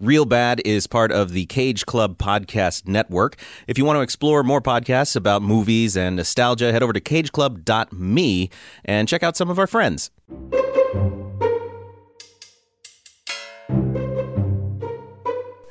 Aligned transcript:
Real 0.00 0.24
Bad 0.24 0.62
is 0.64 0.86
part 0.86 1.12
of 1.12 1.32
the 1.32 1.44
Cage 1.44 1.84
Club 1.84 2.16
Podcast 2.16 2.88
Network. 2.88 3.36
If 3.66 3.76
you 3.76 3.84
want 3.84 3.98
to 3.98 4.00
explore 4.00 4.42
more 4.42 4.62
podcasts 4.62 5.14
about 5.14 5.42
movies 5.42 5.94
and 5.94 6.16
nostalgia, 6.16 6.72
head 6.72 6.82
over 6.82 6.94
to 6.94 7.02
cageclub.me 7.02 8.48
and 8.86 9.06
check 9.06 9.22
out 9.22 9.36
some 9.36 9.50
of 9.50 9.58
our 9.58 9.66
friends. 9.66 10.10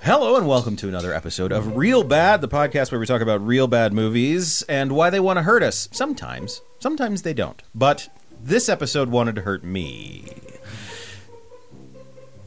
Hello 0.01 0.35
and 0.35 0.47
welcome 0.47 0.75
to 0.75 0.87
another 0.87 1.11
episode 1.11 1.51
of 1.51 1.75
Real 1.75 2.03
Bad, 2.03 2.41
the 2.41 2.47
podcast 2.47 2.91
where 2.91 2.99
we 2.99 3.07
talk 3.07 3.21
about 3.21 3.43
real 3.43 3.67
bad 3.67 3.93
movies 3.93 4.61
and 4.69 4.91
why 4.91 5.09
they 5.09 5.19
want 5.19 5.37
to 5.37 5.43
hurt 5.43 5.63
us. 5.63 5.89
Sometimes. 5.91 6.61
Sometimes 6.77 7.23
they 7.23 7.33
don't. 7.33 7.63
But 7.73 8.09
this 8.39 8.69
episode 8.69 9.09
wanted 9.09 9.33
to 9.35 9.41
hurt 9.41 9.63
me. 9.63 10.25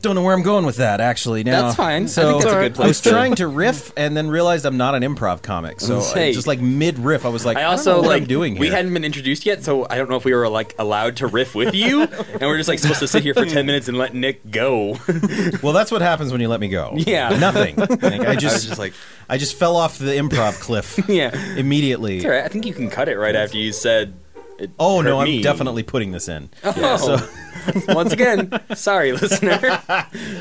Don't 0.02 0.16
know 0.16 0.22
where 0.22 0.34
I'm 0.34 0.42
going 0.42 0.66
with 0.66 0.76
that, 0.76 1.00
actually. 1.00 1.44
Now, 1.44 1.62
That's 1.62 1.76
fine. 1.76 2.08
So 2.08 2.22
I 2.22 2.30
think 2.32 2.42
that's 2.42 2.54
a 2.54 2.58
good 2.58 2.74
place. 2.74 2.84
I 2.84 2.88
was 2.88 3.00
to- 3.02 3.10
trying 3.10 3.34
to 3.36 3.46
riff 3.46 3.92
and 3.96 4.16
then 4.16 4.28
realized 4.28 4.66
I'm 4.66 4.76
not 4.76 4.96
an 4.96 5.02
improv 5.04 5.42
comic. 5.42 5.80
So 5.80 6.00
I- 6.00 6.32
just 6.32 6.48
like 6.48 6.60
mid 6.60 6.98
riff, 6.98 7.24
I 7.24 7.28
was 7.28 7.44
like, 7.46 7.56
I 7.56 7.62
I, 7.62 7.64
also 7.66 7.98
what 8.00 8.08
like 8.08 8.26
doing 8.26 8.54
here. 8.54 8.60
we 8.60 8.68
hadn't 8.68 8.92
been 8.92 9.04
introduced 9.04 9.46
yet, 9.46 9.62
so 9.62 9.86
I 9.88 9.96
don't 9.96 10.10
know 10.10 10.16
if 10.16 10.24
we 10.24 10.34
were 10.34 10.48
like 10.48 10.74
allowed 10.78 11.18
to 11.18 11.28
riff 11.28 11.54
with 11.54 11.72
you, 11.72 12.02
and 12.32 12.42
we're 12.42 12.56
just 12.56 12.68
like 12.68 12.80
supposed 12.80 12.98
to 13.00 13.06
sit 13.08 13.22
here 13.22 13.32
for 13.32 13.46
ten 13.46 13.64
minutes 13.64 13.86
and 13.86 13.96
let 13.96 14.12
Nick 14.12 14.50
go. 14.50 14.98
well, 15.62 15.72
that's 15.72 15.92
what 15.92 16.02
happens 16.02 16.32
when 16.32 16.40
you 16.40 16.48
let 16.48 16.58
me 16.60 16.68
go. 16.68 16.94
Yeah. 16.96 17.28
nothing. 17.38 17.76
Like, 17.76 18.02
I 18.02 18.30
I 18.32 18.34
just, 18.34 18.56
was 18.56 18.66
just 18.66 18.78
like, 18.80 18.94
I 19.28 19.38
just 19.38 19.54
fell 19.56 19.76
off 19.76 19.98
the 19.98 20.12
improv 20.12 20.58
cliff 20.60 20.98
yeah, 21.08 21.30
immediately. 21.56 22.16
it's 22.16 22.24
all 22.24 22.32
right. 22.32 22.44
I 22.44 22.48
think 22.48 22.66
you 22.66 22.74
can 22.74 22.90
cut 22.90 23.08
it 23.08 23.16
right 23.16 23.36
after 23.36 23.56
you 23.56 23.72
said. 23.72 24.14
It 24.62 24.70
Oh 24.78 25.00
no, 25.00 25.18
I'm 25.18 25.24
me. 25.26 25.42
definitely 25.42 25.82
putting 25.82 26.12
this 26.12 26.28
in. 26.28 26.48
Oh. 26.62 27.28
Once 27.88 28.12
again, 28.12 28.50
sorry, 28.74 29.10
listener. 29.22 29.58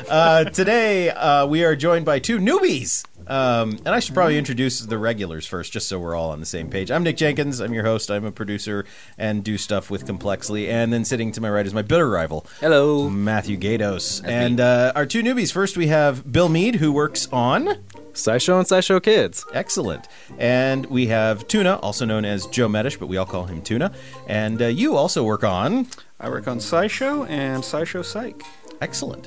Uh, 0.08 0.44
today 0.44 1.10
uh, 1.10 1.44
we 1.46 1.64
are 1.64 1.74
joined 1.74 2.04
by 2.04 2.20
two 2.20 2.38
newbies. 2.38 3.04
Um, 3.26 3.78
and 3.84 3.88
I 3.90 4.00
should 4.00 4.14
probably 4.14 4.36
introduce 4.36 4.80
the 4.80 4.98
regulars 4.98 5.46
first, 5.46 5.72
just 5.72 5.88
so 5.88 5.96
we're 5.98 6.14
all 6.16 6.30
on 6.30 6.40
the 6.40 6.46
same 6.46 6.68
page. 6.68 6.90
I'm 6.90 7.04
Nick 7.04 7.16
Jenkins. 7.16 7.60
I'm 7.60 7.72
your 7.72 7.84
host. 7.84 8.10
I'm 8.10 8.24
a 8.24 8.32
producer 8.32 8.84
and 9.16 9.44
do 9.44 9.56
stuff 9.58 9.90
with 9.90 10.06
Complexly. 10.06 10.68
And 10.68 10.92
then 10.92 11.04
sitting 11.04 11.30
to 11.32 11.40
my 11.40 11.48
right 11.48 11.64
is 11.64 11.72
my 11.72 11.82
bitter 11.82 12.08
rival, 12.08 12.46
Hello. 12.60 13.08
Matthew 13.08 13.56
Gatos. 13.56 14.20
and 14.24 14.58
uh, 14.60 14.92
our 14.96 15.06
two 15.06 15.22
newbies. 15.22 15.52
First, 15.52 15.76
we 15.76 15.86
have 15.86 16.30
Bill 16.32 16.48
Mead, 16.48 16.76
who 16.76 16.92
works 16.92 17.28
on 17.32 17.78
SciShow 18.12 18.58
and 18.58 18.66
SciShow 18.66 19.02
Kids. 19.02 19.44
Excellent. 19.54 20.06
And 20.38 20.86
we 20.86 21.06
have 21.06 21.46
Tuna, 21.48 21.76
also 21.76 22.04
known 22.04 22.24
as 22.24 22.46
Joe 22.46 22.68
Medish, 22.68 22.98
but 22.98 23.06
we 23.06 23.16
all 23.16 23.26
call 23.26 23.44
him 23.44 23.62
Tuna. 23.62 23.92
And 24.28 24.60
uh, 24.60 24.66
you 24.66 24.96
also 24.96 25.24
work 25.24 25.44
on 25.44 25.86
I 26.20 26.28
work 26.28 26.46
on 26.46 26.58
SciShow 26.58 27.28
and 27.28 27.62
SciShow 27.62 28.04
Psych. 28.04 28.40
Excellent. 28.80 29.26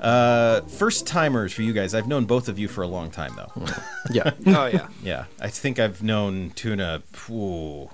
Uh, 0.00 0.60
first 0.62 1.06
timers 1.06 1.52
for 1.52 1.62
you 1.62 1.72
guys. 1.72 1.92
I've 1.94 2.06
known 2.06 2.24
both 2.26 2.48
of 2.48 2.58
you 2.58 2.68
for 2.68 2.82
a 2.82 2.86
long 2.86 3.10
time, 3.10 3.32
though. 3.36 3.64
Yeah. 4.12 4.30
Oh 4.46 4.66
yeah. 4.66 4.88
yeah, 5.02 5.24
I 5.40 5.48
think 5.48 5.78
I've 5.80 6.02
known 6.02 6.50
Tuna. 6.50 7.02
Ooh, 7.30 7.90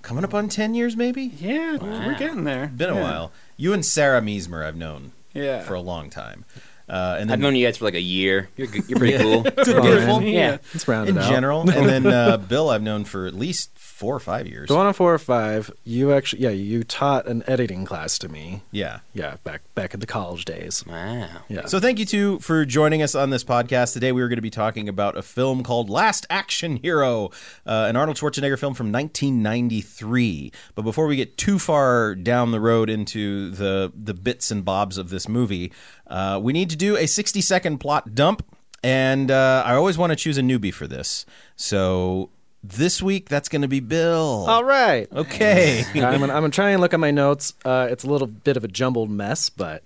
coming 0.00 0.24
up 0.24 0.32
on 0.32 0.48
ten 0.48 0.72
years, 0.74 0.96
maybe. 0.96 1.24
Yeah, 1.24 1.76
we're 1.76 2.16
getting 2.18 2.44
there. 2.44 2.68
Been 2.68 2.90
a 2.90 2.94
Yeah. 2.94 3.02
while. 3.02 3.32
You 3.58 3.72
and 3.74 3.84
Sarah 3.84 4.22
Meismer, 4.22 4.64
I've 4.64 4.76
known 4.76 5.12
Yeah. 5.34 5.60
for 5.62 5.74
a 5.74 5.80
long 5.80 6.08
time. 6.08 6.46
Uh, 6.88 7.16
and 7.18 7.32
I've 7.32 7.40
known 7.40 7.56
you 7.56 7.66
guys 7.66 7.78
for 7.78 7.84
like 7.84 7.94
a 7.94 8.00
year. 8.00 8.48
You're 8.56 8.68
you're 8.68 8.98
pretty 8.98 9.18
cool. 9.18 9.44
it's 9.46 9.72
beautiful. 9.72 10.22
Yeah. 10.22 10.58
Let's 10.72 10.86
round 10.86 11.08
in 11.08 11.16
it 11.16 11.22
out. 11.22 11.30
general, 11.30 11.60
and 11.70 11.88
then 11.88 12.06
uh, 12.06 12.36
Bill, 12.36 12.70
I've 12.70 12.82
known 12.82 13.04
for 13.04 13.26
at 13.26 13.34
least 13.34 13.75
four 13.96 14.14
or 14.14 14.20
five 14.20 14.46
years. 14.46 14.68
Going 14.68 14.86
on 14.86 14.92
four 14.92 15.14
or 15.14 15.18
five, 15.18 15.70
you 15.82 16.12
actually, 16.12 16.42
yeah, 16.42 16.50
you 16.50 16.84
taught 16.84 17.26
an 17.26 17.42
editing 17.46 17.86
class 17.86 18.18
to 18.18 18.28
me. 18.28 18.60
Yeah. 18.70 18.98
Yeah, 19.14 19.36
back 19.42 19.62
back 19.74 19.94
in 19.94 20.00
the 20.00 20.06
college 20.06 20.44
days. 20.44 20.84
Wow. 20.86 21.28
Yeah. 21.48 21.64
So 21.64 21.80
thank 21.80 21.98
you 21.98 22.04
two 22.04 22.38
for 22.40 22.66
joining 22.66 23.00
us 23.00 23.14
on 23.14 23.30
this 23.30 23.42
podcast 23.42 23.94
today. 23.94 24.12
We 24.12 24.20
are 24.20 24.28
going 24.28 24.36
to 24.36 24.42
be 24.42 24.50
talking 24.50 24.86
about 24.86 25.16
a 25.16 25.22
film 25.22 25.62
called 25.62 25.88
Last 25.88 26.26
Action 26.28 26.76
Hero, 26.76 27.30
uh, 27.64 27.86
an 27.88 27.96
Arnold 27.96 28.18
Schwarzenegger 28.18 28.58
film 28.58 28.74
from 28.74 28.92
1993. 28.92 30.52
But 30.74 30.82
before 30.82 31.06
we 31.06 31.16
get 31.16 31.38
too 31.38 31.58
far 31.58 32.14
down 32.14 32.50
the 32.50 32.60
road 32.60 32.90
into 32.90 33.48
the 33.50 33.90
the 33.96 34.12
bits 34.12 34.50
and 34.50 34.62
bobs 34.62 34.98
of 34.98 35.08
this 35.08 35.26
movie, 35.26 35.72
uh, 36.06 36.38
we 36.42 36.52
need 36.52 36.68
to 36.68 36.76
do 36.76 36.98
a 36.98 37.06
60 37.06 37.40
second 37.40 37.78
plot 37.78 38.14
dump. 38.14 38.44
And 38.82 39.30
uh, 39.30 39.62
I 39.64 39.74
always 39.74 39.96
want 39.96 40.10
to 40.10 40.16
choose 40.16 40.36
a 40.36 40.42
newbie 40.42 40.72
for 40.72 40.86
this. 40.86 41.24
So 41.56 42.28
this 42.62 43.02
week, 43.02 43.28
that's 43.28 43.48
going 43.48 43.62
to 43.62 43.68
be 43.68 43.80
Bill. 43.80 44.46
All 44.48 44.64
right. 44.64 45.10
Okay. 45.12 45.84
I'm 45.94 46.00
gonna, 46.00 46.14
I'm 46.14 46.28
gonna 46.28 46.48
try 46.50 46.70
and 46.70 46.80
look 46.80 46.94
at 46.94 47.00
my 47.00 47.10
notes. 47.10 47.54
Uh, 47.64 47.88
it's 47.90 48.04
a 48.04 48.08
little 48.08 48.26
bit 48.26 48.56
of 48.56 48.64
a 48.64 48.68
jumbled 48.68 49.10
mess, 49.10 49.50
but 49.50 49.84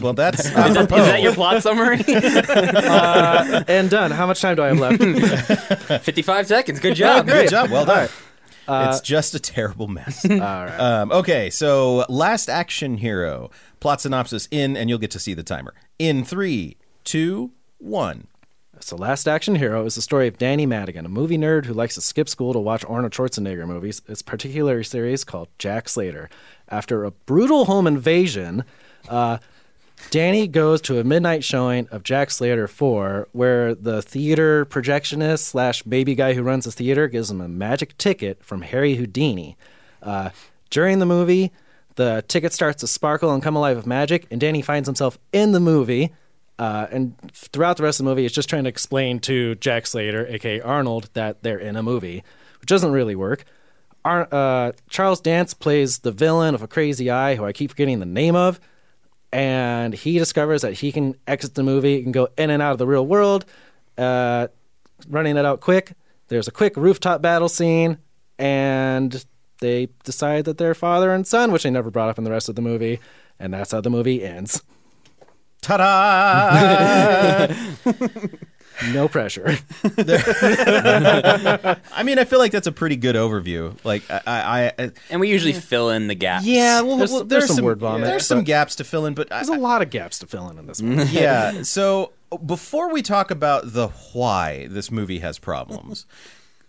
well, 0.00 0.12
that's 0.12 0.40
Is 0.46 0.52
that, 0.52 0.68
is 0.68 0.88
that 0.88 1.22
your 1.22 1.34
plot 1.34 1.62
summary? 1.62 2.02
and 3.68 3.90
done. 3.90 4.10
How 4.10 4.26
much 4.26 4.40
time 4.40 4.56
do 4.56 4.62
I 4.62 4.74
have 4.74 4.78
left? 4.78 6.04
55 6.04 6.46
seconds. 6.46 6.80
Good 6.80 6.94
job. 6.96 7.26
good 7.26 7.48
job. 7.48 7.70
Well 7.70 7.86
done. 7.86 8.08
Uh, 8.68 8.88
it's 8.90 9.00
just 9.00 9.34
a 9.34 9.40
terrible 9.40 9.88
mess. 9.88 10.24
All 10.24 10.38
right. 10.38 10.78
Um, 10.78 11.10
okay, 11.10 11.50
so 11.50 12.04
Last 12.08 12.48
Action 12.48 12.98
Hero. 12.98 13.50
Plot 13.80 14.02
synopsis 14.02 14.46
in, 14.50 14.76
and 14.76 14.88
you'll 14.88 14.98
get 14.98 15.10
to 15.12 15.18
see 15.18 15.34
the 15.34 15.42
timer. 15.42 15.74
In 15.98 16.22
three, 16.22 16.76
two, 17.02 17.50
one. 17.78 18.26
So, 18.82 18.96
Last 18.96 19.28
Action 19.28 19.56
Hero 19.56 19.84
is 19.84 19.94
the 19.94 20.02
story 20.02 20.26
of 20.26 20.38
Danny 20.38 20.64
Madigan, 20.64 21.04
a 21.04 21.10
movie 21.10 21.36
nerd 21.36 21.66
who 21.66 21.74
likes 21.74 21.96
to 21.96 22.00
skip 22.00 22.30
school 22.30 22.54
to 22.54 22.58
watch 22.58 22.82
Arnold 22.86 23.12
Schwarzenegger 23.12 23.66
movies. 23.66 24.00
It's 24.08 24.22
particular 24.22 24.82
series 24.82 25.22
called 25.22 25.48
Jack 25.58 25.86
Slater. 25.86 26.30
After 26.66 27.04
a 27.04 27.10
brutal 27.10 27.66
home 27.66 27.86
invasion, 27.86 28.64
uh, 29.08 29.36
Danny 30.08 30.48
goes 30.48 30.80
to 30.82 30.98
a 30.98 31.04
midnight 31.04 31.44
showing 31.44 31.88
of 31.88 32.02
Jack 32.02 32.30
Slater 32.30 32.66
4, 32.66 33.28
where 33.32 33.74
the 33.74 34.00
theater 34.00 34.64
projectionist 34.64 35.40
slash 35.40 35.82
baby 35.82 36.14
guy 36.14 36.32
who 36.32 36.42
runs 36.42 36.64
the 36.64 36.72
theater 36.72 37.06
gives 37.06 37.30
him 37.30 37.42
a 37.42 37.48
magic 37.48 37.98
ticket 37.98 38.42
from 38.42 38.62
Harry 38.62 38.94
Houdini. 38.94 39.58
Uh, 40.02 40.30
during 40.70 41.00
the 41.00 41.06
movie, 41.06 41.52
the 41.96 42.24
ticket 42.28 42.54
starts 42.54 42.80
to 42.80 42.86
sparkle 42.86 43.32
and 43.32 43.42
come 43.42 43.56
alive 43.56 43.76
with 43.76 43.86
magic, 43.86 44.26
and 44.30 44.40
Danny 44.40 44.62
finds 44.62 44.88
himself 44.88 45.18
in 45.34 45.52
the 45.52 45.60
movie. 45.60 46.12
Uh, 46.60 46.86
and 46.90 47.16
throughout 47.32 47.78
the 47.78 47.82
rest 47.82 48.00
of 48.00 48.04
the 48.04 48.10
movie, 48.10 48.26
it's 48.26 48.34
just 48.34 48.50
trying 48.50 48.64
to 48.64 48.68
explain 48.68 49.18
to 49.18 49.54
Jack 49.54 49.86
Slater, 49.86 50.26
aka 50.26 50.60
Arnold, 50.60 51.08
that 51.14 51.42
they're 51.42 51.58
in 51.58 51.74
a 51.74 51.82
movie, 51.82 52.22
which 52.60 52.68
doesn't 52.68 52.92
really 52.92 53.16
work. 53.16 53.44
Ar- 54.04 54.28
uh, 54.30 54.72
Charles 54.90 55.22
Dance 55.22 55.54
plays 55.54 56.00
the 56.00 56.12
villain 56.12 56.54
of 56.54 56.62
a 56.62 56.68
crazy 56.68 57.10
eye, 57.10 57.34
who 57.36 57.46
I 57.46 57.52
keep 57.52 57.70
forgetting 57.70 57.98
the 57.98 58.04
name 58.04 58.36
of, 58.36 58.60
and 59.32 59.94
he 59.94 60.18
discovers 60.18 60.60
that 60.60 60.74
he 60.74 60.92
can 60.92 61.14
exit 61.26 61.54
the 61.54 61.62
movie 61.62 62.04
and 62.04 62.12
go 62.12 62.28
in 62.36 62.50
and 62.50 62.62
out 62.62 62.72
of 62.72 62.78
the 62.78 62.86
real 62.86 63.06
world. 63.06 63.46
Uh, 63.96 64.48
running 65.08 65.38
it 65.38 65.46
out 65.46 65.60
quick, 65.60 65.94
there's 66.28 66.46
a 66.46 66.52
quick 66.52 66.76
rooftop 66.76 67.22
battle 67.22 67.48
scene, 67.48 67.96
and 68.38 69.24
they 69.60 69.88
decide 70.04 70.44
that 70.44 70.58
they're 70.58 70.74
father 70.74 71.10
and 71.10 71.26
son, 71.26 71.52
which 71.52 71.62
they 71.62 71.70
never 71.70 71.90
brought 71.90 72.10
up 72.10 72.18
in 72.18 72.24
the 72.24 72.30
rest 72.30 72.50
of 72.50 72.54
the 72.54 72.60
movie, 72.60 73.00
and 73.38 73.54
that's 73.54 73.72
how 73.72 73.80
the 73.80 73.88
movie 73.88 74.22
ends. 74.22 74.62
Ta 75.60 75.76
da! 75.76 77.54
No 78.94 79.08
pressure. 79.08 79.46
I 79.84 81.76
mean, 82.02 82.18
I 82.18 82.24
feel 82.24 82.38
like 82.38 82.50
that's 82.50 82.66
a 82.66 82.72
pretty 82.72 82.96
good 82.96 83.14
overview. 83.14 83.76
Like, 83.84 84.10
I. 84.10 84.20
I, 84.26 84.72
I 84.84 84.90
And 85.10 85.20
we 85.20 85.28
usually 85.28 85.52
fill 85.52 85.90
in 85.90 86.08
the 86.08 86.14
gaps. 86.14 86.46
yeah, 86.46 86.80
well, 86.80 86.96
There's- 86.96 87.10
well, 87.12 87.24
there's 87.24 87.44
there's 87.46 87.54
some 87.56 87.64
word 87.64 87.78
vomit, 87.78 88.06
There's 88.06 88.24
some 88.26 88.42
gaps 88.42 88.76
to 88.76 88.84
fill 88.84 89.04
in, 89.04 89.12
but 89.14 89.28
There's 89.28 89.50
a 89.50 89.58
lot 89.58 89.82
of 89.82 89.90
gaps 89.90 90.18
to 90.20 90.26
fill 90.26 90.48
in 90.48 90.58
in 90.58 90.66
this 90.66 90.80
movie. 90.82 91.12
yeah. 91.14 91.60
So 91.62 92.12
before 92.46 92.90
we 92.90 93.02
talk 93.02 93.30
about 93.30 93.74
the 93.74 93.88
why 94.14 94.66
this 94.70 94.90
movie 94.90 95.18
has 95.18 95.38
problems, 95.38 96.06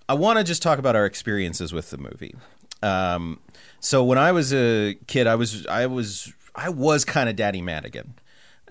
I 0.09 0.13
want 0.15 0.37
to 0.37 0.43
just 0.43 0.61
talk 0.61 0.79
about 0.79 0.97
our 0.97 1.05
experiences 1.05 1.71
with 1.71 1.91
the 1.91 1.97
movie. 1.97 2.35
Um, 2.83 3.39
so 3.79 4.03
when 4.03 4.17
I 4.17 4.33
was 4.33 4.53
a 4.53 4.95
kid, 5.07 5.27
I 5.27 5.35
was 5.35 5.65
I 5.67 5.85
was 5.85 6.33
I 6.55 6.67
was 6.69 7.05
kind 7.05 7.29
of 7.29 7.37
Danny 7.37 7.61
Madigan 7.61 8.15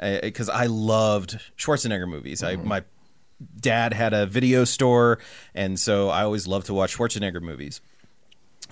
because 0.01 0.49
I 0.49 0.67
loved 0.67 1.39
Schwarzenegger 1.57 2.09
movies. 2.09 2.43
I 2.43 2.57
my 2.57 2.83
dad 3.59 3.93
had 3.93 4.13
a 4.13 4.27
video 4.27 4.65
store, 4.65 5.19
and 5.55 5.79
so 5.79 6.09
I 6.09 6.23
always 6.23 6.47
loved 6.47 6.67
to 6.67 6.75
watch 6.75 6.97
Schwarzenegger 6.97 7.41
movies. 7.43 7.81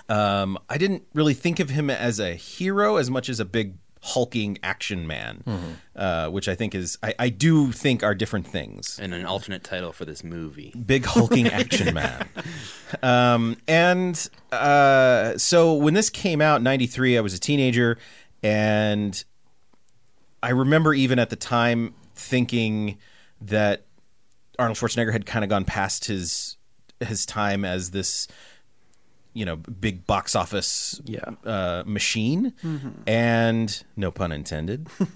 Um, 0.08 0.58
I 0.69 0.78
didn't 0.78 1.04
really 1.12 1.34
think 1.34 1.60
of 1.60 1.70
him 1.70 1.90
as 1.90 2.19
a 2.20 2.34
hero 2.34 2.96
as 2.96 3.10
much 3.10 3.28
as 3.28 3.40
a 3.40 3.44
big 3.44 3.75
hulking 4.00 4.56
action 4.62 5.06
man, 5.06 5.42
uh, 5.96 6.28
which 6.28 6.48
I 6.48 6.54
think 6.54 6.75
is 6.75 6.96
I, 7.02 7.14
I 7.19 7.28
do 7.30 7.72
think 7.72 8.02
are 8.02 8.14
different 8.14 8.46
things. 8.46 8.98
And 9.02 9.12
an 9.12 9.26
alternate 9.26 9.64
title 9.64 9.92
for 9.92 10.04
this 10.04 10.22
movie. 10.22 10.72
Big 10.86 11.04
hulking 11.04 11.48
action 11.48 11.94
man. 11.94 12.28
Um, 13.02 13.58
and 13.69 14.30
uh, 14.50 15.36
so 15.36 15.75
when 15.75 15.92
this 15.92 16.08
came 16.08 16.40
out 16.40 16.56
in 16.56 16.62
'93, 16.62 17.19
I 17.19 17.20
was 17.20 17.34
a 17.34 17.38
teenager, 17.38 17.98
and 18.42 19.22
I 20.43 20.50
remember 20.50 20.94
even 20.94 21.19
at 21.19 21.31
the 21.31 21.37
time 21.37 21.94
thinking 22.14 22.99
that 23.40 23.85
Arnold 24.58 24.76
Schwarzenegger 24.79 25.12
had 25.12 25.26
kind 25.26 25.44
of 25.44 25.49
gone 25.49 25.64
past 25.64 26.05
his 26.06 26.56
his 27.00 27.25
time 27.26 27.64
as 27.64 27.90
this 27.93 28.26
you 29.35 29.44
know 29.44 29.55
big 29.56 30.05
box 30.06 30.35
office 30.35 31.00
Yeah. 31.05 31.20
uh, 31.44 31.85
machine, 31.87 32.55
and 33.06 33.85
no 33.96 34.11
pun 34.11 34.32
intended. 34.32 34.88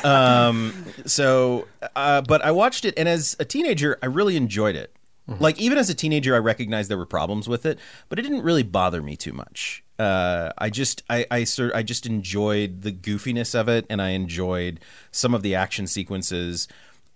Um, 0.04 0.72
so, 1.06 1.66
uh, 1.94 2.22
but 2.22 2.42
I 2.44 2.50
watched 2.50 2.84
it, 2.84 2.94
and 2.98 3.08
as 3.08 3.36
a 3.38 3.44
teenager, 3.44 3.98
I 4.02 4.06
really 4.06 4.36
enjoyed 4.36 4.76
it. 4.76 4.92
Like 5.40 5.58
even 5.58 5.76
as 5.78 5.90
a 5.90 5.94
teenager, 5.94 6.34
I 6.36 6.38
recognized 6.38 6.88
there 6.88 6.98
were 6.98 7.04
problems 7.06 7.48
with 7.48 7.66
it, 7.66 7.78
but 8.08 8.18
it 8.18 8.22
didn't 8.22 8.42
really 8.42 8.62
bother 8.62 9.02
me 9.02 9.16
too 9.16 9.32
much. 9.32 9.82
Uh, 9.98 10.52
I 10.58 10.70
just, 10.70 11.02
I, 11.08 11.26
I, 11.30 11.44
sort, 11.44 11.74
I 11.74 11.82
just 11.82 12.06
enjoyed 12.06 12.82
the 12.82 12.92
goofiness 12.92 13.58
of 13.58 13.68
it, 13.68 13.86
and 13.88 14.02
I 14.02 14.10
enjoyed 14.10 14.80
some 15.10 15.34
of 15.34 15.42
the 15.42 15.54
action 15.54 15.86
sequences. 15.86 16.68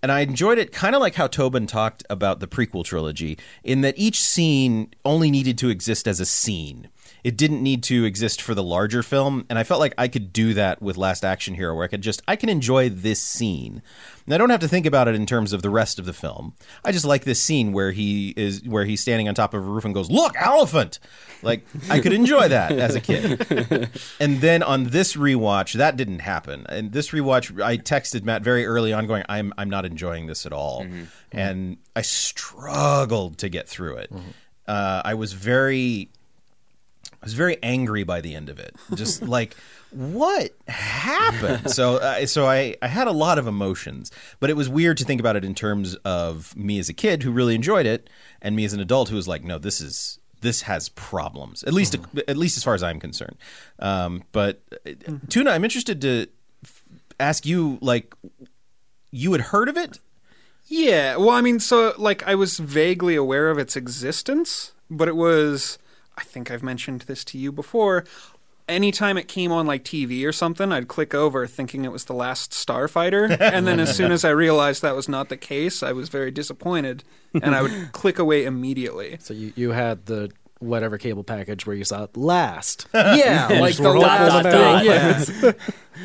And 0.02 0.10
I 0.10 0.20
enjoyed 0.20 0.56
it 0.56 0.72
kind 0.72 0.94
of 0.94 1.02
like 1.02 1.14
how 1.14 1.26
Tobin 1.26 1.66
talked 1.66 2.04
about 2.08 2.40
the 2.40 2.48
prequel 2.48 2.84
trilogy, 2.84 3.36
in 3.62 3.82
that 3.82 3.98
each 3.98 4.20
scene 4.20 4.94
only 5.04 5.30
needed 5.30 5.58
to 5.58 5.68
exist 5.68 6.08
as 6.08 6.20
a 6.20 6.26
scene. 6.26 6.88
It 7.22 7.36
didn't 7.36 7.62
need 7.62 7.82
to 7.84 8.04
exist 8.04 8.40
for 8.40 8.54
the 8.54 8.62
larger 8.62 9.02
film, 9.02 9.44
and 9.50 9.58
I 9.58 9.64
felt 9.64 9.80
like 9.80 9.94
I 9.98 10.08
could 10.08 10.32
do 10.32 10.54
that 10.54 10.80
with 10.80 10.96
Last 10.96 11.24
Action 11.24 11.54
Hero, 11.54 11.74
where 11.74 11.84
I 11.84 11.88
could 11.88 12.02
just 12.02 12.22
I 12.26 12.36
can 12.36 12.48
enjoy 12.48 12.88
this 12.88 13.22
scene, 13.22 13.82
and 14.24 14.34
I 14.34 14.38
don't 14.38 14.50
have 14.50 14.60
to 14.60 14.68
think 14.68 14.86
about 14.86 15.08
it 15.08 15.14
in 15.14 15.26
terms 15.26 15.52
of 15.52 15.62
the 15.62 15.70
rest 15.70 15.98
of 15.98 16.06
the 16.06 16.12
film. 16.12 16.54
I 16.84 16.92
just 16.92 17.04
like 17.04 17.24
this 17.24 17.40
scene 17.40 17.72
where 17.72 17.92
he 17.92 18.34
is 18.36 18.62
where 18.64 18.84
he's 18.84 19.00
standing 19.00 19.28
on 19.28 19.34
top 19.34 19.54
of 19.54 19.62
a 19.62 19.68
roof 19.68 19.84
and 19.84 19.94
goes, 19.94 20.10
"Look, 20.10 20.34
elephant!" 20.38 20.98
Like 21.42 21.64
I 21.88 22.00
could 22.00 22.12
enjoy 22.12 22.48
that 22.48 22.72
as 22.72 22.94
a 22.94 23.00
kid. 23.00 23.90
and 24.20 24.40
then 24.40 24.62
on 24.62 24.84
this 24.84 25.16
rewatch, 25.16 25.74
that 25.74 25.96
didn't 25.96 26.20
happen. 26.20 26.66
And 26.68 26.92
this 26.92 27.10
rewatch, 27.10 27.62
I 27.62 27.76
texted 27.76 28.24
Matt 28.24 28.42
very 28.42 28.66
early 28.66 28.92
on, 28.92 29.06
going, 29.06 29.24
"I'm 29.28 29.52
I'm 29.58 29.70
not 29.70 29.84
enjoying 29.84 30.26
this 30.26 30.46
at 30.46 30.52
all," 30.52 30.86
and 31.32 31.76
I 31.94 32.02
struggled 32.02 33.38
to 33.38 33.48
get 33.48 33.68
through 33.68 33.96
it. 33.96 34.12
Uh, 34.66 35.02
I 35.04 35.14
was 35.14 35.32
very 35.32 36.10
I 37.22 37.26
was 37.26 37.34
very 37.34 37.58
angry 37.62 38.02
by 38.02 38.20
the 38.20 38.34
end 38.34 38.48
of 38.48 38.58
it. 38.58 38.74
Just 38.94 39.22
like 39.36 39.56
what 39.90 40.52
happened? 40.68 41.70
So 41.70 41.96
uh, 41.96 42.26
so 42.26 42.46
I 42.46 42.76
I 42.80 42.88
had 42.88 43.06
a 43.06 43.12
lot 43.12 43.38
of 43.38 43.46
emotions, 43.46 44.10
but 44.38 44.50
it 44.50 44.56
was 44.56 44.68
weird 44.68 44.96
to 44.98 45.04
think 45.04 45.20
about 45.20 45.36
it 45.36 45.44
in 45.44 45.54
terms 45.54 45.94
of 45.96 46.56
me 46.56 46.78
as 46.78 46.88
a 46.88 46.94
kid 46.94 47.22
who 47.22 47.30
really 47.30 47.54
enjoyed 47.54 47.86
it 47.86 48.08
and 48.40 48.56
me 48.56 48.64
as 48.64 48.72
an 48.72 48.80
adult 48.80 49.08
who 49.08 49.16
was 49.16 49.28
like, 49.28 49.44
no, 49.44 49.58
this 49.58 49.80
is 49.80 50.18
this 50.40 50.62
has 50.62 50.88
problems. 50.90 51.62
At 51.64 51.74
least 51.74 51.96
at 52.28 52.36
least 52.36 52.56
as 52.56 52.64
far 52.64 52.74
as 52.74 52.82
I'm 52.82 53.00
concerned. 53.00 53.36
Um, 53.78 54.22
but 54.32 54.62
uh, 54.86 54.92
Tuna, 55.28 55.50
I'm 55.50 55.64
interested 55.64 56.00
to 56.02 56.26
f- 56.64 56.82
ask 57.18 57.44
you 57.44 57.78
like 57.82 58.14
you 59.10 59.32
had 59.32 59.40
heard 59.40 59.68
of 59.68 59.76
it? 59.76 59.98
Yeah, 60.66 61.16
well, 61.16 61.30
I 61.30 61.40
mean, 61.40 61.58
so 61.58 61.94
like 61.98 62.22
I 62.26 62.34
was 62.34 62.58
vaguely 62.58 63.16
aware 63.16 63.50
of 63.50 63.58
its 63.58 63.76
existence, 63.76 64.72
but 64.88 65.08
it 65.08 65.16
was 65.16 65.78
I 66.16 66.22
think 66.24 66.50
I've 66.50 66.62
mentioned 66.62 67.02
this 67.02 67.24
to 67.26 67.38
you 67.38 67.52
before. 67.52 68.04
Anytime 68.68 69.18
it 69.18 69.26
came 69.26 69.50
on 69.50 69.66
like 69.66 69.82
TV 69.84 70.24
or 70.24 70.30
something, 70.32 70.70
I'd 70.70 70.86
click 70.86 71.12
over 71.12 71.46
thinking 71.48 71.84
it 71.84 71.90
was 71.90 72.04
the 72.04 72.12
last 72.14 72.52
Starfighter, 72.52 73.36
and 73.40 73.66
then 73.66 73.80
as 73.80 73.96
soon 73.96 74.12
as 74.12 74.24
I 74.24 74.30
realized 74.30 74.82
that 74.82 74.94
was 74.94 75.08
not 75.08 75.28
the 75.28 75.36
case, 75.36 75.82
I 75.82 75.90
was 75.92 76.08
very 76.08 76.30
disappointed, 76.30 77.02
and 77.42 77.54
I 77.54 77.62
would 77.62 77.88
click 77.92 78.18
away 78.20 78.44
immediately. 78.44 79.16
So 79.20 79.34
you, 79.34 79.52
you 79.56 79.70
had 79.70 80.06
the 80.06 80.30
whatever 80.60 80.98
cable 80.98 81.24
package 81.24 81.66
where 81.66 81.74
you 81.74 81.84
saw 81.84 82.04
it 82.04 82.16
last. 82.16 82.86
Yeah, 82.94 83.48
like 83.60 83.76
the 83.76 83.90
last 83.92 84.42
them 84.44 84.52
thing. 84.52 84.62
out. 84.62 84.84
Yeah. 84.84 85.52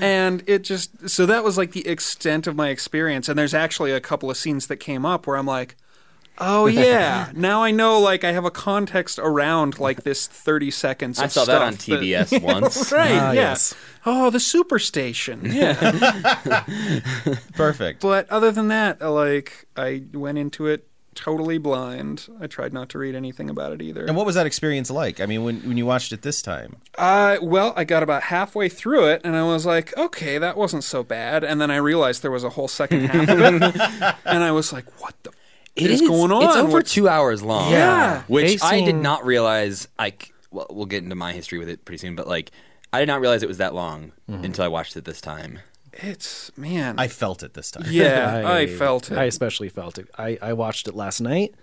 and 0.01 0.43
it 0.47 0.63
just 0.63 1.07
so 1.09 1.25
that 1.27 1.43
was 1.43 1.57
like 1.57 1.73
the 1.73 1.85
extent 1.87 2.47
of 2.47 2.55
my 2.55 2.69
experience. 2.69 3.29
And 3.29 3.37
there's 3.37 3.53
actually 3.53 3.91
a 3.91 3.99
couple 3.99 4.31
of 4.31 4.37
scenes 4.37 4.65
that 4.67 4.77
came 4.77 5.05
up 5.05 5.27
where 5.27 5.35
I'm 5.37 5.45
like, 5.45 5.75
oh 6.37 6.65
yeah, 6.67 7.31
now 7.35 7.63
I 7.63 7.71
know. 7.71 7.99
Like 7.99 8.23
I 8.23 8.31
have 8.31 8.45
a 8.45 8.51
context 8.51 9.19
around 9.19 9.79
like 9.79 10.03
this 10.03 10.27
30 10.27 10.71
seconds. 10.71 11.19
I 11.19 11.25
of 11.25 11.31
saw 11.31 11.45
that 11.45 11.61
on 11.61 11.73
stuff 11.73 11.99
TBS 11.99 12.41
once. 12.43 12.91
right? 12.91 13.11
Ah, 13.11 13.31
yeah. 13.31 13.33
yes. 13.33 13.73
Oh, 14.05 14.29
the 14.29 14.37
superstation. 14.37 15.41
Yeah. 15.55 15.75
Perfect. 17.53 18.01
but 18.01 18.29
other 18.29 18.51
than 18.51 18.67
that, 18.69 19.01
uh, 19.01 19.11
like 19.11 19.67
I 19.75 20.03
went 20.13 20.37
into 20.37 20.67
it 20.67 20.87
totally 21.15 21.57
blind. 21.57 22.27
I 22.41 22.47
tried 22.47 22.73
not 22.73 22.89
to 22.89 22.97
read 22.97 23.15
anything 23.15 23.49
about 23.49 23.71
it 23.71 23.81
either. 23.81 24.05
And 24.05 24.15
what 24.17 24.25
was 24.25 24.35
that 24.35 24.45
experience 24.45 24.91
like? 24.91 25.21
I 25.21 25.25
mean, 25.25 25.43
when 25.43 25.61
when 25.61 25.77
you 25.77 25.85
watched 25.85 26.11
it 26.11 26.21
this 26.21 26.41
time? 26.41 26.75
Uh, 26.97 27.37
well, 27.41 27.73
I 27.75 27.85
got 27.85 28.03
about 28.03 28.23
halfway 28.23 28.67
through 28.69 29.07
it, 29.07 29.21
and 29.23 29.35
I 29.35 29.43
was 29.43 29.65
like, 29.65 29.97
okay, 29.97 30.37
that 30.37 30.57
wasn't 30.57 30.83
so 30.83 31.03
bad. 31.03 31.43
And 31.43 31.59
then 31.61 31.71
I 31.71 31.77
realized 31.77 32.21
there 32.21 32.31
was 32.31 32.43
a 32.43 32.49
whole 32.51 32.67
second 32.67 33.05
half 33.05 33.29
of 33.29 33.39
it, 33.39 34.15
and 34.25 34.43
I 34.43 34.51
was 34.51 34.73
like, 34.73 35.01
what 35.01 35.15
the 35.23 35.31
It 35.75 35.91
is 35.91 36.01
going 36.01 36.31
on? 36.31 36.43
It's 36.43 36.55
over 36.55 36.81
two 36.81 37.07
hours 37.09 37.41
long. 37.43 37.71
Yeah. 37.71 38.23
which 38.27 38.61
I 38.63 38.75
did 38.77 38.85
Pacing- 38.85 39.01
not 39.01 39.25
realize. 39.25 39.87
I 39.99 40.11
c- 40.11 40.31
well, 40.51 40.67
we'll 40.69 40.85
get 40.85 41.03
into 41.03 41.15
my 41.15 41.33
history 41.33 41.59
with 41.59 41.67
it 41.69 41.83
pretty 41.85 41.97
soon, 41.97 42.15
but 42.15 42.27
like 42.27 42.51
I 42.93 42.99
did 42.99 43.07
not 43.07 43.19
realize 43.19 43.43
it 43.43 43.49
was 43.49 43.57
that 43.57 43.73
long 43.73 44.11
until 44.27 44.63
I 44.63 44.67
watched 44.69 44.95
it 44.95 45.03
this 45.05 45.19
time. 45.19 45.59
It's 45.91 46.51
man. 46.57 46.95
I 46.97 47.07
felt 47.07 47.43
it 47.43 47.53
this 47.53 47.71
time. 47.71 47.85
yeah, 47.89 48.41
I, 48.45 48.67
felt 48.67 49.11
it. 49.11 49.17
I 49.17 49.25
especially 49.25 49.69
felt 49.69 49.97
it. 49.97 50.07
I, 50.17 50.37
I 50.41 50.53
watched 50.53 50.87
it 50.89 50.95
last 50.95 51.19
night, 51.21 51.55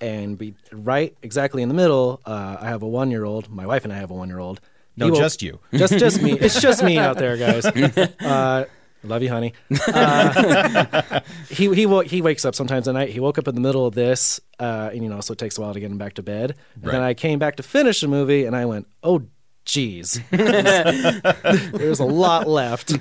and 0.00 0.36
be 0.38 0.54
right 0.72 1.16
exactly 1.22 1.62
in 1.62 1.68
the 1.68 1.74
middle. 1.74 2.20
Uh, 2.24 2.56
I 2.60 2.68
have 2.68 2.82
a 2.82 2.88
one 2.88 3.10
year 3.10 3.24
old. 3.24 3.48
My 3.50 3.66
wife 3.66 3.84
and 3.84 3.92
I 3.92 3.96
have 3.96 4.10
a 4.10 4.14
one 4.14 4.28
year 4.28 4.38
old. 4.38 4.60
No, 4.96 5.10
just 5.14 5.42
you. 5.42 5.60
Just 5.72 5.98
just 5.98 6.20
me. 6.22 6.32
It's 6.40 6.60
just 6.60 6.82
me 6.82 6.98
out 6.98 7.18
there, 7.18 7.36
guys. 7.36 7.64
Uh, 8.20 8.64
love 9.02 9.22
you, 9.22 9.28
honey. 9.30 9.52
Uh, 9.92 11.20
he 11.48 11.72
he 11.74 11.86
wo- 11.86 12.00
he 12.02 12.22
wakes 12.22 12.44
up 12.44 12.54
sometimes 12.54 12.86
at 12.88 12.94
night. 12.94 13.10
He 13.10 13.20
woke 13.20 13.38
up 13.38 13.48
in 13.48 13.54
the 13.54 13.60
middle 13.60 13.86
of 13.86 13.94
this, 13.94 14.40
uh, 14.58 14.90
and 14.92 15.02
you 15.02 15.08
know, 15.10 15.20
so 15.20 15.32
it 15.32 15.38
takes 15.38 15.58
a 15.58 15.60
while 15.60 15.74
to 15.74 15.80
get 15.80 15.90
him 15.90 15.98
back 15.98 16.14
to 16.14 16.22
bed. 16.22 16.54
And 16.82 16.84
then 16.92 17.02
I 17.02 17.14
came 17.14 17.38
back 17.38 17.56
to 17.56 17.62
finish 17.62 18.00
the 18.00 18.08
movie, 18.08 18.44
and 18.44 18.54
I 18.56 18.64
went, 18.66 18.86
"Oh, 19.02 19.22
geez, 19.64 20.20
there's 20.30 22.00
a 22.00 22.04
lot 22.04 22.46
left." 22.48 22.92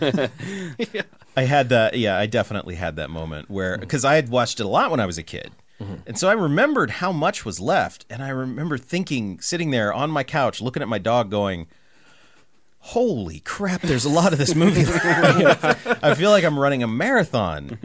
I 1.38 1.44
had 1.44 1.70
that. 1.70 1.98
Yeah, 1.98 2.18
I 2.18 2.26
definitely 2.26 2.76
had 2.76 2.96
that 2.98 3.10
moment 3.10 3.50
where 3.50 3.78
because 3.78 4.04
I 4.06 4.16
had 4.16 4.30
watched 4.30 4.60
it 4.60 4.64
a 4.66 4.70
lot 4.70 4.92
when 4.92 5.00
I 5.00 5.06
was 5.06 5.18
a 5.18 5.24
kid, 5.24 5.52
and 6.08 6.18
so 6.18 6.28
I 6.28 6.34
remembered 6.34 6.90
how 6.92 7.12
much 7.12 7.46
was 7.46 7.60
left, 7.60 8.06
and 8.10 8.24
I 8.24 8.30
remember 8.30 8.78
thinking, 8.78 9.40
sitting 9.40 9.72
there 9.72 9.94
on 9.94 10.12
my 10.12 10.24
couch, 10.24 10.62
looking 10.62 10.82
at 10.82 10.88
my 10.90 10.98
dog, 11.00 11.30
going. 11.32 11.68
Holy 12.80 13.42
crap! 13.42 13.82
There's 13.82 14.06
a 14.06 14.10
lot 14.10 14.32
of 14.34 14.40
this 14.40 14.56
movie. 14.56 14.82
I 16.02 16.16
feel 16.16 16.32
like 16.32 16.44
I'm 16.44 16.58
running 16.58 16.82
a 16.82 16.88
marathon. 16.88 17.78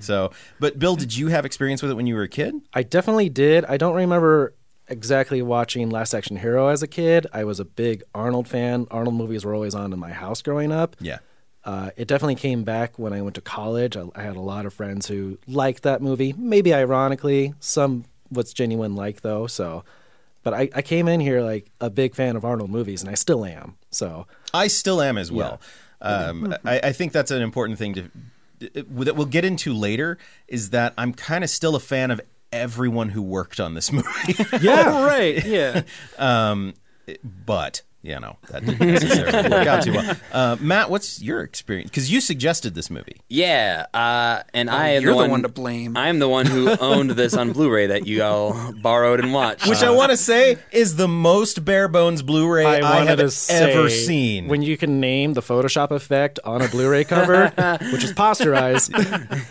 So, 0.00 0.32
but 0.58 0.78
Bill, 0.78 0.96
did 0.96 1.16
you 1.16 1.28
have 1.28 1.44
experience 1.44 1.82
with 1.82 1.90
it 1.90 1.94
when 1.94 2.06
you 2.06 2.14
were 2.14 2.24
a 2.24 2.28
kid? 2.28 2.54
I 2.74 2.82
definitely 2.82 3.28
did. 3.28 3.64
I 3.64 3.76
don't 3.76 3.94
remember 3.94 4.54
exactly 4.88 5.40
watching 5.40 5.88
Last 5.88 6.12
Action 6.14 6.36
Hero 6.36 6.68
as 6.68 6.82
a 6.82 6.88
kid. 6.88 7.26
I 7.32 7.44
was 7.44 7.60
a 7.60 7.64
big 7.64 8.02
Arnold 8.14 8.48
fan. 8.48 8.86
Arnold 8.90 9.14
movies 9.14 9.44
were 9.44 9.54
always 9.54 9.74
on 9.74 9.92
in 9.92 9.98
my 9.98 10.12
house 10.12 10.42
growing 10.42 10.72
up. 10.72 10.96
Yeah. 11.00 11.18
Uh, 11.64 11.90
it 11.96 12.08
definitely 12.08 12.34
came 12.34 12.64
back 12.64 12.98
when 12.98 13.12
I 13.12 13.22
went 13.22 13.34
to 13.36 13.40
college. 13.40 13.96
I, 13.96 14.04
I 14.14 14.22
had 14.22 14.36
a 14.36 14.40
lot 14.40 14.66
of 14.66 14.74
friends 14.74 15.06
who 15.06 15.38
liked 15.46 15.84
that 15.84 16.02
movie. 16.02 16.34
Maybe 16.36 16.74
ironically, 16.74 17.54
some 17.60 18.04
what's 18.30 18.52
genuine 18.52 18.94
like 18.94 19.20
though. 19.20 19.46
So, 19.46 19.84
but 20.42 20.54
I, 20.54 20.68
I 20.74 20.82
came 20.82 21.08
in 21.08 21.20
here 21.20 21.40
like 21.40 21.70
a 21.80 21.90
big 21.90 22.14
fan 22.14 22.36
of 22.36 22.44
Arnold 22.44 22.70
movies, 22.70 23.02
and 23.02 23.10
I 23.10 23.14
still 23.14 23.44
am. 23.44 23.76
So, 23.90 24.26
I 24.54 24.66
still 24.68 25.00
am 25.00 25.18
as 25.18 25.30
well. 25.30 25.60
Um, 26.00 26.54
I, 26.64 26.80
I 26.84 26.92
think 26.92 27.12
that's 27.12 27.30
an 27.30 27.42
important 27.42 27.78
thing 27.78 27.94
to 27.94 28.10
that 28.60 29.16
we'll 29.16 29.26
get 29.26 29.44
into 29.44 29.72
later. 29.74 30.18
Is 30.48 30.70
that 30.70 30.94
I'm 30.98 31.12
kind 31.12 31.44
of 31.44 31.50
still 31.50 31.76
a 31.76 31.80
fan 31.80 32.10
of 32.10 32.20
everyone 32.52 33.10
who 33.10 33.22
worked 33.22 33.60
on 33.60 33.74
this 33.74 33.92
movie. 33.92 34.34
yeah, 34.60 35.04
right. 35.06 35.44
Yeah. 35.44 35.82
um, 36.18 36.74
but 37.22 37.82
you 38.02 38.18
know 38.18 38.38
that 38.48 38.64
didn't 38.64 38.80
necessarily 38.80 39.50
work 39.50 39.66
out 39.66 39.82
too 39.82 39.92
well. 39.92 40.16
Uh, 40.32 40.56
Matt, 40.60 40.90
what's 40.90 41.20
your 41.20 41.42
experience? 41.42 41.90
Because 41.90 42.10
you 42.10 42.20
suggested 42.20 42.74
this 42.74 42.88
movie. 42.88 43.16
Yeah, 43.28 43.86
uh, 43.92 44.42
and 44.54 44.70
I 44.70 44.90
am 44.90 45.02
you're 45.02 45.12
the 45.12 45.16
the 45.16 45.22
one, 45.22 45.30
one 45.30 45.42
to 45.42 45.48
blame. 45.48 45.96
I 45.96 46.08
am 46.08 46.20
the 46.20 46.28
one 46.28 46.46
who 46.46 46.70
owned 46.80 47.10
this 47.10 47.34
on 47.34 47.52
Blu-ray 47.52 47.88
that 47.88 48.06
you 48.06 48.22
all 48.22 48.72
borrowed 48.74 49.18
and 49.18 49.32
watched. 49.32 49.68
Which 49.68 49.82
I 49.82 49.90
want 49.90 50.10
to 50.10 50.16
say 50.16 50.58
is 50.70 50.96
the 50.96 51.08
most 51.08 51.64
bare 51.64 51.88
bones 51.88 52.22
Blu-ray 52.22 52.64
I, 52.64 52.80
wanted 52.80 53.08
have 53.08 53.18
to 53.18 53.30
say, 53.30 53.72
ever 53.72 53.90
seen. 53.90 54.46
When 54.46 54.62
you 54.62 54.76
can 54.76 55.00
name 55.00 55.34
the 55.34 55.42
Photoshop 55.42 55.90
effect 55.90 56.38
on 56.44 56.62
a 56.62 56.68
Blu-ray 56.68 57.04
cover, 57.04 57.48
which 57.92 58.04
is 58.04 58.12
posterize, 58.12 58.88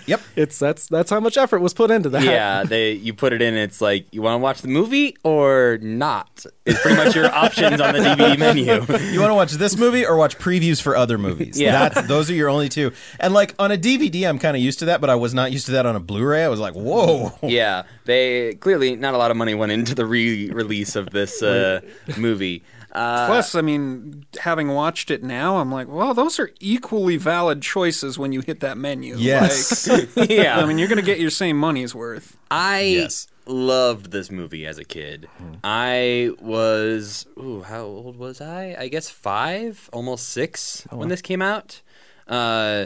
yep. 0.07 0.21
it's 0.37 0.57
that's 0.57 0.87
that's 0.87 1.09
how 1.09 1.19
much 1.19 1.37
effort 1.37 1.59
was 1.59 1.73
put 1.73 1.91
into 1.91 2.09
that. 2.09 2.23
yeah, 2.23 2.63
they 2.63 2.93
you 2.93 3.13
put 3.13 3.33
it 3.33 3.41
in. 3.41 3.55
It's 3.55 3.81
like 3.81 4.07
you 4.11 4.21
want 4.21 4.35
to 4.35 4.39
watch 4.39 4.61
the 4.61 4.69
movie 4.69 5.17
or 5.23 5.77
not. 5.81 6.45
It's 6.65 6.81
pretty 6.81 6.97
much 6.97 7.15
your 7.15 7.33
options 7.33 7.81
on 7.81 7.93
the 7.93 7.99
DVD 7.99 8.38
menu. 8.39 8.85
You 9.09 9.19
want 9.19 9.31
to 9.31 9.35
watch 9.35 9.51
this 9.53 9.77
movie 9.77 10.05
or 10.05 10.15
watch 10.17 10.37
previews 10.37 10.81
for 10.81 10.95
other 10.95 11.17
movies? 11.17 11.59
Yeah. 11.59 11.89
That's, 11.89 12.07
those 12.07 12.29
are 12.29 12.33
your 12.33 12.49
only 12.49 12.69
two. 12.69 12.91
And 13.19 13.33
like 13.33 13.53
on 13.59 13.71
a 13.71 13.77
DVD, 13.77 14.27
I'm 14.27 14.39
kind 14.39 14.55
of 14.55 14.63
used 14.63 14.79
to 14.79 14.85
that, 14.85 15.01
but 15.01 15.09
I 15.09 15.15
was 15.15 15.33
not 15.33 15.51
used 15.51 15.65
to 15.67 15.73
that 15.73 15.85
on 15.85 15.95
a 15.95 15.99
Blu-ray. 15.99 16.43
I 16.43 16.47
was 16.47 16.59
like, 16.59 16.73
whoa. 16.73 17.37
yeah, 17.41 17.83
they 18.05 18.55
clearly 18.55 18.95
not 18.95 19.13
a 19.13 19.17
lot 19.17 19.31
of 19.31 19.37
money 19.37 19.53
went 19.55 19.71
into 19.71 19.93
the 19.95 20.05
re-release 20.05 20.95
of 20.95 21.09
this 21.11 21.41
uh, 21.41 21.81
movie. 22.17 22.63
Plus, 22.91 23.55
I 23.55 23.61
mean, 23.61 24.25
having 24.39 24.69
watched 24.69 25.11
it 25.11 25.23
now, 25.23 25.57
I'm 25.57 25.71
like, 25.71 25.87
well, 25.87 26.13
those 26.13 26.39
are 26.39 26.49
equally 26.59 27.17
valid 27.17 27.61
choices 27.61 28.17
when 28.17 28.31
you 28.31 28.41
hit 28.41 28.61
that 28.61 28.77
menu. 28.77 29.15
Yes. 29.17 29.87
Like, 29.87 30.09
yeah. 30.29 30.59
I 30.59 30.65
mean, 30.65 30.77
you're 30.77 30.87
going 30.87 30.99
to 30.99 31.05
get 31.05 31.19
your 31.19 31.29
same 31.29 31.57
money's 31.57 31.93
worth. 31.93 32.37
I 32.49 32.81
Yes. 32.81 33.27
Loved 33.49 34.11
this 34.11 34.31
movie 34.31 34.65
as 34.65 34.77
a 34.77 34.83
kid. 34.83 35.27
I 35.63 36.31
was, 36.39 37.25
ooh, 37.37 37.61
how 37.61 37.81
old 37.83 38.17
was 38.17 38.41
I? 38.41 38.75
I 38.77 38.87
guess 38.87 39.09
five, 39.09 39.89
almost 39.91 40.29
six 40.29 40.87
when 40.91 41.09
this 41.09 41.21
came 41.21 41.41
out. 41.41 41.81
Uh, 42.27 42.85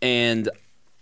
and 0.00 0.48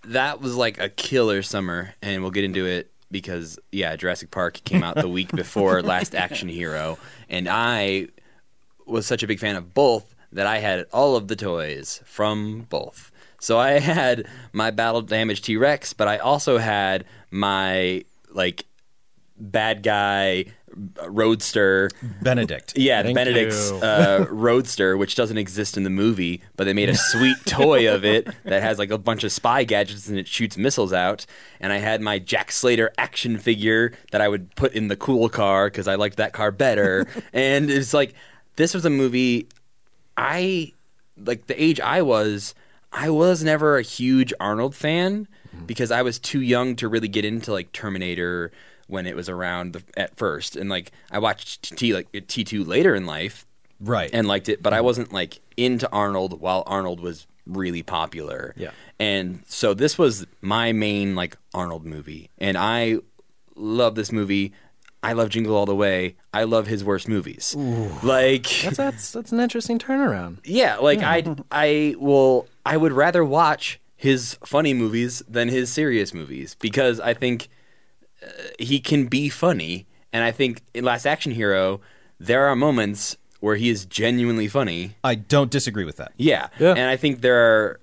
that 0.04 0.40
was 0.40 0.54
like 0.54 0.78
a 0.78 0.88
killer 0.88 1.42
summer. 1.42 1.94
And 2.02 2.22
we'll 2.22 2.30
get 2.30 2.44
into 2.44 2.66
it 2.66 2.90
because, 3.10 3.58
yeah, 3.72 3.96
Jurassic 3.96 4.30
Park 4.30 4.62
came 4.64 4.82
out 4.82 4.96
the 4.96 5.08
week 5.18 5.30
before 5.32 5.82
Last 5.82 6.14
Action 6.14 6.48
Hero. 6.48 6.98
And 7.28 7.48
I 7.48 8.08
was 8.86 9.06
such 9.06 9.22
a 9.22 9.26
big 9.26 9.40
fan 9.40 9.56
of 9.56 9.74
both 9.74 10.14
that 10.32 10.46
I 10.46 10.58
had 10.58 10.86
all 10.92 11.16
of 11.16 11.28
the 11.28 11.36
toys 11.36 12.00
from 12.04 12.66
both. 12.68 13.10
So 13.40 13.58
I 13.58 13.70
had 13.80 14.26
my 14.52 14.70
battle 14.70 15.02
damaged 15.02 15.44
T 15.44 15.56
Rex, 15.56 15.92
but 15.92 16.06
I 16.06 16.18
also 16.18 16.58
had 16.58 17.04
my 17.30 18.04
like 18.32 18.64
bad 19.40 19.82
guy 19.82 20.46
roadster. 21.06 21.90
Benedict. 22.22 22.76
Yeah, 22.76 23.02
Thank 23.02 23.14
Benedict's 23.14 23.70
uh, 23.72 24.26
roadster, 24.30 24.96
which 24.96 25.14
doesn't 25.14 25.38
exist 25.38 25.76
in 25.76 25.82
the 25.82 25.90
movie, 25.90 26.42
but 26.56 26.64
they 26.64 26.72
made 26.72 26.88
a 26.88 26.96
sweet 26.96 27.36
toy 27.46 27.92
of 27.92 28.04
it 28.04 28.28
that 28.44 28.62
has 28.62 28.78
like 28.78 28.90
a 28.90 28.98
bunch 28.98 29.24
of 29.24 29.32
spy 29.32 29.64
gadgets 29.64 30.08
and 30.08 30.18
it 30.18 30.28
shoots 30.28 30.56
missiles 30.56 30.92
out. 30.92 31.26
And 31.58 31.72
I 31.72 31.78
had 31.78 32.00
my 32.00 32.18
Jack 32.18 32.52
Slater 32.52 32.92
action 32.98 33.38
figure 33.38 33.92
that 34.12 34.20
I 34.20 34.28
would 34.28 34.54
put 34.56 34.72
in 34.72 34.88
the 34.88 34.96
cool 34.96 35.28
car 35.28 35.66
because 35.66 35.88
I 35.88 35.96
liked 35.96 36.16
that 36.16 36.32
car 36.32 36.50
better. 36.50 37.06
and 37.32 37.70
it's 37.70 37.94
like 37.94 38.14
this 38.56 38.74
was 38.74 38.84
a 38.84 38.90
movie 38.90 39.48
I 40.16 40.72
like 41.16 41.46
the 41.46 41.62
age 41.62 41.80
I 41.80 42.02
was, 42.02 42.54
I 42.92 43.10
was 43.10 43.42
never 43.44 43.78
a 43.78 43.82
huge 43.82 44.32
Arnold 44.40 44.74
fan 44.74 45.28
because 45.66 45.90
I 45.90 46.02
was 46.02 46.18
too 46.18 46.40
young 46.40 46.76
to 46.76 46.88
really 46.88 47.08
get 47.08 47.24
into 47.24 47.52
like 47.52 47.72
Terminator 47.72 48.52
when 48.90 49.06
it 49.06 49.16
was 49.16 49.28
around 49.28 49.72
the, 49.74 49.82
at 49.96 50.16
first, 50.16 50.56
and 50.56 50.68
like 50.68 50.92
I 51.10 51.18
watched 51.18 51.76
T 51.76 51.94
like 51.94 52.08
T 52.26 52.44
two 52.44 52.64
later 52.64 52.94
in 52.94 53.06
life 53.06 53.46
Right. 53.80 54.10
and 54.12 54.28
liked 54.28 54.48
it, 54.48 54.62
but 54.62 54.72
I 54.72 54.76
mm-hmm. 54.76 54.84
wasn't 54.86 55.12
like 55.12 55.40
into 55.56 55.90
Arnold 55.90 56.40
while 56.40 56.62
Arnold 56.66 57.00
was 57.00 57.26
really 57.46 57.82
popular. 57.82 58.54
Yeah. 58.56 58.70
And 58.98 59.42
so 59.46 59.72
this 59.72 59.96
was 59.96 60.26
my 60.42 60.72
main 60.72 61.14
like 61.14 61.36
Arnold 61.54 61.86
movie, 61.86 62.30
and 62.38 62.58
I 62.58 62.98
love 63.56 63.94
this 63.94 64.12
movie. 64.12 64.52
I 65.02 65.14
love 65.14 65.30
Jingle 65.30 65.56
All 65.56 65.64
the 65.64 65.74
Way. 65.74 66.16
I 66.34 66.44
love 66.44 66.66
his 66.66 66.84
worst 66.84 67.08
movies. 67.08 67.56
Like 68.02 68.46
That's 68.62 68.76
that's 68.76 69.12
that's 69.12 69.32
an 69.32 69.40
interesting 69.40 69.78
turnaround. 69.78 70.38
yeah, 70.44 70.76
like 70.76 71.00
I 71.00 71.36
I 71.50 71.94
will 71.98 72.46
I 72.66 72.76
would 72.76 72.92
rather 72.92 73.24
watch 73.24 73.80
his 73.96 74.36
funny 74.44 74.74
movies 74.74 75.22
than 75.28 75.48
his 75.48 75.70
serious 75.72 76.12
movies 76.14 76.56
because 76.60 77.00
I 77.00 77.14
think 77.14 77.48
uh, 78.22 78.26
he 78.58 78.80
can 78.80 79.06
be 79.06 79.28
funny 79.28 79.86
and 80.12 80.24
I 80.24 80.30
think 80.32 80.62
in 80.74 80.84
Last 80.84 81.06
Action 81.06 81.32
Hero 81.32 81.80
there 82.18 82.46
are 82.46 82.56
moments 82.56 83.16
where 83.40 83.56
he 83.56 83.70
is 83.70 83.86
genuinely 83.86 84.48
funny. 84.48 84.96
I 85.02 85.14
don't 85.14 85.50
disagree 85.50 85.84
with 85.84 85.96
that. 85.96 86.12
Yeah. 86.18 86.48
Yeah. 86.58 86.72
And 86.72 86.80
I 86.90 86.96
think 86.96 87.22
there 87.22 87.38
are 87.38 87.80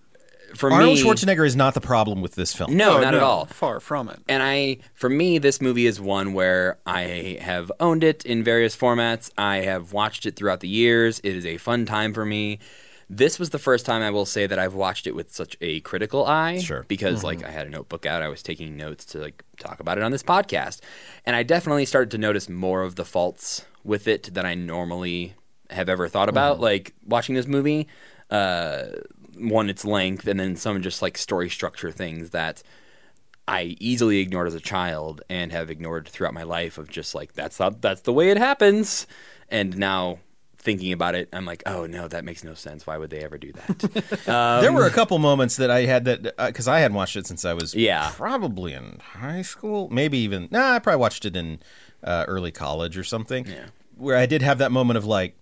for 0.55 0.69
me 0.69 0.75
Arnold 0.75 0.97
me 0.97 1.03
Schwarzenegger 1.03 1.45
is 1.45 1.55
not 1.55 1.73
the 1.73 1.81
problem 1.81 2.21
with 2.21 2.35
this 2.35 2.53
film. 2.53 2.77
No, 2.77 2.97
Oh, 2.97 3.01
not 3.01 3.15
at 3.15 3.23
all. 3.23 3.45
Far 3.47 3.79
from 3.79 4.07
it. 4.09 4.19
And 4.29 4.41
I, 4.43 4.77
for 4.93 5.09
me, 5.09 5.39
this 5.39 5.59
movie 5.59 5.85
is 5.87 5.99
one 5.99 6.33
where 6.33 6.77
I 6.85 7.37
have 7.41 7.71
owned 7.79 8.03
it 8.03 8.25
in 8.25 8.43
various 8.43 8.75
formats. 8.75 9.29
I 9.37 9.57
have 9.57 9.91
watched 9.93 10.25
it 10.25 10.35
throughout 10.35 10.59
the 10.61 10.69
years. 10.69 11.19
It 11.23 11.35
is 11.35 11.45
a 11.45 11.57
fun 11.57 11.85
time 11.85 12.13
for 12.13 12.25
me. 12.25 12.59
This 13.09 13.39
was 13.39 13.51
the 13.51 13.59
first 13.59 13.85
time 13.85 14.01
I 14.01 14.09
will 14.09 14.25
say 14.25 14.47
that 14.47 14.59
I've 14.59 14.73
watched 14.73 15.07
it 15.07 15.15
with 15.15 15.31
such 15.33 15.55
a 15.61 15.79
critical 15.81 16.25
eye. 16.25 16.59
Sure. 16.59 16.85
Because 16.87 17.23
like 17.23 17.43
I 17.43 17.49
had 17.49 17.65
a 17.65 17.69
notebook 17.69 18.05
out, 18.05 18.21
I 18.21 18.27
was 18.27 18.43
taking 18.43 18.75
notes 18.75 19.05
to 19.05 19.19
like 19.19 19.43
talk 19.59 19.79
about 19.79 19.97
it 19.97 20.03
on 20.03 20.11
this 20.11 20.23
podcast, 20.23 20.81
and 21.25 21.35
I 21.35 21.43
definitely 21.43 21.85
started 21.85 22.11
to 22.11 22.17
notice 22.17 22.49
more 22.49 22.83
of 22.83 22.95
the 22.95 23.05
faults 23.05 23.65
with 23.83 24.07
it 24.07 24.33
than 24.33 24.45
I 24.45 24.55
normally 24.55 25.35
have 25.69 25.87
ever 25.87 26.07
thought 26.09 26.27
about. 26.29 26.59
Like 26.59 26.93
watching 27.05 27.35
this 27.35 27.47
movie, 27.47 27.87
uh, 28.29 28.87
one 29.37 29.69
its 29.69 29.85
length, 29.85 30.27
and 30.27 30.39
then 30.39 30.55
some 30.57 30.81
just 30.81 31.01
like 31.01 31.17
story 31.17 31.49
structure 31.49 31.91
things 31.91 32.31
that 32.31 32.61
I 33.47 33.77
easily 33.79 34.19
ignored 34.19 34.47
as 34.47 34.55
a 34.55 34.59
child 34.59 35.21
and 35.29 35.53
have 35.53 35.69
ignored 35.69 36.09
throughout 36.09 36.33
my 36.33 36.43
life 36.43 36.77
of 36.77 36.89
just 36.89 37.15
like 37.15 37.33
that's 37.33 37.59
not 37.59 37.81
that's 37.81 38.01
the 38.01 38.13
way 38.13 38.29
it 38.29 38.37
happens. 38.37 39.07
And 39.49 39.77
now 39.77 40.19
thinking 40.57 40.91
about 40.91 41.15
it, 41.15 41.29
I'm 41.33 41.45
like, 41.45 41.63
oh 41.65 41.85
no, 41.85 42.07
that 42.07 42.25
makes 42.25 42.43
no 42.43 42.53
sense. 42.53 42.85
Why 42.87 42.97
would 42.97 43.09
they 43.09 43.19
ever 43.23 43.37
do 43.37 43.51
that? 43.53 44.27
Um, 44.27 44.61
there 44.61 44.73
were 44.73 44.85
a 44.85 44.91
couple 44.91 45.17
moments 45.19 45.55
that 45.57 45.71
I 45.71 45.81
had 45.85 46.05
that 46.05 46.35
because 46.37 46.67
I 46.67 46.79
hadn't 46.79 46.95
watched 46.97 47.15
it 47.15 47.25
since 47.27 47.45
I 47.45 47.53
was 47.53 47.73
Yeah. 47.73 48.11
probably 48.15 48.73
in 48.73 48.99
high 49.01 49.41
school, 49.43 49.87
maybe 49.89 50.17
even 50.19 50.49
nah. 50.51 50.73
I 50.73 50.79
probably 50.79 50.99
watched 50.99 51.23
it 51.25 51.35
in 51.37 51.59
uh, 52.03 52.25
early 52.27 52.51
college 52.51 52.97
or 52.97 53.03
something. 53.03 53.45
Yeah. 53.47 53.67
where 53.95 54.17
I 54.17 54.25
did 54.25 54.41
have 54.41 54.57
that 54.57 54.71
moment 54.71 54.97
of 54.97 55.05
like, 55.05 55.35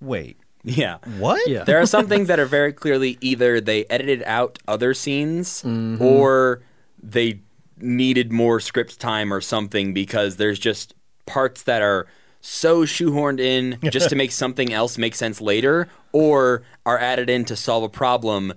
wait, 0.00 0.36
yeah. 0.64 0.98
what? 1.18 1.48
Yeah. 1.48 1.64
There 1.64 1.80
are 1.80 1.86
some 1.86 2.06
things 2.08 2.28
that 2.28 2.38
are 2.38 2.46
very 2.46 2.72
clearly 2.72 3.16
either 3.22 3.60
they 3.60 3.86
edited 3.86 4.22
out 4.24 4.58
other 4.68 4.92
scenes 4.94 5.64
or 5.64 6.60
they 7.02 7.40
needed 7.78 8.30
more 8.30 8.60
script 8.60 9.00
time 9.00 9.32
or 9.32 9.40
something 9.40 9.94
because 9.94 10.36
there's 10.36 10.58
just 10.58 10.94
parts 11.26 11.62
that 11.62 11.80
are 11.80 12.06
so 12.40 12.82
shoehorned 12.82 13.40
in 13.40 13.78
just 13.90 14.08
to 14.10 14.16
make 14.16 14.32
something 14.32 14.72
else 14.72 14.96
make 14.98 15.14
sense 15.14 15.40
later 15.40 15.88
or 16.12 16.62
are 16.86 16.98
added 16.98 17.28
in 17.30 17.44
to 17.44 17.56
solve 17.56 17.82
a 17.82 17.88
problem 17.88 18.52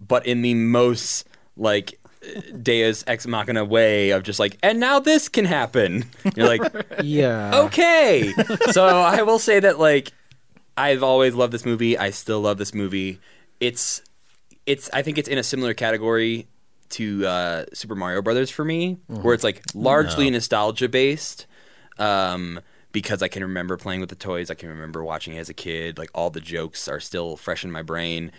but 0.00 0.26
in 0.26 0.42
the 0.42 0.54
most 0.54 1.26
like 1.56 1.98
Deus 2.62 3.04
ex 3.06 3.26
machina 3.26 3.64
way 3.64 4.10
of 4.10 4.22
just 4.22 4.38
like 4.40 4.56
and 4.62 4.80
now 4.80 4.98
this 4.98 5.28
can 5.28 5.44
happen. 5.44 6.04
You're 6.36 6.46
like 6.48 6.86
Yeah. 7.02 7.64
okay. 7.66 8.32
so 8.72 8.86
I 8.86 9.22
will 9.22 9.38
say 9.38 9.60
that 9.60 9.78
like 9.78 10.12
I've 10.76 11.02
always 11.02 11.34
loved 11.34 11.52
this 11.52 11.64
movie. 11.64 11.96
I 11.98 12.10
still 12.10 12.40
love 12.40 12.58
this 12.58 12.74
movie. 12.74 13.20
It's 13.60 14.02
it's 14.66 14.90
I 14.92 15.02
think 15.02 15.18
it's 15.18 15.28
in 15.28 15.38
a 15.38 15.42
similar 15.42 15.74
category 15.74 16.48
to 16.90 17.26
uh, 17.26 17.64
Super 17.72 17.94
Mario 17.94 18.22
Brothers 18.22 18.50
for 18.50 18.64
me, 18.64 18.98
where 19.06 19.34
it's 19.34 19.44
like 19.44 19.62
largely 19.74 20.28
nostalgia 20.30 20.88
based. 20.88 21.46
Um, 21.98 22.60
because 22.94 23.22
I 23.22 23.28
can 23.28 23.42
remember 23.42 23.76
playing 23.76 24.00
with 24.00 24.08
the 24.08 24.14
toys, 24.14 24.50
I 24.50 24.54
can 24.54 24.68
remember 24.68 25.02
watching 25.02 25.34
it 25.34 25.40
as 25.40 25.48
a 25.48 25.54
kid. 25.54 25.98
Like 25.98 26.10
all 26.14 26.30
the 26.30 26.40
jokes 26.40 26.86
are 26.88 27.00
still 27.00 27.36
fresh 27.36 27.64
in 27.64 27.72
my 27.72 27.82
brain, 27.82 28.30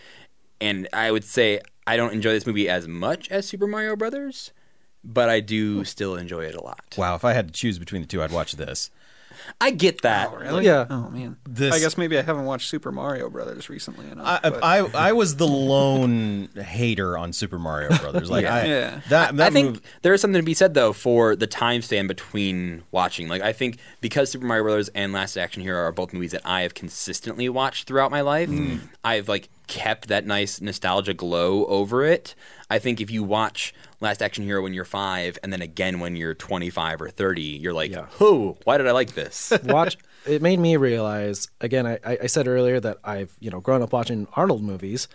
and 0.62 0.88
I 0.94 1.12
would 1.12 1.26
say 1.26 1.60
I 1.86 1.98
don't 1.98 2.14
enjoy 2.14 2.32
this 2.32 2.48
movie 2.48 2.70
as 2.70 2.88
much 2.88 3.30
as 3.30 3.46
Super 3.46 3.68
Mario 3.68 3.98
Brothers, 3.98 4.52
but 5.04 5.30
I 5.30 5.42
do 5.42 5.84
still 5.84 6.16
enjoy 6.16 6.46
it 6.46 6.56
a 6.56 6.64
lot. 6.64 6.96
Wow, 6.98 7.16
if 7.16 7.26
I 7.26 7.34
had 7.34 7.50
to 7.50 7.54
choose 7.54 7.78
between 7.78 8.02
the 8.02 8.08
two, 8.08 8.24
I'd 8.24 8.32
watch 8.32 8.54
this. 8.54 8.90
I 9.62 9.72
get 9.72 10.02
that. 10.02 10.34
Really? 10.38 10.66
Yeah. 10.66 10.86
Oh 10.90 11.10
man. 11.10 11.38
This- 11.48 11.74
I 11.74 11.80
guess 11.80 11.98
maybe 11.98 12.18
I 12.18 12.22
haven't 12.22 12.46
watched 12.46 12.68
Super 12.70 12.92
Mario 12.92 13.30
Brothers 13.30 13.70
recently 13.70 14.10
enough. 14.10 14.40
I, 14.44 14.50
but- 14.50 14.64
I 14.64 14.78
I 15.10 15.14
was 15.14 15.36
the 15.38 15.48
lone 15.48 16.50
hater 16.56 17.18
on 17.18 17.34
Super 17.34 17.60
Mario 17.60 17.90
Brothers. 17.98 18.30
Like 18.30 18.46
I 18.46 18.66
Yeah. 18.66 19.00
that 19.10 19.36
that 19.38 19.48
I 19.48 19.50
think 19.52 19.78
mov- 19.78 19.82
there 20.02 20.14
is 20.14 20.22
something 20.22 20.42
to 20.42 20.46
be 20.46 20.54
said 20.54 20.74
though 20.74 20.94
for 20.94 21.36
the 21.36 21.48
time 21.48 21.82
span 21.82 22.08
between 22.08 22.84
watching. 22.92 23.28
Like 23.28 23.42
I 23.42 23.54
think 23.54 23.78
because 24.02 24.32
Super 24.32 24.46
Mario 24.46 24.64
Brothers 24.64 24.90
and 24.90 25.14
Last 25.14 25.38
Action 25.38 25.62
Hero 25.62 25.80
are 25.82 25.92
both 25.92 26.14
movies 26.14 26.32
that 26.32 26.42
I 26.46 26.62
have 26.62 26.74
consistently 26.74 27.50
watched 27.50 27.88
throughout 27.88 28.12
my 28.12 28.22
life, 28.22 28.50
Mm. 28.50 28.82
I've 29.04 29.28
like 29.30 29.50
kept 29.68 30.08
that 30.08 30.26
nice 30.26 30.62
nostalgia 30.62 31.14
glow 31.14 31.66
over 31.66 32.04
it. 32.04 32.36
I 32.70 32.80
think 32.80 33.00
if 33.02 33.12
you 33.12 33.24
watch 33.24 33.74
Last 34.02 34.22
Action 34.22 34.44
Hero 34.44 34.62
when 34.64 34.74
you're 34.74 34.86
five 34.86 35.38
and 35.44 35.54
then 35.54 35.62
again 35.62 36.00
when 36.00 36.16
you're 36.16 36.34
25 36.34 37.02
or 37.02 37.10
30, 37.10 37.42
you're 37.42 37.74
like, 37.74 37.92
Yeah. 37.92 38.06
"Who? 38.14 38.58
Why 38.64 38.78
did 38.78 38.88
I 38.88 38.92
like 38.92 39.14
this?" 39.14 39.52
watch 39.64 39.98
it 40.26 40.42
made 40.42 40.60
me 40.60 40.76
realize 40.78 41.48
again 41.62 41.86
I, 41.86 42.00
I 42.06 42.18
I 42.24 42.28
said 42.28 42.48
earlier 42.48 42.80
that 42.80 42.98
i've 43.04 43.38
you 43.40 43.52
know 43.52 43.60
grown 43.60 43.84
up 43.84 43.94
watching 43.94 44.28
arnold 44.34 44.64
movies 44.64 45.08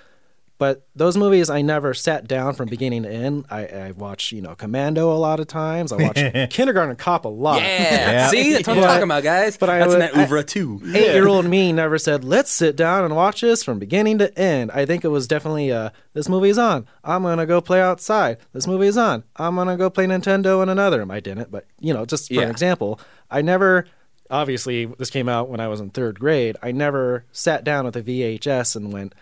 but 0.60 0.86
those 0.94 1.16
movies 1.16 1.48
i 1.50 1.62
never 1.62 1.94
sat 1.94 2.28
down 2.28 2.52
from 2.54 2.68
beginning 2.68 3.02
to 3.02 3.10
end. 3.10 3.46
I, 3.50 3.66
I 3.66 3.90
watched 3.92 4.30
you 4.30 4.42
know 4.42 4.54
commando 4.54 5.10
a 5.10 5.18
lot 5.18 5.40
of 5.40 5.46
times. 5.48 5.90
I 5.90 5.96
watched 5.96 6.50
kindergarten 6.54 6.94
cop 6.96 7.24
a 7.24 7.28
lot. 7.28 7.62
Yeah. 7.62 8.28
See, 8.30 8.52
that's 8.52 8.68
what 8.68 8.76
I'm 8.76 8.82
talking 8.84 9.02
about, 9.04 9.22
guys. 9.24 9.56
but 9.56 9.70
I 9.70 9.78
that's 9.78 9.94
in 9.94 9.98
that 10.00 10.14
I- 10.16 10.22
oeuvre 10.22 10.44
too. 10.44 10.80
eight 10.94 11.14
year 11.14 11.26
old 11.26 11.46
me 11.46 11.72
never 11.72 11.98
said 11.98 12.22
let's 12.22 12.50
sit 12.50 12.76
down 12.76 13.04
and 13.04 13.16
watch 13.16 13.40
this 13.40 13.64
from 13.64 13.78
beginning 13.78 14.18
to 14.18 14.38
end. 14.38 14.70
I 14.72 14.84
think 14.86 15.02
it 15.04 15.08
was 15.08 15.26
definitely 15.26 15.72
uh 15.72 15.90
this 16.12 16.28
movie's 16.28 16.58
on. 16.58 16.86
I'm 17.02 17.22
gonna 17.22 17.46
go 17.46 17.60
play 17.60 17.80
outside. 17.80 18.36
This 18.52 18.66
movie's 18.68 18.98
on. 18.98 19.24
I'm 19.36 19.56
gonna 19.56 19.76
go 19.78 19.90
play 19.90 20.06
nintendo 20.06 20.62
in 20.62 20.68
another 20.68 20.98
room. 20.98 21.10
I 21.10 21.20
didn't 21.20 21.50
but 21.50 21.64
you 21.80 21.92
know 21.94 22.04
just 22.06 22.28
for 22.28 22.34
Yeah. 22.34 22.42
an 22.42 22.50
example 22.50 23.00
i 23.30 23.40
never 23.42 23.86
obviously 24.30 24.84
this 24.86 25.10
came 25.10 25.28
out 25.28 25.48
when 25.48 25.60
i 25.60 25.68
was 25.68 25.80
in 25.80 25.90
third 25.90 26.18
grade. 26.20 26.56
I 26.62 26.72
never 26.72 27.24
sat 27.32 27.64
down 27.64 27.84
with 27.86 27.96
a 27.96 28.02
vhs 28.02 28.76
and 28.76 28.92
went 28.92 29.14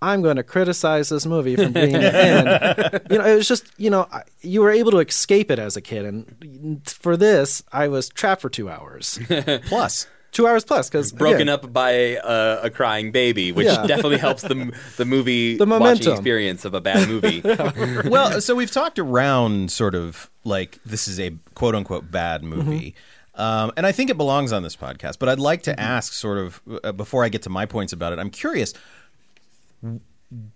I'm 0.00 0.22
going 0.22 0.36
to 0.36 0.42
criticize 0.42 1.08
this 1.08 1.26
movie 1.26 1.56
from 1.56 1.72
being 1.72 1.92
to 1.92 2.16
end. 2.16 3.00
You 3.10 3.18
know, 3.18 3.26
it 3.26 3.34
was 3.36 3.48
just, 3.48 3.66
you 3.76 3.90
know, 3.90 4.06
you 4.42 4.60
were 4.60 4.70
able 4.70 4.90
to 4.92 4.98
escape 4.98 5.50
it 5.50 5.58
as 5.58 5.76
a 5.76 5.80
kid. 5.80 6.04
And 6.04 6.82
for 6.88 7.16
this, 7.16 7.62
I 7.72 7.88
was 7.88 8.08
trapped 8.08 8.42
for 8.42 8.48
two 8.50 8.68
hours. 8.70 9.18
plus 9.66 10.06
two 10.30 10.46
hours 10.46 10.62
plus 10.62 10.90
because 10.90 11.10
broken 11.10 11.48
up 11.48 11.72
by 11.72 11.90
a, 11.90 12.60
a 12.64 12.70
crying 12.70 13.10
baby, 13.10 13.50
which 13.50 13.66
Yeah. 13.66 13.86
definitely 13.86 14.18
helps 14.18 14.42
the 14.42 14.72
the 14.98 15.04
movie 15.06 15.56
The 15.58 15.64
watching 15.66 15.78
momentum. 15.80 16.12
experience 16.12 16.64
of 16.66 16.74
a 16.74 16.80
bad 16.80 17.08
movie. 17.08 17.40
well, 18.08 18.40
so 18.40 18.54
we've 18.54 18.70
talked 18.70 18.98
around 18.98 19.70
sort 19.72 19.94
of 19.94 20.30
like 20.44 20.78
this 20.84 21.08
is 21.08 21.18
a 21.18 21.32
quote 21.54 21.74
unquote 21.74 22.10
bad 22.10 22.44
movie. 22.44 22.94
Um, 23.34 23.70
and 23.76 23.86
I 23.86 23.92
think 23.92 24.10
it 24.10 24.16
belongs 24.16 24.52
on 24.52 24.64
this 24.64 24.74
podcast, 24.74 25.18
but 25.20 25.28
I'd 25.28 25.38
like 25.38 25.62
to 25.62 25.78
ask, 25.80 26.12
sort 26.12 26.38
of, 26.38 26.60
uh, 26.82 26.90
before 26.90 27.22
I 27.24 27.28
get 27.28 27.42
to 27.42 27.50
my 27.50 27.66
points 27.66 27.92
about 27.92 28.12
it, 28.12 28.18
I'm 28.18 28.30
curious 28.30 28.74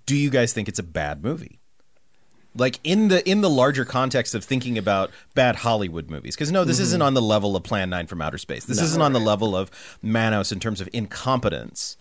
do 0.06 0.16
you 0.16 0.30
guys 0.30 0.52
think 0.52 0.68
it's 0.68 0.78
a 0.78 0.82
bad 0.84 1.22
movie? 1.22 1.58
Like 2.54 2.78
in 2.84 3.08
the 3.08 3.26
in 3.28 3.40
the 3.40 3.48
larger 3.48 3.86
context 3.86 4.34
of 4.34 4.44
thinking 4.44 4.76
about 4.76 5.10
bad 5.34 5.56
Hollywood 5.56 6.10
movies, 6.10 6.34
because 6.34 6.52
no, 6.52 6.64
this 6.64 6.76
mm-hmm. 6.76 6.84
isn't 6.84 7.02
on 7.02 7.14
the 7.14 7.22
level 7.22 7.56
of 7.56 7.62
Plan 7.62 7.88
Nine 7.88 8.06
from 8.06 8.20
Outer 8.20 8.36
Space. 8.36 8.66
This 8.66 8.82
isn't 8.82 9.00
on 9.00 9.14
the 9.14 9.20
level 9.20 9.56
of 9.56 9.70
Manos 10.02 10.52
in 10.52 10.60
terms 10.60 10.82
of 10.82 10.88
incompetence. 10.92 11.96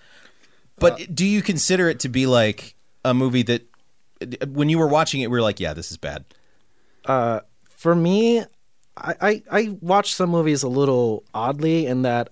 But 0.77 1.15
do 1.15 1.25
you 1.25 1.41
consider 1.41 1.89
it 1.89 1.99
to 2.01 2.09
be 2.09 2.25
like 2.25 2.75
a 3.05 3.13
movie 3.13 3.43
that, 3.43 3.65
when 4.47 4.67
you 4.67 4.77
were 4.79 4.87
watching 4.87 5.21
it, 5.21 5.27
we 5.27 5.37
were 5.37 5.41
like, 5.41 5.59
yeah, 5.59 5.73
this 5.73 5.91
is 5.91 5.97
bad. 5.97 6.25
Uh, 7.05 7.41
for 7.69 7.95
me, 7.95 8.41
I, 8.97 9.15
I 9.21 9.43
I 9.51 9.77
watch 9.79 10.13
some 10.13 10.31
movies 10.31 10.63
a 10.63 10.67
little 10.67 11.23
oddly 11.33 11.85
in 11.85 12.01
that 12.01 12.29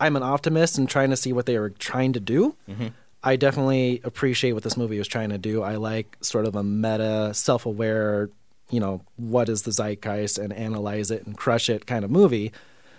I'm 0.00 0.16
an 0.16 0.22
optimist 0.22 0.78
and 0.78 0.88
trying 0.88 1.10
to 1.10 1.16
see 1.16 1.32
what 1.32 1.46
they 1.46 1.58
were 1.58 1.70
trying 1.70 2.14
to 2.14 2.20
do. 2.20 2.56
Mm-hmm. 2.68 2.88
I 3.24 3.36
definitely 3.36 4.00
appreciate 4.04 4.52
what 4.52 4.62
this 4.64 4.76
movie 4.76 4.98
was 4.98 5.08
trying 5.08 5.28
to 5.30 5.38
do. 5.38 5.62
I 5.62 5.76
like 5.76 6.16
sort 6.20 6.44
of 6.44 6.56
a 6.56 6.62
meta, 6.62 7.32
self-aware, 7.32 8.30
you 8.70 8.80
know, 8.80 9.02
what 9.16 9.48
is 9.48 9.62
the 9.62 9.70
zeitgeist 9.70 10.38
and 10.38 10.52
analyze 10.52 11.10
it 11.10 11.24
and 11.26 11.36
crush 11.36 11.68
it 11.70 11.86
kind 11.86 12.04
of 12.04 12.10
movie. 12.10 12.52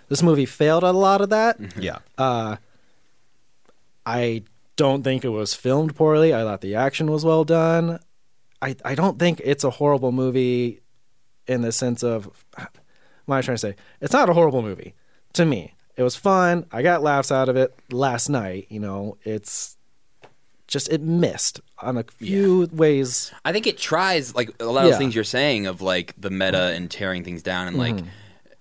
This 0.08 0.22
movie 0.22 0.46
failed 0.46 0.84
at 0.84 0.94
a 0.94 0.98
lot 0.98 1.20
of 1.20 1.30
that. 1.30 1.58
Yeah. 1.78 1.98
Uh, 2.16 2.56
I 4.06 4.42
don't 4.76 5.02
think 5.02 5.24
it 5.24 5.30
was 5.30 5.54
filmed 5.54 5.94
poorly. 5.96 6.34
I 6.34 6.42
thought 6.42 6.60
the 6.60 6.74
action 6.74 7.10
was 7.10 7.24
well 7.24 7.44
done. 7.44 8.00
I 8.60 8.76
I 8.84 8.94
don't 8.94 9.18
think 9.18 9.40
it's 9.44 9.64
a 9.64 9.70
horrible 9.70 10.12
movie 10.12 10.80
in 11.46 11.62
the 11.62 11.72
sense 11.72 12.02
of 12.02 12.26
what 12.56 12.70
am 13.28 13.32
I 13.34 13.40
trying 13.42 13.56
to 13.56 13.58
say? 13.58 13.76
It's 14.00 14.12
not 14.12 14.28
a 14.28 14.34
horrible 14.34 14.62
movie 14.62 14.94
to 15.34 15.44
me. 15.44 15.74
It 15.96 16.02
was 16.02 16.16
fun. 16.16 16.66
I 16.72 16.82
got 16.82 17.02
laughs 17.02 17.30
out 17.30 17.48
of 17.48 17.56
it 17.56 17.74
last 17.90 18.28
night. 18.28 18.66
You 18.68 18.80
know, 18.80 19.16
it's 19.22 19.76
just 20.66 20.88
it 20.90 21.00
missed 21.00 21.60
on 21.80 21.96
a 21.98 22.04
few 22.04 22.68
ways. 22.72 23.32
I 23.44 23.52
think 23.52 23.66
it 23.66 23.78
tries 23.78 24.34
like 24.34 24.50
a 24.60 24.64
lot 24.64 24.80
of 24.80 24.84
Yeah. 24.84 24.90
those 24.90 24.98
things 24.98 25.14
you're 25.14 25.24
saying 25.24 25.66
of 25.66 25.80
like 25.80 26.14
the 26.18 26.30
meta 26.30 26.72
and 26.72 26.90
tearing 26.90 27.24
things 27.24 27.42
down 27.42 27.68
and 27.68 27.76
like 27.76 27.96
mm-hmm. 27.96 28.06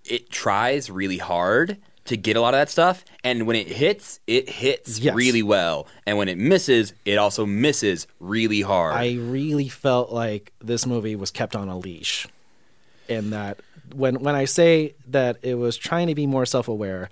it 0.06 0.30
tries 0.30 0.90
really 0.90 1.18
hard 1.18 1.78
to 2.06 2.18
get 2.18 2.36
a 2.36 2.42
lot 2.42 2.54
of 2.54 2.60
that 2.60 2.70
stuff 2.70 3.06
and 3.24 3.48
when 3.48 3.56
it 3.56 3.68
hits 3.68 4.20
it 4.28 4.50
hits 4.50 5.00
Yes. 5.00 5.16
really 5.16 5.42
well 5.42 5.88
and 6.06 6.18
when 6.18 6.28
it 6.28 6.38
misses 6.38 6.94
it 7.06 7.18
also 7.18 7.46
misses 7.46 8.08
really 8.20 8.60
hard 8.60 8.94
I 8.96 9.14
really 9.14 9.70
felt 9.70 10.12
like 10.12 10.52
this 10.60 10.86
movie 10.86 11.16
was 11.16 11.32
kept 11.32 11.56
on 11.56 11.70
a 11.70 11.78
leash. 11.78 12.28
and 13.08 13.32
that, 13.32 13.60
when 13.96 14.16
when 14.22 14.36
I 14.36 14.44
say 14.46 14.96
that 15.08 15.38
it 15.44 15.56
was 15.56 15.78
trying 15.78 16.08
to 16.08 16.16
be 16.16 16.28
more 16.28 16.46
self 16.46 16.68
aware, 16.68 17.10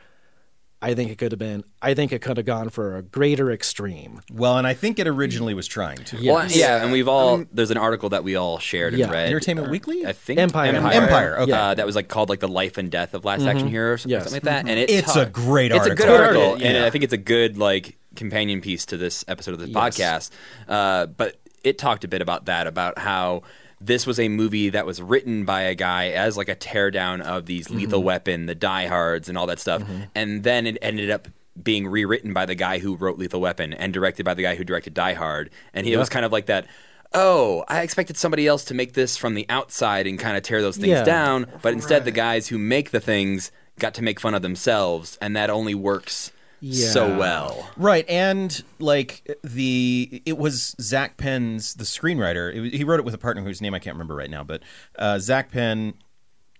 I 0.83 0.95
think 0.95 1.11
it 1.11 1.19
could 1.19 1.31
have 1.31 1.37
been. 1.37 1.63
I 1.81 1.93
think 1.93 2.11
it 2.11 2.21
could 2.21 2.37
have 2.37 2.45
gone 2.45 2.69
for 2.69 2.97
a 2.97 3.03
greater 3.03 3.51
extreme. 3.51 4.19
Well, 4.33 4.57
and 4.57 4.65
I 4.65 4.73
think 4.73 4.97
it 4.97 5.07
originally 5.07 5.53
was 5.53 5.67
trying 5.67 5.97
to. 6.05 6.17
Well, 6.25 6.47
yeah 6.49 6.81
and 6.81 6.91
we've 6.91 7.07
all 7.07 7.45
there's 7.53 7.69
an 7.69 7.77
article 7.77 8.09
that 8.09 8.23
we 8.23 8.35
all 8.35 8.57
shared 8.57 8.93
Yeah. 8.95 9.05
and 9.05 9.13
read 9.13 9.27
Entertainment 9.27 9.69
Weekly? 9.69 10.05
I 10.07 10.13
think 10.13 10.39
Empire. 10.39 10.73
Empire, 10.73 10.93
Empire 10.93 11.39
okay. 11.41 11.51
Uh, 11.51 11.73
that 11.75 11.85
was 11.85 11.95
like 11.95 12.07
called 12.07 12.29
like 12.29 12.39
the 12.39 12.47
life 12.47 12.79
and 12.79 12.89
death 12.89 13.13
of 13.13 13.23
Last 13.25 13.43
Action 13.43 13.67
Hero 13.67 13.93
or 13.93 13.97
something, 13.99 14.11
Yes. 14.11 14.23
something 14.23 14.37
like 14.37 14.43
that. 14.43 14.67
And 14.69 14.79
it 14.79 14.89
It's 14.89 15.13
ta- 15.13 15.21
a 15.21 15.25
great 15.27 15.71
article. 15.71 15.91
It's 15.91 16.01
a 16.01 16.03
good 16.03 16.07
Good 16.11 16.19
article, 16.21 16.41
article, 16.49 16.65
and 16.67 16.77
yeah. 16.77 16.85
I 16.85 16.89
think 16.89 17.03
it's 17.03 17.13
a 17.13 17.17
good 17.17 17.57
like 17.59 17.97
companion 18.15 18.59
piece 18.61 18.85
to 18.87 18.97
this 18.97 19.23
episode 19.27 19.53
of 19.53 19.59
the 19.59 19.69
Yes. 19.69 19.75
podcast. 19.99 20.29
Uh, 20.67 21.05
but 21.05 21.39
it 21.63 21.77
talked 21.77 22.03
a 22.03 22.07
bit 22.07 22.23
about 22.23 22.45
that, 22.45 22.65
about 22.65 22.97
how 22.97 23.43
this 23.83 24.05
was 24.05 24.19
a 24.19 24.29
movie 24.29 24.69
that 24.69 24.85
was 24.85 25.01
written 25.01 25.43
by 25.43 25.61
a 25.63 25.75
guy 25.75 26.09
as 26.09 26.37
like 26.37 26.49
a 26.49 26.55
teardown 26.55 27.21
of 27.21 27.45
these 27.47 27.67
Mm-hmm. 27.67 27.77
Lethal 27.77 28.03
Weapon, 28.03 28.45
the 28.45 28.55
Die 28.55 28.87
Hards, 28.87 29.27
and 29.29 29.37
all 29.37 29.47
that 29.47 29.59
stuff, 29.59 29.83
and 30.15 30.43
then 30.43 30.67
it 30.67 30.77
ended 30.81 31.09
up 31.09 31.27
being 31.61 31.87
rewritten 31.87 32.31
by 32.33 32.45
the 32.45 32.55
guy 32.55 32.79
who 32.79 32.95
wrote 32.95 33.17
Lethal 33.17 33.41
Weapon 33.41 33.73
and 33.73 33.93
directed 33.93 34.23
by 34.23 34.33
the 34.33 34.43
guy 34.43 34.55
who 34.55 34.63
directed 34.63 34.93
Die 34.93 35.13
Hard, 35.13 35.49
and 35.73 35.85
he 35.85 35.93
it 35.93 35.97
was 35.97 36.09
kind 36.09 36.25
of 36.25 36.31
like 36.31 36.45
that. 36.45 36.65
Oh, 37.13 37.65
I 37.67 37.81
expected 37.81 38.15
somebody 38.15 38.47
else 38.47 38.63
to 38.65 38.73
make 38.73 38.93
this 38.93 39.17
from 39.17 39.33
the 39.33 39.45
outside 39.49 40.07
and 40.07 40.17
kind 40.17 40.37
of 40.37 40.43
tear 40.43 40.61
those 40.61 40.77
things 40.77 40.87
Yeah. 40.89 41.03
down, 41.03 41.45
but 41.61 41.73
instead 41.73 42.05
the 42.05 42.11
guys 42.11 42.47
who 42.47 42.57
make 42.57 42.91
the 42.91 43.01
things 43.01 43.51
got 43.79 43.93
to 43.95 44.01
make 44.03 44.19
fun 44.19 44.33
of 44.33 44.41
themselves, 44.41 45.17
and 45.21 45.35
that 45.35 45.49
only 45.49 45.75
works 45.75 46.31
so 46.63 47.17
well. 47.17 47.69
Right, 47.77 48.07
and 48.09 48.63
like 48.79 49.37
the 49.43 50.21
it 50.25 50.37
was 50.37 50.75
Zak 50.81 51.17
Penn's 51.17 51.73
the 51.75 51.83
screenwriter. 51.83 52.53
It, 52.67 52.73
he 52.75 52.83
wrote 52.83 52.99
it 52.99 53.05
with 53.05 53.13
a 53.13 53.17
partner 53.19 53.43
whose 53.43 53.61
name 53.61 53.73
I 53.73 53.79
can't 53.79 53.95
remember 53.95 54.15
right 54.15 54.29
now, 54.29 54.43
but 54.43 54.61
uh, 54.97 55.19
Zak 55.19 55.51
Penn 55.51 55.93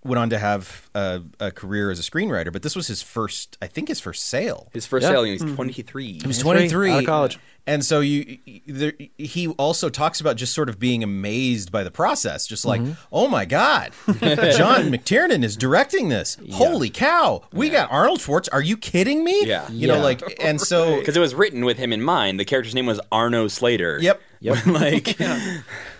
went 0.04 0.18
on 0.18 0.32
to 0.32 0.40
have 0.40 0.90
a, 0.96 1.22
a 1.40 1.52
career 1.52 1.92
as 1.92 2.00
a 2.00 2.02
screenwriter. 2.02 2.52
But 2.52 2.64
this 2.64 2.76
was 2.76 2.88
his 2.88 3.04
first, 3.04 3.58
I 3.62 3.68
think, 3.68 3.88
his 3.88 4.00
first 4.00 4.24
sale. 4.26 4.70
His 4.74 4.88
first 4.88 5.04
Yeah. 5.04 5.10
sale, 5.12 5.24
he 5.24 5.34
was 5.34 5.42
23. 5.42 6.20
He 6.22 6.28
was 6.28 6.40
23, 6.40 6.70
23 6.70 6.92
out 6.92 7.00
of 7.00 7.06
college. 7.06 7.40
And 7.68 7.86
so 7.86 8.00
you, 8.00 8.40
there, 8.68 8.94
he 9.18 9.48
also 9.50 9.90
talks 9.90 10.20
about 10.20 10.36
just 10.36 10.54
sort 10.54 10.68
of 10.68 10.80
being 10.80 11.04
amazed 11.04 11.72
by 11.72 11.84
the 11.84 11.92
process, 11.92 12.48
just 12.48 12.66
like, 12.66 12.82
Mm-hmm. 12.82 12.94
oh 13.12 13.28
my 13.28 13.46
god, 13.46 13.92
John 14.08 14.90
McTiernan 14.92 15.44
is 15.44 15.56
directing 15.56 16.10
this. 16.10 16.38
Holy 16.54 16.90
cow, 16.90 17.44
we 17.54 17.70
got 17.70 17.92
Arnold 17.92 18.20
Schwartz. 18.22 18.50
Are 18.50 18.62
you 18.64 18.78
kidding 18.78 19.24
me? 19.24 19.46
Yeah. 19.46 19.70
you 19.70 19.88
know, 19.88 20.00
like, 20.00 20.22
and 20.44 20.60
so 20.60 20.96
Because 21.00 21.16
it 21.16 21.20
was 21.20 21.36
written 21.36 21.64
with 21.64 21.78
him 21.78 21.94
in 21.94 22.02
mind. 22.02 22.40
The 22.40 22.46
character's 22.46 22.74
name 22.76 22.88
was 22.88 23.00
Arno 23.12 23.48
Slater. 23.48 24.00
Yep. 24.02 24.22
Yep. 24.42 24.66
like, 24.66 25.18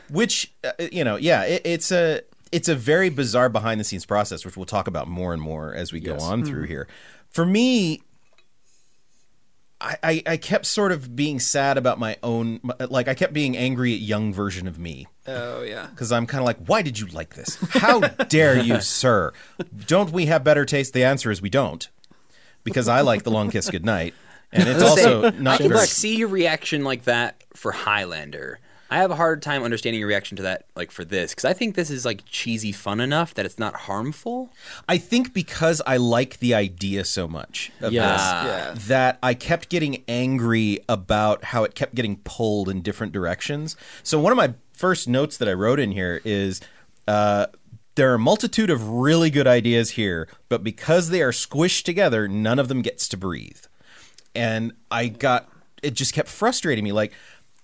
which 0.10 0.52
uh, 0.64 0.72
you 0.92 1.04
know 1.04 1.16
yeah 1.16 1.44
it, 1.44 1.62
it's 1.64 1.92
a 1.92 2.22
it's 2.52 2.68
a 2.68 2.76
very 2.76 3.10
bizarre 3.10 3.50
behind 3.50 3.80
the 3.80 3.84
scenes 3.84 4.06
process 4.06 4.44
which 4.44 4.58
we'll 4.58 4.66
talk 4.66 4.88
about 4.88 5.08
more 5.08 5.32
and 5.32 5.42
more 5.42 5.74
as 5.76 5.94
we 5.94 6.00
go 6.00 6.18
on 6.18 6.44
through 6.44 6.64
here 6.66 6.88
for 7.30 7.46
me 7.46 8.02
I, 9.82 9.98
I, 10.04 10.24
I 10.28 10.38
kept 10.38 10.66
sort 10.68 10.92
of 10.92 11.16
being 11.16 11.40
sad 11.40 11.78
about 11.78 11.98
my 11.98 12.18
own 12.22 12.62
like 12.90 13.08
I 13.08 13.14
kept 13.16 13.34
being 13.34 13.58
angry 13.58 13.94
at 13.94 14.00
young 14.00 14.32
version 14.34 14.68
of 14.68 14.78
me 14.78 15.08
Oh 15.28 15.64
yeah. 15.64 15.88
because 15.88 16.12
I'm 16.12 16.28
kind 16.28 16.42
of 16.42 16.46
like 16.46 16.58
why 16.68 16.82
did 16.82 17.00
you 17.00 17.08
like 17.08 17.34
this 17.34 17.58
how 17.72 18.00
dare 18.00 18.60
you 18.60 18.80
sir 18.82 19.34
don't 19.88 20.12
we 20.12 20.28
have 20.28 20.44
better 20.44 20.66
taste 20.66 20.94
the 20.94 21.04
answer 21.04 21.32
is 21.32 21.42
we 21.42 21.50
don't 21.50 21.90
because 22.64 22.88
I 22.88 23.02
like 23.02 23.24
the 23.24 23.32
long 23.32 23.50
kiss 23.50 23.70
goodnight 23.70 24.14
and 24.52 24.70
it's 24.70 24.84
also 24.84 25.26
I 25.26 25.30
not 25.32 25.60
can 25.60 25.70
very 25.70 25.88
see 25.88 26.18
your 26.18 26.28
reaction 26.28 26.84
like 26.84 27.06
that 27.06 27.44
for 27.54 27.72
Highlander. 27.72 28.60
I 28.92 28.98
have 28.98 29.10
a 29.10 29.16
hard 29.16 29.42
time 29.42 29.64
understanding 29.64 30.00
your 30.02 30.08
reaction 30.10 30.36
to 30.36 30.44
that, 30.44 30.66
like 30.76 30.92
for 30.92 31.06
this, 31.06 31.32
because 31.32 31.46
I 31.46 31.54
think 31.54 31.76
this 31.76 31.90
is 31.90 32.04
like 32.04 32.24
cheesy 32.26 32.74
fun 32.74 33.00
enough 33.00 33.34
that 33.36 33.46
it's 33.46 33.58
not 33.58 33.74
harmful. 33.74 34.52
I 34.90 34.98
think 34.98 35.34
because 35.34 35.82
I 35.88 35.96
like 35.96 36.40
the 36.40 36.54
idea 36.54 37.06
so 37.06 37.26
much 37.28 37.72
of 37.80 37.94
Yes. 37.94 38.20
this, 38.20 38.52
Yeah. 38.52 38.74
that 38.88 39.20
I 39.24 39.34
kept 39.34 39.70
getting 39.70 40.04
angry 40.10 40.80
about 40.90 41.46
how 41.46 41.64
it 41.64 41.74
kept 41.74 41.96
getting 41.96 42.18
pulled 42.18 42.68
in 42.68 42.82
different 42.82 43.14
directions. 43.14 43.78
So 44.04 44.20
one 44.20 44.34
of 44.34 44.38
my 44.38 44.56
first 44.74 45.08
notes 45.08 45.38
that 45.38 45.48
I 45.48 45.54
wrote 45.54 45.80
in 45.80 45.94
here 45.94 46.20
is 46.26 46.60
uh, 47.08 47.46
there 47.96 48.12
are 48.12 48.16
a 48.16 48.20
multitude 48.20 48.70
of 48.70 48.90
really 48.90 49.30
good 49.30 49.48
ideas 49.48 49.92
here, 49.92 50.28
but 50.50 50.64
because 50.66 51.10
they 51.10 51.22
are 51.22 51.32
squished 51.32 51.84
together, 51.84 52.28
none 52.28 52.60
of 52.60 52.68
them 52.68 52.82
gets 52.82 53.08
to 53.10 53.18
breathe. 53.18 53.62
And 54.36 54.74
I 54.92 55.08
got 55.08 55.48
it 55.82 55.94
just 55.96 56.14
kept 56.14 56.30
frustrating 56.30 56.84
me 56.84 56.92
like 56.92 57.12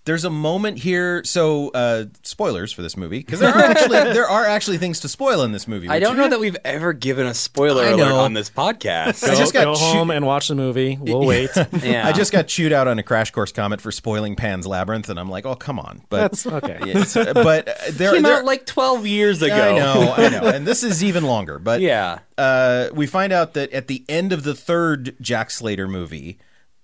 there's 0.08 0.24
a 0.26 0.30
moment 0.30 0.80
here 0.80 1.22
so 1.26 1.70
uh 1.70 2.06
spoilers 2.24 2.72
for 2.72 2.82
this 2.82 2.98
movie 2.98 3.20
because 3.20 3.40
there 3.42 3.54
are 3.54 3.60
actually 3.62 3.90
there 4.14 4.28
are 4.28 4.46
actually 4.46 4.78
things 4.78 5.02
to 5.02 5.08
spoil 5.10 5.44
in 5.44 5.52
this 5.52 5.68
movie 5.68 5.88
I 5.90 6.00
don't 6.00 6.18
know 6.18 6.28
that 6.30 6.40
we've 6.40 6.58
ever 6.66 6.94
given 6.94 7.28
a 7.28 7.34
spoiler 7.36 7.86
alert 7.86 8.12
on 8.14 8.34
this 8.34 8.50
podcast. 8.50 9.24
Go, 9.26 9.32
I 9.32 9.36
just 9.36 9.54
got 9.54 9.66
go 9.66 9.76
choo- 9.76 9.80
home 9.82 10.10
and 10.10 10.26
watch 10.26 10.48
the 10.48 10.56
movie. 10.56 10.98
We'll 11.00 11.26
wait. 11.26 11.52
yeah, 11.84 12.08
I 12.08 12.14
just 12.14 12.32
got 12.32 12.48
chewed 12.48 12.72
out 12.74 12.88
on 12.88 12.98
a 12.98 13.04
crash 13.04 13.32
course 13.32 13.52
comment 13.52 13.82
for 13.82 13.92
spoiling 13.92 14.36
Pan's 14.36 14.66
Labyrinth, 14.66 15.10
and 15.10 15.20
I'm 15.20 15.30
like, 15.30 15.46
oh 15.46 15.56
come 15.56 15.78
on, 15.80 16.02
but 16.10 16.18
That's 16.32 16.48
okay. 16.48 16.78
Yeah, 16.80 16.88
it's- 17.02 17.16
uh, 17.16 17.34
but 17.34 17.68
uh, 17.68 17.74
there, 17.92 18.14
came 18.14 18.24
there 18.24 18.38
out 18.38 18.46
like 18.46 18.66
12 18.66 19.06
years 19.06 19.42
ago. 19.42 19.54
I 19.54 19.78
know, 19.78 20.14
I 20.18 20.30
know, 20.30 20.48
and 20.48 20.66
this 20.66 20.82
is 20.84 21.04
even 21.04 21.26
longer. 21.26 21.60
But 21.60 21.82
Yeah. 21.82 22.20
uh, 22.38 22.88
we 22.94 23.06
find 23.08 23.34
out 23.34 23.54
that 23.56 23.72
at 23.74 23.88
the 23.88 24.06
end 24.08 24.32
of 24.32 24.44
the 24.44 24.56
third 24.56 25.16
Jack 25.22 25.52
Slater 25.52 25.88
movie, 25.88 26.40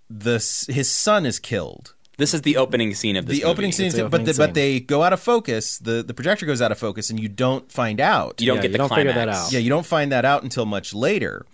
the 0.10 0.36
his 0.70 0.92
son 0.92 1.26
is 1.26 1.40
killed. 1.40 1.96
This 2.18 2.34
is 2.34 2.42
the 2.44 2.58
opening 2.58 2.94
scene 2.94 3.16
of 3.16 3.26
this 3.26 3.38
The 3.40 3.44
opening 3.46 3.72
scene, 3.72 3.88
It's 3.88 3.96
is, 3.96 4.02
the 4.02 4.04
but 4.10 4.22
opening 4.22 4.26
the, 4.26 4.34
but 4.38 4.54
they 4.54 4.80
go 4.80 5.02
out 5.04 5.14
of 5.14 5.20
focus. 5.20 5.80
The 5.80 6.04
the 6.04 6.14
projector 6.14 6.46
goes 6.46 6.62
out 6.62 6.72
of 6.72 6.78
focus, 6.78 7.10
and 7.10 7.20
you 7.20 7.28
don't 7.28 7.72
find 7.72 8.00
out. 8.00 8.40
You 8.40 8.48
don't 8.48 8.58
Yeah, 8.58 8.62
get 8.62 8.68
you 8.68 8.72
the 8.74 8.78
don't 8.78 8.90
figure 8.90 9.12
climax. 9.14 9.38
that 9.38 9.46
out. 9.48 9.52
Yeah, 9.52 9.60
you 9.60 9.70
don't 9.70 9.86
find 9.86 10.12
that 10.12 10.24
out 10.26 10.44
until 10.44 10.66
much 10.66 10.94
later. 10.94 11.46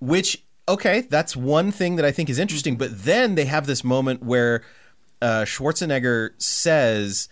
Which 0.00 0.42
okay, 0.68 1.00
that's 1.02 1.34
one 1.36 1.70
thing 1.70 1.96
that 1.96 2.04
I 2.04 2.12
think 2.12 2.28
is 2.28 2.38
interesting. 2.38 2.76
But 2.76 3.04
then 3.04 3.36
they 3.36 3.46
have 3.46 3.66
this 3.66 3.82
moment 3.84 4.22
where 4.22 4.62
uh, 5.22 5.44
Schwarzenegger 5.46 6.30
says, 6.42 7.28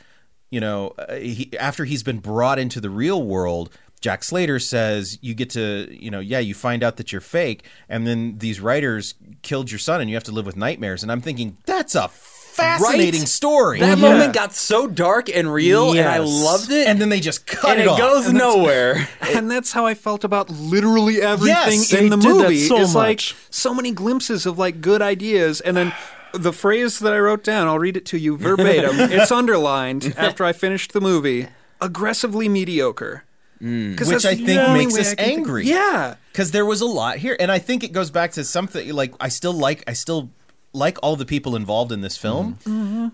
you 0.51 0.61
know, 0.61 0.95
uh, 0.99 1.17
he, 1.17 1.51
after 1.59 1.85
he's 1.85 2.03
been 2.03 2.21
brought 2.21 2.59
into 2.59 2.81
the 2.81 2.89
real 2.89 3.23
world, 3.23 3.71
Jack 4.01 4.25
Slater 4.25 4.59
says 4.59 5.19
you 5.21 5.35
get 5.35 5.51
to, 5.51 5.89
you 5.91 6.11
know, 6.11 6.21
yeah, 6.21 6.39
you 6.39 6.55
find 6.55 6.83
out 6.83 6.97
that 6.97 7.13
you're 7.13 7.21
fake, 7.21 7.65
and 7.91 8.07
then 8.07 8.39
these 8.39 8.61
writers 8.61 9.15
killed 9.43 9.71
your 9.71 9.79
son, 9.79 10.01
and 10.01 10.09
you 10.09 10.17
have 10.17 10.25
to 10.25 10.33
live 10.33 10.47
with 10.47 10.57
nightmares. 10.57 11.03
And 11.03 11.13
I'm 11.13 11.21
thinking 11.21 11.59
that's 11.67 11.95
a 11.95 12.09
fascinating 12.55 13.21
Right? 13.23 13.29
story. 13.29 13.81
That 13.81 13.99
Yeah. 13.99 14.09
moment 14.11 14.33
got 14.33 14.55
so 14.55 14.87
dark 14.87 15.29
and 15.29 15.53
real, 15.53 15.91
and 15.93 16.09
I 16.09 16.19
loved 16.19 16.71
it. 16.71 16.87
and 16.89 17.01
then 17.01 17.09
they 17.09 17.21
just 17.21 17.47
cut 17.47 17.71
and 17.73 17.81
it, 17.81 17.85
it 17.85 17.89
off. 17.89 17.99
goes 17.99 18.27
And 18.27 18.37
that's- 18.37 18.55
nowhere. 18.57 19.09
and 19.35 19.51
that's 19.51 19.73
how 19.73 19.87
I 19.87 19.95
felt 19.95 20.25
about 20.25 20.51
literally 20.51 21.21
everything 21.21 21.81
Yes, 21.81 21.93
in 21.93 22.09
the 22.11 22.17
movie. 22.17 22.67
so 22.67 22.79
it's 22.81 22.95
like 22.95 23.21
so 23.51 23.75
many 23.75 23.91
glimpses 23.91 24.47
of 24.47 24.59
like 24.59 24.81
good 24.81 25.03
ideas, 25.03 25.61
and 25.61 25.77
then 25.77 25.93
the 26.33 26.53
phrase 26.53 26.99
that 26.99 27.13
I 27.13 27.19
wrote 27.19 27.45
down. 27.45 27.69
I'll 27.69 27.79
read 27.79 27.97
it 27.97 28.05
to 28.07 28.19
you 28.19 28.37
verbatim. 28.49 28.99
it's 28.99 29.31
underlined 29.31 30.15
after 30.17 30.45
I 30.45 30.53
finished 30.53 30.93
the 30.93 31.01
movie. 31.01 31.47
Aggressively 31.81 32.49
mediocre. 32.49 33.25
Mm. 33.63 33.97
'Cause 33.97 34.09
Which 34.09 34.25
I 34.27 34.35
think 34.35 34.71
makes 34.73 34.99
us 34.99 35.13
I 35.13 35.15
can 35.15 35.25
think- 35.25 35.39
angry. 35.39 35.67
Yeah. 35.67 36.15
because 36.33 36.51
there 36.51 36.67
was 36.67 36.81
a 36.81 36.87
lot 36.87 37.19
here, 37.19 37.37
and 37.39 37.53
I 37.53 37.59
think 37.61 37.85
it 37.85 37.93
goes 37.93 38.11
back 38.11 38.33
to 38.33 38.43
something 38.45 38.93
like 38.93 39.15
I 39.21 39.29
still 39.29 39.53
like 39.53 39.85
I 39.87 39.93
still 39.93 40.31
like 40.75 40.99
all 41.03 41.17
the 41.17 41.25
people 41.25 41.57
involved 41.57 41.93
in 41.93 42.01
this 42.03 42.17
film, 42.19 42.59
Mm-hmm. 42.65 43.09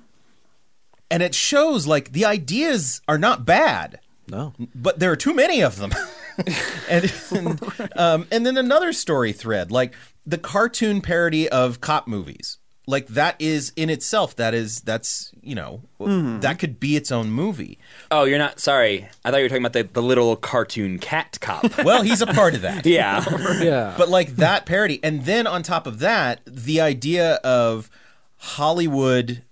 and 1.11 1.23
it 1.23 1.35
shows 1.35 1.87
like 1.87 2.13
the 2.13 2.25
ideas 2.25 3.01
are 3.07 3.19
not 3.19 3.45
bad, 3.45 4.01
No. 4.29 4.55
but 4.75 4.99
there 4.99 5.13
are 5.13 5.17
too 5.17 5.35
many 5.35 5.61
of 5.63 5.77
them. 5.77 5.93
and 6.89 7.13
and, 7.31 7.63
um, 7.97 8.27
and 8.31 8.47
then 8.47 8.57
another 8.57 8.93
story 8.93 9.33
thread, 9.33 9.71
like 9.71 9.95
the 10.27 10.39
cartoon 10.39 11.01
parody 11.01 11.49
of 11.49 11.81
cop 11.81 12.07
movies. 12.09 12.59
Like 12.91 13.07
that 13.09 13.37
is 13.39 13.73
in 13.77 13.89
itself 13.89 14.37
that 14.37 14.53
is 14.55 14.81
that's 14.83 15.33
you 15.43 15.55
know 15.55 15.81
Mm-hmm. 16.01 16.41
that 16.41 16.59
could 16.59 16.81
be 16.81 16.97
its 16.97 17.13
own 17.13 17.31
movie. 17.31 17.79
Oh, 18.11 18.25
you're 18.25 18.39
not 18.39 18.59
sorry. 18.59 19.07
I 19.23 19.31
thought 19.31 19.37
you 19.37 19.43
were 19.45 19.49
talking 19.51 19.63
about 19.67 19.75
the, 19.75 19.83
the 19.83 20.03
little 20.03 20.35
cartoon 20.35 20.99
cat 20.99 21.37
cop. 21.43 21.65
Well, 21.85 22.03
he's 22.03 22.23
a 22.23 22.27
part 22.27 22.55
of 22.55 22.63
that. 22.63 22.87
yeah. 22.99 23.23
Yeah. 23.63 23.95
but 23.99 24.09
like 24.09 24.37
that 24.37 24.65
parody 24.65 24.99
and 25.03 25.25
then 25.27 25.47
on 25.47 25.63
top 25.63 25.87
of 25.87 25.99
that 25.99 26.41
the 26.47 26.81
idea 26.81 27.35
of 27.45 27.91
hollywood 28.39 29.43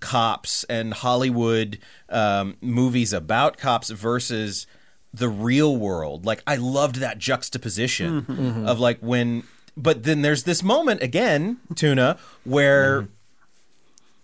cops 0.00 0.64
and 0.64 0.92
hollywood 0.92 1.78
um, 2.08 2.56
movies 2.60 3.12
about 3.12 3.56
cops 3.56 3.88
versus 3.90 4.66
the 5.14 5.28
real 5.28 5.76
world 5.76 6.26
like 6.26 6.42
i 6.46 6.56
loved 6.56 6.96
that 6.96 7.18
juxtaposition 7.18 8.64
of 8.68 8.78
like 8.80 8.98
when 8.98 9.42
but 9.76 10.04
then 10.04 10.22
there's 10.22 10.44
this 10.44 10.62
moment 10.62 11.02
again 11.02 11.58
tuna 11.74 12.18
where 12.44 13.08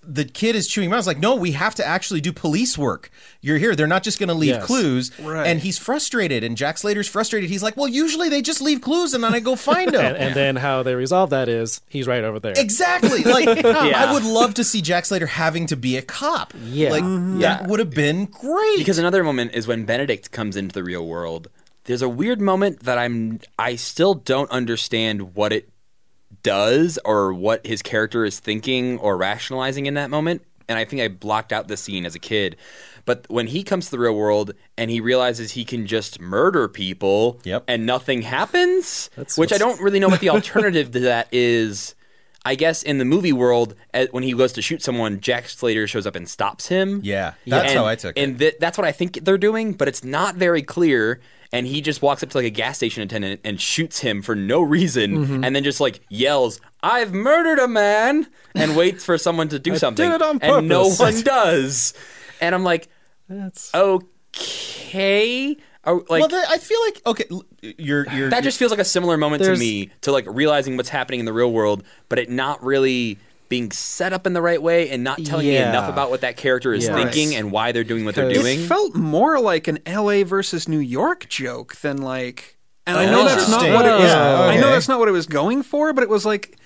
the 0.05 0.25
kid 0.25 0.57
is 0.57 0.67
chewing 0.67 0.89
him 0.89 0.95
out. 0.95 0.99
It's 0.99 1.07
like, 1.07 1.21
no, 1.21 1.37
we 1.37 1.53
have 1.53 1.77
to 1.77 1.87
actually 1.87 2.21
do 2.21 2.33
police 2.33 2.77
work. 2.77 3.09
You're 3.41 3.59
here. 3.59 3.77
They're 3.77 3.87
not 3.87 4.03
just 4.03 4.19
going 4.19 4.31
to 4.31 4.35
leave 4.35 4.57
Yes. 4.57 4.67
clues. 4.67 5.17
Right. 5.21 5.47
And 5.47 5.61
he's 5.61 5.79
frustrated. 5.79 6.43
And 6.43 6.57
Jack 6.57 6.79
Slater's 6.79 7.07
frustrated. 7.07 7.49
He's 7.49 7.63
like, 7.63 7.77
well, 7.77 7.87
usually 7.87 8.29
they 8.29 8.43
just 8.43 8.61
leave 8.61 8.81
clues 8.81 9.15
and 9.15 9.23
then 9.23 9.33
I 9.33 9.39
go 9.39 9.55
find 9.55 9.91
them. 9.95 10.05
and, 10.05 10.17
and 10.17 10.35
then 10.35 10.57
how 10.57 10.83
they 10.83 10.97
resolve 10.97 11.31
that 11.31 11.49
is 11.49 11.81
he's 11.89 12.09
right 12.09 12.25
over 12.25 12.41
there. 12.41 12.55
Exactly. 12.57 13.23
Like 13.23 13.45
Yeah. 13.65 14.07
I 14.09 14.13
would 14.13 14.25
love 14.25 14.55
to 14.55 14.65
see 14.65 14.83
Jack 14.83 15.05
Slater 15.05 15.27
having 15.27 15.67
to 15.69 15.77
be 15.77 15.97
a 15.97 16.03
cop. 16.03 16.53
Yeah. 16.65 16.91
Like 16.91 17.05
mm-hmm. 17.05 17.41
Yeah. 17.41 17.59
that 17.59 17.69
would 17.69 17.79
have 17.79 17.91
been 17.91 18.25
great. 18.25 18.79
Because 18.79 18.99
another 18.99 19.23
moment 19.23 19.53
is 19.55 19.69
when 19.69 19.85
Benedict 19.85 20.33
comes 20.33 20.57
into 20.57 20.73
the 20.73 20.83
real 20.83 21.07
world. 21.07 21.49
There's 21.85 22.03
a 22.03 22.09
weird 22.09 22.41
moment 22.41 22.81
that 22.85 22.99
I'm 22.99 23.41
I 23.59 23.77
still 23.77 24.15
don't 24.15 24.51
understand 24.51 25.35
what 25.35 25.53
it 25.53 25.69
does 26.43 26.99
or 27.05 27.33
what 27.33 27.67
his 27.67 27.83
character 27.83 28.25
is 28.25 28.41
thinking 28.41 28.99
or 28.99 29.17
rationalizing 29.17 29.87
in 29.87 29.95
that 29.95 30.11
moment. 30.11 30.43
And 30.69 30.79
I 30.79 30.85
think 30.85 31.03
I 31.03 31.09
blocked 31.09 31.53
out 31.53 31.69
the 31.69 31.77
scene 31.77 32.07
as 32.07 32.15
a 32.15 32.19
kid. 32.19 32.57
But 33.05 33.27
when 33.29 33.49
he 33.49 33.65
comes 33.65 33.87
to 33.87 33.91
the 33.91 33.99
real 33.99 34.15
world 34.15 34.53
and 34.79 34.91
he 34.91 35.01
realizes 35.01 35.53
he 35.53 35.65
can 35.65 35.87
just 35.87 36.21
murder 36.21 36.69
people 36.69 37.41
Yep. 37.45 37.65
and 37.67 37.85
nothing 37.85 38.23
happens, 38.23 39.11
That's 39.17 39.37
which 39.37 39.53
I 39.53 39.59
don't 39.59 39.81
really 39.81 39.99
know 39.99 40.09
what 40.09 40.21
the 40.21 40.29
alternative 40.31 40.93
to 40.93 41.01
that 41.01 41.29
is. 41.33 41.95
I 42.45 42.55
guess 42.55 42.83
in 42.83 42.99
the 42.99 43.05
movie 43.05 43.33
world, 43.33 43.75
eh, 43.95 44.07
when 44.13 44.23
he 44.23 44.33
goes 44.33 44.53
to 44.55 44.63
shoot 44.63 44.83
someone, 44.83 45.21
Jack 45.21 45.49
Slater 45.49 45.87
shows 45.87 46.07
up 46.07 46.17
and 46.17 46.29
stops 46.29 46.67
him. 46.69 47.01
Yeah, 47.05 47.35
that's 47.47 47.71
And- 47.71 47.79
how 47.79 47.87
I 47.87 47.95
took 47.97 48.17
it. 48.17 48.21
And 48.23 48.39
th- 48.39 48.57
that's 48.59 48.79
what 48.79 48.85
I 48.87 48.93
think 48.93 49.25
they're 49.25 49.39
doing, 49.39 49.73
but 49.75 49.87
it's 49.89 50.03
not 50.05 50.37
very 50.37 50.63
clear. 50.63 51.21
And 51.55 51.67
he 51.67 51.83
just 51.83 52.01
walks 52.01 52.23
up 52.23 52.31
to 52.31 52.39
like 52.39 52.47
a 52.47 52.51
gas 52.51 52.77
station 52.79 53.03
attendant 53.03 53.41
and 53.45 53.61
shoots 53.61 53.99
him 54.01 54.23
for 54.23 54.35
no 54.35 54.63
reason, 54.63 55.19
Mm-hmm. 55.27 55.45
and 55.45 55.55
then 55.55 55.63
just 55.65 55.81
like 55.81 56.01
yells, 56.09 56.61
"I've 56.83 57.13
murdered 57.13 57.59
a 57.59 57.69
man!" 57.69 58.27
and 58.55 58.75
waits 58.77 59.05
for 59.05 59.19
someone 59.19 59.49
to 59.51 59.59
do 59.59 59.77
something, 59.85 60.11
it 60.11 60.23
on 60.23 60.39
and 60.41 60.67
no 60.69 60.89
one 60.89 61.21
does. 61.23 61.93
And 62.41 62.55
I'm 62.55 62.65
like, 62.65 62.89
That's 63.29 63.71
okay, 63.75 65.57
Are- 65.85 65.97
like 66.09 66.31
well, 66.31 66.45
I 66.49 66.59
feel 66.59 66.81
like 66.87 67.03
okay, 67.07 67.25
you're 67.79 68.07
you're 68.13 68.31
that 68.31 68.45
just 68.45 68.59
feels 68.59 68.71
like 68.71 68.81
a 68.81 68.85
similar 68.85 69.17
moment 69.17 69.43
to 69.45 69.57
me 69.57 69.91
to 70.03 70.13
like 70.13 70.25
realizing 70.29 70.77
what's 70.77 70.89
happening 70.89 71.21
in 71.21 71.27
the 71.27 71.33
real 71.33 71.53
world, 71.53 71.83
but 72.09 72.19
it 72.19 72.31
not 72.31 72.63
really 72.65 73.19
being 73.53 73.71
set 73.71 74.13
up 74.15 74.27
in 74.27 74.33
the 74.33 74.41
right 74.43 74.63
way 74.63 74.89
and 74.91 75.05
not 75.05 75.23
telling 75.25 75.47
me 75.47 75.57
enough 75.57 75.89
about 75.89 76.11
what 76.11 76.23
that 76.23 76.37
character 76.39 76.73
is 76.73 76.85
Yes. 76.85 76.95
thinking 76.95 77.37
and 77.37 77.53
why 77.53 77.71
they're 77.73 77.85
doing 77.85 78.05
what 78.07 78.15
they're 78.15 78.33
doing. 78.33 78.61
It 78.61 78.67
felt 78.67 78.95
more 78.95 79.39
like 79.39 79.69
an 79.69 79.79
LA 79.87 80.25
versus 80.25 80.67
New 80.69 80.79
York 80.79 81.29
joke 81.29 81.77
than 81.77 81.99
like 81.99 82.57
and 82.87 82.97
I 82.99 83.07
Oh, 83.07 83.11
know 83.13 83.25
that's 83.25 83.49
not 83.51 83.63
what 83.63 83.85
it 83.87 83.93
was 83.93 84.11
Yeah, 84.11 84.41
I 84.41 84.57
know 84.57 84.71
that's 84.71 84.89
not 84.89 84.99
what 84.99 85.09
it 85.09 85.13
was 85.13 85.27
going 85.27 85.63
for, 85.63 85.93
but 85.93 86.03
it 86.03 86.09
was 86.09 86.25
like 86.25 86.57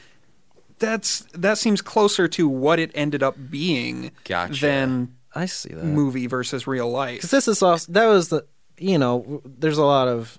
that's 0.79 1.21
that 1.35 1.59
seems 1.59 1.83
closer 1.83 2.29
to 2.29 2.49
what 2.49 2.79
it 2.79 2.91
ended 2.95 3.23
up 3.23 3.37
being 3.51 4.11
Gotcha. 4.25 4.61
than 4.61 5.15
I 5.35 5.47
see 5.47 5.71
that. 5.71 5.85
movie 5.85 6.27
versus 6.27 6.67
real 6.67 6.91
life. 6.91 7.17
because 7.19 7.31
this 7.31 7.49
is 7.49 7.63
also 7.63 7.91
that 7.93 8.07
was 8.07 8.29
the 8.29 8.47
you 8.79 8.99
know 8.99 9.43
there's 9.45 9.79
a 9.79 9.85
lot 9.85 10.09
of 10.09 10.39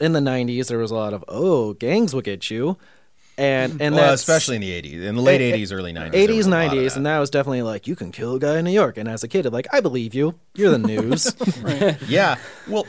in 0.00 0.12
the 0.12 0.20
90s 0.20 0.68
there 0.68 0.78
was 0.78 0.90
a 0.90 0.94
lot 0.94 1.12
of 1.12 1.24
oh 1.28 1.74
gangs 1.74 2.14
will 2.14 2.22
get 2.22 2.50
you 2.50 2.76
and 3.38 3.80
and 3.80 3.94
well, 3.94 4.12
especially 4.12 4.56
in 4.56 4.62
the 4.62 4.70
80s, 4.82 5.02
in 5.04 5.16
the 5.16 5.22
late 5.22 5.40
eh, 5.40 5.56
80s, 5.56 5.72
early 5.72 5.92
90s. 5.92 6.12
there 6.12 6.28
80s 6.28 6.36
was 6.36 6.46
a 6.46 6.50
lot 6.50 6.70
90s 6.70 6.84
that. 6.88 6.96
and 6.96 7.06
that 7.06 7.18
was 7.18 7.30
definitely 7.30 7.62
like 7.62 7.86
you 7.86 7.96
can 7.96 8.12
kill 8.12 8.34
a 8.34 8.38
guy 8.38 8.58
in 8.58 8.64
new 8.64 8.70
york 8.70 8.96
and 8.98 9.08
as 9.08 9.22
a 9.24 9.28
kid 9.28 9.46
I'm 9.46 9.52
like 9.52 9.66
i 9.72 9.80
believe 9.80 10.14
you 10.14 10.38
you're 10.54 10.70
the 10.70 10.78
news 10.78 11.34
yeah. 12.08 12.36
Well, 12.68 12.86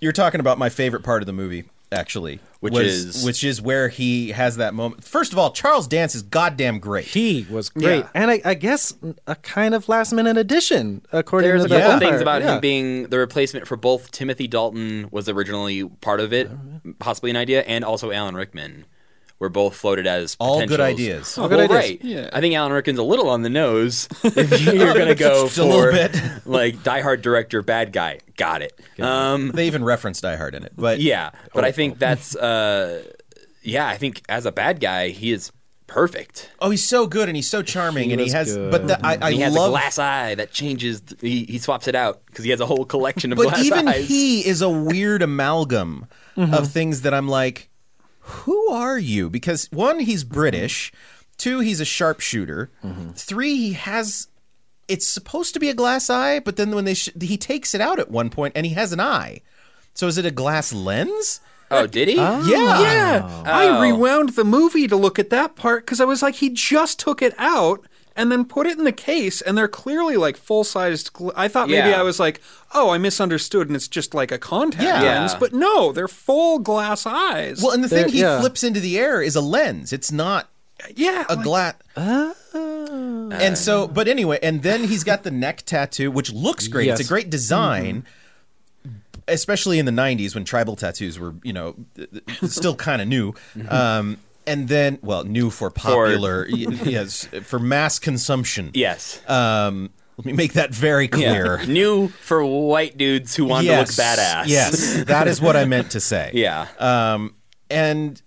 you're 0.00 0.12
talking 0.12 0.40
about 0.40 0.58
my 0.58 0.68
favorite 0.68 1.02
part 1.02 1.22
of 1.22 1.26
the 1.26 1.32
movie, 1.32 1.64
actually, 1.90 2.38
Which 2.60 2.72
was- 2.72 2.86
is? 3.16 3.24
which 3.24 3.42
is 3.42 3.60
where 3.60 3.88
he 3.88 4.30
has 4.30 4.56
that 4.58 4.72
moment. 4.72 5.02
First 5.02 5.32
of 5.32 5.38
all, 5.40 5.50
Charles 5.50 5.88
Dance 5.88 6.14
is 6.14 6.22
goddamn 6.22 6.78
great. 6.78 7.04
he 7.06 7.46
was 7.50 7.68
great 7.68 7.98
Yeah. 8.04 8.08
and 8.14 8.30
I, 8.30 8.40
I 8.44 8.54
guess 8.54 8.94
a 9.26 9.34
kind 9.34 9.74
of 9.74 9.88
last 9.88 10.12
minute 10.12 10.36
addition 10.38 11.02
according 11.12 11.50
There's 11.50 11.62
to 11.62 11.66
a 11.66 11.68
the 11.68 11.80
couple 11.80 11.92
Yeah. 12.02 12.10
things 12.10 12.22
about 12.22 12.42
yeah. 12.42 12.54
him 12.54 12.60
being 12.60 13.08
the 13.08 13.18
replacement 13.18 13.66
for 13.66 13.76
both 13.76 14.10
Timothy 14.12 14.46
Dalton 14.46 15.08
was 15.10 15.28
originally 15.28 15.84
part 15.84 16.20
of 16.20 16.32
it, 16.32 16.48
possibly 17.00 17.30
an 17.30 17.36
idea, 17.36 17.62
and 17.62 17.84
also 17.84 18.12
Alan 18.12 18.34
Rickman 18.36 18.84
were 19.38 19.48
both 19.48 19.76
floated 19.76 20.06
as 20.06 20.36
All 20.40 20.58
good 20.60 20.68
potentials. 20.78 21.00
ideas. 21.00 21.38
All 21.38 21.42
All 21.44 21.48
good 21.48 21.56
well, 21.70 21.78
ideas. 21.78 21.90
right. 21.90 22.04
Yeah. 22.04 22.30
I 22.32 22.40
think 22.40 22.54
Alan 22.54 22.72
Rickman's 22.72 22.98
a 22.98 23.02
little 23.04 23.28
on 23.28 23.42
the 23.42 23.48
nose. 23.50 24.08
if 24.24 24.60
you're 24.62 24.94
gonna 24.94 25.14
go 25.14 25.44
Just 25.46 25.58
a 25.58 25.64
little 25.64 25.82
for 25.82 25.92
bit. 25.92 26.16
like 26.46 26.82
Die 26.82 27.00
Hard 27.00 27.22
director, 27.22 27.62
bad 27.62 27.92
guy, 27.92 28.18
got 28.36 28.62
it. 28.62 28.78
Um, 28.98 29.52
They 29.52 29.66
even 29.66 29.84
reference 29.84 30.20
Die 30.20 30.36
Hard 30.36 30.54
in 30.54 30.64
it, 30.64 30.72
but 30.76 31.00
yeah, 31.00 31.30
but 31.54 31.64
I 31.64 31.72
think 31.72 31.98
that's 31.98 32.34
uh, 32.36 33.04
yeah. 33.62 33.86
I 33.86 33.96
think 33.96 34.22
as 34.28 34.44
a 34.46 34.52
bad 34.52 34.80
guy, 34.80 35.08
he 35.10 35.30
is 35.32 35.52
perfect. 35.86 36.50
oh, 36.60 36.68
he's 36.70 36.86
so 36.86 37.06
good 37.06 37.28
and 37.30 37.36
he's 37.36 37.48
so 37.48 37.62
charming, 37.62 38.08
He 38.08 38.12
and 38.12 38.20
he 38.20 38.28
has. 38.30 38.54
good. 38.54 38.70
But 38.70 38.88
the, 38.88 39.06
I, 39.06 39.12
I 39.12 39.14
And 39.14 39.34
he 39.34 39.40
has 39.40 39.54
love 39.54 39.68
a 39.68 39.70
glass 39.70 39.98
eye 39.98 40.34
that 40.34 40.50
changes. 40.52 41.00
He, 41.20 41.44
he 41.46 41.58
swaps 41.58 41.88
it 41.88 41.94
out 41.94 42.26
because 42.26 42.44
he 42.44 42.50
has 42.50 42.60
a 42.60 42.66
whole 42.66 42.84
collection 42.84 43.32
of 43.32 43.36
but 43.38 43.44
glass 43.48 43.64
even 43.64 43.88
eyes. 43.88 44.06
he 44.06 44.46
is 44.46 44.60
a 44.62 44.68
weird 44.68 45.22
amalgam 45.22 46.06
Mm-hmm. 46.36 46.54
of 46.54 46.70
things 46.70 47.00
that 47.02 47.12
I'm 47.14 47.26
like, 47.26 47.68
who 48.28 48.70
are 48.70 48.98
you? 48.98 49.30
Because 49.30 49.68
one, 49.72 50.00
he's 50.00 50.24
British. 50.24 50.92
Two, 51.36 51.60
he's 51.60 51.80
a 51.80 51.84
sharpshooter. 51.84 52.70
Mm-hmm. 52.84 53.10
Three, 53.12 53.56
he 53.56 53.72
has. 53.74 54.28
It's 54.88 55.06
supposed 55.06 55.54
to 55.54 55.60
be 55.60 55.68
a 55.68 55.74
glass 55.74 56.08
eye, 56.10 56.40
but 56.40 56.56
then 56.56 56.70
when 56.74 56.84
they 56.84 56.94
sh- 56.94 57.10
he 57.20 57.36
takes 57.36 57.74
it 57.74 57.80
out 57.80 57.98
at 57.98 58.10
one 58.10 58.30
point 58.30 58.54
and 58.56 58.64
he 58.64 58.72
has 58.72 58.92
an 58.92 59.00
eye. 59.00 59.42
So 59.94 60.06
is 60.06 60.16
it 60.18 60.24
a 60.26 60.30
glass 60.30 60.72
lens? 60.72 61.40
oh, 61.70 61.86
did 61.86 62.08
he? 62.08 62.14
Yeah. 62.14 62.40
Yeah, 62.46 63.42
I 63.44 63.68
Oh. 63.68 63.80
rewound 63.82 64.30
the 64.30 64.44
movie 64.44 64.88
to 64.88 64.96
look 64.96 65.18
at 65.18 65.28
that 65.30 65.54
part 65.56 65.84
because 65.84 66.00
I 66.00 66.06
was 66.06 66.22
like, 66.22 66.36
he 66.36 66.48
just 66.48 66.98
took 66.98 67.20
it 67.20 67.34
out 67.36 67.86
and 68.18 68.30
then 68.30 68.44
put 68.44 68.66
it 68.66 68.76
in 68.76 68.84
the 68.84 68.92
case, 68.92 69.40
and 69.40 69.56
they're 69.56 69.68
clearly 69.68 70.16
like 70.18 70.36
full 70.36 70.64
sized. 70.64 71.12
Gl- 71.14 71.32
I 71.36 71.48
thought 71.48 71.68
maybe 71.70 71.88
Yeah. 71.88 72.00
I 72.00 72.02
was 72.02 72.18
like, 72.20 72.42
oh, 72.74 72.90
I 72.90 72.98
misunderstood, 72.98 73.68
and 73.68 73.76
it's 73.76 73.88
just 73.88 74.12
like 74.12 74.30
a 74.30 74.38
contact 74.38 74.82
Yeah. 74.84 75.00
lens, 75.00 75.32
Yeah. 75.32 75.38
but 75.38 75.54
no, 75.54 75.92
they're 75.92 76.08
full 76.08 76.58
glass 76.58 77.06
eyes. 77.06 77.62
Well, 77.62 77.72
and 77.72 77.82
the 77.82 77.88
There- 77.88 78.04
thing 78.04 78.12
he 78.12 78.20
yeah. 78.20 78.40
flips 78.40 78.62
into 78.62 78.80
the 78.80 78.98
air 78.98 79.22
is 79.22 79.36
a 79.36 79.40
lens. 79.40 79.92
It's 79.92 80.12
not 80.12 80.48
yeah, 80.94 81.24
a 81.30 81.36
like- 81.36 81.44
glass. 81.44 81.74
Oh. 81.96 82.34
And 83.32 83.56
so, 83.58 83.86
but 83.88 84.08
anyway, 84.08 84.38
and 84.42 84.62
then 84.62 84.84
he's 84.84 85.04
got 85.04 85.22
the 85.22 85.30
neck 85.30 85.62
tattoo, 85.66 86.10
which 86.10 86.32
looks 86.32 86.66
great. 86.68 86.88
It's 86.88 87.00
a 87.00 87.04
great 87.04 87.30
design, 87.30 88.04
especially 89.26 89.78
in 89.78 89.86
the 89.86 89.92
'90s 89.92 90.34
when 90.34 90.44
tribal 90.44 90.76
tattoos 90.76 91.18
were, 91.18 91.34
you 91.42 91.52
know, 91.52 91.76
still 92.46 92.74
kind 92.74 93.02
of 93.02 93.08
new. 93.08 93.34
Um, 93.68 94.18
and 94.48 94.68
then, 94.68 94.98
well, 95.02 95.24
new 95.24 95.50
for 95.50 95.70
popular, 95.70 96.46
y- 96.50 96.66
yes, 96.84 97.26
for 97.42 97.58
mass 97.58 97.98
consumption. 97.98 98.70
Yes. 98.74 99.20
Um, 99.28 99.90
Let 100.16 100.24
me 100.24 100.32
make 100.32 100.54
that 100.54 100.74
very 100.74 101.06
clear. 101.06 101.64
New 101.66 102.08
for 102.08 102.44
white 102.44 102.96
dudes 102.96 103.36
who 103.36 103.44
want 103.44 103.66
yes, 103.66 103.94
to 103.94 104.02
look 104.02 104.08
badass. 104.08 104.44
Yes, 104.46 105.04
that 105.04 105.28
is 105.28 105.40
what 105.40 105.56
I 105.56 105.64
meant 105.64 105.92
to 105.92 106.00
say. 106.00 106.32
Yeah. 106.38 106.66
Um, 106.78 107.34
and 107.70 108.20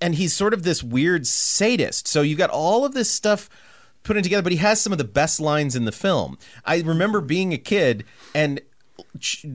and 0.00 0.14
he's 0.14 0.32
sort 0.32 0.54
of 0.54 0.62
this 0.62 0.82
weird 0.82 1.26
sadist. 1.26 2.08
So 2.08 2.22
you've 2.22 2.38
got 2.38 2.50
all 2.50 2.84
of 2.84 2.92
this 2.94 3.10
stuff 3.10 3.48
put 4.02 4.16
in 4.16 4.22
together, 4.22 4.42
but 4.42 4.52
he 4.52 4.58
has 4.58 4.80
some 4.80 4.92
of 4.92 4.98
the 4.98 5.04
best 5.04 5.40
lines 5.40 5.74
in 5.76 5.84
the 5.84 5.92
film. 5.92 6.38
I 6.64 6.80
remember 6.80 7.20
being 7.20 7.52
a 7.52 7.58
kid 7.58 8.04
and 8.34 8.60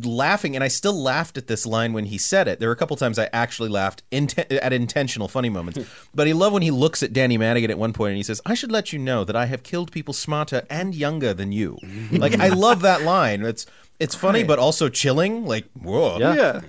laughing, 0.03 0.55
and 0.55 0.63
I 0.63 0.67
still 0.67 0.93
laughed 1.01 1.37
at 1.37 1.47
this 1.47 1.65
line 1.65 1.93
when 1.93 2.05
he 2.05 2.17
said 2.17 2.47
it. 2.47 2.59
There 2.59 2.69
were 2.69 2.73
a 2.73 2.77
couple 2.77 2.95
times 2.97 3.17
I 3.19 3.29
actually 3.33 3.69
laughed 3.69 4.03
inten- 4.11 4.45
at 4.61 4.73
intentional 4.73 5.27
funny 5.27 5.49
moments. 5.49 5.79
but 6.15 6.27
I 6.27 6.31
love 6.31 6.53
when 6.53 6.61
he 6.61 6.71
looks 6.71 7.03
at 7.03 7.13
Danny 7.13 7.37
Madigan 7.37 7.71
at 7.71 7.77
one 7.77 7.93
point 7.93 8.11
and 8.11 8.17
he 8.17 8.23
says, 8.23 8.41
"I 8.45 8.53
should 8.53 8.71
let 8.71 8.91
you 8.93 8.99
know 8.99 9.23
that 9.23 9.35
I 9.35 9.45
have 9.45 9.63
killed 9.63 9.91
people 9.91 10.13
smarter 10.13 10.63
and 10.69 10.93
younger 10.95 11.33
than 11.33 11.51
you." 11.51 11.77
like 12.11 12.39
I 12.39 12.49
love 12.49 12.81
that 12.81 13.01
line. 13.03 13.43
It's 13.43 13.65
it's 13.99 14.15
funny, 14.15 14.43
but 14.43 14.59
also 14.59 14.89
chilling. 14.89 15.45
Like 15.45 15.65
whoa, 15.73 16.17
Yeah. 16.19 16.33
Yeah. 16.35 16.61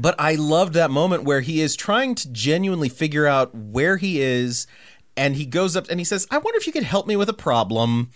but 0.00 0.14
I 0.18 0.34
loved 0.36 0.74
that 0.74 0.90
moment 0.90 1.24
where 1.24 1.40
he 1.40 1.60
is 1.60 1.74
trying 1.76 2.14
to 2.16 2.30
genuinely 2.30 2.88
figure 2.88 3.26
out 3.26 3.54
where 3.54 3.96
he 3.96 4.20
is, 4.20 4.66
and 5.16 5.34
he 5.36 5.44
goes 5.46 5.74
up 5.76 5.86
and 5.90 5.98
he 6.00 6.04
says, 6.04 6.26
"I 6.30 6.38
wonder 6.38 6.56
if 6.58 6.66
you 6.66 6.72
could 6.72 6.84
help 6.84 7.06
me 7.06 7.16
with 7.16 7.28
a 7.28 7.32
problem," 7.34 8.10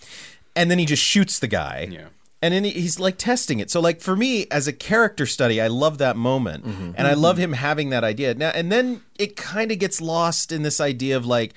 and 0.55 0.69
then 0.71 0.79
he 0.79 0.85
just 0.85 1.03
shoots 1.03 1.39
the 1.39 1.47
guy. 1.47 1.87
Yeah. 1.91 2.07
And 2.43 2.53
then 2.53 2.63
he's 2.65 2.99
like 2.99 3.17
testing 3.17 3.59
it. 3.59 3.71
So 3.71 3.79
like 3.79 4.01
for 4.01 4.15
me 4.17 4.47
as 4.51 4.67
a 4.67 4.73
character 4.73 5.25
study, 5.25 5.61
I 5.61 5.67
love 5.67 5.97
that 5.99 6.17
moment, 6.17 6.65
Mm-hmm. 6.65 6.91
and 6.97 7.07
I 7.07 7.13
love 7.13 7.37
him 7.37 7.53
having 7.53 7.89
that 7.91 8.03
idea. 8.03 8.33
Now 8.35 8.49
and 8.49 8.69
then 8.71 9.01
it 9.17 9.35
kind 9.37 9.71
of 9.71 9.79
gets 9.79 10.01
lost 10.01 10.51
in 10.51 10.61
this 10.63 10.79
idea 10.81 11.15
of 11.17 11.25
like. 11.25 11.53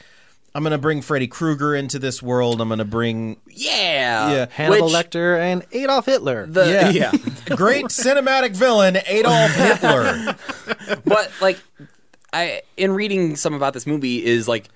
I'm 0.54 0.62
gonna 0.62 0.78
bring 0.78 1.02
Freddy 1.02 1.26
Krueger 1.26 1.74
into 1.74 1.98
this 1.98 2.22
world. 2.22 2.62
I'm 2.62 2.70
gonna 2.70 2.86
bring 2.86 3.36
Yeah. 3.50 4.30
Yeah. 4.32 4.46
Hannibal 4.50 4.86
Which- 4.86 4.94
Lecter 4.94 5.38
and 5.38 5.66
Adolf 5.70 6.06
Hitler. 6.06 6.46
The, 6.46 6.64
yeah, 6.94 7.10
yeah. 7.10 7.10
great 7.56 7.84
cinematic 7.86 8.56
villain 8.56 8.96
Adolf 9.06 9.50
Hitler. 9.54 10.34
but 11.04 11.30
like 11.42 11.58
I 12.32 12.62
in 12.78 12.92
reading 12.92 13.36
some 13.36 13.52
about 13.52 13.74
this 13.74 13.86
movie 13.86 14.24
is 14.24 14.48
like 14.48 14.70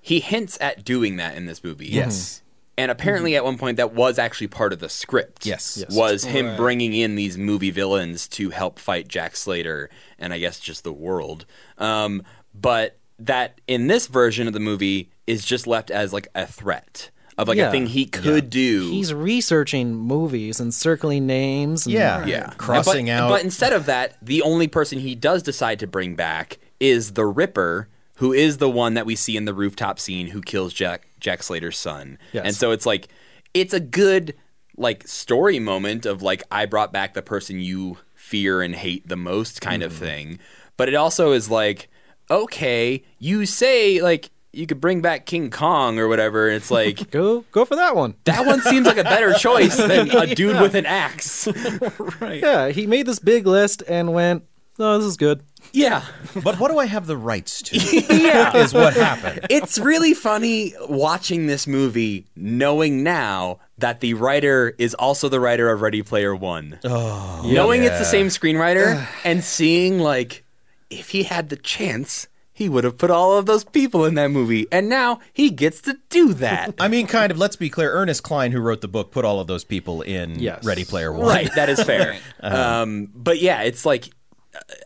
he 0.00 0.20
hints 0.20 0.56
at 0.58 0.84
doing 0.86 1.16
that 1.16 1.36
in 1.36 1.44
this 1.44 1.62
movie. 1.62 1.88
Yes. 1.88 2.40
And 2.78 2.90
apparently 2.90 3.36
at 3.36 3.44
one 3.44 3.58
point 3.58 3.76
that 3.76 3.92
was 3.92 4.18
actually 4.18 4.46
part 4.46 4.72
of 4.72 4.78
the 4.78 4.88
script. 4.88 5.44
Yes. 5.44 5.76
Yes. 5.78 5.94
Was 5.94 6.24
him 6.24 6.56
bringing 6.56 6.94
in 6.94 7.14
these 7.14 7.36
movie 7.36 7.70
villains 7.70 8.26
to 8.28 8.50
help 8.50 8.78
fight 8.78 9.06
Jack 9.06 9.36
Slater 9.36 9.90
and 10.18 10.32
I 10.32 10.38
guess 10.38 10.58
just 10.58 10.82
the 10.82 10.92
world. 10.92 11.44
Um, 11.76 12.22
but 12.54 12.98
that 13.18 13.60
in 13.66 13.86
this 13.86 14.06
version 14.06 14.46
of 14.46 14.54
the 14.54 14.60
movie 14.60 15.10
is 15.26 15.44
just 15.44 15.66
left 15.66 15.90
as 15.90 16.12
like 16.14 16.28
a 16.34 16.46
threat 16.46 17.10
of 17.36 17.48
like 17.48 17.58
Yeah. 17.58 17.68
a 17.68 17.70
thing 17.70 17.86
he 17.86 18.06
could 18.06 18.48
do. 18.50 18.88
He's 18.90 19.12
researching 19.12 19.94
movies 19.94 20.58
and 20.58 20.72
circling 20.72 21.26
names. 21.26 21.84
And 21.86 21.92
Yeah. 21.94 22.24
Yeah. 22.24 22.50
Crossing 22.56 23.06
but, 23.06 23.12
out. 23.12 23.28
But 23.28 23.44
instead 23.44 23.72
of 23.74 23.86
that, 23.86 24.16
the 24.22 24.40
only 24.42 24.68
person 24.68 24.98
he 25.00 25.14
does 25.14 25.42
decide 25.42 25.78
to 25.80 25.86
bring 25.86 26.14
back 26.16 26.58
is 26.80 27.12
the 27.12 27.26
Ripper, 27.26 27.88
who 28.20 28.34
is 28.34 28.58
the 28.58 28.68
one 28.68 28.92
that 28.92 29.06
we 29.06 29.16
see 29.16 29.34
in 29.34 29.46
the 29.46 29.54
rooftop 29.54 29.98
scene 29.98 30.26
who 30.26 30.42
kills 30.42 30.74
Jack 30.74 31.08
Jack 31.20 31.42
Slater's 31.42 31.78
son. 31.78 32.18
Yes. 32.34 32.44
And 32.44 32.54
so 32.54 32.70
it's 32.70 32.84
like 32.84 33.08
it's 33.54 33.72
a 33.72 33.80
good 33.80 34.34
like 34.76 35.08
story 35.08 35.58
moment 35.58 36.04
of 36.04 36.20
like 36.20 36.42
I 36.50 36.66
brought 36.66 36.92
back 36.92 37.14
the 37.14 37.22
person 37.22 37.60
you 37.60 37.96
fear 38.14 38.60
and 38.60 38.74
hate 38.74 39.08
the 39.08 39.16
most 39.16 39.62
kind 39.62 39.82
of 39.82 39.92
mm-hmm. 39.92 40.04
thing. 40.04 40.38
But 40.76 40.90
it 40.90 40.94
also 40.94 41.32
is 41.32 41.50
like 41.50 41.88
okay, 42.30 43.02
you 43.18 43.46
say 43.46 44.02
like 44.02 44.30
you 44.52 44.66
could 44.66 44.82
bring 44.82 45.00
back 45.00 45.24
King 45.24 45.48
Kong 45.48 45.98
or 45.98 46.06
whatever. 46.06 46.46
And 46.46 46.56
it's 46.56 46.70
like 46.70 47.10
Go 47.10 47.46
go 47.52 47.64
for 47.64 47.76
that 47.76 47.96
one. 47.96 48.16
that 48.24 48.44
one 48.44 48.60
seems 48.60 48.86
like 48.86 48.98
a 48.98 49.04
better 49.04 49.32
choice 49.32 49.78
than 49.78 50.10
a 50.10 50.34
dude 50.34 50.60
with 50.60 50.74
an 50.74 50.84
axe. 50.84 51.48
right. 52.20 52.42
Yeah, 52.42 52.68
he 52.68 52.86
made 52.86 53.06
this 53.06 53.18
big 53.18 53.46
list 53.46 53.82
and 53.88 54.12
went, 54.12 54.44
"No, 54.78 54.98
this 54.98 55.06
is 55.06 55.16
good." 55.16 55.42
Yeah. 55.72 56.04
But 56.42 56.58
what 56.58 56.70
do 56.70 56.78
I 56.78 56.86
have 56.86 57.06
the 57.06 57.16
rights 57.16 57.62
to? 57.62 57.78
yeah. 58.16 58.56
Is 58.56 58.74
what 58.74 58.94
happened. 58.94 59.46
it's 59.50 59.78
really 59.78 60.14
funny 60.14 60.74
watching 60.88 61.46
this 61.46 61.66
movie 61.66 62.26
knowing 62.36 63.02
now 63.02 63.58
that 63.78 64.00
the 64.00 64.14
writer 64.14 64.74
is 64.78 64.94
also 64.94 65.28
the 65.28 65.40
writer 65.40 65.70
of 65.70 65.80
Ready 65.80 66.02
Player 66.02 66.34
One. 66.34 66.78
Oh, 66.84 67.42
knowing 67.44 67.82
it's 67.82 67.98
the 67.98 68.04
same 68.04 68.26
screenwriter 68.26 69.06
and 69.24 69.42
seeing 69.42 69.98
like 69.98 70.44
if 70.90 71.10
he 71.10 71.22
had 71.22 71.48
the 71.48 71.56
chance, 71.56 72.26
he 72.52 72.68
would 72.68 72.84
have 72.84 72.98
put 72.98 73.10
all 73.10 73.38
of 73.38 73.46
those 73.46 73.64
people 73.64 74.04
in 74.04 74.16
that 74.16 74.28
movie, 74.30 74.66
and 74.70 74.88
now 74.88 75.20
he 75.32 75.48
gets 75.50 75.80
to 75.82 75.96
do 76.10 76.34
that. 76.34 76.74
I 76.78 76.88
mean, 76.88 77.06
kind 77.06 77.32
of, 77.32 77.38
let's 77.38 77.56
be 77.56 77.70
clear. 77.70 77.90
Ernest 77.92 78.22
Cline, 78.22 78.52
who 78.52 78.60
wrote 78.60 78.82
the 78.82 78.88
book, 78.88 79.12
put 79.12 79.24
all 79.24 79.40
of 79.40 79.46
those 79.46 79.64
people 79.64 80.02
in 80.02 80.38
Yes. 80.38 80.62
Ready 80.62 80.84
Player 80.84 81.10
One. 81.10 81.26
right, 81.26 81.50
that 81.54 81.68
is 81.70 81.82
fair. 81.82 82.18
Um, 82.42 83.08
but 83.14 83.38
yeah, 83.40 83.62
it's 83.62 83.86
like 83.86 84.08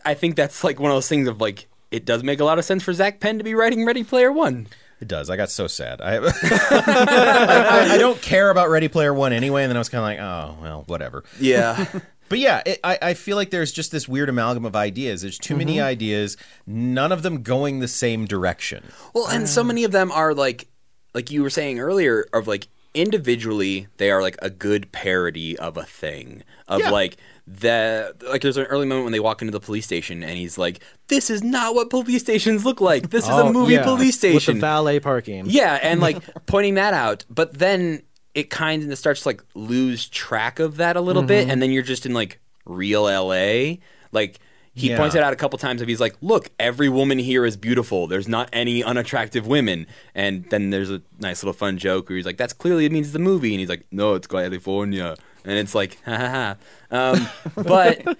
I 0.03 0.13
think 0.13 0.35
that's 0.35 0.63
like 0.63 0.79
one 0.79 0.91
of 0.91 0.95
those 0.95 1.07
things 1.07 1.27
of 1.27 1.41
like 1.41 1.67
it 1.91 2.05
does 2.05 2.23
make 2.23 2.39
a 2.39 2.45
lot 2.45 2.59
of 2.59 2.65
sense 2.65 2.83
for 2.83 2.93
Zak 2.93 3.19
Penn 3.19 3.37
to 3.37 3.43
be 3.43 3.53
writing 3.53 3.85
Ready 3.85 4.03
Player 4.03 4.31
One. 4.31 4.67
It 5.01 5.07
does. 5.07 5.29
I 5.29 5.35
got 5.35 5.49
so 5.49 5.67
sad. 5.67 6.01
I, 6.01 6.17
I, 6.17 7.89
I 7.93 7.97
don't 7.97 8.21
care 8.21 8.49
about 8.49 8.69
Ready 8.69 8.87
Player 8.87 9.13
One 9.13 9.33
anyway, 9.33 9.63
and 9.63 9.69
then 9.69 9.77
I 9.77 9.79
was 9.79 9.89
kind 9.89 9.99
of 9.99 10.05
like, 10.05 10.19
oh, 10.19 10.61
well, 10.61 10.83
whatever. 10.87 11.23
Yeah. 11.39 11.85
But 12.27 12.39
yeah, 12.39 12.63
it, 12.65 12.79
I, 12.83 12.97
I 13.01 13.13
feel 13.13 13.37
like 13.37 13.51
there's 13.51 13.71
just 13.71 13.91
this 13.91 14.07
weird 14.07 14.29
amalgam 14.29 14.65
of 14.65 14.75
ideas. 14.75 15.21
There's 15.21 15.37
too 15.37 15.55
many 15.55 15.75
mm-hmm. 15.75 15.85
ideas, 15.85 16.37
none 16.65 17.11
of 17.11 17.21
them 17.21 17.43
going 17.43 17.81
the 17.81 17.87
same 17.87 18.25
direction. 18.25 18.83
Well, 19.13 19.27
and 19.27 19.47
so 19.47 19.63
many 19.63 19.83
of 19.83 19.91
them 19.91 20.11
are 20.11 20.33
like, 20.33 20.67
like 21.13 21.29
you 21.29 21.43
were 21.43 21.51
saying 21.51 21.79
earlier, 21.79 22.25
of 22.33 22.47
like 22.47 22.67
individually 22.95 23.87
they 23.97 24.09
are 24.09 24.21
like 24.21 24.37
a 24.41 24.49
good 24.49 24.91
parody 24.91 25.57
of 25.57 25.77
a 25.77 25.83
thing. 25.83 26.43
Of 26.67 26.79
Yeah. 26.79 26.89
like 26.89 27.17
the 27.47 28.15
like 28.29 28.41
there's 28.41 28.57
an 28.57 28.65
early 28.65 28.85
moment 28.87 29.03
when 29.05 29.11
they 29.13 29.19
walk 29.19 29.41
into 29.41 29.51
the 29.51 29.59
police 29.59 29.85
station 29.85 30.23
and 30.23 30.37
he's 30.37 30.57
like, 30.57 30.79
"This 31.07 31.29
is 31.29 31.43
not 31.43 31.75
what 31.75 31.89
police 31.89 32.21
stations 32.21 32.65
look 32.65 32.81
like. 32.81 33.11
This 33.11 33.23
is 33.25 33.29
a 33.29 33.43
Oh, 33.43 33.53
movie 33.53 33.73
yeah, 33.73 33.83
police 33.83 34.21
with 34.21 34.33
the 34.33 34.39
station." 34.39 34.59
valet 34.59 34.99
parking. 34.99 35.45
Yeah, 35.47 35.79
and 35.81 35.99
like 36.01 36.17
pointing 36.47 36.73
that 36.75 36.93
out, 36.93 37.23
but 37.29 37.53
then 37.59 38.01
it 38.33 38.49
kind 38.49 38.91
of 38.91 38.97
starts 38.97 39.21
to 39.21 39.29
like 39.29 39.43
lose 39.53 40.07
track 40.09 40.59
of 40.59 40.77
that 40.77 40.95
a 40.97 41.01
little 41.01 41.21
Mm-hmm. 41.21 41.27
bit, 41.27 41.49
and 41.49 41.61
then 41.61 41.71
you're 41.71 41.83
just 41.83 42.05
in 42.05 42.13
like 42.13 42.39
real 42.65 43.03
LA. 43.03 43.75
Like 44.11 44.39
he 44.73 44.89
Yeah. 44.89 44.97
points 44.97 45.15
it 45.15 45.23
out 45.23 45.31
a 45.31 45.37
couple 45.37 45.57
times. 45.59 45.81
If 45.83 45.87
he's 45.87 46.01
like, 46.01 46.15
"Look, 46.21 46.49
every 46.59 46.89
woman 46.89 47.19
here 47.19 47.45
is 47.45 47.55
beautiful. 47.57 48.07
There's 48.07 48.27
not 48.27 48.49
any 48.51 48.83
unattractive 48.83 49.45
women." 49.45 49.85
And 50.15 50.45
then 50.49 50.71
there's 50.71 50.89
a 50.89 51.01
nice 51.19 51.43
little 51.43 51.53
fun 51.53 51.77
joke 51.77 52.09
where 52.09 52.15
he's 52.17 52.25
like, 52.25 52.37
"That's 52.37 52.53
clearly 52.53 52.85
it 52.85 52.91
means 52.91 53.11
the 53.11 53.19
movie," 53.19 53.53
and 53.53 53.59
he's 53.59 53.69
like, 53.69 53.85
"No, 53.91 54.15
it's 54.15 54.27
California," 54.27 55.15
and 55.45 55.57
it's 55.59 55.73
like, 55.75 55.97
ha 56.05 56.17
ha 56.17 56.27
ha. 56.27 56.55
Um, 56.95 57.27
but 57.55 58.17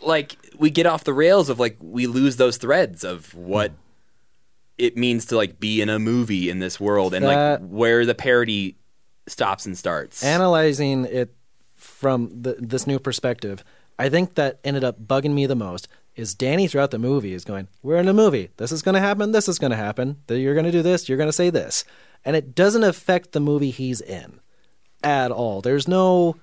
like 0.00 0.36
we 0.58 0.70
get 0.70 0.86
off 0.86 1.04
the 1.04 1.14
rails 1.14 1.48
of 1.48 1.58
like 1.58 1.76
we 1.80 2.06
lose 2.06 2.36
those 2.36 2.56
threads 2.56 3.04
of 3.04 3.34
what 3.34 3.72
it 4.78 4.96
means 4.96 5.26
to 5.26 5.36
like 5.36 5.60
be 5.60 5.80
in 5.80 5.88
a 5.88 5.98
movie 5.98 6.48
in 6.48 6.58
this 6.58 6.80
world 6.80 7.14
and 7.14 7.24
That- 7.24 7.62
like 7.62 7.70
where 7.70 8.06
the 8.06 8.14
parody 8.14 8.76
stops 9.26 9.66
and 9.66 9.76
starts. 9.76 10.24
Analyzing 10.24 11.04
it 11.04 11.34
from 11.76 12.42
the, 12.42 12.56
this 12.58 12.86
new 12.86 12.98
perspective, 12.98 13.62
I 13.98 14.08
think 14.08 14.34
that 14.34 14.58
ended 14.64 14.84
up 14.84 15.00
bugging 15.06 15.32
me 15.32 15.46
the 15.46 15.54
most 15.56 15.88
is 16.16 16.34
Danny 16.34 16.66
throughout 16.66 16.90
the 16.90 16.98
movie 16.98 17.32
is 17.32 17.44
going, 17.44 17.68
"We're 17.82 17.96
in 17.96 18.08
a 18.08 18.12
movie. 18.12 18.50
This 18.56 18.72
is 18.72 18.82
going 18.82 18.94
to 18.94 19.00
happen. 19.00 19.32
This 19.32 19.48
is 19.48 19.58
going 19.58 19.70
to 19.70 19.76
happen. 19.76 20.16
That 20.26 20.38
You're 20.40 20.54
going 20.54 20.66
to 20.66 20.72
do 20.72 20.82
this. 20.82 21.08
You're 21.08 21.18
going 21.18 21.28
to 21.28 21.32
say 21.32 21.50
this," 21.50 21.84
and 22.24 22.36
it 22.36 22.54
doesn't 22.54 22.84
affect 22.84 23.32
the 23.32 23.40
movie 23.40 23.70
he's 23.70 24.00
in 24.00 24.40
at 25.02 25.30
all. 25.30 25.60
There's 25.60 25.86
no 25.88 26.36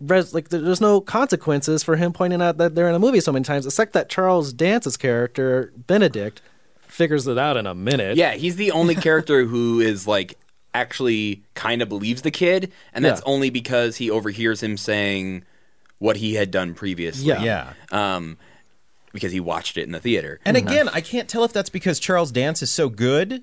res, 0.00 0.34
like 0.34 0.48
there's 0.50 0.80
no 0.80 1.00
consequences 1.00 1.82
for 1.82 1.96
him 1.96 2.12
pointing 2.12 2.42
out 2.42 2.58
that 2.58 2.74
they're 2.74 2.88
in 2.88 2.94
a 2.94 2.98
movie 2.98 3.20
so 3.20 3.32
many 3.32 3.44
times, 3.44 3.66
except 3.66 3.92
that 3.94 4.08
Charles 4.08 4.52
Dance's 4.52 4.96
character 4.96 5.72
Benedict 5.76 6.40
figures 6.86 7.26
it 7.26 7.38
out 7.38 7.56
in 7.56 7.66
a 7.66 7.74
minute. 7.74 8.16
yeah, 8.16 8.34
he's 8.34 8.56
the 8.56 8.70
only 8.72 8.94
character 8.94 9.44
who 9.44 9.80
is 9.80 10.06
like 10.06 10.38
actually 10.74 11.42
kind 11.54 11.80
of 11.82 11.88
believes 11.88 12.22
the 12.22 12.30
kid, 12.30 12.70
and 12.92 13.04
that's 13.04 13.20
Yeah. 13.24 13.32
only 13.32 13.50
because 13.50 13.96
he 13.96 14.10
overhears 14.10 14.62
him 14.62 14.76
saying 14.76 15.44
what 15.98 16.16
he 16.18 16.34
had 16.34 16.50
done 16.50 16.74
previously. 16.74 17.26
Yeah. 17.28 17.42
Yeah. 17.42 18.16
Um, 18.16 18.36
because 19.12 19.32
he 19.32 19.40
watched 19.40 19.78
it 19.78 19.84
in 19.84 19.92
the 19.92 20.00
theater. 20.00 20.38
And 20.44 20.58
again, 20.58 20.90
I 20.90 21.00
can't 21.00 21.26
tell 21.26 21.42
if 21.44 21.52
that's 21.54 21.70
because 21.70 21.98
Charles 21.98 22.30
Dance 22.30 22.60
is 22.60 22.70
so 22.70 22.90
good 22.90 23.42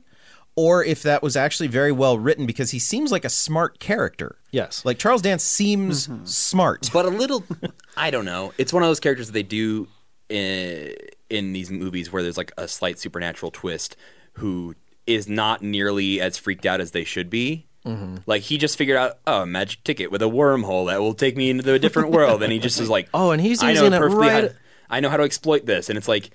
or 0.56 0.84
if 0.84 1.04
that 1.04 1.24
was 1.24 1.36
actually 1.36 1.68
very 1.68 1.92
well 1.92 2.18
written 2.18 2.46
because 2.46 2.72
he 2.72 2.80
seems 2.80 3.12
like 3.12 3.26
a 3.26 3.30
smart 3.30 3.80
character. 3.80 4.38
Yes. 4.52 4.86
Like 4.86 5.00
Charles 5.00 5.22
Dance 5.22 5.44
seems 5.44 6.08
mm-hmm. 6.08 6.26
smart. 6.26 6.90
but 6.94 7.06
a 7.06 7.10
little 7.10 7.44
i 7.98 8.10
don't 8.12 8.26
know 8.26 8.54
it's 8.58 8.74
one 8.74 8.84
of 8.84 8.90
those 8.90 9.00
characters 9.00 9.28
that 9.28 9.34
they 9.34 9.44
do 9.44 9.88
in, 10.30 10.94
in 11.30 11.54
these 11.54 11.70
movies 11.70 12.12
where 12.12 12.24
there's 12.24 12.38
like 12.38 12.52
a 12.58 12.68
slight 12.68 13.00
supernatural 13.00 13.52
twist 13.52 13.96
who 14.34 14.76
is 15.06 15.28
not 15.28 15.62
nearly 15.62 16.22
as 16.22 16.38
freaked 16.38 16.66
out 16.66 16.82
as 16.82 16.92
they 16.92 17.04
should 17.04 17.30
be 17.30 17.68
mm-hmm. 17.86 18.18
like 18.26 18.44
he 18.44 18.58
just 18.58 18.78
figured 18.78 18.98
out 18.98 19.20
oh 19.28 19.44
a 19.44 19.46
magic 19.46 19.84
ticket 19.84 20.12
with 20.12 20.22
a 20.22 20.26
wormhole 20.26 20.88
that 20.88 21.02
will 21.02 21.14
take 21.14 21.38
me 21.38 21.50
into 21.50 21.74
a 21.74 21.80
different 21.80 22.10
world 22.10 22.42
and 22.42 22.52
he 22.52 22.60
just 22.60 22.80
is 22.80 22.90
like 22.90 23.08
Oh, 23.14 23.32
and 23.32 23.42
he's 23.42 23.62
I 23.62 23.74
know 23.74 23.84
using 23.84 23.94
it 23.94 24.00
perfectly 24.00 24.28
how 24.28 24.34
right- 24.34 24.42
to- 24.50 24.56
i 24.90 25.00
know 25.00 25.10
how 25.10 25.18
to 25.18 25.24
exploit 25.24 25.66
this 25.66 25.90
and 25.90 25.98
it's 25.98 26.08
like 26.08 26.32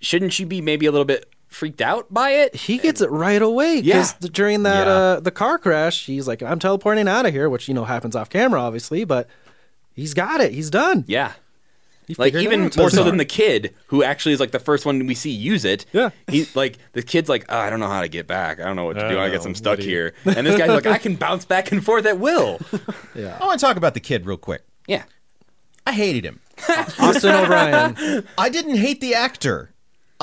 shouldn't 0.00 0.38
you 0.38 0.46
be 0.46 0.60
maybe 0.60 0.86
a 0.86 0.92
little 0.92 1.04
bit 1.04 1.28
freaked 1.48 1.80
out 1.80 2.12
by 2.12 2.30
it. 2.30 2.54
he 2.54 2.78
gets 2.78 3.00
it 3.00 3.10
right 3.10 3.40
away 3.40 3.80
because 3.80 4.14
Yeah. 4.20 4.28
during 4.32 4.62
that 4.64 4.86
Yeah. 4.86 4.92
uh, 4.92 5.20
the 5.20 5.30
car 5.30 5.58
crash, 5.58 6.06
he's 6.06 6.26
like, 6.26 6.42
"I'm 6.42 6.58
teleporting 6.58 7.06
out 7.08 7.26
of 7.26 7.32
here," 7.32 7.48
which 7.48 7.68
you 7.68 7.74
know 7.74 7.84
happens 7.84 8.16
off 8.16 8.28
camera, 8.30 8.60
obviously, 8.60 9.04
but 9.04 9.28
he's 9.94 10.14
got 10.14 10.40
it. 10.40 10.52
He's 10.52 10.70
done. 10.70 11.04
Yeah. 11.06 11.32
He 12.06 12.14
Like 12.18 12.34
even 12.34 12.70
more 12.76 12.90
so 12.90 13.02
than 13.02 13.16
the 13.16 13.24
kid, 13.24 13.72
who 13.86 14.02
actually 14.02 14.32
is 14.34 14.40
like 14.40 14.50
the 14.50 14.58
first 14.58 14.84
one 14.84 15.06
we 15.06 15.14
see 15.14 15.30
use 15.30 15.64
it. 15.64 15.86
Yeah. 15.92 16.10
he 16.28 16.46
like 16.54 16.76
the 16.92 17.02
kid's 17.02 17.30
like, 17.30 17.46
oh, 17.48 17.56
I 17.56 17.70
don't 17.70 17.80
know 17.80 17.88
how 17.88 18.02
to 18.02 18.08
get 18.08 18.26
back. 18.26 18.60
I 18.60 18.64
don't 18.64 18.76
know 18.76 18.84
what 18.84 18.96
to 18.96 19.06
I 19.06 19.08
do. 19.08 19.18
I 19.18 19.26
know, 19.28 19.32
guess 19.32 19.46
I'm 19.46 19.54
stuck 19.54 19.78
Woody." 19.78 19.88
here. 19.88 20.12
And 20.26 20.46
this 20.46 20.58
guy's 20.58 20.68
like, 20.68 20.86
I 20.86 20.98
can 20.98 21.14
bounce 21.14 21.46
back 21.46 21.72
and 21.72 21.82
forth 21.82 22.04
at 22.04 22.18
will. 22.18 22.60
yeah. 23.14 23.38
I 23.40 23.46
want 23.46 23.58
to 23.58 23.64
talk 23.64 23.76
about 23.78 23.94
the 23.94 24.00
kid 24.00 24.26
real 24.26 24.36
quick. 24.36 24.62
Yeah, 24.86 25.04
I 25.86 25.92
hated 25.92 26.24
him. 26.26 26.40
Austin 26.98 27.30
O'Brien. 27.34 28.26
I 28.38 28.48
didn't 28.50 28.76
hate 28.76 29.00
the 29.00 29.14
actor. 29.14 29.70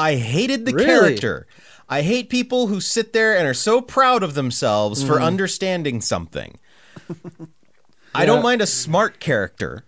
I 0.01 0.15
hated 0.15 0.65
the 0.65 0.73
Really? 0.73 0.87
character. 0.87 1.47
I 1.87 2.01
hate 2.01 2.29
people 2.29 2.67
who 2.67 2.81
sit 2.81 3.13
there 3.13 3.37
and 3.37 3.47
are 3.47 3.53
so 3.53 3.81
proud 3.81 4.23
of 4.23 4.33
themselves 4.33 5.03
for 5.03 5.17
mm. 5.17 5.23
understanding 5.23 6.01
something. 6.01 6.57
I 8.15 8.25
don't 8.25 8.41
mind 8.41 8.61
a 8.61 8.67
smart 8.67 9.19
character, 9.19 9.85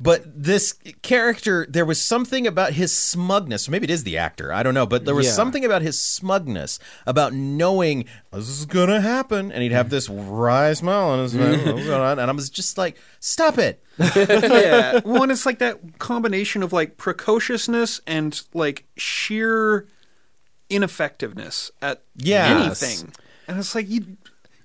but 0.00 0.22
this 0.26 0.74
character, 1.02 1.66
there 1.68 1.84
was 1.84 2.00
something 2.00 2.46
about 2.46 2.72
his 2.72 2.92
smugness. 2.92 3.68
Maybe 3.68 3.84
it 3.84 3.90
is 3.90 4.04
the 4.04 4.18
actor. 4.18 4.52
I 4.52 4.62
don't 4.62 4.74
know, 4.74 4.86
but 4.86 5.04
there 5.04 5.14
was 5.14 5.26
Yeah. 5.26 5.32
something 5.32 5.64
about 5.64 5.82
his 5.82 5.98
smugness, 6.00 6.78
about 7.06 7.32
knowing 7.32 8.04
this 8.32 8.48
is 8.48 8.66
gonna 8.66 9.00
happen, 9.00 9.52
and 9.52 9.62
he'd 9.62 9.72
have 9.72 9.90
this 9.90 10.08
wry 10.08 10.72
smile 10.72 11.10
on 11.10 11.20
his 11.20 11.32
face, 11.34 11.42
mm-hmm. 11.42 11.70
"What's 11.72 11.86
going 11.86 12.00
on?" 12.00 12.18
and 12.18 12.30
I 12.30 12.34
was 12.34 12.50
just 12.50 12.76
like, 12.76 12.96
"Stop 13.20 13.58
it!" 13.58 13.82
yeah. 14.16 15.00
One 15.00 15.30
is 15.30 15.46
like 15.46 15.58
that 15.60 15.98
combination 15.98 16.62
of 16.62 16.72
like 16.72 16.96
precociousness 16.96 18.00
and 18.06 18.40
like 18.52 18.86
sheer 18.96 19.86
ineffectiveness 20.70 21.70
at 21.82 22.02
Yes. 22.16 22.82
anything. 22.82 23.12
And 23.48 23.58
it's 23.58 23.74
like 23.74 23.88
you 23.88 24.16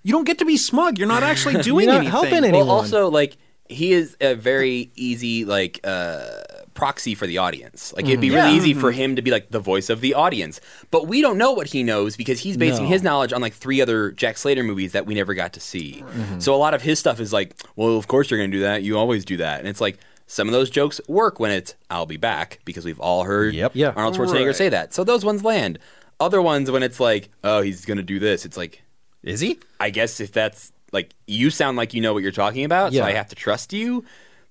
you 0.02 0.13
don't 0.13 0.24
get 0.26 0.39
to 0.39 0.46
be 0.46 0.58
smug. 0.58 0.98
You're 0.98 1.08
not 1.08 1.24
actually 1.24 1.62
doing 1.62 1.88
not 1.88 1.98
anything. 1.98 2.12
helping 2.12 2.34
anyone. 2.46 2.68
Well, 2.68 2.72
also 2.72 3.10
like 3.10 3.38
he 3.69 3.93
is 3.93 4.17
a 4.19 4.34
very 4.36 4.91
easy 4.95 5.45
like 5.45 5.79
uh 5.84 6.41
proxy 6.73 7.13
for 7.13 7.27
the 7.27 7.38
audience. 7.38 7.93
Like 7.95 8.05
it'd 8.05 8.21
be 8.21 8.27
mm-hmm. 8.27 8.38
really 8.38 8.51
Yeah. 8.51 8.55
easy 8.58 8.73
for 8.73 8.91
mm-hmm. 8.91 9.01
him 9.01 9.15
to 9.17 9.21
be 9.21 9.32
like 9.32 9.51
the 9.51 9.60
voice 9.60 9.89
of 9.89 9.99
the 10.01 10.13
audience. 10.13 10.62
But 10.91 11.08
we 11.08 11.21
don't 11.21 11.38
know 11.38 11.51
what 11.51 11.67
he 11.67 11.84
knows 11.84 12.15
because 12.15 12.39
he's 12.39 12.55
basing 12.58 12.86
No. 12.86 12.89
his 12.89 13.03
knowledge 13.03 13.34
on 13.34 13.41
like 13.41 13.53
three 13.53 13.82
other 13.82 14.12
Jack 14.12 14.38
Slater 14.38 14.63
movies 14.63 14.93
that 14.93 15.05
we 15.05 15.13
never 15.13 15.34
got 15.34 15.53
to 15.53 15.60
see. 15.60 16.03
Mm-hmm. 16.05 16.39
So 16.39 16.55
a 16.55 16.58
lot 16.58 16.73
of 16.73 16.82
his 16.82 16.97
stuff 16.97 17.19
is 17.19 17.34
like, 17.34 17.53
well, 17.75 17.97
of 17.97 18.08
course 18.08 18.32
you're 18.32 18.39
going 18.39 18.49
to 18.49 18.58
do 18.58 18.63
that. 18.63 18.82
You 18.82 18.97
always 18.97 19.25
do 19.25 19.38
that. 19.38 19.60
And 19.60 19.67
it's 19.67 19.82
like 19.82 19.99
some 20.25 20.47
of 20.47 20.53
those 20.53 20.69
jokes 20.69 21.01
work 21.08 21.39
when 21.39 21.51
it's 21.51 21.75
I'll 21.89 22.05
be 22.05 22.17
back 22.17 22.60
because 22.63 22.86
we've 22.86 22.99
all 22.99 23.23
heard 23.25 23.53
Yep. 23.53 23.73
Yeah. 23.75 23.93
Arnold 23.95 24.15
Schwarzenegger 24.15 24.47
Right. 24.47 24.55
say 24.55 24.69
that. 24.69 24.93
So 24.93 25.03
those 25.03 25.25
ones 25.25 25.43
land. 25.43 25.79
Other 26.21 26.41
ones 26.41 26.71
when 26.71 26.84
it's 26.84 26.99
like, 26.99 27.29
oh, 27.43 27.62
he's 27.62 27.86
going 27.86 27.97
to 27.97 28.03
do 28.03 28.19
this. 28.19 28.45
It's 28.45 28.58
like 28.58 28.84
Is 29.21 29.41
he? 29.41 29.60
I 29.82 29.89
guess 29.89 30.21
if 30.21 30.32
that's 30.32 30.71
like 30.91 31.13
you 31.28 31.49
sound 31.49 31.78
like 31.78 31.93
you 31.93 32.02
know 32.02 32.13
what 32.13 32.23
you're 32.23 32.32
talking 32.32 32.65
about, 32.65 32.91
Yeah. 32.91 33.02
so 33.04 33.08
I 33.08 33.12
have 33.13 33.30
to 33.30 33.36
trust 33.36 33.73
you. 33.73 34.04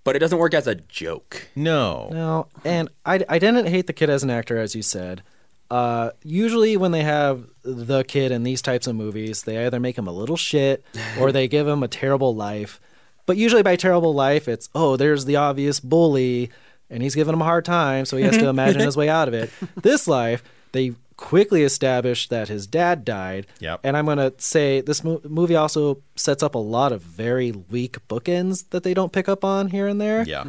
But 0.05 0.17
it 0.17 0.21
doesn't 0.21 0.39
work 0.39 0.55
as 0.55 0.67
a 0.67 0.75
joke. 0.77 1.49
No. 1.55 2.09
No, 2.11 2.47
and 2.65 2.89
I, 3.05 3.21
I 3.29 3.39
didn't 3.39 3.67
hate 3.67 3.87
the 3.89 3.93
kid 3.93 4.09
as 4.09 4.23
an 4.23 4.31
actor, 4.31 4.57
as 4.57 4.75
you 4.75 4.81
said. 4.81 5.23
Uh, 5.71 6.11
usually, 6.23 6.79
when 6.79 6.93
they 6.93 7.03
have 7.03 7.45
the 7.63 8.05
kid 8.05 8.33
in 8.33 8.43
these 8.43 8.63
types 8.63 8.87
of 8.87 8.97
movies, 8.97 9.43
they 9.43 9.67
either 9.67 9.79
make 9.79 9.99
him 9.99 10.07
a 10.07 10.13
little 10.13 10.37
shit 10.37 10.83
or 11.21 11.31
they 11.31 11.47
give 11.47 11.67
him 11.69 11.83
a 11.83 11.89
terrible 11.89 12.35
life. 12.35 12.81
But 13.27 13.37
usually, 13.37 13.63
by 13.63 13.77
terrible 13.77 14.15
life, 14.15 14.49
it's 14.49 14.71
oh, 14.75 14.97
there's 14.97 15.27
the 15.27 15.37
obvious 15.37 15.79
bully, 15.79 16.51
and 16.89 17.03
he's 17.03 17.15
giving 17.15 17.35
him 17.35 17.43
a 17.43 17.45
hard 17.45 17.67
time, 17.67 18.07
so 18.07 18.17
he 18.17 18.23
has 18.25 18.39
to 18.39 18.49
imagine 18.49 18.81
his 18.81 18.97
way 18.97 19.11
out 19.11 19.29
of 19.29 19.35
it. 19.35 19.51
This 19.83 20.09
life, 20.09 20.43
they 20.73 20.95
quickly 21.19 21.63
established 21.65 22.31
that 22.31 22.49
his 22.49 22.67
dad 22.67 23.05
died. 23.05 23.47
Yep. 23.61 23.81
And 23.85 23.97
I'm 23.97 24.07
going 24.07 24.17
to 24.19 24.33
say 24.39 24.81
this 24.81 25.05
mo- 25.05 25.21
movie 25.29 25.57
also 25.57 26.01
sets 26.17 26.43
up 26.43 26.55
a 26.55 26.59
lot 26.59 26.93
of 26.93 27.03
very 27.03 27.51
weak 27.53 27.99
bookends 28.09 28.65
that 28.71 28.85
they 28.85 28.95
don't 28.95 29.13
pick 29.13 29.29
up 29.29 29.45
on 29.45 29.69
here 29.69 29.87
and 29.87 30.01
there. 30.01 30.23
Yeah. 30.23 30.45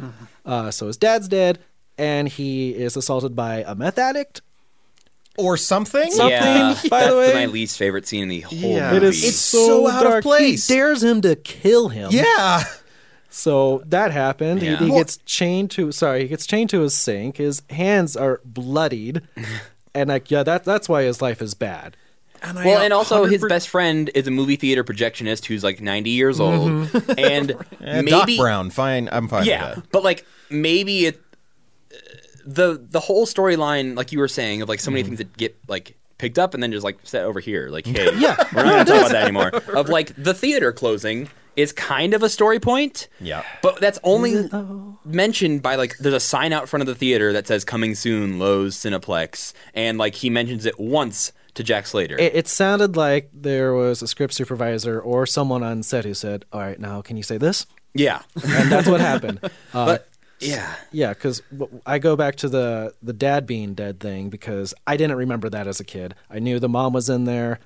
Uh, 0.46 0.70
so 0.70 0.86
his 0.86 0.96
dad's 0.96 1.28
dead, 1.28 1.58
and 1.98 2.28
he 2.28 2.70
is 2.74 2.96
assaulted 2.96 3.36
by 3.36 3.64
a 3.66 3.74
meth 3.74 3.98
addict. 3.98 4.40
Or 5.36 5.56
something? 5.56 6.10
Something, 6.10 6.30
yeah, 6.32 6.74
by 6.90 7.00
that's 7.00 7.10
the 7.12 7.16
way. 7.16 7.34
my 7.34 7.46
least 7.46 7.78
favorite 7.78 8.06
scene 8.06 8.24
in 8.24 8.28
the 8.28 8.40
whole 8.40 8.58
Yeah. 8.58 8.92
movie. 8.92 9.06
It 9.06 9.08
is 9.10 9.24
It's 9.24 9.36
so 9.36 9.88
out 9.88 10.04
of 10.06 10.22
place. 10.22 10.68
He 10.68 10.74
dares 10.74 11.02
him 11.02 11.20
to 11.22 11.34
kill 11.36 11.88
him. 11.88 12.10
Yeah. 12.12 12.62
So 13.30 13.82
that 13.86 14.10
happened. 14.10 14.60
Yeah. 14.60 14.76
He, 14.76 14.84
he 14.86 14.90
Well- 14.90 15.00
gets 15.00 15.18
chained 15.18 15.70
to. 15.72 15.92
Sorry, 15.92 16.22
he 16.22 16.28
gets 16.28 16.46
chained 16.46 16.68
to 16.70 16.80
his 16.80 16.94
sink. 16.94 17.36
His 17.36 17.62
hands 17.70 18.16
are 18.16 18.40
bloodied, 18.44 19.22
and 19.94 20.08
like 20.08 20.30
yeah, 20.30 20.42
that 20.42 20.64
that's 20.64 20.88
why 20.88 21.02
his 21.02 21.20
life 21.22 21.40
is 21.42 21.54
bad. 21.54 21.96
And 22.42 22.58
I 22.58 22.64
well, 22.64 22.80
and 22.80 22.92
also 22.92 23.26
his 23.26 23.42
100% 23.42 23.48
best 23.50 23.68
friend 23.68 24.10
is 24.14 24.26
a 24.26 24.30
movie 24.30 24.56
theater 24.56 24.82
projectionist 24.82 25.44
who's 25.44 25.62
like 25.62 25.80
90 25.82 26.08
years 26.10 26.40
old, 26.40 26.88
and 27.18 27.50
Eh, 27.82 28.00
maybe 28.02 28.10
Doc 28.10 28.28
Brown, 28.38 28.70
fine. 28.70 29.08
I'm 29.12 29.28
fine 29.28 29.44
yeah, 29.44 29.66
with 29.74 29.74
that. 29.84 29.92
but 29.92 30.02
like 30.04 30.24
maybe 30.48 31.06
it 31.06 31.20
the 32.46 32.84
the 32.90 33.00
whole 33.00 33.26
storyline, 33.26 33.96
like 33.96 34.12
you 34.12 34.18
were 34.18 34.28
saying, 34.28 34.62
of 34.62 34.68
like 34.68 34.80
so 34.80 34.90
many 34.90 35.02
things 35.02 35.18
that 35.18 35.36
get 35.36 35.56
like 35.68 35.96
picked 36.18 36.38
up 36.38 36.54
and 36.54 36.62
then 36.62 36.72
just 36.72 36.84
like 36.84 36.98
set 37.04 37.24
over 37.24 37.40
here, 37.40 37.68
like 37.68 37.86
hey, 37.86 38.10
Yeah. 38.18 38.36
we're 38.54 38.64
not 38.64 38.72
gonna 38.72 38.84
talk 38.86 38.96
about 39.00 39.10
that 39.12 39.22
anymore. 39.24 39.50
Of 39.76 39.88
like 39.88 40.14
the 40.16 40.34
theater 40.34 40.72
closing 40.72 41.28
is 41.56 41.72
kind 41.72 42.14
of 42.14 42.22
a 42.22 42.28
story 42.28 42.60
point, 42.60 43.08
Yeah. 43.20 43.42
but 43.62 43.80
that's 43.80 43.98
only 44.02 44.48
mentioned 45.04 45.62
by 45.62 45.74
like 45.76 45.96
there's 45.98 46.14
a 46.14 46.20
sign 46.20 46.52
out 46.52 46.68
front 46.68 46.82
of 46.82 46.86
the 46.86 46.94
theater 46.94 47.32
that 47.32 47.46
says 47.46 47.64
"Coming 47.64 47.94
soon, 47.94 48.38
Loews 48.38 48.74
Cineplex," 48.74 49.52
and 49.74 49.98
like 49.98 50.14
he 50.16 50.30
mentions 50.30 50.66
it 50.66 50.78
once 50.78 51.32
to 51.54 51.62
Jack 51.64 51.86
Slater. 51.86 52.16
It, 52.18 52.34
it 52.34 52.48
sounded 52.48 52.96
like 52.96 53.28
there 53.34 53.74
was 53.74 54.02
a 54.02 54.06
script 54.06 54.34
supervisor 54.34 55.00
or 55.00 55.26
someone 55.26 55.62
on 55.62 55.82
set 55.82 56.04
who 56.04 56.14
said, 56.14 56.44
"All 56.52 56.60
right, 56.60 56.78
now 56.78 57.02
can 57.02 57.16
you 57.16 57.22
say 57.22 57.38
this?" 57.38 57.66
yeah, 57.92 58.22
And 58.44 58.70
that's 58.70 58.88
what 58.88 59.00
happened. 59.00 59.40
Uh, 59.74 59.86
but 59.86 60.08
yeah, 60.40 60.74
Yeah, 60.92 61.10
because 61.12 61.42
I 61.86 61.98
go 61.98 62.16
back 62.16 62.36
to 62.36 62.48
the 62.48 62.94
the 63.02 63.12
dad 63.12 63.46
being 63.46 63.74
dead 63.74 64.00
thing 64.00 64.30
because 64.30 64.72
I 64.86 64.96
didn't 64.96 65.16
remember 65.16 65.48
that 65.50 65.66
as 65.68 65.80
a 65.80 65.84
kid. 65.84 66.14
I 66.30 66.38
knew 66.38 66.58
the 66.58 66.68
mom 66.68 66.92
was 66.92 67.08
in 67.10 67.24
there, 67.24 67.58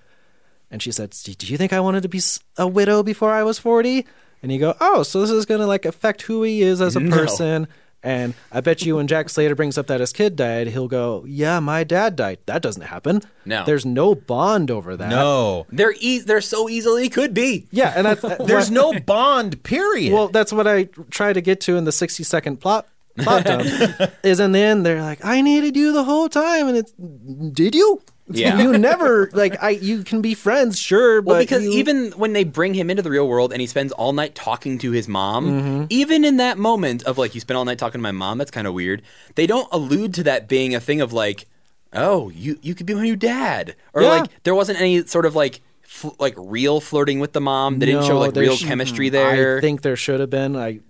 and 0.74 0.82
she 0.82 0.90
said, 0.90 1.10
"Do 1.38 1.46
you 1.46 1.56
think 1.56 1.72
I 1.72 1.78
wanted 1.78 2.02
to 2.02 2.08
be 2.08 2.20
a 2.58 2.66
widow 2.66 3.02
before 3.04 3.30
I 3.30 3.44
was 3.44 3.60
40? 3.60 4.04
And 4.42 4.50
you 4.52 4.58
go, 4.58 4.74
"Oh, 4.80 5.04
so 5.04 5.20
this 5.20 5.30
is 5.30 5.46
gonna 5.46 5.68
like 5.68 5.84
affect 5.86 6.22
who 6.22 6.42
he 6.42 6.62
is 6.62 6.80
as 6.82 6.96
a 6.96 7.00
No. 7.00 7.16
person." 7.16 7.68
And 8.02 8.34
I 8.52 8.60
bet 8.60 8.84
you 8.84 8.96
when 8.96 9.06
Jack 9.06 9.30
Slater 9.30 9.54
brings 9.54 9.78
up 9.78 9.86
that 9.86 10.00
his 10.00 10.12
kid 10.12 10.36
died, 10.36 10.66
he'll 10.66 10.88
go, 10.88 11.24
"Yeah, 11.26 11.58
my 11.60 11.84
dad 11.84 12.16
died. 12.16 12.38
That 12.46 12.60
doesn't 12.60 12.82
happen. 12.82 13.22
No. 13.46 13.64
there's 13.64 13.86
no 13.86 14.14
bond 14.16 14.70
over 14.70 14.94
that. 14.96 15.08
No. 15.08 15.64
they're 15.70 15.94
e- 15.98 16.18
they're 16.18 16.42
so 16.42 16.68
easily 16.68 17.08
could 17.08 17.32
be. 17.32 17.66
yeah, 17.70 17.94
and 17.96 18.04
that's, 18.04 18.22
uh, 18.24 18.36
There's 18.44 18.70
no 18.70 18.98
bond, 19.00 19.62
period. 19.62 20.12
Well, 20.12 20.28
that's 20.28 20.52
what 20.52 20.66
I 20.66 20.88
try 21.10 21.32
to 21.32 21.40
get 21.40 21.60
to 21.62 21.76
in 21.76 21.84
the 21.84 21.92
60 21.92 22.22
second 22.24 22.60
plot 22.60 22.86
plot 23.16 23.44
dump. 23.44 23.64
is 24.24 24.38
in 24.40 24.50
the 24.52 24.58
end 24.58 24.84
they're 24.84 25.00
like, 25.00 25.24
I 25.24 25.40
needed 25.40 25.74
you 25.76 25.92
the 25.92 26.04
whole 26.04 26.28
time, 26.28 26.68
and 26.68 26.76
it's 26.76 26.92
did 27.52 27.74
you? 27.74 28.02
Yeah. 28.28 28.62
you 28.62 28.78
never 28.78 29.28
like 29.34 29.62
I. 29.62 29.70
You 29.70 30.02
can 30.02 30.22
be 30.22 30.32
friends, 30.34 30.78
sure, 30.78 31.20
but 31.20 31.30
Well, 31.32 31.40
because 31.40 31.64
you- 31.64 31.72
even 31.72 32.12
when 32.12 32.32
they 32.32 32.44
bring 32.44 32.72
him 32.74 32.88
into 32.88 33.02
the 33.02 33.10
real 33.10 33.28
world 33.28 33.52
and 33.52 33.60
he 33.60 33.66
spends 33.66 33.92
all 33.92 34.12
night 34.14 34.34
talking 34.34 34.78
to 34.78 34.92
his 34.92 35.06
mom, 35.08 35.46
Mm-hmm. 35.46 35.84
even 35.90 36.24
in 36.24 36.38
that 36.38 36.56
moment 36.56 37.02
of 37.04 37.18
like, 37.18 37.34
you 37.34 37.40
spent 37.40 37.56
all 37.58 37.64
night 37.66 37.78
talking 37.78 37.98
to 37.98 38.02
my 38.02 38.12
mom, 38.12 38.38
that's 38.38 38.50
kind 38.50 38.66
of 38.66 38.72
weird. 38.72 39.02
They 39.34 39.46
don't 39.46 39.68
allude 39.72 40.14
to 40.14 40.22
that 40.22 40.48
being 40.48 40.74
a 40.74 40.80
thing 40.80 41.00
of 41.02 41.12
like, 41.12 41.46
oh, 41.92 42.30
you 42.30 42.58
you 42.62 42.74
could 42.74 42.86
be 42.86 42.94
my 42.94 43.02
new 43.02 43.16
dad, 43.16 43.76
or 43.92 44.00
Yeah. 44.02 44.08
like 44.08 44.30
there 44.44 44.54
wasn't 44.54 44.80
any 44.80 45.04
sort 45.04 45.26
of 45.26 45.34
like 45.34 45.60
fl- 45.82 46.16
like 46.18 46.34
real 46.38 46.80
flirting 46.80 47.20
with 47.20 47.34
the 47.34 47.40
mom. 47.42 47.78
They 47.78 47.86
didn't 47.86 48.04
show 48.04 48.14
No, 48.14 48.20
like 48.20 48.34
real 48.34 48.56
sh- 48.56 48.64
chemistry 48.64 49.10
there. 49.10 49.58
I 49.58 49.60
think 49.60 49.82
there 49.82 49.96
should 49.96 50.20
have 50.20 50.30
been. 50.30 50.56
I. 50.56 50.80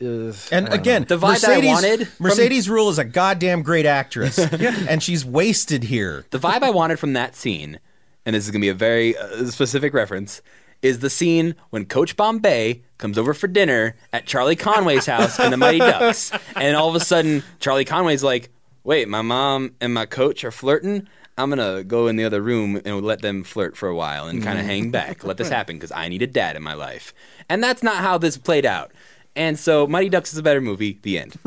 And 0.00 0.68
again, 0.72 1.04
The 1.08 1.16
vibe 1.18 1.40
that 1.40 1.50
I 1.50 1.54
Mercedes, 1.60 1.70
wanted 1.70 2.08
from- 2.08 2.24
Mercedes 2.26 2.68
Ruehl 2.68 2.90
is 2.90 2.98
a 2.98 3.04
goddamn 3.04 3.62
great 3.62 3.86
actress, 3.86 4.38
and 4.88 5.02
she's 5.02 5.24
wasted 5.24 5.84
here. 5.84 6.24
The 6.30 6.38
vibe 6.38 6.62
I 6.62 6.70
wanted 6.70 6.98
from 6.98 7.12
that 7.12 7.36
scene, 7.36 7.78
and 8.26 8.34
this 8.34 8.44
is 8.44 8.50
going 8.50 8.60
to 8.60 8.64
be 8.64 8.68
a 8.70 8.74
very 8.74 9.16
uh, 9.16 9.46
specific 9.46 9.94
reference, 9.94 10.42
is 10.82 10.98
the 10.98 11.10
scene 11.10 11.54
when 11.70 11.84
Coach 11.84 12.16
Bombay 12.16 12.82
comes 12.98 13.16
over 13.16 13.34
for 13.34 13.46
dinner 13.46 13.94
at 14.12 14.26
Charlie 14.26 14.56
Conway's 14.56 15.06
house 15.06 15.38
in 15.38 15.50
the 15.52 15.56
Mighty 15.56 15.78
Ducks, 15.78 16.32
and 16.56 16.76
all 16.76 16.88
of 16.88 16.96
a 16.96 17.00
sudden 17.00 17.44
Charlie 17.60 17.84
Conway's 17.84 18.24
like, 18.24 18.50
"Wait, 18.82 19.06
my 19.08 19.22
mom 19.22 19.74
and 19.80 19.94
my 19.94 20.06
coach 20.06 20.42
are 20.44 20.50
flirting." 20.50 21.06
I'm 21.38 21.48
gonna 21.48 21.82
go 21.82 22.08
in 22.08 22.16
the 22.16 22.24
other 22.24 22.42
room 22.42 22.80
and 22.84 23.00
let 23.02 23.22
them 23.22 23.42
flirt 23.42 23.74
for 23.76 23.88
a 23.88 23.94
while 23.94 24.26
and 24.26 24.42
kind 24.42 24.58
of 24.58 24.66
hang 24.66 24.90
back, 24.90 25.24
let 25.24 25.38
this 25.38 25.48
happen 25.58 25.76
because 25.76 25.90
I 25.92 26.08
need 26.08 26.20
a 26.20 26.26
dad 26.26 26.56
in 26.56 26.62
my 26.62 26.74
life, 26.74 27.14
and 27.48 27.62
that's 27.64 27.82
not 27.82 27.96
how 27.98 28.18
this 28.18 28.36
played 28.36 28.66
out. 28.66 28.90
And 29.34 29.58
so, 29.58 29.86
Mighty 29.86 30.10
Ducks 30.10 30.32
is 30.32 30.38
a 30.38 30.42
better 30.42 30.60
movie. 30.60 30.98
The 31.02 31.18
end. 31.18 31.38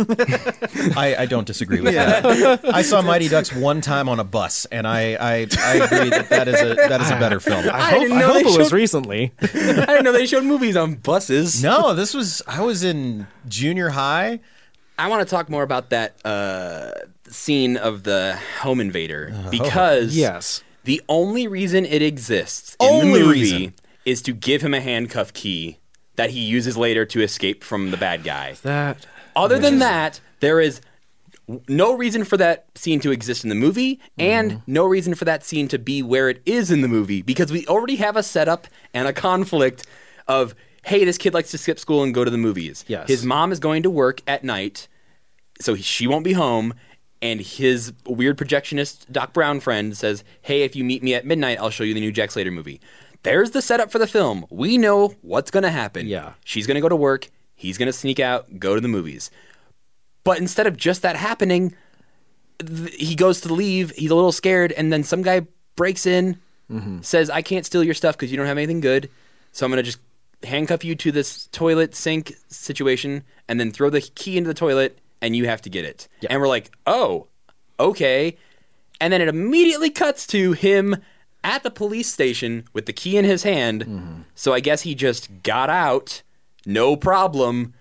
I, 0.97 1.15
I 1.19 1.25
don't 1.27 1.45
disagree 1.45 1.81
with 1.81 1.93
that. 1.93 2.65
I 2.65 2.81
saw 2.81 3.01
Mighty 3.03 3.27
Ducks 3.27 3.53
one 3.53 3.79
time 3.81 4.09
on 4.09 4.19
a 4.19 4.23
bus, 4.23 4.65
and 4.71 4.87
I, 4.87 5.13
I, 5.13 5.47
I 5.59 5.73
agree 5.75 6.09
that 6.09 6.29
that 6.29 6.47
is 6.47 6.61
a 6.61 6.73
that 6.75 7.01
is 7.01 7.11
a 7.11 7.19
better 7.19 7.39
film. 7.39 7.63
I 7.71 7.91
hope, 7.91 7.99
didn't 8.01 8.17
I 8.17 8.19
know 8.21 8.27
hope 8.33 8.43
they 8.43 8.49
it 8.49 8.57
was 8.57 8.73
recently. 8.73 9.33
I 9.41 9.45
didn't 9.47 10.03
know 10.03 10.11
they 10.13 10.25
showed 10.25 10.45
movies 10.45 10.75
on 10.75 10.95
buses. 10.95 11.61
No, 11.61 11.93
this 11.93 12.15
was 12.15 12.41
I 12.47 12.61
was 12.61 12.83
in 12.83 13.27
junior 13.47 13.89
high, 13.89 14.39
I 14.97 15.07
want 15.09 15.27
to 15.27 15.29
talk 15.29 15.49
more 15.49 15.63
about 15.63 15.89
that 15.91 16.15
uh, 16.25 16.91
scene 17.29 17.77
of 17.77 18.03
the 18.03 18.39
home 18.61 18.79
invader 18.79 19.33
because 19.51 20.15
Yes. 20.15 20.63
the 20.85 21.01
only 21.09 21.47
reason 21.47 21.85
it 21.85 22.01
exists 22.01 22.75
in 22.79 22.87
Only 22.87 23.19
the 23.19 23.25
movie 23.25 23.41
reason. 23.41 23.73
is 24.05 24.21
to 24.23 24.33
give 24.33 24.61
him 24.61 24.73
a 24.73 24.79
handcuff 24.81 25.33
key 25.33 25.77
that 26.15 26.29
he 26.31 26.39
uses 26.39 26.77
later 26.77 27.05
to 27.05 27.21
escape 27.21 27.63
from 27.63 27.91
the 27.91 27.97
bad 27.97 28.23
guy. 28.23 28.53
That 28.63 29.05
Other 29.35 29.59
than 29.59 29.79
that, 29.79 30.19
there 30.39 30.59
is 30.61 30.81
no 31.67 31.93
reason 31.93 32.23
for 32.23 32.37
that 32.37 32.65
scene 32.75 32.99
to 33.01 33.11
exist 33.11 33.43
in 33.43 33.49
the 33.49 33.55
movie 33.55 33.99
and 34.17 34.61
no 34.65 34.85
reason 34.85 35.13
for 35.13 35.25
that 35.25 35.43
scene 35.43 35.67
to 35.67 35.77
be 35.77 36.01
where 36.01 36.27
it 36.29 36.41
is 36.45 36.71
in 36.71 36.81
the 36.81 36.87
movie 36.87 37.21
because 37.21 37.51
we 37.51 37.67
already 37.67 37.97
have 37.97 38.15
a 38.17 38.23
setup 38.23 38.67
and 38.95 39.07
a 39.07 39.13
conflict 39.13 39.85
of 40.27 40.55
hey 40.85 41.05
this 41.05 41.19
kid 41.19 41.35
likes 41.35 41.51
to 41.51 41.57
skip 41.59 41.77
school 41.77 42.01
and 42.01 42.15
go 42.15 42.23
to 42.23 42.31
the 42.31 42.37
movies 42.37 42.83
Yes. 42.87 43.07
his 43.07 43.23
mom 43.23 43.51
is 43.51 43.59
going 43.59 43.83
to 43.83 43.91
work 43.91 44.21
at 44.25 44.43
night 44.43 44.87
so 45.61 45.75
she 45.75 46.07
won't 46.07 46.23
be 46.23 46.33
home 46.33 46.73
and 47.21 47.39
his 47.39 47.93
weird 48.07 48.39
projectionist 48.39 49.11
doc 49.11 49.31
brown 49.31 49.59
friend 49.59 49.95
says 49.95 50.23
hey 50.41 50.63
if 50.63 50.75
you 50.75 50.83
meet 50.83 51.03
me 51.03 51.13
at 51.13 51.27
midnight 51.27 51.59
i'll 51.59 51.69
show 51.69 51.83
you 51.83 51.93
the 51.93 51.99
new 51.99 52.11
jack 52.11 52.31
slater 52.31 52.49
movie 52.49 52.81
there's 53.25 53.51
the 53.51 53.61
setup 53.61 53.91
for 53.91 53.99
the 53.99 54.07
film 54.07 54.45
we 54.49 54.77
know 54.77 55.13
what's 55.21 55.51
going 55.51 55.63
to 55.63 55.69
happen 55.71 56.07
Yeah. 56.07 56.33
she's 56.43 56.65
going 56.65 56.75
to 56.75 56.81
go 56.81 56.89
to 56.89 56.95
work 56.95 57.29
he's 57.55 57.77
going 57.77 57.87
to 57.87 57.93
sneak 57.93 58.19
out 58.19 58.59
go 58.59 58.73
to 58.75 58.81
the 58.81 58.87
movies 58.87 59.29
but 60.25 60.39
instead 60.39 60.65
of 60.65 60.75
just 60.75 61.03
that 61.03 61.15
happening, 61.15 61.75
th- 62.59 62.95
he 62.95 63.15
goes 63.15 63.41
to 63.41 63.53
leave. 63.53 63.91
He's 63.91 64.09
a 64.09 64.15
little 64.15 64.31
scared, 64.31 64.71
and 64.71 64.91
then 64.91 65.03
some 65.03 65.21
guy 65.21 65.45
breaks 65.75 66.07
in, 66.07 66.39
mm-hmm. 66.69 67.01
says, 67.01 67.29
"I 67.29 67.43
can't 67.43 67.63
steal 67.63 67.83
your 67.83 67.93
stuff 67.93 68.17
because 68.17 68.31
you 68.31 68.37
don't 68.37 68.47
have 68.47 68.57
anything 68.57 68.81
good. 68.81 69.09
So 69.51 69.65
I'm 69.65 69.71
gonna 69.71 69.83
just 69.83 69.99
handcuff 70.43 70.83
you 70.83 70.95
to 70.95 71.11
this 71.11 71.45
toilet 71.51 71.93
sink 71.93 72.33
situation, 72.47 73.23
and 73.47 73.59
then 73.59 73.71
throw 73.71 73.91
the 73.91 74.01
key 74.01 74.35
into 74.35 74.47
the 74.47 74.55
toilet, 74.55 74.97
and 75.21 75.35
you 75.35 75.45
have 75.45 75.61
to 75.61 75.69
get 75.69 75.85
it." 75.85 76.07
And 76.27 76.41
we're 76.41 76.47
like, 76.47 76.71
"Oh, 76.87 77.27
okay." 77.79 78.35
And 78.99 79.13
then 79.13 79.21
it 79.21 79.27
immediately 79.27 79.91
cuts 79.91 80.25
to 80.27 80.53
him 80.53 80.95
at 81.45 81.63
the 81.63 81.71
police 81.71 82.11
station 82.11 82.65
with 82.73 82.85
the 82.87 82.93
key 82.93 83.15
in 83.17 83.23
his 83.23 83.43
hand. 83.43 84.25
So 84.33 84.51
I 84.53 84.59
guess 84.59 84.81
he 84.81 84.95
just 84.95 85.29
got 85.43 85.69
out, 85.69 86.23
no 86.65 86.95
problem. 86.97 87.73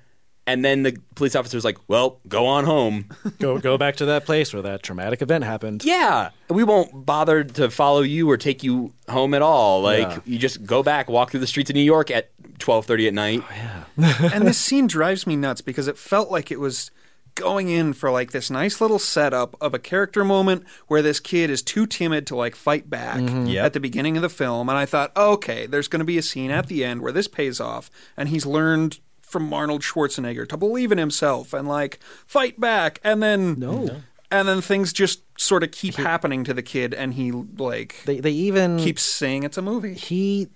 And 0.46 0.62
then 0.62 0.82
the 0.82 0.94
police 1.14 1.34
officer's 1.34 1.64
like, 1.64 1.78
"Well, 1.88 2.20
go 2.28 2.44
on 2.46 2.64
home." 2.66 3.06
go 3.38 3.58
go 3.58 3.78
back 3.78 3.96
to 3.96 4.04
that 4.04 4.26
place 4.26 4.52
where 4.52 4.60
that 4.60 4.82
traumatic 4.82 5.22
event 5.22 5.42
happened. 5.42 5.82
yeah, 5.82 6.30
we 6.50 6.62
won't 6.64 7.06
bother 7.06 7.42
to 7.44 7.70
follow 7.70 8.02
you 8.02 8.28
or 8.30 8.36
take 8.36 8.62
you 8.62 8.92
home 9.08 9.32
at 9.32 9.40
all. 9.40 9.80
Like 9.80 10.02
Yeah. 10.06 10.18
you 10.26 10.38
just 10.38 10.62
go 10.66 10.82
back, 10.82 11.08
walk 11.08 11.30
through 11.30 11.40
the 11.40 11.46
streets 11.46 11.70
of 11.70 11.76
New 11.76 11.80
York 11.82 12.10
at 12.10 12.28
twelve 12.58 12.84
thirty 12.84 13.08
at 13.08 13.14
night. 13.14 13.42
Oh, 13.42 13.84
yeah, 13.96 14.30
and 14.34 14.46
this 14.46 14.58
scene 14.66 14.86
drives 14.86 15.26
me 15.26 15.34
nuts 15.34 15.62
because 15.62 15.88
it 15.88 15.96
felt 15.96 16.30
like 16.30 16.50
it 16.50 16.60
was 16.60 16.90
going 17.34 17.68
in 17.68 17.92
for 17.92 18.10
like 18.10 18.32
this 18.32 18.50
nice 18.50 18.80
little 18.80 18.98
setup 18.98 19.56
of 19.60 19.74
a 19.74 19.78
character 19.78 20.24
moment 20.24 20.64
where 20.86 21.02
this 21.02 21.20
kid 21.20 21.50
is 21.50 21.62
too 21.62 21.86
timid 21.86 22.26
to 22.26 22.36
like 22.36 22.54
fight 22.54 22.88
back 22.88 23.18
mm-hmm. 23.18 23.46
Yep. 23.46 23.64
at 23.64 23.72
the 23.72 23.80
beginning 23.80 24.16
of 24.16 24.22
the 24.22 24.28
film 24.28 24.68
and 24.68 24.78
I 24.78 24.86
thought 24.86 25.16
okay 25.16 25.66
there's 25.66 25.88
going 25.88 26.00
to 26.00 26.04
be 26.04 26.18
a 26.18 26.22
scene 26.22 26.50
at 26.50 26.66
the 26.66 26.84
end 26.84 27.02
where 27.02 27.12
this 27.12 27.28
pays 27.28 27.60
off 27.60 27.90
and 28.16 28.28
he's 28.28 28.46
learned 28.46 29.00
from 29.22 29.52
Arnold 29.52 29.82
Schwarzenegger 29.82 30.48
to 30.48 30.56
believe 30.56 30.92
in 30.92 30.98
himself 30.98 31.52
and 31.52 31.66
like 31.66 31.98
fight 32.26 32.60
back 32.60 33.00
and 33.02 33.22
then 33.22 33.58
No. 33.58 34.02
and 34.30 34.48
then 34.48 34.60
things 34.60 34.92
just 34.92 35.22
sort 35.38 35.62
of 35.64 35.72
keep 35.72 35.96
happening 35.96 36.44
to 36.44 36.54
the 36.54 36.62
kid 36.62 36.94
and 36.94 37.14
he 37.14 37.32
like 37.32 37.96
They 38.04 38.20
they 38.20 38.30
even 38.30 38.78
keeps 38.78 39.02
saying 39.02 39.42
it's 39.42 39.58
a 39.58 39.62
movie 39.62 39.94
he 39.94 40.48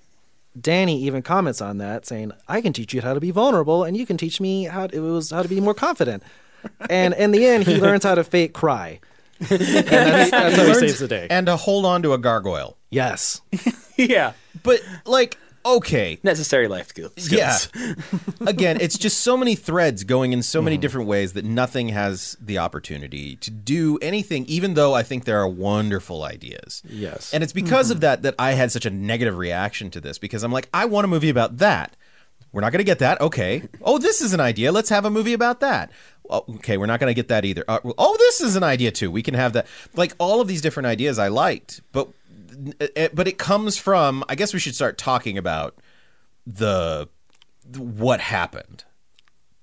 Danny 0.60 1.00
even 1.02 1.22
comments 1.22 1.60
on 1.60 1.78
that, 1.78 2.06
saying, 2.06 2.32
"I 2.48 2.60
can 2.60 2.72
teach 2.72 2.92
you 2.92 3.00
how 3.02 3.14
to 3.14 3.20
be 3.20 3.30
vulnerable, 3.30 3.84
and 3.84 3.96
you 3.96 4.04
can 4.06 4.16
teach 4.16 4.40
me 4.40 4.64
how 4.64 4.84
it 4.84 4.98
was 4.98 5.30
how 5.30 5.42
to 5.42 5.48
be 5.48 5.60
more 5.60 5.74
confident." 5.74 6.22
And 6.90 7.14
in 7.14 7.30
the 7.30 7.46
end, 7.46 7.64
he 7.64 7.76
learns 7.80 8.04
how 8.04 8.14
to 8.14 8.24
fake 8.24 8.52
cry, 8.52 9.00
and 9.40 9.48
that's, 9.48 10.30
that's 10.30 10.56
how 10.56 10.66
he 10.66 10.74
saves 10.74 10.98
the 10.98 11.08
day. 11.08 11.26
and 11.30 11.46
to 11.46 11.56
hold 11.56 11.84
on 11.86 12.02
to 12.02 12.12
a 12.12 12.18
gargoyle. 12.18 12.76
yes, 12.90 13.40
yeah, 13.96 14.32
But 14.62 14.80
like, 15.04 15.36
okay, 15.64 16.18
necessary 16.22 16.68
life 16.68 16.88
skills. 16.88 17.30
Yeah. 17.30 17.58
Again, 18.46 18.78
it's 18.80 18.96
just 18.96 19.20
so 19.20 19.36
many 19.36 19.54
threads 19.54 20.04
going 20.04 20.32
in 20.32 20.42
so 20.42 20.62
many 20.62 20.76
mm-hmm. 20.76 20.82
different 20.82 21.08
ways 21.08 21.34
that 21.34 21.44
nothing 21.44 21.88
has 21.90 22.36
the 22.40 22.58
opportunity 22.58 23.36
to 23.36 23.50
do 23.50 23.98
anything, 24.00 24.46
even 24.46 24.74
though 24.74 24.94
I 24.94 25.02
think 25.02 25.24
there 25.24 25.38
are 25.38 25.48
wonderful 25.48 26.22
ideas. 26.24 26.82
Yes. 26.88 27.32
And 27.32 27.42
it's 27.42 27.52
because 27.52 27.90
of 27.90 27.96
mm-hmm. 27.96 28.02
that 28.02 28.22
that 28.22 28.34
I 28.38 28.52
had 28.52 28.72
such 28.72 28.86
a 28.86 28.90
negative 28.90 29.36
reaction 29.36 29.90
to 29.90 30.00
this 30.00 30.18
because 30.18 30.42
I'm 30.42 30.52
like, 30.52 30.68
I 30.72 30.86
want 30.86 31.04
a 31.04 31.08
movie 31.08 31.30
about 31.30 31.58
that. 31.58 31.94
We're 32.52 32.62
not 32.62 32.72
going 32.72 32.78
to 32.78 32.84
get 32.84 33.00
that. 33.00 33.20
Okay. 33.20 33.62
Oh, 33.82 33.98
this 33.98 34.22
is 34.22 34.32
an 34.32 34.40
idea. 34.40 34.72
Let's 34.72 34.88
have 34.88 35.04
a 35.04 35.10
movie 35.10 35.34
about 35.34 35.60
that. 35.60 35.90
Oh, 36.30 36.44
okay, 36.56 36.76
we're 36.76 36.86
not 36.86 37.00
going 37.00 37.10
to 37.10 37.14
get 37.14 37.28
that 37.28 37.44
either. 37.44 37.64
Uh, 37.68 37.80
oh, 37.96 38.16
this 38.18 38.40
is 38.40 38.56
an 38.56 38.62
idea 38.62 38.90
too. 38.90 39.10
We 39.10 39.22
can 39.22 39.34
have 39.34 39.52
that. 39.54 39.66
Like 39.94 40.14
all 40.18 40.40
of 40.40 40.48
these 40.48 40.60
different 40.60 40.86
ideas 40.86 41.18
I 41.18 41.28
liked, 41.28 41.80
but 41.92 42.08
it, 42.80 43.14
but 43.14 43.28
it 43.28 43.38
comes 43.38 43.78
from. 43.78 44.24
I 44.28 44.34
guess 44.34 44.52
we 44.52 44.60
should 44.60 44.74
start 44.74 44.98
talking 44.98 45.38
about 45.38 45.76
the 46.46 47.08
what 47.76 48.20
happened 48.20 48.84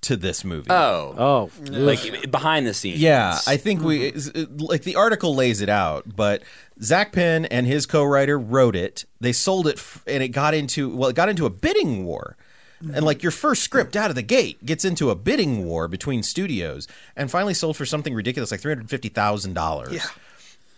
to 0.02 0.16
this 0.16 0.44
movie. 0.44 0.70
Oh, 0.70 1.14
oh, 1.18 1.50
like 1.70 2.30
behind 2.30 2.66
the 2.66 2.74
scenes. 2.74 3.00
Yeah, 3.00 3.38
I 3.46 3.56
think 3.56 3.82
we 3.82 4.12
mm-hmm. 4.12 4.58
like 4.58 4.82
the 4.82 4.96
article 4.96 5.34
lays 5.34 5.60
it 5.60 5.68
out, 5.68 6.04
but 6.14 6.42
Zak 6.82 7.12
Penn 7.12 7.44
and 7.46 7.66
his 7.66 7.86
co-writer 7.86 8.38
wrote 8.38 8.76
it. 8.76 9.04
They 9.20 9.32
sold 9.32 9.66
it, 9.66 9.78
f- 9.78 10.04
and 10.06 10.22
it 10.22 10.28
got 10.28 10.54
into 10.54 10.94
well, 10.94 11.10
it 11.10 11.16
got 11.16 11.28
into 11.28 11.46
a 11.46 11.50
bidding 11.50 12.04
war. 12.04 12.36
And 12.80 13.04
like 13.04 13.22
your 13.22 13.32
first 13.32 13.62
script 13.62 13.96
out 13.96 14.10
of 14.10 14.16
the 14.16 14.22
gate 14.22 14.64
gets 14.64 14.84
into 14.84 15.10
a 15.10 15.14
bidding 15.14 15.64
war 15.64 15.88
between 15.88 16.22
studios, 16.22 16.86
and 17.16 17.30
finally 17.30 17.54
sold 17.54 17.76
for 17.76 17.86
something 17.86 18.14
ridiculous 18.14 18.50
like 18.50 18.60
three 18.60 18.72
hundred 18.72 18.90
fifty 18.90 19.08
thousand 19.08 19.54
dollars. 19.54 19.92
Yeah. 19.92 20.06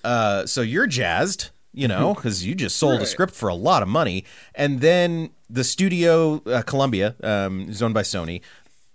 Uh, 0.05 0.47
so 0.47 0.61
you're 0.61 0.87
jazzed, 0.87 1.51
you 1.75 1.89
know, 1.89 2.15
because 2.15 2.47
you 2.47 2.55
just 2.55 2.77
sold 2.77 3.03
a 3.03 3.07
script 3.07 3.35
for 3.35 3.49
a 3.49 3.55
lot 3.55 3.83
of 3.83 3.89
money, 3.89 4.25
and 4.55 4.81
then 4.81 5.31
the 5.51 5.65
studio, 5.65 6.41
uh, 6.47 6.63
Columbia, 6.63 7.17
um, 7.23 7.69
is 7.69 7.83
owned 7.83 7.95
by 7.95 8.03
Sony, 8.03 8.43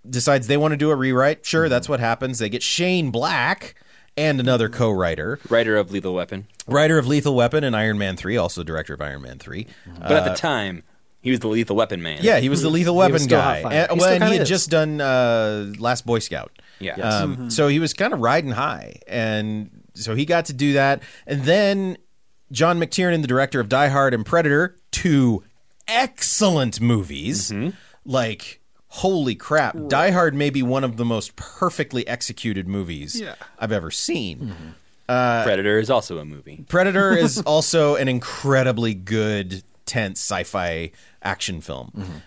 decides 0.08 0.46
they 0.46 0.56
want 0.56 0.72
to 0.72 0.76
do 0.76 0.90
a 0.90 0.96
rewrite. 0.96 1.44
Sure, 1.44 1.68
that's 1.68 1.88
what 1.88 2.00
happens. 2.00 2.38
They 2.38 2.48
get 2.48 2.62
Shane 2.62 3.10
Black 3.10 3.74
and 4.16 4.40
another 4.40 4.68
co-writer, 4.68 5.40
writer 5.50 5.76
of 5.76 5.90
Lethal 5.90 6.14
Weapon. 6.14 6.46
writer 6.66 6.98
of 6.98 7.06
Lethal 7.06 7.34
Weapon 7.34 7.64
and 7.64 7.76
Iron 7.76 7.98
Man 7.98 8.16
Three, 8.16 8.36
also 8.36 8.62
director 8.62 8.94
of 8.94 9.00
Iron 9.02 9.22
Man 9.22 9.38
Three. 9.38 9.66
But 9.98 10.12
at 10.12 10.24
the 10.24 10.34
time, 10.34 10.84
he 11.24 11.30
was 11.32 11.40
the 11.40 11.48
Lethal 11.48 11.74
Weapon 11.74 12.00
man. 12.02 12.18
Yeah, 12.22 12.38
he 12.38 12.48
was 12.48 12.62
the 12.62 12.68
Lethal 12.70 12.94
Weapon 12.94 13.18
still 13.18 13.38
guy, 13.40 13.62
hot 13.62 13.70
fire. 13.72 13.72
and, 13.72 13.90
He 13.90 13.98
well, 13.98 14.00
still 14.00 14.14
and 14.14 14.22
he 14.24 14.28
kinda 14.28 14.32
had 14.38 14.42
is. 14.42 14.48
just 14.48 14.70
done 14.70 15.00
uh, 15.00 15.72
Last 15.78 16.06
Boy 16.06 16.20
Scout. 16.20 16.52
Yeah. 16.78 16.94
Um, 16.96 17.50
So 17.50 17.66
he 17.68 17.78
was 17.80 17.92
kind 17.94 18.12
of 18.12 18.20
riding 18.20 18.50
high, 18.52 19.00
and 19.08 19.70
so 19.94 20.14
he 20.14 20.24
got 20.24 20.44
to 20.46 20.52
do 20.52 20.74
that. 20.74 21.02
And 21.26 21.42
then 21.44 21.96
John 22.52 22.78
McTiernan, 22.78 23.22
the 23.22 23.26
director 23.28 23.58
of 23.58 23.68
Die 23.68 23.88
Hard 23.88 24.14
and 24.14 24.24
Predator, 24.24 24.76
two 24.92 25.42
excellent 25.88 26.80
movies. 26.80 27.52
Like 28.04 28.60
holy 28.88 29.34
crap, 29.34 29.76
Die 29.88 30.10
Hard 30.10 30.34
may 30.34 30.50
be 30.50 30.62
one 30.62 30.84
of 30.84 30.96
the 30.98 31.04
most 31.04 31.34
perfectly 31.36 32.06
executed 32.06 32.68
movies 32.68 33.18
Yeah. 33.20 33.34
I've 33.58 33.72
ever 33.72 33.90
seen. 33.90 34.54
Predator 35.06 35.78
is 35.78 35.90
also 35.90 36.18
a 36.18 36.24
movie. 36.24 36.64
Predator 36.68 37.12
is 37.16 37.40
also 37.46 37.96
an 37.96 38.08
incredibly 38.08 38.94
good, 38.94 39.62
tense 39.94 40.18
sci-fi 40.20 40.90
action 41.22 41.60
film. 41.60 42.22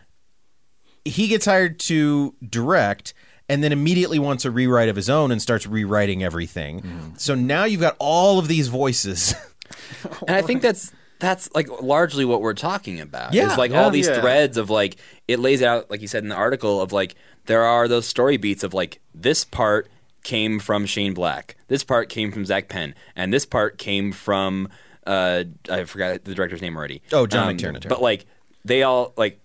He 1.04 1.28
gets 1.28 1.46
hired 1.46 1.80
to 1.82 2.34
direct 2.50 3.14
and 3.50 3.62
then 3.64 3.72
immediately 3.72 4.20
wants 4.20 4.46
a 4.46 4.52
rewrite 4.52 4.88
of 4.90 4.96
his 4.96 5.10
own 5.10 5.32
and 5.32 5.42
starts 5.42 5.68
rewriting 5.68 6.24
everything. 6.24 7.14
So 7.18 7.36
now 7.36 7.66
you've 7.66 7.82
got 7.82 7.96
all 8.00 8.40
of 8.40 8.48
these 8.48 8.70
voices. 8.70 9.36
and 10.28 10.36
I 10.36 10.42
think 10.42 10.62
that's 10.62 10.94
that's 11.20 11.50
like 11.56 11.68
largely 11.82 12.24
what 12.26 12.42
we're 12.42 12.54
talking 12.54 13.02
about. 13.02 13.34
Yeah, 13.34 13.52
is 13.52 13.58
like 13.58 13.72
yeah. 13.72 13.84
all 13.84 13.90
these 13.90 14.08
Yeah. 14.08 14.22
threads 14.22 14.56
of 14.56 14.70
like 14.70 14.98
it 15.28 15.40
lays 15.40 15.62
out 15.62 15.90
like 15.92 16.02
you 16.02 16.08
said 16.08 16.24
in 16.24 16.30
the 16.30 16.36
article 16.36 16.82
of 16.82 16.94
like 16.94 17.16
there 17.48 17.64
are 17.64 17.88
those 17.88 18.06
story 18.06 18.38
beats 18.38 18.64
of 18.64 18.74
like 18.74 19.02
this 19.14 19.44
part 19.44 19.90
came 20.24 20.60
from 20.60 20.86
Shane 20.86 21.14
Black, 21.14 21.56
this 21.68 21.84
part 21.84 22.10
came 22.10 22.32
from 22.32 22.46
Zak 22.46 22.70
Penn, 22.70 22.96
and 23.16 23.34
this 23.34 23.46
part 23.46 23.78
came 23.78 24.12
from 24.12 24.70
uh, 25.08 25.44
I 25.72 25.86
forgot 25.86 26.24
the 26.26 26.36
director's 26.36 26.62
name 26.62 26.76
already. 26.78 27.02
Oh, 27.12 27.26
John 27.26 27.56
McTiernan. 27.58 27.88
But 27.88 28.02
like 28.02 28.26
they 28.66 28.84
all 28.84 29.14
like 29.18 29.40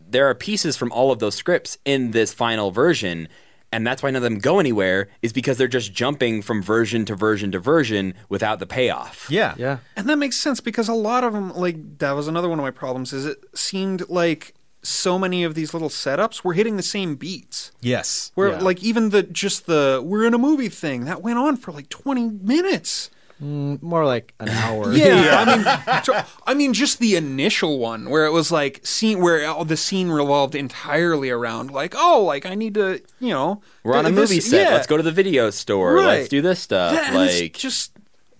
there 0.00 0.26
are 0.30 0.34
pieces 0.34 0.76
from 0.76 0.90
all 0.92 1.10
of 1.12 1.18
those 1.18 1.34
scripts 1.34 1.76
in 1.84 2.12
this 2.12 2.32
final 2.32 2.70
version. 2.70 3.28
And 3.70 3.86
that's 3.86 4.02
why 4.02 4.08
none 4.10 4.16
of 4.16 4.22
them 4.22 4.38
go 4.38 4.58
anywhere 4.60 5.08
is 5.20 5.34
because 5.34 5.58
they're 5.58 5.68
just 5.68 5.92
jumping 5.92 6.40
from 6.40 6.62
version 6.62 7.04
to 7.04 7.14
version 7.14 7.52
to 7.52 7.58
version 7.58 8.14
without 8.30 8.60
the 8.60 8.66
payoff. 8.66 9.26
yeah. 9.30 9.54
yeah. 9.58 9.78
And 9.94 10.08
that 10.08 10.16
makes 10.16 10.36
sense 10.38 10.60
because 10.60 10.88
a 10.88 10.94
lot 10.94 11.22
of 11.22 11.34
them, 11.34 11.54
like 11.54 11.98
that 11.98 12.12
was 12.12 12.28
another 12.28 12.48
one 12.48 12.58
of 12.58 12.62
my 12.62 12.70
problems, 12.70 13.12
is 13.12 13.26
it 13.26 13.44
seemed 13.54 14.08
like 14.08 14.54
so 14.82 15.18
many 15.18 15.44
of 15.44 15.54
these 15.54 15.74
little 15.74 15.90
setups 15.90 16.42
were 16.42 16.54
hitting 16.54 16.78
the 16.78 16.82
same 16.82 17.14
beats. 17.16 17.70
Yes. 17.82 18.32
Where 18.36 18.52
Yeah. 18.52 18.60
like 18.60 18.82
even 18.82 19.10
the 19.10 19.22
just 19.24 19.66
the 19.66 20.00
we're 20.02 20.24
in 20.24 20.32
a 20.32 20.38
movie 20.38 20.70
thing 20.70 21.04
that 21.04 21.20
went 21.20 21.38
on 21.38 21.58
for 21.58 21.70
like 21.72 21.90
twenty 21.90 22.26
minutes. 22.26 23.10
Mm, 23.42 23.80
more 23.82 24.04
like 24.04 24.34
an 24.40 24.48
hour. 24.64 24.92
Yeah, 24.92 25.44
I 25.46 25.56
mean, 25.56 26.02
so- 26.04 26.22
I 26.46 26.54
mean, 26.54 26.72
just 26.72 26.98
the 26.98 27.14
initial 27.16 27.78
one 27.78 28.10
where 28.10 28.26
it 28.26 28.32
was 28.32 28.50
like 28.50 28.84
scene 28.84 29.20
where 29.20 29.46
all 29.48 29.64
the 29.64 29.76
scene 29.76 30.08
revolved 30.08 30.54
entirely 30.56 31.30
around 31.30 31.70
like, 31.70 31.94
oh, 31.96 32.24
like 32.24 32.46
I 32.46 32.54
need 32.56 32.74
to, 32.74 33.00
you 33.20 33.28
know, 33.30 33.62
We're 33.84 33.96
on 33.96 34.06
a 34.06 34.10
this- 34.10 34.30
movie 34.30 34.40
set. 34.40 34.62
yeah. 34.68 34.74
Let's 34.74 34.86
go 34.88 34.96
to 34.96 35.02
the 35.02 35.12
video 35.12 35.50
store. 35.50 35.94
Right. 35.94 36.06
Let's 36.18 36.28
do 36.28 36.42
this 36.42 36.58
stuff. 36.60 36.92
That- 36.94 37.12
and 37.14 37.22
it's 37.24 37.40
like, 37.40 37.52
just 37.54 37.92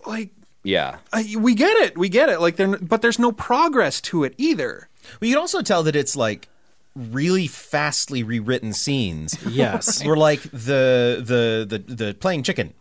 like 0.05 0.31
yeah. 0.63 0.97
I, 1.13 1.35
we 1.39 1.55
get 1.55 1.77
it, 1.77 1.97
we 1.97 2.09
get 2.09 2.27
it. 2.27 2.41
Like, 2.41 2.57
there, 2.57 2.67
but 2.77 3.01
there's 3.01 3.19
no 3.19 3.31
progress 3.31 4.01
to 4.01 4.25
it 4.25 4.33
either. 4.37 4.89
But 5.19 5.29
you 5.29 5.35
can 5.35 5.39
also 5.41 5.61
tell 5.61 5.83
that 5.83 5.95
it's 5.95 6.17
like 6.17 6.49
really 6.95 7.47
fastly 7.47 8.21
rewritten 8.23 8.73
scenes. 8.73 9.37
Yes. 9.47 10.03
We're 10.03 10.17
like 10.17 10.41
the 10.41 11.23
the 11.25 11.65
the 11.87 11.93
the 11.95 12.13
playing 12.13 12.43
chicken. 12.43 12.73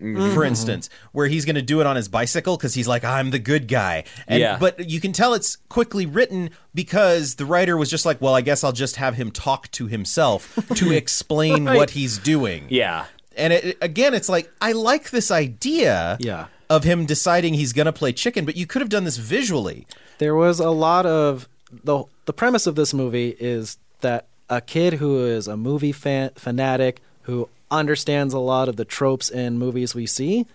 Mm-hmm. 0.00 0.34
For 0.34 0.44
instance, 0.44 0.88
where 1.12 1.26
he's 1.26 1.44
going 1.44 1.56
to 1.56 1.62
do 1.62 1.80
it 1.80 1.86
on 1.86 1.96
his 1.96 2.08
bicycle 2.08 2.56
because 2.56 2.74
he's 2.74 2.86
like, 2.88 3.04
"I'm 3.04 3.30
the 3.30 3.38
good 3.38 3.66
guy," 3.68 4.04
and 4.26 4.40
Yeah. 4.40 4.56
but 4.58 4.88
you 4.88 5.00
can 5.00 5.12
tell 5.12 5.34
it's 5.34 5.56
quickly 5.68 6.06
written 6.06 6.50
because 6.74 7.34
the 7.34 7.44
writer 7.46 7.76
was 7.76 7.90
just 7.90 8.06
like, 8.06 8.20
"Well, 8.20 8.34
I 8.34 8.40
guess 8.40 8.62
I'll 8.62 8.72
just 8.72 8.96
have 8.96 9.14
him 9.16 9.30
talk 9.30 9.70
to 9.72 9.86
himself 9.86 10.54
to 10.76 10.92
explain 10.92 11.64
what 11.64 11.90
he's 11.90 12.18
doing." 12.18 12.66
Yeah. 12.68 13.06
And 13.36 13.52
it, 13.52 13.78
again, 13.80 14.14
it's 14.14 14.28
like 14.28 14.50
I 14.60 14.72
like 14.72 15.10
this 15.10 15.30
idea 15.30 16.16
Yeah. 16.20 16.46
of 16.70 16.84
him 16.84 17.06
deciding 17.06 17.54
he's 17.54 17.72
going 17.72 17.86
to 17.86 17.92
play 17.92 18.12
chicken, 18.12 18.44
but 18.44 18.56
you 18.56 18.66
could 18.66 18.82
have 18.82 18.88
done 18.88 19.04
this 19.04 19.16
visually. 19.16 19.86
There 20.18 20.34
was 20.34 20.60
a 20.60 20.70
lot 20.70 21.06
of 21.06 21.48
the 21.84 22.04
the 22.24 22.32
premise 22.32 22.66
of 22.66 22.74
this 22.76 22.92
movie 22.94 23.36
is 23.40 23.78
that 24.00 24.26
a 24.50 24.60
kid 24.60 24.94
who 24.94 25.24
is 25.24 25.46
a 25.48 25.56
movie 25.56 25.92
fan, 25.92 26.30
fanatic 26.36 27.00
who 27.22 27.48
understands 27.70 28.34
a 28.34 28.38
lot 28.38 28.68
of 28.68 28.76
the 28.76 28.84
tropes 28.84 29.28
in 29.30 29.58
movies 29.58 29.94
we 29.94 30.06
see, 30.06 30.46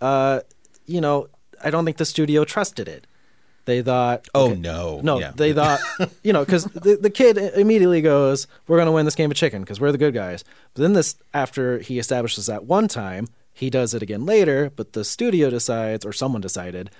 uh, 0.00 0.40
you 0.86 1.00
know, 1.00 1.28
I 1.62 1.70
don't 1.70 1.84
think 1.84 1.96
the 1.96 2.04
studio 2.04 2.44
trusted 2.44 2.88
it. 2.88 3.06
They 3.64 3.82
thought, 3.82 4.28
Oh, 4.34 4.50
okay- 4.52 4.60
no. 4.60 5.00
no, 5.02 5.18
Yeah. 5.18 5.32
they 5.34 5.52
thought, 5.60 5.80
you 6.22 6.32
know, 6.32 6.44
because 6.44 6.64
the, 6.64 6.96
the 7.00 7.10
kid 7.10 7.36
immediately 7.36 8.00
goes, 8.00 8.46
"We're 8.68 8.76
going 8.76 8.86
to 8.86 8.92
win 8.92 9.04
this 9.06 9.16
game 9.16 9.30
of 9.30 9.36
chicken 9.36 9.62
because 9.62 9.80
we're 9.80 9.90
the 9.90 9.98
good 9.98 10.14
guys." 10.14 10.44
But 10.74 10.82
then 10.82 10.92
this, 10.92 11.16
after 11.34 11.78
he 11.80 11.98
establishes 11.98 12.46
that 12.46 12.64
one 12.64 12.86
time, 12.86 13.26
he 13.52 13.68
does 13.70 13.92
it 13.92 14.02
again 14.02 14.24
later. 14.24 14.70
But 14.76 14.92
the 14.92 15.04
studio 15.04 15.50
decides, 15.50 16.04
or 16.06 16.12
someone 16.12 16.40
decided, 16.42 16.90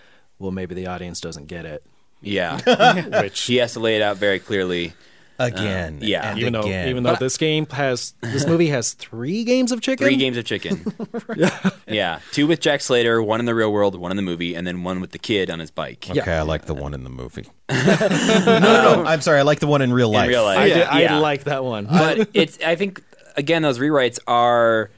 well, 0.40 0.50
maybe 0.50 0.74
the 0.74 0.88
audience 0.88 1.20
doesn't 1.20 1.46
get 1.46 1.66
it. 1.66 1.84
Yeah. 2.20 3.20
Which 3.22 3.40
he 3.42 3.56
has 3.56 3.74
to 3.74 3.80
lay 3.80 3.94
it 3.94 4.02
out 4.02 4.16
very 4.16 4.40
clearly. 4.40 4.94
Again, 5.38 5.98
uh, 6.02 6.06
yeah. 6.06 6.30
and 6.30 6.38
even 6.38 6.52
though 6.54 6.60
again. 6.62 6.88
even 6.88 7.02
though 7.02 7.14
this 7.16 7.36
game 7.36 7.66
has 7.66 8.14
this 8.22 8.46
movie 8.46 8.68
has 8.68 8.94
three 8.94 9.44
games 9.44 9.70
of 9.70 9.82
chicken. 9.82 10.06
Three 10.06 10.16
games 10.16 10.36
of 10.38 10.44
chicken. 10.44 10.94
yeah. 11.86 12.20
Two 12.32 12.46
with 12.46 12.60
Jack 12.60 12.80
Slater, 12.80 13.22
one 13.22 13.40
in 13.40 13.46
the 13.46 13.54
real 13.54 13.70
world, 13.70 13.94
one 13.96 14.10
in 14.10 14.16
the 14.16 14.22
movie, 14.22 14.54
and 14.54 14.66
then 14.66 14.82
one 14.82 15.00
with 15.00 15.10
the 15.10 15.18
kid 15.18 15.50
on 15.50 15.58
his 15.58 15.70
bike. 15.70 16.06
Okay, 16.08 16.32
I 16.32 16.42
like 16.42 16.64
the 16.64 16.74
one 16.74 16.94
in 16.94 17.04
the 17.04 17.10
movie. 17.10 17.46
no, 17.68 18.58
no, 18.58 18.58
no. 18.60 19.04
I'm 19.06 19.20
sorry. 19.20 19.38
I 19.38 19.42
like 19.42 19.60
the 19.60 19.66
one 19.66 19.82
in 19.82 19.92
real 19.92 20.10
life. 20.10 20.24
In 20.24 20.30
real 20.30 20.44
life. 20.44 20.58
I, 20.58 20.68
did, 20.68 20.82
I 20.86 21.18
like 21.18 21.44
that 21.44 21.64
one. 21.64 21.86
but 21.86 22.30
it's 22.32 22.58
I 22.60 22.76
think 22.76 23.02
again 23.36 23.60
those 23.62 23.78
rewrites 23.78 24.18
are 24.26 24.90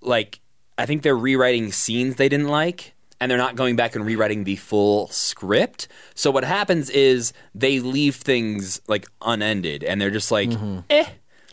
like 0.00 0.40
I 0.78 0.86
think 0.86 1.02
they're 1.02 1.16
rewriting 1.16 1.72
scenes 1.72 2.16
they 2.16 2.28
didn't 2.28 2.48
like 2.48 2.94
and 3.20 3.30
they're 3.30 3.38
not 3.38 3.56
going 3.56 3.76
back 3.76 3.96
and 3.96 4.04
rewriting 4.04 4.44
the 4.44 4.56
full 4.56 5.08
script. 5.08 5.88
So 6.14 6.30
what 6.30 6.44
happens 6.44 6.90
is 6.90 7.32
they 7.54 7.80
leave 7.80 8.16
things 8.16 8.80
like 8.88 9.06
unended 9.22 9.82
and 9.84 10.00
they're 10.00 10.10
just 10.10 10.30
like 10.30 10.50
eh 10.90 11.06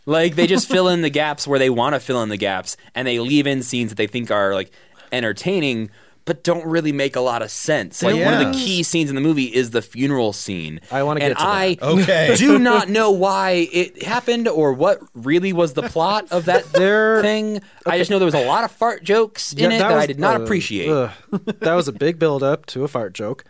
like 0.05 0.36
they 0.36 0.45
just 0.47 0.68
fill 0.68 0.88
in 0.88 1.01
the 1.01 1.09
gaps 1.09 1.47
where 1.47 1.57
they 1.57 1.70
want 1.70 1.95
to 1.95 1.99
fill 1.99 2.22
in 2.22 2.30
the 2.30 2.38
gaps 2.38 2.78
and 2.93 3.07
they 3.07 3.20
leave 3.20 3.47
in 3.47 3.63
scenes 3.63 3.89
that 3.89 3.95
they 3.95 4.07
think 4.07 4.30
are 4.30 4.53
like 4.53 4.72
entertaining 5.11 5.89
but 6.26 6.43
don't 6.43 6.65
really 6.65 6.91
make 6.91 7.15
a 7.15 7.21
lot 7.21 7.41
of 7.41 7.51
sense. 7.51 8.01
Like 8.03 8.15
one 8.15 8.34
of 8.34 8.39
the 8.51 8.51
key 8.57 8.82
scenes 8.84 9.09
in 9.09 9.15
the 9.15 9.21
movie 9.21 9.45
is 9.45 9.69
the 9.71 9.82
funeral 9.82 10.34
scene. 10.34 10.82
I 10.91 11.03
wanna 11.03 11.19
get 11.19 11.38
to 11.38 11.41
I 11.41 11.76
that. 11.76 11.84
Okay. 11.84 12.34
do 12.36 12.57
not 12.59 12.89
know 12.89 13.11
why 13.11 13.67
it 13.71 14.03
happened 14.03 14.47
or 14.47 14.73
what 14.73 14.99
really 15.13 15.53
was 15.53 15.73
the 15.73 15.84
plot 15.84 16.28
of 16.32 16.45
that 16.45 16.65
There- 16.73 17.21
thing. 17.21 17.61
I 17.86 17.97
just 17.99 18.09
know 18.09 18.17
there 18.19 18.26
was 18.26 18.34
a 18.34 18.45
lot 18.45 18.63
of 18.63 18.71
fart 18.71 19.03
jokes 19.03 19.53
in 19.53 19.59
Yeah, 19.59 19.76
it 19.76 19.80
that, 19.80 19.91
I 19.91 19.95
was- 19.97 20.07
did 20.07 20.19
not 20.19 20.41
uh, 20.41 20.43
appreciate. 20.43 20.89
ugh. 20.89 21.11
that 21.59 21.73
was 21.76 21.88
a 21.88 21.93
big 21.93 22.17
build 22.19 22.41
up 22.43 22.65
to 22.67 22.84
a 22.84 22.88
fart 22.88 23.13
joke. 23.13 23.43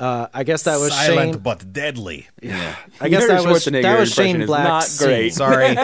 Uh, 0.00 0.28
I 0.32 0.44
guess 0.44 0.62
that 0.62 0.78
was 0.78 0.92
Silent 0.92 1.32
Shane. 1.34 1.42
but 1.42 1.72
deadly. 1.72 2.28
Yeah, 2.40 2.76
I 3.00 3.08
guess 3.08 3.26
that 3.26 3.44
was 3.44 3.66
Schwarzenegger 3.66 3.82
that 3.82 3.98
was 3.98 4.12
Shane 4.14 4.40
is 4.42 4.46
Black's 4.46 5.00
not 5.00 5.06
great. 5.06 5.30
scene. 5.34 5.38
Sorry. 5.38 5.76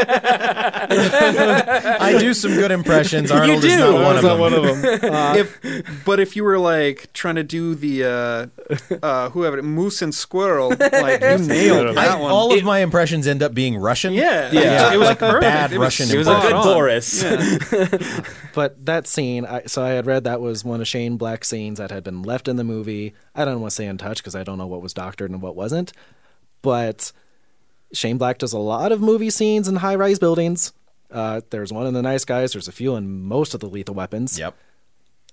I 0.95 2.17
do 2.19 2.33
some 2.35 2.53
good 2.55 2.71
impressions. 2.71 3.31
Arnold 3.31 3.65
is 3.65 3.73
do. 3.75 3.79
not 3.79 3.95
one 3.95 4.15
That's 4.17 4.27
of 4.27 5.01
them. 5.01 5.37
if, 5.37 6.05
but 6.05 6.21
if 6.21 6.37
you 6.37 6.45
were 6.45 6.59
like 6.59 7.13
trying 7.13 7.35
to 7.37 7.43
do 7.43 7.75
the 7.75 8.05
uh, 8.05 8.47
uh, 9.03 9.31
whoever 9.31 9.61
moose 9.63 10.01
and 10.03 10.15
squirrel, 10.15 10.69
like 10.71 11.21
you 11.21 11.39
nailed 11.39 11.89
I- 11.99 12.07
that 12.07 12.21
one. 12.21 12.31
all 12.31 12.57
of 12.57 12.63
my 12.65 12.79
impressions 12.81 13.27
end 13.27 13.43
up 13.43 13.53
being 13.55 13.77
Russian. 13.77 14.13
yeah, 14.13 14.51
Yeah. 14.53 14.93
it 14.93 14.97
was 14.97 15.09
Like 15.09 15.19
perfect. 15.19 15.41
bad 15.43 15.73
it 15.73 15.79
was, 15.79 15.87
Russian 15.87 16.11
it 16.15 16.19
was 16.19 16.29
a 16.29 16.35
good 16.41 16.53
on. 16.53 16.63
Boris. 16.65 17.25
But 18.55 18.85
that 18.87 19.07
scene, 19.09 19.45
I, 19.45 19.63
so 19.67 19.83
I 19.83 19.89
had 19.91 20.07
read 20.07 20.25
that 20.25 20.41
was 20.41 20.65
one 20.65 20.81
of 20.81 20.87
Shane 20.87 21.17
Black's 21.17 21.49
scenes 21.49 21.79
that 21.79 21.91
had 21.91 22.05
been 22.05 22.23
left 22.23 22.47
in 22.47 22.55
the 22.57 22.63
movie. 22.65 23.15
I 23.35 23.45
don't 23.45 23.61
want 23.61 23.73
to 23.73 23.75
say 23.75 23.87
untouched 24.05 24.23
because 24.23 24.35
I 24.37 24.45
don't 24.45 24.59
know 24.59 24.67
what 24.67 24.83
was 24.83 24.95
doctored 24.95 25.31
and 25.31 25.41
what 25.43 25.57
wasn't. 25.57 25.93
But 26.63 27.13
Shane 27.93 28.19
Black 28.19 28.39
does 28.39 28.53
a 28.53 28.59
lot 28.59 28.93
of 28.93 29.01
movie 29.01 29.31
scenes 29.31 29.69
in 29.69 29.77
high 29.77 29.95
rise 29.95 30.19
buildings. 30.19 30.73
Uh, 31.11 31.41
there's 31.51 31.73
one 31.73 31.87
in 31.87 31.95
The 31.95 32.03
Nice 32.03 32.25
Guys. 32.25 32.53
There's 32.53 32.69
a 32.69 32.73
few 32.73 32.97
in 32.97 33.23
most 33.23 33.55
of 33.55 33.61
the 33.61 33.69
Lethal 33.69 33.95
Weapons. 33.95 34.39
Yep. 34.39 34.57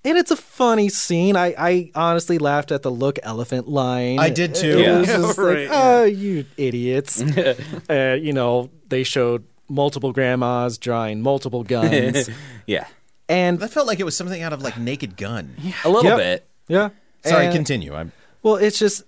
And 0.03 0.17
it's 0.17 0.31
a 0.31 0.35
funny 0.35 0.89
scene. 0.89 1.35
I, 1.35 1.53
I 1.57 1.91
honestly 1.93 2.39
laughed 2.39 2.71
at 2.71 2.81
the 2.81 2.89
look 2.91 3.19
elephant 3.21 3.67
line. 3.67 4.19
I 4.19 4.29
did 4.29 4.55
too. 4.55 4.79
It 4.79 4.97
was 4.99 5.07
just 5.07 5.37
Right, 5.37 5.57
like, 5.59 5.69
yeah. 5.69 5.69
oh, 5.99 6.03
you 6.05 6.45
idiots. 6.57 7.21
uh, 7.89 8.17
you 8.19 8.33
know, 8.33 8.69
they 8.89 9.03
showed 9.03 9.45
multiple 9.69 10.11
grandmas 10.11 10.77
drawing 10.79 11.21
multiple 11.21 11.63
guns. 11.63 12.29
yeah, 12.65 12.87
and 13.29 13.59
That 13.59 13.69
felt 13.71 13.87
like 13.87 13.99
it 13.99 14.03
was 14.03 14.17
something 14.17 14.41
out 14.41 14.53
of 14.53 14.61
like 14.63 14.77
Naked 14.77 15.17
Gun. 15.17 15.53
Yeah. 15.59 15.73
a 15.85 15.89
little 15.89 16.11
Yep. 16.11 16.17
bit. 16.17 16.47
Yeah. 16.67 16.89
Sorry, 17.23 17.45
And- 17.45 17.53
continue. 17.55 17.93
I'm 17.93 18.11
Well, 18.43 18.55
it's 18.55 18.79
just 18.79 19.03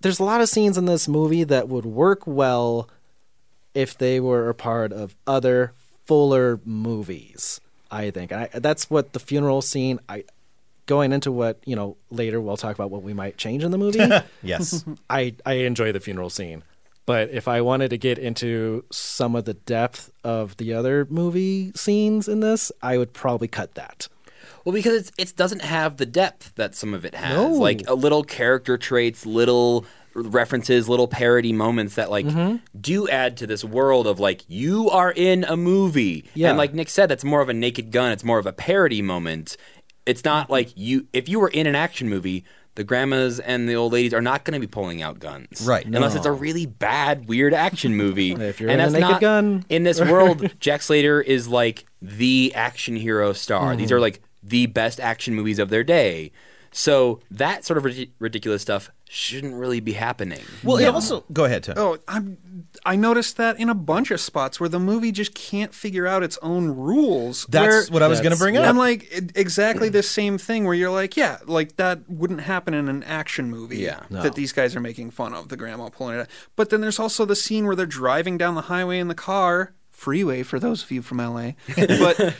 there's 0.00 0.18
a 0.18 0.24
lot 0.24 0.40
of 0.40 0.48
scenes 0.48 0.76
in 0.76 0.86
this 0.86 1.08
movie 1.08 1.44
that 1.44 1.68
would 1.68 1.86
work 1.86 2.26
well 2.26 2.88
if 3.74 3.96
they 3.96 4.20
were 4.20 4.48
a 4.48 4.54
part 4.54 4.92
of 4.92 5.14
other 5.26 5.72
fuller 6.04 6.60
movies. 6.64 7.60
I 7.90 8.10
think 8.10 8.32
and 8.32 8.42
I, 8.42 8.58
that's 8.58 8.90
what 8.90 9.12
the 9.12 9.20
funeral 9.20 9.62
scene. 9.62 10.00
I 10.08 10.24
going 10.86 11.12
into 11.12 11.30
what 11.30 11.58
you 11.64 11.76
know 11.76 11.96
later 12.10 12.40
we'll 12.40 12.56
talk 12.56 12.74
about 12.74 12.90
what 12.90 13.02
we 13.02 13.12
might 13.12 13.36
change 13.36 13.62
in 13.62 13.70
the 13.70 13.78
movie. 13.78 14.00
yes. 14.42 14.84
I 15.10 15.34
I 15.46 15.54
enjoy 15.54 15.92
the 15.92 16.00
funeral 16.00 16.30
scene, 16.30 16.64
but 17.06 17.30
if 17.30 17.48
I 17.48 17.60
wanted 17.60 17.90
to 17.90 17.98
get 17.98 18.18
into 18.18 18.84
some 18.90 19.36
of 19.36 19.44
the 19.44 19.54
depth 19.54 20.10
of 20.24 20.56
the 20.56 20.72
other 20.72 21.06
movie 21.08 21.72
scenes 21.74 22.28
in 22.28 22.40
this, 22.40 22.72
I 22.82 22.98
would 22.98 23.12
probably 23.12 23.48
cut 23.48 23.74
that. 23.74 24.08
Well, 24.64 24.72
because 24.72 24.94
it's, 24.94 25.12
it 25.18 25.36
doesn't 25.36 25.62
have 25.62 25.96
the 25.96 26.06
depth 26.06 26.54
that 26.56 26.74
some 26.74 26.94
of 26.94 27.04
it 27.04 27.14
has. 27.14 27.34
No. 27.36 27.48
Like 27.48 27.82
a 27.88 27.94
little 27.94 28.22
character 28.22 28.78
traits, 28.78 29.26
little 29.26 29.84
references, 30.14 30.88
little 30.88 31.08
parody 31.08 31.52
moments 31.52 31.94
that 31.94 32.10
like 32.10 32.26
Mm-hmm. 32.26 32.56
do 32.80 33.08
add 33.08 33.36
to 33.38 33.46
this 33.46 33.64
world 33.64 34.06
of 34.06 34.20
like 34.20 34.44
you 34.48 34.90
are 34.90 35.10
in 35.10 35.44
a 35.44 35.56
movie. 35.56 36.24
Yeah. 36.34 36.50
And 36.50 36.58
like 36.58 36.74
Nick 36.74 36.88
said, 36.90 37.08
that's 37.08 37.24
more 37.24 37.40
of 37.40 37.48
a 37.48 37.54
naked 37.54 37.90
gun. 37.90 38.12
It's 38.12 38.24
more 38.24 38.38
of 38.38 38.46
a 38.46 38.52
parody 38.52 39.02
moment. 39.02 39.56
It's 40.06 40.24
not 40.24 40.44
Mm-hmm. 40.44 40.52
like 40.52 40.72
you 40.76 41.06
if 41.12 41.28
you 41.28 41.40
were 41.40 41.48
in 41.48 41.66
an 41.66 41.74
action 41.74 42.08
movie, 42.08 42.44
the 42.74 42.84
grandmas 42.84 43.38
and 43.40 43.68
the 43.68 43.74
old 43.74 43.92
ladies 43.92 44.14
are 44.14 44.20
not 44.22 44.44
going 44.44 44.54
to 44.54 44.60
be 44.60 44.70
pulling 44.70 45.02
out 45.02 45.18
guns, 45.18 45.60
Right. 45.66 45.84
Unless 45.84 46.14
it's 46.14 46.24
a 46.26 46.32
really 46.32 46.64
bad, 46.66 47.28
weird 47.28 47.52
action 47.54 47.94
movie. 47.96 48.32
If 48.40 48.60
you're 48.60 48.70
and 48.70 48.80
in 48.80 48.88
a 48.88 48.90
that's 48.90 48.92
Naked 49.00 49.10
not, 49.12 49.20
Gun. 49.20 49.64
in 49.68 49.82
this 49.82 50.00
world, 50.12 50.50
Jack 50.58 50.82
Slater 50.82 51.20
is 51.20 51.48
like 51.48 51.84
the 52.00 52.52
action 52.54 52.96
hero 52.96 53.32
star. 53.32 53.76
These 53.76 53.90
are 53.92 53.96
Mm-hmm. 53.96 54.02
like 54.02 54.22
the 54.42 54.66
best 54.66 54.98
action 55.00 55.34
movies 55.34 55.58
of 55.58 55.68
their 55.70 55.84
day. 55.84 56.32
So 56.74 57.20
that 57.30 57.66
sort 57.66 57.76
of 57.76 57.84
rid- 57.84 58.12
ridiculous 58.18 58.62
stuff 58.62 58.90
shouldn't 59.06 59.54
really 59.54 59.80
be 59.80 59.92
happening. 59.92 60.40
Well, 60.64 60.78
it 60.78 60.86
also 60.86 61.22
go 61.30 61.44
ahead, 61.44 61.64
Tim. 61.64 61.74
Oh, 61.76 61.98
I'm, 62.08 62.66
I 62.86 62.96
noticed 62.96 63.36
that 63.36 63.58
in 63.58 63.68
a 63.68 63.74
bunch 63.74 64.10
of 64.10 64.18
spots 64.22 64.58
where 64.58 64.70
the 64.70 64.80
movie 64.80 65.12
just 65.12 65.34
can't 65.34 65.74
figure 65.74 66.06
out 66.06 66.22
its 66.22 66.38
own 66.40 66.70
rules. 66.70 67.44
That's 67.50 67.66
where- 67.90 67.92
what 67.92 68.02
I 68.02 68.08
was 68.08 68.22
going 68.22 68.32
to 68.32 68.38
bring 68.38 68.56
up. 68.56 68.64
I'm 68.64 68.78
like 68.78 69.06
it- 69.12 69.32
exactly 69.36 69.90
the 69.90 70.02
same 70.02 70.38
thing 70.38 70.64
where 70.64 70.72
you're 70.72 70.90
like, 70.90 71.14
yeah, 71.14 71.40
like 71.44 71.76
that 71.76 72.08
wouldn't 72.08 72.40
happen 72.40 72.72
in 72.72 72.88
an 72.88 73.02
action 73.02 73.50
movie. 73.50 73.76
Yeah. 73.80 74.04
that 74.08 74.34
these 74.34 74.52
guys 74.54 74.74
are 74.74 74.80
making 74.80 75.10
fun 75.10 75.34
of 75.34 75.50
the 75.50 75.58
grandma 75.58 75.90
pulling 75.90 76.16
it. 76.16 76.20
out. 76.22 76.28
But 76.56 76.70
then 76.70 76.80
there's 76.80 76.98
also 76.98 77.26
the 77.26 77.36
scene 77.36 77.66
where 77.66 77.76
they're 77.76 77.84
driving 77.84 78.38
down 78.38 78.54
the 78.54 78.62
highway 78.62 78.98
in 78.98 79.08
the 79.08 79.14
car. 79.14 79.74
Freeway 80.02 80.42
for 80.42 80.58
those 80.58 80.82
of 80.82 80.90
you 80.90 81.00
from 81.00 81.18
LA, 81.18 81.52
but 81.76 82.34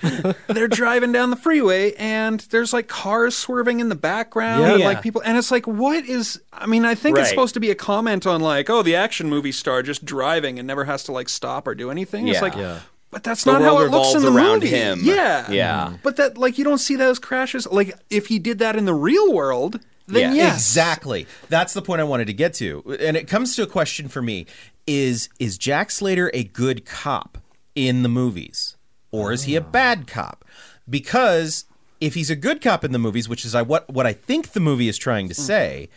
they're 0.48 0.66
driving 0.66 1.12
down 1.12 1.30
the 1.30 1.36
freeway 1.36 1.92
and 1.94 2.40
there's 2.50 2.72
like 2.72 2.88
cars 2.88 3.36
swerving 3.36 3.78
in 3.78 3.88
the 3.88 3.94
background, 3.94 4.62
Yeah. 4.62 4.70
and 4.72 4.80
Yeah. 4.80 4.86
like 4.86 5.00
people, 5.00 5.22
and 5.24 5.38
it's 5.38 5.52
like, 5.52 5.68
what 5.68 6.04
is? 6.04 6.40
I 6.52 6.66
mean, 6.66 6.84
I 6.84 6.96
think 6.96 7.16
it's 7.18 7.28
supposed 7.30 7.54
to 7.54 7.60
be 7.60 7.70
a 7.70 7.76
comment 7.76 8.26
on 8.26 8.40
like, 8.40 8.68
oh, 8.68 8.82
the 8.82 8.96
action 8.96 9.28
movie 9.30 9.52
star 9.52 9.82
just 9.84 10.04
driving 10.04 10.58
and 10.58 10.66
never 10.66 10.84
has 10.86 11.04
to 11.04 11.12
like 11.12 11.28
stop 11.28 11.68
or 11.68 11.76
do 11.76 11.88
anything. 11.90 12.26
It's 12.26 12.42
like, 12.42 12.56
Yeah. 12.56 12.80
But 13.12 13.22
that's 13.22 13.44
The 13.44 13.52
not 13.52 13.62
how 13.62 13.78
it 13.80 13.90
looks 13.92 14.14
in 14.14 14.22
the 14.22 14.32
around 14.32 14.60
movie. 14.64 14.68
him. 14.68 15.00
Yeah, 15.04 15.48
Yeah. 15.50 15.92
But 16.02 16.16
that 16.16 16.36
like 16.38 16.58
you 16.58 16.64
don't 16.64 16.78
see 16.78 16.96
those 16.96 17.18
crashes. 17.20 17.66
Like 17.70 17.94
if 18.10 18.26
he 18.26 18.38
did 18.40 18.58
that 18.58 18.74
in 18.74 18.86
the 18.86 18.94
real 18.94 19.32
world, 19.32 19.78
then 20.08 20.34
Yeah. 20.34 20.44
yes, 20.46 20.56
Exactly. 20.56 21.28
That's 21.48 21.74
the 21.74 21.82
point 21.82 22.00
I 22.00 22.04
wanted 22.04 22.26
to 22.26 22.32
get 22.32 22.54
to. 22.54 22.82
And 22.98 23.16
it 23.16 23.28
comes 23.28 23.54
to 23.56 23.62
a 23.62 23.66
question 23.68 24.08
for 24.08 24.20
me 24.20 24.46
is 24.86 25.28
is 25.38 25.58
Jack 25.58 25.90
Slater 25.92 26.28
a 26.34 26.42
good 26.42 26.84
cop 26.84 27.38
in 27.74 28.02
the 28.02 28.08
movies 28.08 28.76
or 29.12 29.32
is 29.32 29.44
he 29.44 29.54
a 29.54 29.60
ah. 29.60 29.64
bad 29.64 30.06
cop? 30.06 30.44
Because 30.88 31.66
if 32.00 32.14
he's 32.14 32.30
a 32.30 32.36
good 32.36 32.60
cop 32.60 32.82
in 32.82 32.92
the 32.92 32.98
movies, 32.98 33.28
which 33.28 33.44
is 33.44 33.54
I 33.54 33.62
what 33.62 33.88
what 33.88 34.06
I 34.06 34.12
think 34.12 34.52
the 34.52 34.60
movie 34.60 34.88
is 34.88 34.98
trying 34.98 35.28
to 35.28 35.34
hmm. 35.34 35.42
say, 35.42 35.88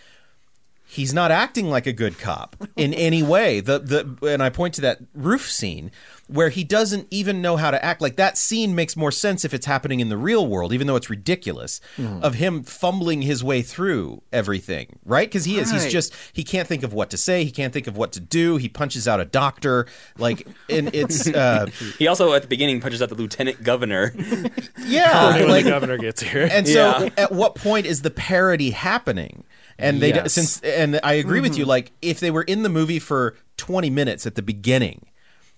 he's 0.96 1.14
not 1.14 1.30
acting 1.32 1.70
like 1.70 1.86
a 1.88 1.94
good 1.94 2.18
cop 2.18 2.56
in 2.76 2.94
any 3.08 3.22
way. 3.24 3.60
The 3.60 3.80
the 3.80 4.28
and 4.28 4.42
I 4.42 4.50
point 4.50 4.74
to 4.76 4.82
that 4.82 5.00
roof 5.14 5.50
scene 5.52 5.92
where 6.28 6.50
he 6.50 6.64
doesn't 6.64 7.08
even 7.12 7.40
know 7.40 7.56
how 7.56 7.70
to 7.70 7.86
act. 7.86 8.02
Like 8.02 8.16
that 8.16 8.36
scene 8.38 8.74
makes 8.74 8.98
more 8.98 9.12
sense 9.12 9.46
if 9.46 9.54
it's 9.54 9.68
happening 9.68 10.00
in 10.00 10.10
the 10.10 10.18
real 10.18 10.48
world, 10.48 10.74
even 10.74 10.88
though 10.88 10.96
it's 10.96 11.10
ridiculous 11.10 11.80
of 12.22 12.34
him 12.36 12.64
fumbling 12.64 13.22
his 13.22 13.44
way 13.44 13.62
through 13.62 14.22
everything, 14.34 14.98
right? 15.06 15.28
Because 15.28 15.46
he 15.46 15.58
is. 15.60 15.70
He's 15.72 15.92
just 15.92 16.14
he 16.34 16.44
can't 16.44 16.68
think 16.68 16.84
of 16.84 16.94
what 16.94 17.10
to 17.12 17.18
say. 17.18 17.44
He 17.44 17.52
can't 17.52 17.72
think 17.74 17.88
of 17.88 17.96
what 17.98 18.12
to 18.14 18.20
do. 18.20 18.58
He 18.58 18.70
punches 18.70 19.08
out 19.08 19.20
a 19.20 19.26
doctor. 19.26 19.86
Like 20.18 20.48
and 20.70 20.90
it's 20.96 21.28
uh, 21.44 21.68
He 22.00 22.08
also 22.08 22.34
at 22.34 22.42
the 22.42 22.48
beginning 22.48 22.82
punches 22.82 23.02
out 23.02 23.10
the 23.10 23.16
lieutenant 23.16 23.62
governor. 23.64 24.14
yeah, 24.86 25.36
when 25.38 25.50
like 25.50 25.66
the 25.66 25.70
governor 25.72 25.98
gets 25.98 26.22
here. 26.22 26.48
and 26.52 26.68
so, 26.68 26.74
Yeah. 27.04 27.10
at 27.18 27.32
what 27.32 27.56
point 27.56 27.86
is 27.86 28.02
the 28.02 28.12
parody 28.12 28.72
happening? 28.72 29.44
And 29.78 30.02
they 30.02 30.14
Yes. 30.14 30.34
since 30.34 30.62
and 30.62 31.00
I 31.04 31.14
agree 31.14 31.42
with 31.42 31.58
you. 31.58 31.64
Mm-hmm. 31.64 31.70
Like 31.70 31.92
if 32.02 32.20
they 32.20 32.32
were 32.32 32.44
in 32.44 32.64
the 32.64 32.70
movie 32.70 33.00
for 33.00 33.36
twenty 33.58 33.90
minutes 33.90 34.26
at 34.26 34.36
the 34.36 34.42
beginning, 34.42 35.08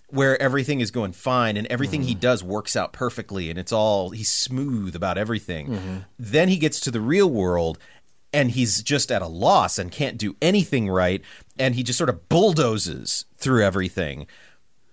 where 0.10 0.42
everything 0.42 0.80
is 0.80 0.92
going 0.92 1.12
fine 1.12 1.58
and 1.58 1.68
everything 1.68 2.04
he 2.04 2.16
mm. 2.16 2.20
does 2.20 2.44
works 2.44 2.76
out 2.76 2.94
perfectly, 2.94 3.50
and 3.50 3.60
it's 3.60 3.72
all 3.72 4.10
he's 4.10 4.32
smooth 4.32 4.96
about 4.96 5.18
everything, 5.18 5.68
mm-hmm. 5.68 5.98
then 6.18 6.50
he 6.50 6.58
gets 6.58 6.80
to 6.82 6.92
the 6.92 7.02
real 7.02 7.30
world. 7.30 7.78
And 8.34 8.52
he's 8.52 8.84
just 8.84 9.10
at 9.10 9.22
a 9.22 9.28
loss 9.28 9.80
and 9.80 9.90
can't 9.90 10.18
do 10.18 10.36
anything 10.42 10.90
right, 10.90 11.24
and 11.58 11.76
he 11.76 11.82
just 11.82 11.98
sort 11.98 12.10
of 12.10 12.28
bulldozes 12.28 13.24
through 13.38 13.64
everything 13.64 14.28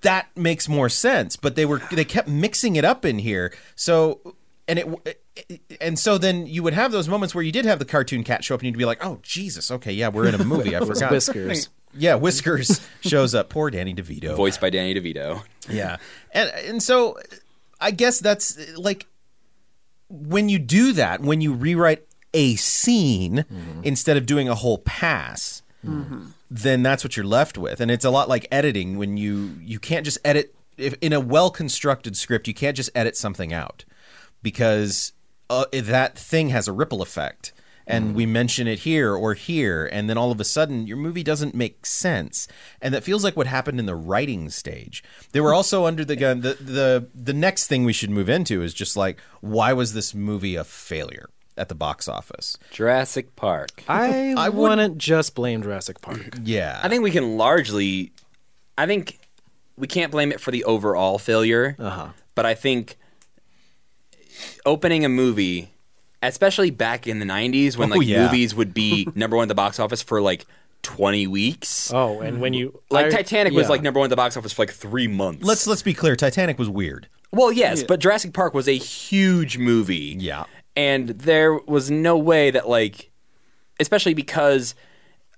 that 0.05 0.29
makes 0.37 0.69
more 0.69 0.89
sense 0.89 1.35
but 1.35 1.57
they 1.57 1.65
were 1.65 1.81
they 1.91 2.05
kept 2.05 2.29
mixing 2.29 2.77
it 2.77 2.85
up 2.85 3.05
in 3.05 3.19
here 3.19 3.53
so 3.75 4.37
and 4.69 4.79
it 4.79 5.79
and 5.81 5.99
so 5.99 6.19
then 6.19 6.47
you 6.47 6.63
would 6.63 6.75
have 6.75 6.93
those 6.93 7.09
moments 7.09 7.35
where 7.35 7.43
you 7.43 7.53
did 7.53 7.65
have 7.65 7.79
the 7.79 7.85
cartoon 7.85 8.25
cat 8.25 8.45
show 8.45 8.55
up 8.55 8.61
and 8.61 8.67
you'd 8.67 8.79
be 8.79 8.85
like 8.85 9.05
oh 9.05 9.19
jesus 9.23 9.71
okay 9.71 9.93
yeah 9.93 10.09
we're 10.09 10.27
in 10.27 10.35
a 10.35 10.45
movie 10.45 10.77
i 10.77 10.81
forgot. 10.81 11.11
whiskers. 11.11 11.69
yeah 11.95 12.15
whiskers 12.15 12.81
shows 13.01 13.35
up. 13.35 13.49
Poor 13.49 13.71
danny 13.71 13.95
devito. 13.95 14.35
Voiced 14.35 14.61
by 14.61 14.71
Danny 14.71 14.95
DeVito. 14.95 15.43
yeah. 15.69 15.97
And 16.33 16.51
and 16.51 16.83
so 16.83 17.19
i 17.81 17.91
guess 17.91 18.21
that's 18.21 18.59
like 18.77 19.07
when 20.09 20.49
you 20.49 20.59
do 20.59 20.93
that 20.93 21.21
when 21.21 21.41
you 21.41 21.53
rewrite 21.53 22.07
a 22.33 22.57
scene 22.57 23.45
mm-hmm. 23.51 23.81
instead 23.85 24.17
of 24.17 24.27
doing 24.27 24.49
a 24.49 24.55
whole 24.55 24.79
pass 24.79 25.63
mm-hmm. 25.85 26.27
then 26.51 26.83
that's 26.83 27.05
what 27.05 27.17
you're 27.17 27.27
left 27.27 27.59
with. 27.59 27.81
And 27.81 27.91
it's 27.91 28.05
a 28.05 28.11
lot 28.11 28.29
like 28.29 28.47
editing 28.51 28.99
when 28.99 29.17
you 29.17 29.57
you 29.63 29.79
can't 29.79 30.05
just 30.05 30.19
edit 30.25 30.55
if 30.77 30.95
in 31.01 31.13
a 31.13 31.21
well 31.21 31.51
constructed 31.51 32.17
script 32.17 32.49
you 32.49 32.55
can't 32.55 32.77
just 32.77 32.91
edit 32.95 33.17
something 33.17 33.53
out 33.53 33.85
because 34.45 35.13
uh, 35.51 35.65
that 35.73 36.17
thing 36.17 36.51
has 36.51 36.69
a 36.69 36.73
ripple 36.73 37.03
effect 37.03 37.53
and 37.87 38.15
we 38.15 38.25
mention 38.25 38.67
it 38.67 38.79
here 38.79 39.15
or 39.15 39.35
here 39.35 39.87
and 39.93 40.09
then 40.09 40.17
all 40.17 40.31
of 40.33 40.41
a 40.41 40.45
sudden 40.45 40.87
your 40.87 40.97
movie 40.97 41.23
doesn't 41.23 41.55
make 41.55 41.85
sense 41.85 42.49
and 42.81 42.95
that 42.95 43.03
feels 43.05 43.23
like 43.23 43.37
what 43.37 43.47
happened 43.47 43.79
in 43.79 43.85
the 43.85 43.95
writing 43.95 44.49
stage 44.49 45.05
they 45.33 45.41
were 45.41 45.53
also 45.53 45.85
under 45.85 46.03
the 46.03 46.17
gun 46.17 46.41
the 46.41 46.55
the 46.55 47.09
the 47.15 47.35
next 47.35 47.67
thing 47.67 47.85
we 47.85 47.93
should 47.93 48.09
move 48.09 48.31
into 48.31 48.63
is 48.63 48.73
just 48.73 48.97
like 48.97 49.21
why 49.43 49.73
was 49.75 49.93
this 49.93 50.15
movie 50.15 50.57
a 50.57 50.65
failure 50.65 51.29
at 51.59 51.69
the 51.69 51.75
box 51.75 52.09
office 52.09 52.57
Jurassic 52.71 53.37
Park. 53.37 53.85
I, 53.87 54.35
I 54.39 54.49
would- 54.49 54.71
wouldn't 54.71 54.97
just 54.99 55.35
blame 55.35 55.63
Jurassic 55.63 56.01
Park. 56.01 56.39
yeah 56.43 56.81
I 56.83 56.89
think 56.89 57.03
we 57.03 57.11
can 57.11 57.37
largely, 57.37 58.13
I 58.79 58.87
think 58.87 59.19
we 59.77 59.87
can't 59.87 60.11
blame 60.11 60.33
it 60.33 60.41
for 60.41 60.51
the 60.53 60.65
overall 60.65 61.19
failure. 61.19 61.77
Uh-huh. 61.79 62.09
But 62.35 62.47
I 62.47 62.55
think 62.55 62.97
opening 64.67 65.05
a 65.05 65.09
movie, 65.09 65.71
especially 66.23 66.71
back 66.71 67.07
in 67.07 67.19
the 67.19 67.27
'90s 67.27 67.77
when 67.77 67.93
Oh, 67.93 67.97
like 67.97 68.07
yeah. 68.07 68.25
movies 68.27 68.55
would 68.55 68.75
be 68.75 69.09
number 69.15 69.37
one 69.37 69.45
at 69.45 69.49
the 69.49 69.55
box 69.55 69.79
office 69.79 70.03
for 70.03 70.21
like 70.21 70.47
20 70.83 71.27
weeks. 71.27 71.93
Oh, 71.95 72.21
and 72.21 72.41
when 72.41 72.53
you 72.53 72.81
like 72.91 73.07
I- 73.07 73.11
Titanic 73.11 73.53
was 73.55 73.65
yeah. 73.65 73.69
like 73.71 73.83
number 73.83 74.01
one 74.01 74.07
at 74.07 74.11
the 74.11 74.17
box 74.17 74.37
office 74.37 74.53
for 74.53 74.63
like 74.63 74.73
three 74.73 75.09
months. 75.09 75.43
let's 75.45 75.67
let's 75.67 75.83
be 75.83 75.95
clear 75.95 76.15
titanic 76.17 76.59
was 76.59 76.69
weird 76.69 77.09
Well, 77.33 77.51
yes, 77.51 77.83
but 77.83 78.01
Jurassic 78.01 78.33
Park 78.35 78.53
was 78.55 78.69
a 78.69 78.77
huge 78.77 79.57
movie. 79.59 80.17
Yeah. 80.19 80.45
And 80.77 81.09
there 81.11 81.55
was 81.55 81.91
no 81.91 82.19
way 82.19 82.51
that 82.51 82.69
like 82.69 83.11
especially 83.81 84.15
because 84.15 84.75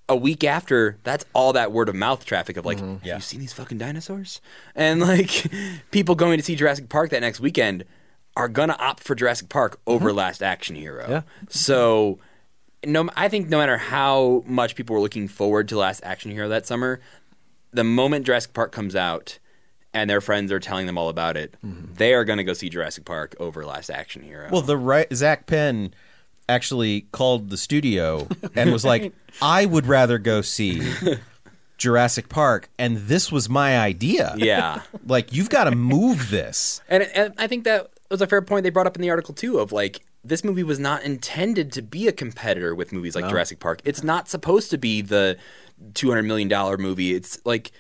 a 0.09 0.15
week 0.17 0.45
after, 0.45 0.99
that's 1.03 1.25
all 1.33 1.53
that 1.55 1.73
word 1.73 1.89
of 1.89 1.95
mouth 1.97 2.25
traffic 2.25 2.57
of 2.57 2.65
like, 2.65 2.79
mm-hmm. 2.79 2.93
have 2.95 3.05
Yeah. 3.05 3.15
you 3.17 3.21
seen 3.23 3.41
these 3.41 3.53
fucking 3.53 3.79
dinosaurs? 3.79 4.41
And 4.75 5.01
like 5.01 5.47
people 5.91 6.15
going 6.15 6.39
to 6.39 6.45
see 6.45 6.55
Jurassic 6.55 6.89
Park 6.89 7.11
that 7.11 7.21
next 7.21 7.41
weekend 7.41 7.85
are 8.37 8.49
gonna 8.49 8.77
opt 8.79 9.03
for 9.03 9.15
Jurassic 9.15 9.49
Park 9.49 9.81
over 9.87 10.11
mm-hmm. 10.11 10.19
Last 10.19 10.43
Action 10.43 10.77
Hero. 10.77 11.07
Yeah. 11.09 11.23
So 11.49 12.19
no 12.85 13.09
I 13.17 13.29
think 13.29 13.49
no 13.49 13.59
matter 13.59 13.79
how 13.79 14.45
much 14.47 14.75
people 14.75 14.95
were 14.95 15.01
looking 15.01 15.29
forward 15.29 15.69
to 15.69 15.79
Last 15.79 16.01
Action 16.05 16.31
Hero 16.31 16.49
that 16.49 16.67
summer, 16.67 17.01
the 17.73 17.85
moment 17.85 18.27
Jurassic 18.27 18.53
Park 18.53 18.73
comes 18.73 18.95
out 18.95 19.39
and 19.97 20.11
their 20.11 20.21
friends 20.21 20.53
are 20.53 20.61
telling 20.61 20.87
them 20.87 20.99
all 20.99 21.09
about 21.09 21.39
it, 21.39 21.57
mm-hmm. 21.65 21.95
they 21.95 22.13
are 22.13 22.25
going 22.25 22.37
to 22.37 22.45
go 22.45 22.53
see 22.53 22.69
Jurassic 22.69 23.07
Park 23.07 23.35
over 23.41 23.65
Last 23.65 23.89
Action 23.89 24.23
Hero. 24.23 24.49
Well, 24.53 24.61
the 24.61 24.77
right 24.77 25.11
Zak 25.15 25.47
Penn 25.47 25.95
actually 26.49 27.03
called 27.13 27.49
the 27.49 27.57
studio 27.57 28.29
and 28.55 28.73
was 28.73 28.85
like, 28.85 29.13
"I 29.41 29.65
would 29.65 29.87
rather 29.87 30.19
go 30.19 30.43
see 30.43 30.93
Jurassic 31.79 32.29
Park, 32.29 32.69
and 32.79 32.99
this 32.99 33.33
was 33.33 33.49
my 33.49 33.79
idea." 33.79 34.35
yeah. 34.37 34.83
like 35.07 35.33
you've 35.33 35.51
got 35.51 35.65
to 35.65 35.75
move 35.75 36.31
this. 36.31 36.83
And, 36.89 37.05
and 37.15 37.33
I 37.39 37.47
think 37.47 37.65
that 37.65 37.91
was 38.11 38.21
a 38.23 38.27
fair 38.27 38.43
point 38.43 38.65
they 38.65 38.71
brought 38.71 38.87
up 38.87 38.97
in 38.97 39.03
the 39.03 39.11
article 39.11 39.35
too 39.35 39.59
of 39.59 39.73
like 39.73 40.01
this 40.25 40.43
movie 40.45 40.63
was 40.63 40.79
not 40.79 41.03
intended 41.05 41.73
to 41.73 41.83
be 41.83 42.09
a 42.09 42.13
competitor 42.13 42.75
with 42.75 42.93
movies 42.93 43.15
like 43.15 43.29
Jurassic 43.29 43.61
Park. 43.61 43.81
It's 43.85 44.03
not 44.03 44.29
supposed 44.29 44.71
to 44.71 44.79
be 44.79 45.01
the 45.03 45.37
200 45.95 46.23
million 46.23 46.49
dollar 46.49 46.77
movie. 46.77 47.15
It's 47.15 47.39
like 47.45 47.71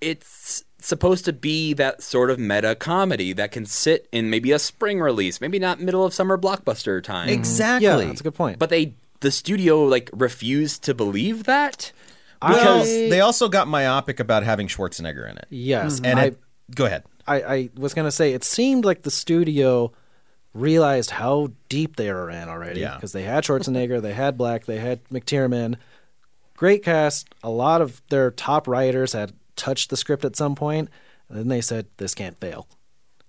it's 0.00 0.64
supposed 0.80 1.24
to 1.24 1.32
be 1.32 1.72
that 1.74 2.02
sort 2.02 2.30
of 2.30 2.38
meta 2.38 2.74
comedy 2.74 3.32
that 3.32 3.50
can 3.50 3.66
sit 3.66 4.06
in 4.12 4.30
maybe 4.30 4.52
a 4.52 4.58
spring 4.58 5.00
release, 5.00 5.40
maybe 5.40 5.58
not 5.58 5.80
middle 5.80 6.04
of 6.04 6.14
summer 6.14 6.38
blockbuster 6.38 7.02
time. 7.02 7.26
Mm-hmm. 7.28 7.34
Exactly. 7.38 7.86
Yeah, 7.86 7.96
that's 7.96 8.20
a 8.20 8.24
good 8.24 8.34
point. 8.34 8.58
But 8.58 8.70
they 8.70 8.94
the 9.20 9.30
studio 9.32 9.82
like 9.84 10.10
refused 10.12 10.84
to 10.84 10.94
believe 10.94 11.44
that. 11.44 11.92
well, 12.40 12.52
because- 12.80 12.86
they 13.10 13.20
also 13.20 13.48
got 13.48 13.66
myopic 13.66 14.20
about 14.20 14.44
having 14.44 14.68
Schwarzenegger 14.68 15.28
in 15.28 15.38
it. 15.38 15.46
yes, 15.50 16.00
And 16.04 16.18
I, 16.20 16.24
it, 16.26 16.38
go 16.74 16.84
ahead. 16.86 17.02
I, 17.28 17.54
I 17.54 17.70
was 17.76 17.94
gonna 17.94 18.10
say 18.10 18.32
it 18.32 18.44
seemed 18.44 18.84
like 18.84 19.02
the 19.02 19.10
studio 19.10 19.92
realized 20.54 21.10
how 21.10 21.48
deep 21.68 21.96
they 21.96 22.10
were 22.12 22.30
in 22.30 22.48
already 22.48 22.80
Yeah. 22.80 22.94
because 22.94 23.12
they 23.12 23.22
had 23.22 23.44
Schwarzenegger, 23.44 24.00
they 24.00 24.14
had 24.14 24.36
Black, 24.38 24.64
they 24.64 24.78
had 24.78 25.04
McTiernan, 25.08 25.76
great 26.56 26.82
cast. 26.82 27.28
A 27.44 27.50
lot 27.50 27.80
of 27.80 28.02
their 28.08 28.30
top 28.30 28.66
writers 28.66 29.12
had 29.12 29.32
touched 29.56 29.90
the 29.90 29.96
script 29.96 30.24
at 30.24 30.36
some 30.36 30.54
point, 30.54 30.88
and 31.28 31.38
then 31.38 31.48
they 31.48 31.60
said 31.60 31.86
this 31.98 32.14
can't 32.14 32.38
fail. 32.40 32.66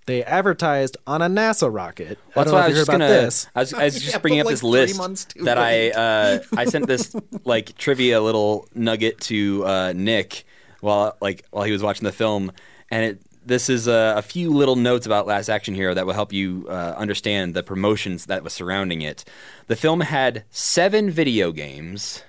They 0.06 0.24
advertised 0.24 0.97
on 1.06 1.22
a 1.22 1.28
NASA 1.28 1.72
rocket. 1.72 2.18
I 2.36 2.43
That's 2.43 2.52
why 2.52 2.60
I 2.62 2.64
if 2.64 2.70
was 2.70 2.78
just 2.80 2.89
gonna. 2.91 3.08
this. 3.08 3.47
I 3.54 3.60
was, 3.60 3.74
I 3.76 3.84
was 3.86 4.02
just 4.02 4.14
but 4.14 4.22
bringing 4.24 4.39
up 4.39 4.45
like 4.47 4.54
this 4.54 4.64
list 4.64 4.97
months 4.97 5.26
too 5.26 5.43
that 5.43 5.60
I 5.60 5.89
uh, 5.91 6.39
I 6.58 6.66
sent 6.66 6.88
this 6.88 7.16
like 7.45 7.78
trivia 7.78 8.20
little 8.22 8.68
nugget 8.74 9.20
to 9.22 9.66
uh, 9.68 9.93
Nick 9.95 10.45
while 10.82 11.16
like 11.22 11.45
while 11.52 11.64
he 11.66 11.72
was 11.72 11.84
watching 11.84 12.06
the 12.06 12.12
film, 12.12 12.52
and 12.89 13.06
it. 13.06 13.22
This 13.50 13.68
is 13.68 13.88
a, 13.88 14.14
a 14.16 14.22
few 14.22 14.52
little 14.52 14.76
notes 14.76 15.08
about 15.08 15.26
Last 15.26 15.50
Action 15.50 15.74
Hero 15.74 15.95
that 15.95 16.06
will 16.06 16.14
help 16.14 16.32
you 16.32 16.68
uh, 16.70 16.93
understand 16.95 17.56
the 17.56 17.64
promotions 17.64 18.28
that 18.28 18.43
was 18.43 18.54
surrounding 18.54 19.02
it. 19.02 19.26
The 19.66 19.76
film 19.76 20.02
had 20.02 20.43
seven 20.52 21.10
video 21.10 21.52
games, 21.52 22.24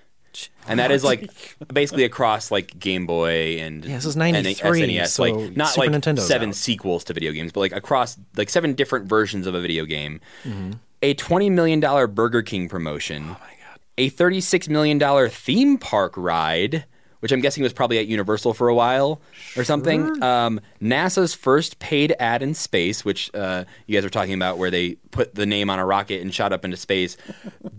and 0.67 0.81
that 0.81 0.91
is 0.91 1.05
like 1.05 1.31
basically 1.71 2.05
across 2.05 2.51
like 2.51 2.79
Game 2.79 3.05
Boy 3.05 3.59
and 3.61 3.85
Yeah, 3.85 3.97
this 3.97 4.07
is 4.07 4.15
and 4.15 4.33
93, 4.33 4.97
SNES, 4.97 5.09
so 5.09 5.23
like 5.25 5.57
not 5.59 5.69
Super 5.69 5.91
like 5.91 6.03
Nintendo's 6.03 6.27
seven 6.27 6.49
out. 6.49 6.55
sequels 6.55 7.05
to 7.05 7.13
video 7.13 7.33
games, 7.33 7.53
but 7.53 7.61
like 7.61 7.73
across 7.73 8.17
like 8.35 8.49
seven 8.49 8.73
different 8.73 9.07
versions 9.07 9.47
of 9.47 9.55
a 9.55 9.61
video 9.61 9.85
game. 9.85 10.23
Mm-hmm. 10.45 10.71
A 11.03 11.13
twenty 11.13 11.51
million 11.51 11.81
dollar 11.81 12.07
Burger 12.07 12.41
King 12.41 12.67
promotion. 12.67 13.25
Oh 13.25 13.29
my 13.29 13.35
god! 13.37 13.81
A 13.99 14.09
thirty 14.09 14.41
six 14.41 14.71
million 14.71 14.97
dollar 14.97 15.29
theme 15.29 15.77
park 15.77 16.15
ride 16.17 16.87
which 17.21 17.33
I'm 17.33 17.41
guessing 17.41 17.63
was 17.63 17.73
probably 17.73 17.99
at 17.99 18.07
Universal 18.07 18.55
for 18.55 18.69
a 18.69 18.75
while 18.75 19.21
or 19.57 19.65
something. 19.65 20.23
Um, 20.23 20.61
NASA's 20.83 21.35
first 21.35 21.79
paid 21.79 22.15
ad 22.19 22.43
in 22.43 22.55
space, 22.55 23.05
which 23.05 23.31
uh, 23.35 23.65
you 23.87 23.97
guys 23.97 24.05
were 24.05 24.11
talking 24.11 24.35
about, 24.35 24.59
where 24.59 24.71
they 24.71 24.95
put 25.11 25.35
the 25.35 25.47
name 25.47 25.71
on 25.71 25.79
a 25.79 25.87
rocket 25.87 26.23
and 26.23 26.33
shot 26.35 26.53
up 26.53 26.65
into 26.65 26.77
space, 26.77 27.17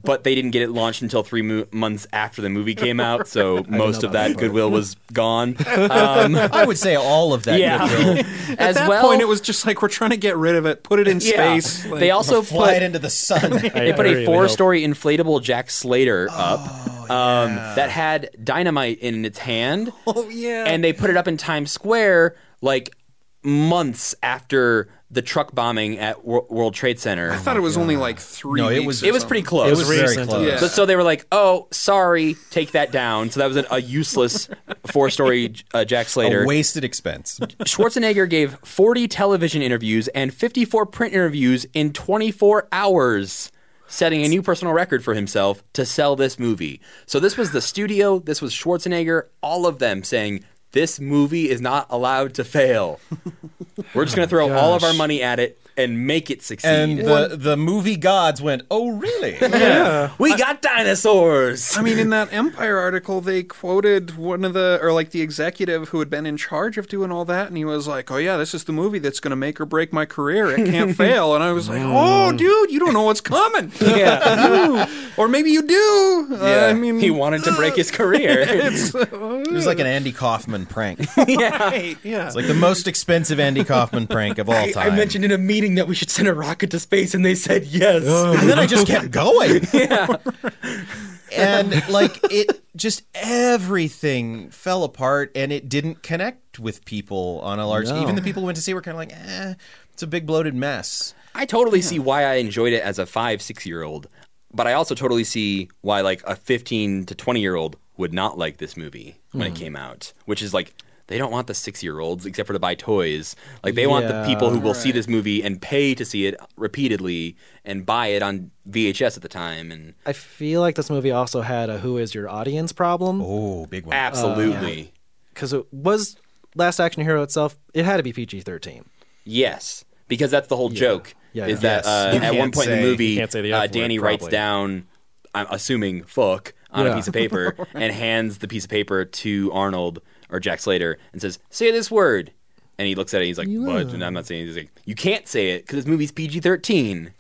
but 0.03 0.23
they 0.23 0.35
didn't 0.35 0.51
get 0.51 0.61
it 0.61 0.69
launched 0.69 1.01
until 1.01 1.23
three 1.23 1.41
mo- 1.41 1.65
months 1.71 2.07
after 2.13 2.41
the 2.41 2.49
movie 2.49 2.75
came 2.75 2.99
out, 3.01 3.27
so 3.27 3.63
most 3.67 4.03
of 4.03 4.11
that 4.13 4.37
goodwill 4.37 4.69
was 4.71 4.95
gone. 5.13 5.55
Um, 5.91 6.35
I 6.51 6.65
would 6.65 6.77
say 6.77 6.95
all 6.95 7.33
of 7.33 7.43
that 7.45 7.59
yeah, 7.59 7.87
goodwill. 7.87 8.17
as 8.59 8.59
At 8.59 8.73
that 8.75 8.89
well. 8.89 9.07
point, 9.07 9.21
it 9.21 9.27
was 9.27 9.41
just 9.41 9.65
like 9.65 9.81
we're 9.81 9.87
trying 9.87 10.11
to 10.11 10.17
get 10.17 10.37
rid 10.37 10.55
of 10.55 10.65
it, 10.65 10.83
put 10.83 10.99
it 10.99 11.07
in 11.07 11.19
yeah. 11.19 11.57
space. 11.59 11.85
Like, 11.85 11.99
they 11.99 12.11
also 12.11 12.41
Fly 12.41 12.73
put 12.73 12.77
it 12.77 12.83
into 12.83 12.99
the 12.99 13.09
sun. 13.09 13.51
they 13.51 13.93
put 13.93 14.05
a 14.05 14.25
four-story 14.25 14.83
inflatable 14.83 15.41
Jack 15.41 15.69
Slater 15.69 16.27
up 16.31 16.59
Oh, 16.63 17.00
um, 17.11 17.55
that 17.55 17.89
had 17.89 18.29
dynamite 18.43 18.99
in 18.99 19.25
its 19.25 19.37
hand. 19.39 19.91
oh 20.07 20.29
yeah, 20.29 20.65
and 20.67 20.83
they 20.83 20.93
put 20.93 21.09
it 21.09 21.17
up 21.17 21.27
in 21.27 21.37
Times 21.37 21.71
Square 21.71 22.35
like 22.61 22.95
months 23.43 24.15
after 24.21 24.87
the 25.09 25.21
truck 25.21 25.53
bombing 25.53 25.99
at 25.99 26.23
World 26.23 26.73
Trade 26.73 26.97
Center. 26.97 27.31
I 27.31 27.35
thought 27.35 27.57
it 27.57 27.61
was 27.61 27.75
only 27.75 27.97
like 27.97 28.17
three. 28.17 28.61
No, 28.61 28.69
it 28.69 28.75
weeks 28.79 28.87
was- 28.87 29.03
or 29.03 29.07
it 29.07 29.13
was 29.13 29.25
pretty 29.25 29.41
close. 29.41 29.67
It 29.67 29.71
was 29.77 29.87
very 29.89 30.01
recent. 30.07 30.29
close. 30.29 30.47
Yeah. 30.47 30.57
So, 30.57 30.67
so 30.67 30.85
they 30.85 30.95
were 30.95 31.03
like, 31.03 31.25
"Oh, 31.33 31.67
sorry, 31.71 32.37
take 32.49 32.71
that 32.71 32.91
down." 32.93 33.29
So 33.29 33.41
that 33.41 33.47
was 33.47 33.57
an, 33.57 33.65
a 33.71 33.81
useless 33.81 34.47
four-story 34.87 35.53
uh, 35.73 35.83
Jack 35.83 36.07
Slater. 36.07 36.43
A 36.43 36.47
wasted 36.47 36.85
expense. 36.85 37.39
Schwarzenegger 37.39 38.29
gave 38.29 38.57
40 38.63 39.09
television 39.09 39.61
interviews 39.61 40.07
and 40.09 40.33
54 40.33 40.85
print 40.85 41.13
interviews 41.13 41.65
in 41.73 41.91
24 41.91 42.69
hours, 42.71 43.51
setting 43.91 44.23
a 44.23 44.27
new 44.29 44.41
personal 44.41 44.73
record 44.73 45.03
for 45.03 45.13
himself 45.13 45.63
to 45.73 45.85
sell 45.85 46.15
this 46.15 46.39
movie. 46.39 46.79
So 47.05 47.19
this 47.19 47.37
was 47.37 47.51
the 47.51 47.61
studio, 47.61 48.19
this 48.19 48.41
was 48.41 48.53
Schwarzenegger, 48.53 49.27
all 49.41 49.67
of 49.67 49.79
them 49.79 50.03
saying 50.03 50.45
this 50.71 50.99
movie 50.99 51.49
is 51.49 51.59
not 51.59 51.87
allowed 51.89 52.33
to 52.35 52.45
fail. 52.45 53.01
We're 53.93 54.05
just 54.05 54.15
going 54.15 54.25
to 54.25 54.29
throw 54.29 54.49
oh 54.49 54.57
all 54.57 54.73
of 54.73 54.83
our 54.83 54.93
money 54.93 55.21
at 55.21 55.39
it 55.39 55.60
and 55.77 56.05
make 56.07 56.29
it 56.29 56.41
succeed. 56.41 56.67
And 56.67 56.99
the, 56.99 57.35
the 57.37 57.57
movie 57.57 57.95
gods 57.97 58.41
went, 58.41 58.63
oh, 58.71 58.89
really? 58.89 59.37
Yeah. 59.61 60.11
we 60.17 60.35
got 60.37 60.61
dinosaurs. 60.61 61.77
I 61.77 61.81
mean, 61.81 61.99
in 61.99 62.09
that 62.09 62.31
Empire 62.33 62.77
article, 62.77 63.21
they 63.21 63.43
quoted 63.43 64.17
one 64.17 64.43
of 64.43 64.53
the, 64.53 64.79
or 64.81 64.91
like 64.93 65.11
the 65.11 65.21
executive 65.21 65.89
who 65.89 65.99
had 65.99 66.09
been 66.09 66.25
in 66.25 66.37
charge 66.37 66.77
of 66.77 66.87
doing 66.87 67.11
all 67.11 67.25
that, 67.25 67.47
and 67.47 67.57
he 67.57 67.65
was 67.65 67.87
like, 67.87 68.09
"Oh 68.11 68.17
yeah, 68.17 68.37
this 68.37 68.53
is 68.53 68.63
the 68.63 68.71
movie 68.71 68.99
that's 68.99 69.19
going 69.19 69.29
to 69.31 69.35
make 69.35 69.59
or 69.61 69.65
break 69.65 69.93
my 69.93 70.05
career. 70.05 70.49
It 70.51 70.65
can't 70.69 70.95
fail." 70.97 71.35
And 71.35 71.43
I 71.43 71.51
was 71.51 71.69
like, 71.69 71.81
"Oh, 71.83 72.31
dude, 72.31 72.71
you 72.71 72.79
don't 72.79 72.93
know 72.93 73.03
what's 73.03 73.21
coming." 73.21 73.71
yeah. 73.81 74.87
or 75.17 75.27
maybe 75.27 75.51
you 75.51 75.61
do. 75.61 76.27
Uh, 76.31 76.67
I 76.69 76.73
mean, 76.73 76.99
he 76.99 77.11
wanted 77.11 77.43
to 77.43 77.51
break 77.53 77.75
his 77.75 77.91
career. 77.91 78.39
it's 78.47 78.93
It 78.95 79.11
was 79.51 79.65
like 79.67 79.79
an 79.79 79.87
Andy 79.87 80.11
Kaufman 80.11 80.65
prank. 80.65 80.99
yeah. 81.27 81.57
right, 81.63 81.97
yeah. 82.03 82.27
It's 82.27 82.35
like 82.35 82.47
the 82.47 82.53
most 82.53 82.87
expensive 82.87 83.39
Andy 83.39 83.63
Kaufman 83.63 84.07
prank 84.07 84.37
of 84.37 84.49
all 84.49 84.67
time. 84.71 84.91
I 84.91 84.95
mentioned 84.95 85.25
in 85.25 85.31
a 85.31 85.37
meeting 85.61 85.75
that 85.75 85.87
we 85.87 85.95
should 85.95 86.09
send 86.09 86.27
a 86.27 86.33
rocket 86.33 86.71
to 86.71 86.79
space, 86.79 87.13
and 87.13 87.23
they 87.23 87.35
said 87.35 87.65
yes. 87.65 88.03
and 88.03 88.49
then 88.49 88.59
I 88.59 88.65
just 88.65 88.87
kept 88.87 89.11
going. 89.11 89.65
and 91.31 91.87
like 91.89 92.19
it 92.29 92.61
just 92.75 93.03
everything 93.13 94.49
fell 94.49 94.83
apart 94.83 95.31
and 95.35 95.51
it 95.51 95.69
didn't 95.69 96.03
connect 96.03 96.59
with 96.59 96.83
people 96.83 97.39
on 97.43 97.59
a 97.59 97.67
large 97.67 97.87
No. 97.87 98.01
even 98.01 98.15
the 98.15 98.21
people 98.21 98.41
who 98.41 98.47
went 98.47 98.55
to 98.57 98.61
see 98.61 98.73
were 98.73 98.81
kind 98.81 98.95
of 98.95 98.99
like, 98.99 99.13
eh, 99.13 99.53
it's 99.93 100.03
a 100.03 100.07
big 100.07 100.25
bloated 100.25 100.55
mess. 100.55 101.13
I 101.33 101.45
totally 101.45 101.81
see 101.81 101.99
why 101.99 102.25
I 102.25 102.35
enjoyed 102.35 102.73
it 102.73 102.83
as 102.83 102.99
a 102.99 103.05
five, 103.05 103.41
six 103.41 103.65
year 103.65 103.83
old, 103.83 104.07
but 104.53 104.67
I 104.67 104.73
also 104.73 104.95
totally 104.95 105.23
see 105.23 105.69
why 105.81 106.01
like 106.01 106.21
a 106.25 106.35
fifteen 106.35 107.05
to 107.05 107.15
twenty 107.15 107.39
year 107.39 107.55
old 107.55 107.77
would 107.97 108.13
not 108.13 108.37
like 108.37 108.57
this 108.57 108.75
movie 108.75 109.19
when 109.31 109.47
it 109.47 109.55
came 109.55 109.75
out, 109.75 110.11
which 110.25 110.41
is 110.41 110.53
like 110.53 110.73
they 111.11 111.17
don't 111.17 111.31
want 111.31 111.47
the 111.47 111.53
six 111.53 111.83
year 111.83 111.99
olds 111.99 112.25
except 112.25 112.47
for 112.47 112.53
to 112.53 112.59
buy 112.59 112.73
toys. 112.75 113.35
Like 113.63 113.75
they 113.75 113.85
want 113.87 114.07
the 114.07 114.23
people 114.25 114.49
who 114.49 114.59
will 114.59 114.73
see 114.73 114.91
this 114.91 115.07
movie 115.07 115.43
and 115.43 115.61
pay 115.61 115.93
to 115.95 116.05
see 116.05 116.25
it 116.25 116.35
repeatedly 116.55 117.35
and 117.65 117.85
buy 117.85 118.07
it 118.07 118.23
on 118.23 118.51
VHS 118.69 119.17
at 119.17 119.21
the 119.23 119.29
time. 119.29 119.71
And 119.71 119.93
I 120.05 120.13
feel 120.13 120.61
like 120.61 120.75
this 120.75 120.89
movie 120.89 121.11
also 121.11 121.41
had 121.41 121.69
a 121.69 121.79
"Who 121.79 121.97
is 121.97 122.15
your 122.15 122.29
audience?" 122.29 122.71
problem 122.71 123.21
Oh, 123.21 123.65
big 123.67 123.85
one. 123.85 123.95
absolutely, 123.95 124.93
because 125.33 125.53
it 125.53 125.65
was 125.73 126.15
Last 126.55 126.79
Action 126.79 127.03
Hero 127.03 127.21
itself. 127.23 127.57
It 127.73 127.85
had 127.85 127.97
to 127.97 128.03
be 128.03 128.13
PG 128.13 128.41
thirteen. 128.41 128.85
yes, 129.23 129.85
because 130.07 130.31
that's 130.31 130.47
the 130.47 130.55
whole 130.55 130.69
joke. 130.69 131.13
Yeah, 131.33 131.47
is 131.47 131.61
that 131.61 131.85
Yes. 131.85 131.87
uh, 131.87 132.19
at 132.21 132.21
one 132.33 132.51
can't 132.51 132.53
point 132.55 132.69
in 132.69 132.77
the 132.77 132.83
movie, 132.83 133.05
you 133.07 133.17
can't 133.19 133.31
say 133.31 133.41
the 133.41 133.53
uh, 133.53 133.57
F 133.57 133.61
word, 133.63 133.71
Danny 133.71 133.99
writes 133.99 134.27
down, 134.27 134.85
I'm 135.33 135.47
assuming 135.49 136.03
"fuck" 136.03 136.53
on 136.71 136.87
a 136.87 136.95
piece 136.95 137.07
of 137.07 137.13
paper 137.13 137.55
and 137.73 137.93
hands 137.93 138.39
the 138.39 138.47
piece 138.47 138.65
of 138.65 138.69
paper 138.69 139.05
to 139.05 139.51
Arnold 139.53 140.01
or 140.31 140.39
Jack 140.39 140.59
Slater 140.59 140.97
and 141.13 141.21
says, 141.21 141.39
"Say 141.49 141.71
this 141.71 141.91
word." 141.91 142.31
And 142.77 142.87
he 142.87 142.95
looks 142.95 143.13
at 143.13 143.21
it. 143.21 143.25
He's 143.25 143.37
like, 143.37 143.47
"What?" 143.49 143.93
And 143.93 144.03
I'm 144.03 144.13
not 144.13 144.25
saying. 144.25 144.43
it. 144.43 144.45
He's 144.47 144.57
like, 144.57 144.71
"You 144.85 144.95
can't 144.95 145.27
say 145.27 145.51
it 145.51 145.63
because 145.63 145.77
this 145.77 145.85
movie's 145.85 146.11
PG-13." 146.11 147.11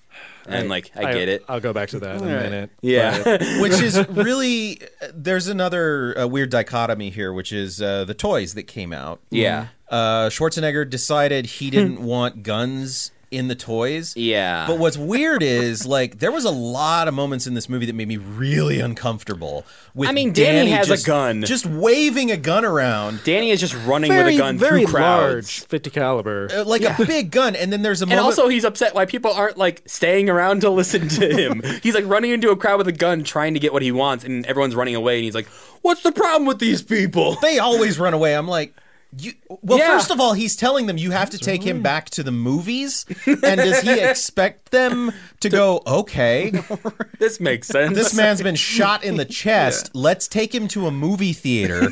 And 0.47 0.69
like, 0.69 0.89
I, 0.97 1.13
get 1.13 1.29
it. 1.29 1.43
I'll 1.47 1.59
go 1.59 1.71
back 1.71 1.89
to 1.89 1.99
that 1.99 2.15
in 2.19 2.27
a 2.27 2.33
Right. 2.35 2.43
minute. 2.43 2.69
Yeah. 2.81 3.37
which 3.61 3.73
is 3.79 4.07
really 4.09 4.81
there's 5.13 5.47
another 5.47 6.17
uh, 6.19 6.25
weird 6.27 6.49
dichotomy 6.49 7.11
here, 7.11 7.31
which 7.31 7.53
is 7.53 7.79
uh, 7.79 8.05
the 8.05 8.15
toys 8.15 8.55
that 8.55 8.63
came 8.63 8.91
out. 8.91 9.21
yeah. 9.29 9.67
Uh, 9.87 10.29
Schwarzenegger 10.29 10.89
decided 10.89 11.45
he 11.45 11.69
didn't 11.69 12.01
want 12.03 12.41
guns 12.43 13.11
in 13.31 13.47
the 13.47 13.55
toys. 13.55 14.15
Yeah. 14.17 14.67
But 14.67 14.77
what's 14.77 14.97
weird 14.97 15.41
is 15.41 15.85
like 15.85 16.19
there 16.19 16.31
was 16.31 16.43
a 16.45 16.51
lot 16.51 17.07
of 17.07 17.13
moments 17.13 17.47
in 17.47 17.53
this 17.53 17.69
movie 17.69 17.85
that 17.85 17.95
made 17.95 18.07
me 18.09 18.17
really 18.17 18.79
uncomfortable. 18.79 19.65
With 19.95 20.09
I 20.09 20.11
mean, 20.11 20.31
Danny 20.33 20.69
has 20.71 20.89
a 20.89 21.05
gun. 21.05 21.41
just 21.43 21.65
waving 21.65 22.29
a 22.31 22.37
gun 22.37 22.63
around. 22.65 23.21
Danny 23.23 23.51
is 23.51 23.59
just 23.59 23.73
running 23.85 24.11
Very, 24.11 24.25
with 24.33 24.35
a 24.35 24.37
gun 24.37 24.57
very 24.57 24.83
through 24.83 24.93
crowds. 24.93 25.33
large, 25.33 25.59
fifty 25.67 25.89
caliber. 25.89 26.47
uh, 26.53 26.63
Like 26.65 26.83
a 26.83 26.95
big 27.05 27.31
gun, 27.31 27.55
and 27.55 27.71
then 27.73 27.81
there's 27.81 28.01
a 28.01 28.05
And 28.05 28.19
also, 28.19 28.47
he's 28.47 28.63
upset 28.65 28.93
why 28.93 29.05
people 29.05 29.31
aren't 29.31 29.57
like 29.57 29.81
staying 29.85 30.29
around 30.29 30.61
to 30.61 30.69
listen 30.81 31.07
to 31.09 31.27
him. 31.29 31.61
he's 31.81 31.95
like 31.95 32.05
running 32.07 32.31
into 32.31 32.51
a 32.51 32.55
crowd 32.57 32.77
with 32.77 32.87
a 32.87 32.91
gun, 32.93 33.23
trying 33.23 33.53
to 33.53 33.59
get 33.59 33.73
what 33.73 33.81
he 33.81 33.91
wants, 33.91 34.23
and 34.23 34.45
everyone's 34.45 34.75
running 34.75 34.95
away. 34.95 35.15
And 35.17 35.23
he's 35.25 35.35
like, 35.35 35.47
"What's 35.81 36.03
the 36.03 36.11
problem 36.11 36.45
with 36.45 36.59
these 36.59 36.81
people?" 36.81 37.35
they 37.41 37.59
always 37.59 37.97
run 37.99 38.13
away. 38.13 38.35
I'm 38.35 38.47
like, 38.47 38.73
you. 39.17 39.33
Well, 39.61 39.77
Yeah. 39.77 39.87
first 39.87 40.11
of 40.11 40.19
all, 40.19 40.33
he's 40.33 40.55
telling 40.55 40.85
them 40.85 40.97
you 40.97 41.11
have 41.11 41.29
to 41.31 41.37
take 41.37 41.63
him 41.63 41.81
back 41.81 42.09
to 42.11 42.23
the 42.23 42.31
movies, 42.31 43.05
and 43.25 43.41
does 43.57 43.81
he 43.81 43.99
expect 43.99 44.71
them 44.71 45.11
to 45.41 45.49
go? 45.49 45.81
Okay, 45.85 46.51
This 47.19 47.39
makes 47.39 47.67
sense. 47.67 47.95
this 47.97 48.13
man's 48.13 48.41
been 48.41 48.55
shot 48.55 49.03
in 49.03 49.17
the 49.17 49.25
chest. 49.41 49.91
Let's 49.93 50.27
take 50.27 50.53
him 50.55 50.67
to 50.69 50.87
a 50.87 50.91
movie 50.91 51.33
theater. 51.33 51.89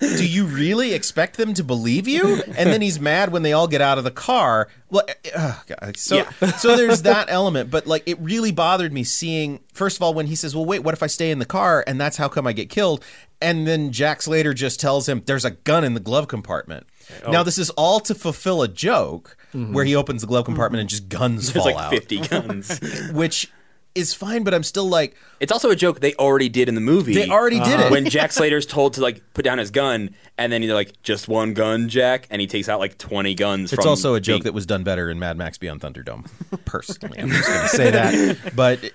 Do 0.00 0.24
you 0.28 0.46
really 0.46 0.94
expect 0.94 1.38
them 1.38 1.54
to 1.54 1.64
believe 1.64 2.06
you? 2.06 2.40
And 2.56 2.70
then 2.72 2.80
he's 2.80 3.00
mad 3.00 3.32
when 3.32 3.42
they 3.42 3.52
all 3.52 3.66
get 3.66 3.80
out 3.80 3.98
of 3.98 4.04
the 4.04 4.12
car. 4.12 4.68
Well, 4.90 5.04
uh, 5.34 5.54
so 5.96 6.16
Yeah. 6.18 6.50
so 6.52 6.76
there's 6.76 7.02
that 7.02 7.26
element, 7.28 7.68
but 7.70 7.86
like 7.88 8.04
it 8.06 8.16
really 8.20 8.52
bothered 8.52 8.92
me 8.92 9.02
seeing 9.02 9.58
first 9.72 9.96
of 9.96 10.02
all 10.02 10.14
when 10.14 10.26
he 10.28 10.36
says, 10.36 10.54
"Well, 10.54 10.64
wait, 10.64 10.84
what 10.84 10.94
if 10.94 11.02
I 11.02 11.08
stay 11.08 11.32
in 11.32 11.40
the 11.40 11.44
car 11.44 11.82
and 11.86 12.00
that's 12.00 12.16
how 12.16 12.28
come 12.28 12.46
I 12.46 12.52
get 12.52 12.70
killed?" 12.70 13.04
And 13.40 13.66
then 13.66 13.92
Jack 13.92 14.22
Slater 14.22 14.52
just 14.52 14.80
tells 14.80 15.08
him, 15.08 15.22
"There's 15.24 15.44
a 15.44 15.52
gun 15.52 15.84
in 15.84 15.94
the 15.94 16.00
glove 16.00 16.26
compartment." 16.28 16.86
Oh. 17.24 17.30
Now 17.30 17.42
this 17.42 17.58
is 17.58 17.70
all 17.70 18.00
to 18.00 18.14
fulfill 18.14 18.62
a 18.62 18.68
joke 18.68 19.36
mm-hmm. 19.54 19.72
where 19.72 19.84
he 19.84 19.94
opens 19.94 20.22
the 20.22 20.26
glove 20.26 20.44
compartment 20.44 20.80
and 20.80 20.90
just 20.90 21.08
guns 21.08 21.52
There's 21.52 21.64
fall 21.64 21.72
like 21.72 21.84
out, 21.84 21.90
50 21.90 22.18
guns. 22.20 22.80
which 23.12 23.50
is 23.94 24.14
fine, 24.14 24.44
but 24.44 24.54
I'm 24.54 24.62
still 24.62 24.88
like, 24.88 25.16
it's 25.40 25.50
also 25.50 25.70
a 25.70 25.76
joke 25.76 26.00
they 26.00 26.14
already 26.14 26.48
did 26.48 26.68
in 26.68 26.74
the 26.74 26.80
movie. 26.80 27.14
they 27.14 27.28
already 27.28 27.58
did 27.58 27.80
it. 27.80 27.90
when 27.90 28.08
Jack 28.08 28.32
Slater's 28.32 28.66
told 28.66 28.94
to 28.94 29.00
like 29.00 29.22
put 29.34 29.44
down 29.44 29.58
his 29.58 29.70
gun, 29.70 30.14
and 30.36 30.52
then 30.52 30.62
they're 30.62 30.74
like, 30.74 31.02
"Just 31.02 31.28
one 31.28 31.54
gun, 31.54 31.88
Jack," 31.88 32.26
and 32.30 32.40
he 32.40 32.46
takes 32.46 32.68
out 32.68 32.78
like 32.78 32.98
20 32.98 33.34
guns. 33.34 33.72
It's 33.72 33.86
also 33.86 34.14
a 34.14 34.20
joke 34.20 34.36
being- 34.36 34.42
that 34.44 34.54
was 34.54 34.66
done 34.66 34.84
better 34.84 35.10
in 35.10 35.18
Mad 35.18 35.36
Max 35.36 35.58
Beyond 35.58 35.80
Thunderdome. 35.80 36.26
Personally, 36.64 37.18
I'm 37.18 37.30
just 37.30 37.48
going 37.48 37.62
to 37.62 37.68
say 37.68 37.90
that. 37.90 38.54
But 38.54 38.92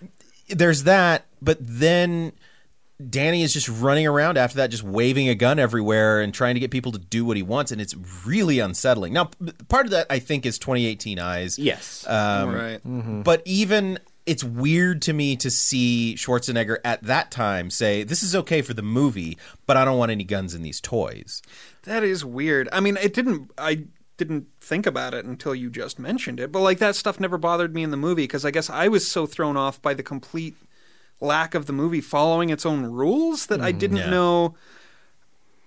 there's 0.49 0.83
that. 0.83 1.25
But 1.41 1.57
then 1.59 2.31
Danny 3.09 3.43
is 3.43 3.53
just 3.53 3.69
running 3.69 4.07
around 4.07 4.37
after 4.37 4.57
that, 4.57 4.67
just 4.67 4.83
waving 4.83 5.29
a 5.29 5.35
gun 5.35 5.59
everywhere 5.59 6.21
and 6.21 6.33
trying 6.33 6.55
to 6.55 6.59
get 6.59 6.71
people 6.71 6.91
to 6.91 6.99
do 6.99 7.25
what 7.25 7.37
he 7.37 7.43
wants, 7.43 7.71
and 7.71 7.81
it's 7.81 7.95
really 8.25 8.59
unsettling. 8.59 9.13
Now, 9.13 9.29
part 9.67 9.85
of 9.85 9.91
that 9.91 10.07
I 10.09 10.19
think 10.19 10.45
is 10.45 10.57
2018 10.59 11.19
eyes. 11.19 11.57
yes. 11.59 12.05
Um, 12.07 12.53
right. 12.53 13.23
But 13.23 13.41
even 13.45 13.99
it's 14.25 14.43
weird 14.43 15.01
to 15.03 15.13
me 15.13 15.35
to 15.35 15.51
see 15.51 16.15
Schwarzenegger 16.17 16.77
at 16.85 17.03
that 17.03 17.29
time 17.31 17.69
say, 17.69 18.03
"This 18.03 18.23
is 18.23 18.35
okay 18.35 18.61
for 18.61 18.73
the 18.73 18.81
movie, 18.81 19.37
but 19.65 19.75
I 19.75 19.83
don't 19.85 19.97
want 19.97 20.11
any 20.11 20.23
guns 20.23 20.53
in 20.53 20.61
these 20.61 20.79
toys." 20.79 21.41
That 21.83 22.03
is 22.03 22.23
weird. 22.23 22.69
I 22.71 22.79
mean, 22.79 22.97
it 23.01 23.13
didn't. 23.13 23.51
I 23.57 23.85
didn't 24.17 24.47
think 24.61 24.85
about 24.85 25.13
it 25.13 25.25
until 25.25 25.53
you 25.55 25.69
just 25.69 25.99
mentioned 25.99 26.39
it. 26.39 26.51
But 26.51 26.61
like 26.61 26.79
that 26.79 26.95
stuff 26.95 27.19
never 27.19 27.37
bothered 27.37 27.73
me 27.73 27.83
in 27.83 27.91
the 27.91 27.97
movie 27.97 28.23
because 28.23 28.45
I 28.45 28.51
guess 28.51 28.69
I 28.69 28.87
was 28.87 29.09
so 29.09 29.25
thrown 29.25 29.57
off 29.57 29.81
by 29.81 29.93
the 29.93 30.03
complete 30.03 30.55
lack 31.23 31.55
of 31.55 31.65
the 31.65 31.73
movie 31.73 32.01
following 32.01 32.49
its 32.49 32.65
own 32.65 32.85
rules 32.85 33.47
that 33.47 33.61
I 33.61 33.71
mm, 33.73 33.79
didn't 33.79 33.97
yeah. 33.97 34.09
know. 34.09 34.55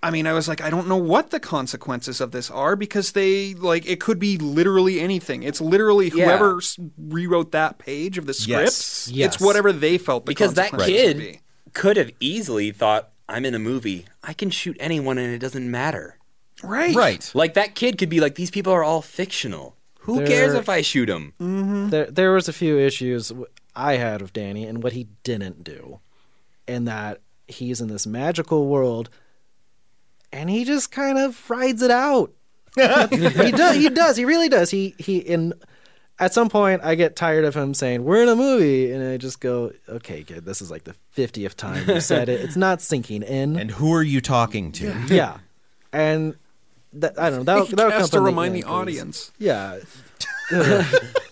I 0.03 0.11
mean, 0.11 0.27
I 0.27 0.35
was 0.35 0.47
like, 0.47 0.61
I 0.61 0.71
don't 0.71 0.87
know 0.87 0.97
what 0.99 1.31
the 1.31 1.41
consequences 1.41 2.21
of 2.21 2.31
this 2.31 2.51
are 2.51 2.77
because 2.77 3.13
they 3.13 3.55
like 3.55 3.87
it 3.89 3.99
could 3.99 4.19
be 4.19 4.37
literally 4.39 5.01
anything. 5.01 5.43
It's 5.43 5.61
literally 5.61 6.11
Yeah. 6.15 6.27
whoever 6.27 6.59
s 6.59 6.79
rewrote 6.97 7.51
that 7.53 7.79
page 7.79 8.19
of 8.19 8.27
the 8.27 8.35
script. 8.35 8.61
Yes. 8.63 9.09
Yes. 9.13 9.35
It's 9.35 9.43
whatever 9.43 9.73
they 9.73 9.99
felt 9.99 10.27
the 10.27 10.31
because 10.31 10.55
that 10.55 10.71
consequences 10.71 11.15
would 11.15 11.23
kid 11.25 11.33
be. 11.33 11.41
could 11.73 11.97
have 11.97 12.11
easily 12.21 12.71
thought 12.71 13.11
I'm 13.29 13.45
in 13.45 13.55
a 13.55 13.59
movie. 13.59 14.05
I 14.23 14.33
can 14.35 14.51
shoot 14.51 14.77
anyone 14.79 15.19
and 15.19 15.33
it 15.35 15.39
doesn't 15.39 15.69
matter. 15.69 16.19
Right. 16.63 16.95
Right. 16.95 17.29
Like 17.35 17.55
that 17.55 17.75
kid 17.75 17.99
could 17.99 18.09
be 18.11 18.21
like, 18.21 18.37
these 18.37 18.51
people 18.53 18.73
are 18.73 18.85
all 18.85 19.03
fictional. 19.03 19.75
Who 20.01 20.19
They're- 20.19 20.27
cares 20.29 20.55
if 20.55 20.69
I 20.69 20.83
shoot 20.83 21.07
them? 21.07 21.33
Mm-hmm. 21.41 21.89
there 21.91 22.07
there 22.07 22.33
was 22.33 22.49
a 22.49 22.53
few 22.53 22.79
issues 22.79 23.29
w- 23.31 23.49
I 23.77 23.97
had 23.97 24.23
of 24.23 24.33
Danny 24.33 24.65
and 24.65 24.83
what 24.83 24.93
he 24.95 25.09
didn't 25.23 25.63
do, 25.63 26.01
and 26.67 26.89
that 26.89 27.21
he's 27.47 27.81
in 27.81 27.89
this 27.89 28.07
magical 28.07 28.67
world, 28.67 29.11
and 30.33 30.51
he 30.51 30.65
just 30.65 30.91
kind 30.91 31.19
of 31.19 31.49
rides 31.51 31.83
it 31.83 31.91
out. 31.91 32.33
he 32.77 33.53
does. 33.53 33.77
He 33.77 33.89
does. 33.89 34.17
He 34.17 34.25
really 34.25 34.49
does. 34.49 34.71
He 34.71 34.95
he. 34.99 35.19
In 35.19 35.55
at 36.19 36.33
some 36.33 36.49
point, 36.49 36.83
I 36.83 36.95
get 36.95 37.15
tired 37.15 37.45
of 37.45 37.55
him 37.55 37.75
saying 37.75 38.05
we're 38.05 38.23
in 38.23 38.29
a 38.29 38.37
movie, 38.37 38.91
and 38.91 39.07
I 39.07 39.17
just 39.19 39.41
go, 39.41 39.73
okay, 39.89 40.23
kid, 40.23 40.45
this 40.45 40.61
is 40.63 40.71
like 40.71 40.85
the 40.85 40.95
fiftieth 41.11 41.57
time 41.57 41.89
you 41.89 42.01
said 42.01 42.29
it. 42.29 42.41
It's 42.41 42.57
not 42.57 42.81
sinking 42.83 43.23
in. 43.23 43.59
And 43.59 43.71
who 43.71 43.93
are 43.95 44.03
you 44.03 44.21
talking 44.21 44.73
to? 44.73 44.95
yeah, 45.09 45.39
and 45.93 46.35
that, 46.95 47.19
I 47.19 47.31
don't 47.31 47.41
know. 47.41 47.45
That'll, 47.45 47.67
that'll 47.77 47.91
has 47.93 48.11
come 48.11 48.21
to 48.21 48.21
remind 48.21 48.55
the 48.55 48.59
yeah, 48.61 48.65
'cause- 48.65 48.73
audience. 48.73 49.33
Yeah, 49.39 49.79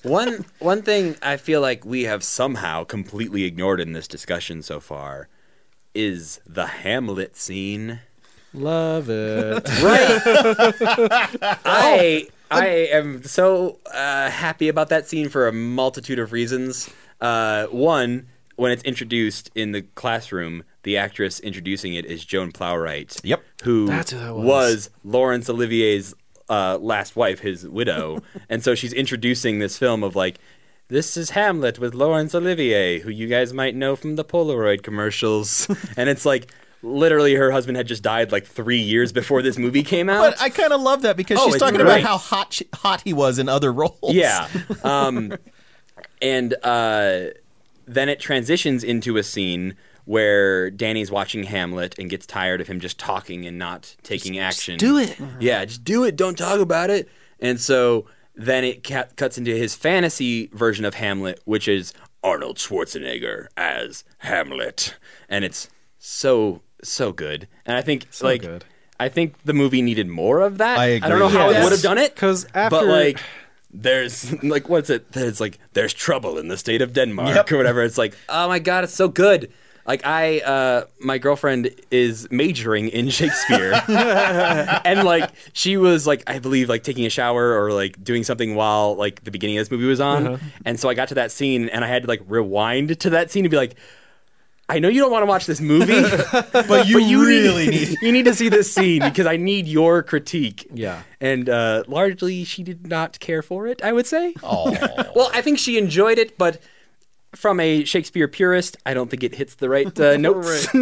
One 0.03 0.45
one 0.59 0.83
thing 0.83 1.17
I 1.23 1.37
feel 1.39 1.61
like 1.61 1.85
we 1.85 2.03
have 2.03 2.23
somehow 2.23 2.85
completely 2.85 3.45
ignored 3.45 3.81
in 3.81 3.93
this 3.93 4.07
discussion 4.07 4.63
so 4.63 4.81
far 4.81 5.29
is 5.95 6.41
the 6.47 6.67
Hamlet 6.67 7.37
scene. 7.37 8.01
love 8.53 9.09
it. 9.09 9.67
Right. 9.83 10.21
I 11.65 12.29
I 12.51 12.67
am 12.93 13.23
so 13.25 13.79
uh, 13.93 14.31
happy 14.31 14.69
about 14.69 14.91
that 14.91 15.07
scene 15.09 15.29
for 15.29 15.49
a 15.49 15.53
multitude 15.53 16.19
of 16.19 16.33
reasons. 16.33 16.91
Uh, 17.21 17.67
one, 17.67 18.27
when 18.57 18.73
it's 18.73 18.83
introduced 18.83 19.51
in 19.55 19.73
the 19.73 19.83
classroom, 19.83 20.65
the 20.83 20.97
actress 20.99 21.41
introducing 21.41 21.95
it 21.95 22.05
is 22.05 22.25
Joan 22.25 22.53
Plowright. 22.53 23.19
Yep. 23.25 23.43
Who, 23.63 23.87
That's 23.87 24.11
who 24.13 24.19
that 24.19 24.35
was. 24.35 24.91
Laurence 25.03 25.49
Olivier's 25.49 26.15
uh, 26.49 26.79
last 26.79 27.17
wife, 27.17 27.41
his 27.41 27.67
widow, 27.69 28.23
and 28.49 28.63
so 28.63 28.75
she's 28.75 28.93
introducing 28.93 29.59
this 29.59 29.79
film 29.79 30.03
of 30.03 30.15
like. 30.17 30.39
This 30.89 31.17
is 31.17 31.31
Hamlet 31.31 31.79
with 31.79 31.95
Laurence 31.95 32.35
Olivier, 32.35 32.99
who 33.01 33.09
you 33.09 33.27
guys 33.27 33.55
might 33.55 33.75
know 33.75 33.97
from 33.97 34.17
the 34.17 34.25
Polaroid 34.25 34.83
commercials. 34.83 35.67
and 35.97 36.11
it's 36.11 36.27
like 36.27 36.53
literally 36.83 37.35
her 37.35 37.51
husband 37.51 37.79
had 37.79 37.87
just 37.87 38.03
died 38.03 38.31
like 38.31 38.45
three 38.47 38.79
years 38.81 39.11
before 39.11 39.41
this 39.41 39.57
movie 39.57 39.83
came 39.83 40.11
out. 40.11 40.33
But 40.33 40.43
I 40.43 40.51
kind 40.51 40.75
of 40.75 40.83
love 40.83 41.01
that 41.01 41.17
because 41.17 41.39
Oh, 41.41 41.51
she's 41.51 41.59
talking 41.59 41.77
great. 41.81 41.87
about 41.87 42.01
how 42.03 42.19
hot 42.19 42.53
she, 42.53 42.67
hot 42.75 43.01
he 43.01 43.15
was 43.15 43.39
in 43.39 43.49
other 43.49 43.73
roles. 43.73 43.95
Yeah. 44.13 44.47
Um, 44.85 45.33
and 46.21 46.55
uh, 46.63 47.31
then 47.87 48.11
it 48.11 48.21
transitions 48.21 48.85
into 48.85 49.17
a 49.17 49.23
scene 49.23 49.77
where 50.05 50.71
Danny's 50.71 51.11
watching 51.11 51.45
Hamlet 51.45 51.95
and 51.99 52.11
gets 52.11 52.27
tired 52.27 52.61
of 52.61 52.67
him 52.67 52.81
just 52.81 52.99
talking 52.99 53.47
and 53.47 53.59
not 53.59 53.97
taking 54.03 54.39
action. 54.39 54.77
do 54.77 54.99
it. 54.99 55.17
Yeah, 55.41 55.65
just 55.65 55.85
do 55.85 56.05
it. 56.05 56.17
Don't 56.17 56.37
talk 56.37 56.61
about 56.61 56.91
it. 56.91 57.09
And 57.41 57.61
so 57.61 58.07
then 58.35 58.65
it 58.65 58.85
ca- 58.87 59.07
cuts 59.17 59.39
into 59.39 59.53
his 59.57 59.75
fantasy 59.75 60.49
version 60.53 60.85
of 60.85 60.95
Hamlet, 60.95 61.41
which 61.45 61.69
is 61.69 61.93
Arnold 62.23 62.57
Schwarzenegger 62.57 63.47
as 63.57 64.05
Hamlet, 64.19 64.97
and 65.29 65.45
it's 65.45 65.69
so 65.99 66.63
so 66.83 67.13
good. 67.13 67.49
And 67.65 67.77
I 67.77 67.81
think 67.83 68.07
So 68.11 68.27
like 68.27 68.43
good. 68.43 68.65
I 69.01 69.09
think 69.09 69.35
the 69.45 69.53
movie 69.55 69.83
needed 69.83 70.07
more 70.09 70.41
of 70.41 70.59
that. 70.59 70.79
I 70.79 70.99
don't 70.99 71.19
know 71.19 71.27
agree. 71.27 71.39
how 71.39 71.51
it 71.51 71.63
would 71.63 71.73
have 71.73 71.83
done 71.83 71.99
it 71.99 72.15
'Cause 72.15 72.45
but 72.53 72.73
after- 72.73 72.87
like 72.87 73.21
there's 73.73 74.33
like 74.43 74.69
what's 74.69 74.91
it? 74.91 75.07
It's 75.15 75.41
like 75.41 75.59
there's 75.73 75.93
trouble 75.95 76.39
in 76.39 76.49
the 76.49 76.57
state 76.57 76.83
of 76.83 76.93
Denmark 76.93 77.35
Yep. 77.35 77.53
or 77.53 77.57
whatever. 77.57 77.83
It's 77.83 77.99
like 77.99 78.17
oh 78.29 78.49
my 78.49 78.59
god, 78.59 78.85
it's 78.85 78.95
so 78.95 79.09
good. 79.09 79.51
Like 79.87 80.07
I, 80.07 80.41
uh, 80.41 80.85
my 80.99 81.19
girlfriend 81.19 81.71
is 81.91 82.27
majoring 82.31 82.89
in 82.89 83.11
Shakespeare, 83.11 83.75
and 84.85 85.05
like 85.05 85.31
she 85.53 85.77
was 85.77 86.07
like 86.07 86.23
I 86.27 86.39
believe 86.39 86.69
like 86.69 86.83
taking 86.85 87.05
a 87.05 87.11
shower 87.11 87.63
or 87.63 87.73
like 87.73 88.03
doing 88.03 88.25
something 88.25 88.55
while 88.55 88.95
like 88.97 89.25
the 89.25 89.31
beginning 89.31 89.59
of 89.59 89.63
this 89.63 89.71
movie 89.71 89.85
was 89.87 90.01
on, 90.01 90.27
Uh-huh. 90.27 90.47
and 90.65 90.81
so 90.81 90.89
I 90.89 90.95
got 90.95 91.09
to 91.09 91.15
that 91.17 91.33
scene 91.33 91.69
and 91.69 91.85
I 91.85 91.89
had 91.89 92.03
to 92.05 92.09
like 92.09 92.23
rewind 92.27 92.99
to 93.01 93.11
that 93.11 93.31
scene 93.31 93.45
and 93.45 93.51
be 93.51 93.57
like. 93.57 93.77
I 94.67 94.79
know 94.79 94.89
you 94.89 94.99
don't 95.03 95.13
want 95.13 95.21
to 95.25 95.27
watch 95.27 95.45
this 95.45 95.61
movie, 95.61 95.93
but 96.53 96.89
you, 96.89 96.99
you 96.99 97.21
really 97.27 97.67
need, 97.69 97.89
need. 97.91 97.99
you 98.03 98.13
need 98.13 98.25
to 98.25 98.33
see 98.35 98.49
this 98.49 98.73
scene 98.73 99.03
because 99.03 99.27
I 99.27 99.37
need 99.37 99.67
your 99.69 100.03
critique. 100.03 100.67
Yeah. 100.73 101.03
And 101.21 101.51
uh, 101.51 101.85
largely, 101.87 102.45
she 102.45 102.63
did 102.63 102.87
not 102.87 103.21
care 103.21 103.43
for 103.43 103.67
it. 103.67 103.85
I 103.85 103.93
would 103.93 104.07
say. 104.07 104.33
Oh, 104.43 104.71
Well, 105.15 105.31
I 105.35 105.43
think 105.43 105.59
she 105.59 105.77
enjoyed 105.77 106.17
it, 106.17 106.39
but 106.39 106.63
from 107.45 107.61
a 107.61 107.85
Shakespeare 107.85 108.27
purist, 108.27 108.79
I 108.87 108.95
don't 108.95 109.11
think 109.11 109.23
it 109.23 109.35
hits 109.35 109.57
the 109.57 109.69
right 109.69 110.01
uh, 110.01 110.17
notes. 110.17 110.67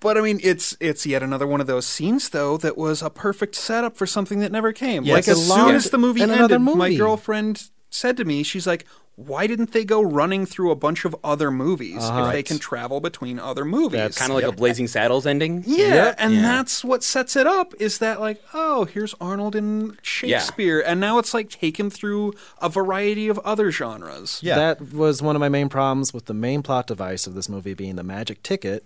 But 0.00 0.16
I 0.16 0.20
mean, 0.20 0.40
it's 0.42 0.76
it's 0.78 1.04
yet 1.06 1.22
another 1.22 1.46
one 1.46 1.60
of 1.60 1.66
those 1.66 1.86
scenes, 1.86 2.28
though, 2.28 2.56
that 2.58 2.78
was 2.78 3.02
a 3.02 3.10
perfect 3.10 3.54
setup 3.54 3.96
for 3.96 4.06
something 4.06 4.40
that 4.40 4.52
never 4.52 4.72
came. 4.72 5.04
Yes. 5.04 5.14
Like 5.14 5.28
as 5.28 5.38
It 5.38 5.52
soon 5.52 5.74
as 5.74 5.90
the 5.90 5.98
movie 5.98 6.22
in 6.22 6.30
ended, 6.30 6.50
another 6.50 6.58
my 6.58 6.94
girlfriend 6.94 7.70
said 7.90 8.16
to 8.18 8.24
me, 8.24 8.42
she's 8.42 8.66
like, 8.66 8.86
"Why 9.16 9.46
didn't 9.46 9.72
they 9.72 9.84
go 9.84 10.00
running 10.02 10.46
through 10.46 10.70
a 10.70 10.76
bunch 10.76 11.04
of 11.04 11.16
other 11.24 11.50
movies 11.50 11.98
if 12.04 12.32
they 12.32 12.42
can 12.42 12.58
travel 12.58 13.00
between 13.00 13.38
other 13.38 13.64
movies?" 13.64 13.98
That's 13.98 14.18
kind 14.18 14.30
of 14.30 14.36
like 14.36 14.44
a 14.44 14.52
Blazing 14.52 14.86
Saddles 14.86 15.26
ending. 15.26 15.64
yeah, 15.66 15.94
Yep. 15.94 16.16
and 16.18 16.34
Yeah. 16.34 16.42
that's 16.42 16.84
what 16.84 17.02
sets 17.02 17.34
it 17.34 17.46
up. 17.46 17.74
Is 17.80 17.98
that 17.98 18.20
like, 18.20 18.42
oh, 18.54 18.84
here's 18.84 19.14
Arnold 19.20 19.56
in 19.56 19.96
Shakespeare, 20.02 20.80
and 20.80 21.00
now 21.00 21.18
it's 21.18 21.32
like 21.34 21.50
taken 21.50 21.90
through 21.90 22.34
a 22.60 22.68
variety 22.68 23.28
of 23.28 23.38
other 23.40 23.70
genres. 23.70 24.38
Yeah. 24.42 24.56
That 24.56 24.92
was 24.92 25.22
one 25.22 25.34
of 25.34 25.40
my 25.40 25.48
main 25.48 25.68
problems 25.68 26.12
with 26.14 26.26
the 26.26 26.34
main 26.34 26.62
plot 26.62 26.86
device 26.86 27.26
of 27.26 27.34
this 27.34 27.48
movie 27.48 27.74
being 27.74 27.96
the 27.96 28.04
magic 28.04 28.42
ticket. 28.42 28.84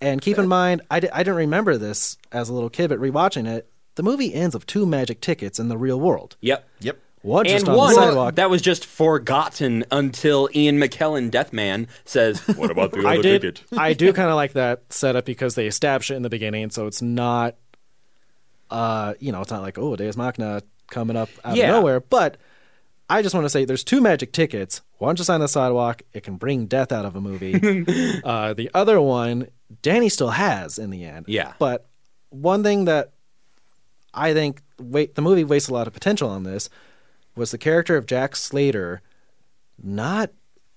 And 0.00 0.20
keep 0.20 0.38
in 0.38 0.46
mind, 0.46 0.82
I, 0.90 1.00
di- 1.00 1.10
I 1.10 1.18
didn't 1.22 1.36
remember 1.36 1.76
this 1.78 2.18
as 2.30 2.48
a 2.50 2.52
little 2.52 2.68
kid, 2.70 2.88
but 2.90 2.98
rewatching 3.00 3.48
it, 3.48 3.68
the 3.94 4.02
movie 4.02 4.34
ends 4.34 4.54
with 4.54 4.66
two 4.66 4.84
magic 4.84 5.22
tickets 5.22 5.58
in 5.58 5.68
the 5.68 5.78
real 5.78 5.98
world. 5.98 6.36
Yep. 6.42 6.68
yep. 6.80 6.98
One 7.26 7.44
just 7.44 7.66
and 7.66 7.70
on 7.70 7.76
one 7.76 7.88
the 7.88 7.94
sidewalk. 7.96 8.34
that 8.36 8.48
was 8.48 8.62
just 8.62 8.86
forgotten 8.86 9.84
until 9.90 10.48
Ian 10.54 10.78
McKellen, 10.78 11.30
Deathman, 11.30 11.88
says, 12.04 12.38
"What 12.56 12.70
about 12.70 12.92
the 12.92 13.00
I 13.06 13.14
other 13.14 13.22
did. 13.22 13.42
ticket?" 13.56 13.64
I 13.78 13.94
do 13.94 14.12
kind 14.12 14.30
of 14.30 14.36
like 14.36 14.52
that 14.52 14.84
setup 14.92 15.24
because 15.24 15.56
they 15.56 15.66
establish 15.66 16.10
it 16.10 16.14
in 16.14 16.22
the 16.22 16.30
beginning, 16.30 16.70
so 16.70 16.86
it's 16.86 17.02
not, 17.02 17.56
uh, 18.70 19.14
you 19.18 19.32
know, 19.32 19.40
it's 19.40 19.50
not 19.50 19.62
like 19.62 19.76
oh, 19.76 19.96
Deus 19.96 20.16
Machina 20.16 20.62
coming 20.88 21.16
up 21.16 21.28
out 21.44 21.56
Yeah. 21.56 21.70
of 21.70 21.80
nowhere. 21.80 21.98
But 22.00 22.36
I 23.10 23.22
just 23.22 23.34
want 23.34 23.44
to 23.44 23.50
say, 23.50 23.64
there's 23.64 23.84
two 23.84 24.00
magic 24.00 24.32
tickets. 24.32 24.82
One 24.98 25.16
just 25.16 25.28
on 25.28 25.40
the 25.40 25.48
sidewalk. 25.48 26.02
It 26.12 26.22
can 26.22 26.36
bring 26.36 26.66
death 26.66 26.92
out 26.92 27.04
of 27.04 27.16
a 27.16 27.20
movie. 27.20 27.54
uh, 28.24 28.54
the 28.54 28.70
other 28.72 29.00
one, 29.00 29.48
Danny 29.82 30.08
still 30.08 30.30
has 30.30 30.78
in 30.78 30.90
the 30.90 31.04
end. 31.04 31.26
Yeah. 31.28 31.54
But 31.58 31.86
one 32.30 32.62
thing 32.62 32.84
that 32.86 33.12
I 34.14 34.32
think 34.32 34.62
wait, 34.80 35.14
the 35.16 35.22
movie 35.22 35.44
wastes 35.44 35.68
a 35.68 35.74
lot 35.74 35.86
of 35.86 35.92
potential 35.92 36.28
on 36.30 36.44
this 36.44 36.68
was 37.36 37.50
the 37.52 37.58
character 37.58 37.96
of 37.96 38.06
Jack 38.06 38.34
Slater 38.34 39.02
not 39.82 40.30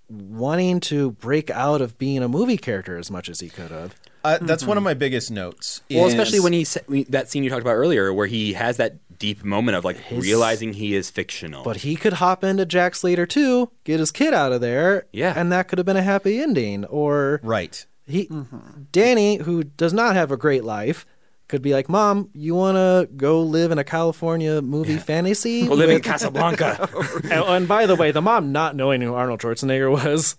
wanting 0.10 0.80
to 0.82 1.12
break 1.12 1.49
out 1.51 1.82
of 1.82 1.97
being 1.97 2.22
a 2.24 2.28
movie 2.28 2.57
character 2.57 2.97
as 2.97 3.10
much 3.12 3.30
as 3.30 3.39
he 3.39 3.49
could 3.49 3.72
have. 3.72 3.95
Uh, 4.24 4.38
that's 4.41 4.66
one 4.66 4.76
of 4.78 4.84
my 4.84 4.93
biggest 4.93 5.32
notes. 5.32 5.82
Well, 5.89 6.07
is- 6.07 6.14
especially 6.14 6.39
when 6.41 6.51
he 6.53 6.64
sa- 6.66 6.82
that 7.10 7.30
scene 7.30 7.43
you 7.43 7.49
talked 7.49 7.62
about 7.62 7.76
earlier, 7.76 8.14
where 8.14 8.28
he 8.28 8.53
has 8.53 8.78
that 8.78 8.97
deep 9.18 9.43
moment 9.45 9.78
of 9.78 9.86
like 9.86 9.97
His- 9.97 10.24
realizing 10.26 10.74
he 10.74 10.95
is 10.95 11.10
fictional. 11.10 11.64
But 11.64 11.78
he 11.78 11.95
could 11.95 12.14
hop 12.14 12.43
into 12.43 12.66
Jack 12.66 12.95
Slater 12.95 13.26
too, 13.26 13.70
get 13.86 13.99
his 13.99 14.12
kid 14.12 14.34
out 14.34 14.51
of 14.51 14.62
there, 14.62 15.05
Yeah. 15.14 15.34
and 15.38 15.51
that 15.51 15.68
could 15.68 15.78
have 15.78 15.86
been 15.86 15.95
a 15.97 16.01
happy 16.01 16.39
ending. 16.41 16.84
Or 16.86 17.39
right. 17.43 17.86
he, 18.07 18.30
Danny, 18.91 19.38
who 19.38 19.64
does 19.64 19.93
not 19.93 20.16
have 20.16 20.32
a 20.32 20.38
great 20.38 20.64
life, 20.66 21.05
could 21.50 21.62
be 21.62 21.74
like, 21.74 21.89
"Mom, 21.89 22.30
you 22.34 22.56
want 22.56 22.78
to 22.78 23.10
go 23.18 23.41
live 23.41 23.72
in 23.72 23.78
a 23.78 23.84
California 23.84 24.62
movie 24.62 24.97
fantasy?" 24.97 25.68
Go 25.68 25.74
live 25.74 25.89
in 25.89 26.02
Casablanca. 26.02 26.89
and, 27.24 27.34
and 27.34 27.68
by 27.68 27.86
the 27.86 27.95
way, 27.95 28.12
the 28.12 28.22
mom 28.22 28.54
not 28.54 28.76
knowing 28.76 29.02
who 29.02 29.14
Arnold 29.14 29.41
Schwarzenegger 29.41 29.91
was. 29.91 30.38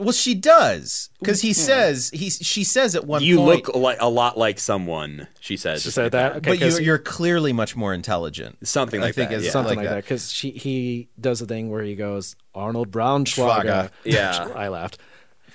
Well, 0.00 0.12
she 0.12 0.34
does 0.34 1.10
because 1.20 1.40
he 1.40 1.50
hmm. 1.50 1.52
says 1.52 2.10
he 2.12 2.28
she 2.30 2.64
says 2.64 2.96
at 2.96 3.06
one 3.06 3.20
point. 3.20 3.28
you 3.28 3.36
point. 3.36 3.66
look 3.66 3.76
like 3.76 3.98
a 4.00 4.08
lot 4.08 4.36
like 4.36 4.58
someone. 4.58 5.28
She 5.38 5.56
says. 5.56 5.82
She 5.82 5.90
said 5.90 6.12
that. 6.12 6.36
Okay, 6.36 6.50
but 6.50 6.58
you, 6.58 6.66
'cause- 6.66 6.80
you're 6.80 6.98
clearly 6.98 7.52
much 7.52 7.76
more 7.76 7.94
intelligent. 7.94 8.66
Something 8.66 9.00
I 9.00 9.06
like 9.06 9.14
think 9.14 9.30
that, 9.30 9.36
it's 9.36 9.46
yeah. 9.46 9.50
something 9.52 9.76
like 9.76 9.86
like, 9.86 9.88
that. 9.88 9.94
that 9.94 10.04
because 10.04 10.32
she 10.32 10.50
he 10.50 11.10
does 11.20 11.40
a 11.42 11.46
thing 11.46 11.70
where 11.70 11.82
he 11.82 11.94
goes 11.94 12.34
Arnold 12.54 12.90
Braunschweiger. 12.90 13.64
Schwager. 13.64 13.90
Yeah. 14.02 14.48
I 14.54 14.68
laughed. 14.68 14.98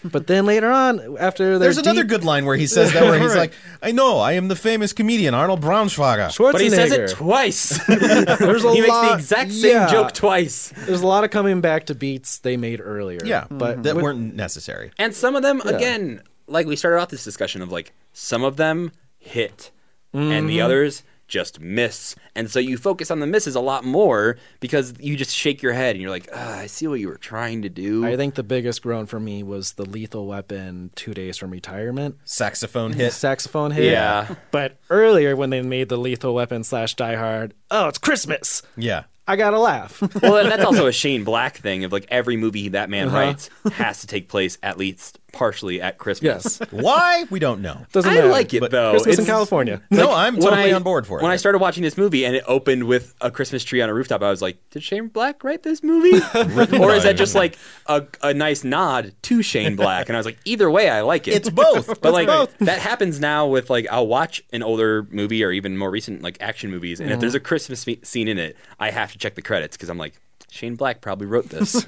But 0.03 0.27
then 0.27 0.45
later 0.45 0.71
on, 0.71 1.17
after 1.19 1.59
There's 1.59 1.75
their 1.75 1.83
another 1.83 2.03
deep- 2.03 2.09
good 2.09 2.23
line 2.23 2.45
where 2.45 2.55
he 2.55 2.67
says 2.67 2.93
that 2.93 3.03
where 3.03 3.19
he's 3.19 3.35
like, 3.43 3.51
"I 3.81 3.91
know, 3.91 4.19
I 4.19 4.33
am 4.33 4.47
the 4.47 4.55
famous 4.55 4.93
comedian 4.93 5.33
Arnold 5.33 5.61
Braunschweiger." 5.61 6.29
Schwarzenegger. 6.29 6.51
But 6.53 6.61
he 6.61 6.69
says 6.69 6.91
it 6.93 7.09
twice. 7.09 7.85
There's 7.87 8.63
a 8.63 8.73
he 8.73 8.81
makes 8.81 8.93
the 9.01 9.13
exact 9.15 9.51
same 9.51 9.71
yeah. 9.71 9.91
joke 9.91 10.13
twice. 10.13 10.71
There's 10.85 11.01
a 11.01 11.07
lot 11.07 11.23
of 11.23 11.31
coming 11.31 11.59
back 11.61 11.87
to 11.87 11.95
beats 11.95 12.39
they 12.39 12.55
made 12.55 12.79
earlier. 12.81 13.19
Yeah, 13.25 13.45
but 13.51 13.83
that 13.83 13.95
with- 13.95 14.03
weren't 14.03 14.35
necessary. 14.35 14.91
And 14.97 15.13
some 15.13 15.35
of 15.35 15.43
them, 15.43 15.61
Yeah. 15.65 15.71
again, 15.71 16.21
like 16.47 16.65
we 16.65 16.75
started 16.75 16.99
off 17.01 17.09
this 17.09 17.23
discussion 17.25 17.61
of 17.61 17.71
like 17.71 17.91
some 18.13 18.43
of 18.43 18.55
them 18.57 18.91
hit, 19.17 19.71
and 20.13 20.31
Mm-hmm. 20.31 20.47
the 20.47 20.61
others 20.61 21.03
just 21.29 21.59
miss. 21.59 22.15
And 22.35 22.49
so 22.51 22.59
you 22.59 22.77
focus 22.77 23.09
on 23.11 23.19
the 23.19 23.27
misses 23.27 23.55
a 23.55 23.59
lot 23.61 23.85
more 23.85 24.37
because 24.59 24.93
you 24.99 25.15
just 25.15 25.33
shake 25.35 25.61
your 25.61 25.73
head 25.73 25.95
and 25.95 26.01
you're 26.01 26.09
like, 26.11 26.27
ah, 26.33 26.57
I 26.59 26.65
see 26.67 26.87
what 26.87 26.99
you 26.99 27.07
were 27.07 27.17
trying 27.17 27.61
to 27.61 27.69
do. 27.69 28.05
I 28.05 28.17
think 28.17 28.35
the 28.35 28.43
biggest 28.43 28.81
groan 28.81 29.05
for 29.05 29.19
me 29.19 29.43
was 29.43 29.73
the 29.73 29.85
Lethal 29.85 30.27
Weapon 30.27 30.91
Two 30.95 31.13
Days 31.13 31.37
from 31.37 31.51
Retirement 31.51 32.17
Saxophone 32.25 32.93
hit. 32.93 33.13
saxophone 33.13 33.71
hit. 33.71 33.85
Yeah. 33.91 34.35
But 34.51 34.77
earlier 34.89 35.35
when 35.35 35.49
they 35.51 35.61
made 35.61 35.89
the 35.89 35.97
Lethal 35.97 36.33
Weapon 36.33 36.63
slash 36.63 36.95
Die 36.95 37.15
Hard, 37.15 37.53
oh, 37.71 37.87
it's 37.87 37.97
Christmas. 37.99 38.61
Yeah. 38.75 39.03
I 39.27 39.35
gotta 39.35 39.59
laugh. 39.59 40.01
well, 40.23 40.37
and 40.37 40.51
that's 40.51 40.65
also 40.65 40.87
a 40.87 40.91
Shane 40.91 41.23
Black 41.23 41.57
thing 41.57 41.83
of 41.83 41.91
like 41.91 42.07
every 42.09 42.35
movie 42.35 42.69
that 42.69 42.89
man 42.89 43.09
Uh-huh. 43.09 43.17
writes 43.17 43.49
has 43.73 44.01
to 44.01 44.07
take 44.07 44.27
place 44.27 44.57
at 44.63 44.79
least 44.79 45.19
partially 45.31 45.81
at 45.81 45.97
Christmas. 45.97 46.59
yes, 46.59 46.71
Why? 46.71 47.25
We 47.29 47.39
don't 47.39 47.61
know. 47.61 47.85
doesn't 47.91 48.09
I 48.11 48.15
matter. 48.15 48.27
like 48.29 48.53
it 48.53 48.59
But 48.61 48.71
though. 48.71 48.91
Christmas 48.91 49.17
in 49.17 49.23
It's- 49.23 49.27
California. 49.27 49.81
No, 49.91 50.11
I'm 50.11 50.35
totally 50.35 50.71
I- 50.71 50.75
on 50.75 50.83
board 50.83 51.05
for 51.07 51.19
it. 51.19 51.23
When 51.23 51.31
I 51.31 51.35
started 51.35 51.59
watching 51.59 51.83
this 51.83 51.97
movie 51.97 52.25
and 52.25 52.35
it 52.35 52.43
opened 52.47 52.85
with 52.85 53.13
a 53.21 53.29
Christmas 53.31 53.63
tree 53.63 53.81
on 53.81 53.89
a 53.89 53.93
rooftop, 53.93 54.21
I 54.21 54.29
was 54.29 54.41
like, 54.41 54.57
"Did 54.71 54.83
Shane 54.83 55.07
Black 55.07 55.43
write 55.43 55.63
this 55.63 55.83
movie, 55.83 56.17
or 56.77 56.93
is 56.93 57.03
that 57.03 57.15
just 57.17 57.35
like 57.35 57.57
a, 57.87 58.05
a 58.23 58.33
nice 58.33 58.63
nod 58.63 59.13
to 59.23 59.41
Shane 59.41 59.75
Black?" 59.75 60.09
And 60.09 60.15
I 60.15 60.19
was 60.19 60.25
like, 60.25 60.37
"Either 60.45 60.69
way, 60.69 60.89
I 60.89 61.01
like 61.01 61.27
it." 61.27 61.33
It's 61.35 61.49
both. 61.49 61.87
But 62.01 62.13
like 62.13 62.27
both. 62.27 62.57
that 62.59 62.79
happens 62.79 63.19
now 63.19 63.47
with 63.47 63.69
like 63.69 63.85
I'll 63.91 64.07
watch 64.07 64.43
an 64.53 64.63
older 64.63 65.07
movie 65.11 65.43
or 65.43 65.51
even 65.51 65.77
more 65.77 65.91
recent 65.91 66.21
like 66.21 66.37
action 66.41 66.69
movies, 66.71 66.99
and 66.99 67.11
if 67.11 67.19
there's 67.19 67.35
a 67.35 67.39
Christmas 67.39 67.83
fe- 67.83 67.99
scene 68.03 68.27
in 68.27 68.37
it, 68.37 68.55
I 68.79 68.91
have 68.91 69.11
to 69.11 69.17
check 69.17 69.35
the 69.35 69.41
credits 69.41 69.75
because 69.75 69.89
I'm 69.89 69.97
like, 69.97 70.13
Shane 70.49 70.75
Black 70.75 71.01
probably 71.01 71.27
wrote 71.27 71.49
this. 71.49 71.85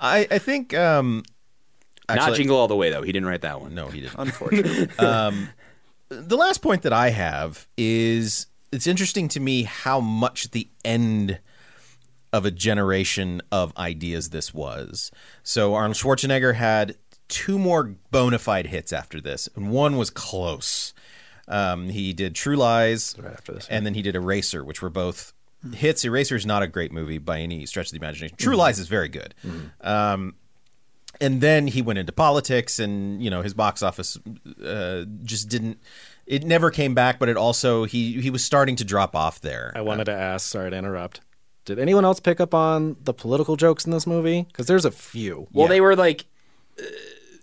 I, 0.00 0.26
I 0.30 0.38
think 0.38 0.72
um 0.74 1.22
Not 2.16 2.34
Jingle 2.34 2.56
All 2.56 2.68
the 2.68 2.76
Way 2.76 2.90
though. 2.90 3.02
He 3.02 3.12
didn't 3.12 3.28
write 3.28 3.42
that 3.42 3.60
one. 3.60 3.74
No, 3.74 3.88
he 3.88 4.02
didn't. 4.02 4.18
Unfortunately. 4.18 4.88
the 6.10 6.36
last 6.36 6.60
point 6.60 6.82
that 6.82 6.92
I 6.92 7.10
have 7.10 7.68
is 7.76 8.46
it's 8.72 8.86
interesting 8.86 9.28
to 9.28 9.40
me 9.40 9.62
how 9.64 10.00
much 10.00 10.50
the 10.50 10.68
end 10.84 11.40
of 12.32 12.44
a 12.44 12.50
generation 12.50 13.42
of 13.50 13.76
ideas 13.76 14.30
this 14.30 14.54
was. 14.54 15.10
So 15.42 15.74
Arnold 15.74 15.96
Schwarzenegger 15.96 16.54
had 16.54 16.96
two 17.28 17.58
more 17.58 17.94
bona 18.10 18.38
fide 18.38 18.66
hits 18.66 18.92
after 18.92 19.20
this, 19.20 19.48
and 19.56 19.70
one 19.70 19.96
was 19.96 20.10
close. 20.10 20.92
Um, 21.48 21.88
he 21.88 22.12
did 22.12 22.34
True 22.34 22.56
Lies, 22.56 23.16
Right 23.18 23.32
after 23.32 23.52
this, 23.52 23.66
and 23.68 23.84
then 23.84 23.94
he 23.94 24.02
did 24.02 24.14
Eraser, 24.14 24.64
which 24.64 24.82
were 24.82 24.90
both 24.90 25.32
hits. 25.74 26.04
Eraser 26.04 26.36
is 26.36 26.46
not 26.46 26.62
a 26.62 26.68
great 26.68 26.92
movie 26.92 27.18
by 27.18 27.40
any 27.40 27.66
stretch 27.66 27.86
of 27.86 27.92
the 27.92 27.98
imagination. 27.98 28.36
True 28.36 28.56
Lies 28.56 28.78
is 28.78 28.86
very 28.86 29.08
good. 29.08 29.34
Um, 29.80 30.34
and 31.20 31.40
then 31.40 31.66
he 31.66 31.82
went 31.82 31.98
into 31.98 32.12
politics, 32.12 32.78
and 32.78 33.22
you 33.22 33.30
know 33.30 33.42
his 33.42 33.54
box 33.54 33.82
office 33.82 34.18
uh, 34.64 35.04
just 35.22 35.48
didn't. 35.48 35.78
It 36.26 36.44
never 36.44 36.70
came 36.70 36.94
back, 36.94 37.18
but 37.18 37.28
it 37.28 37.36
also 37.36 37.84
he 37.84 38.20
he 38.20 38.30
was 38.30 38.44
starting 38.44 38.76
to 38.76 38.84
drop 38.84 39.16
off 39.16 39.40
there. 39.40 39.72
I 39.74 39.80
wanted 39.80 40.04
to 40.04 40.12
ask. 40.12 40.48
Sorry 40.48 40.70
to 40.70 40.76
interrupt. 40.76 41.20
Did 41.64 41.78
anyone 41.78 42.04
else 42.04 42.20
pick 42.20 42.40
up 42.40 42.54
on 42.54 42.96
the 43.04 43.12
political 43.12 43.54
jokes 43.56 43.84
in 43.84 43.92
this 43.92 44.06
movie? 44.06 44.42
Because 44.44 44.66
there's 44.66 44.84
a 44.84 44.90
few. 44.90 45.46
Well, 45.52 45.66
Yeah. 45.66 45.68
they 45.68 45.80
were 45.80 45.94
like, 45.94 46.24
uh, 46.80 46.84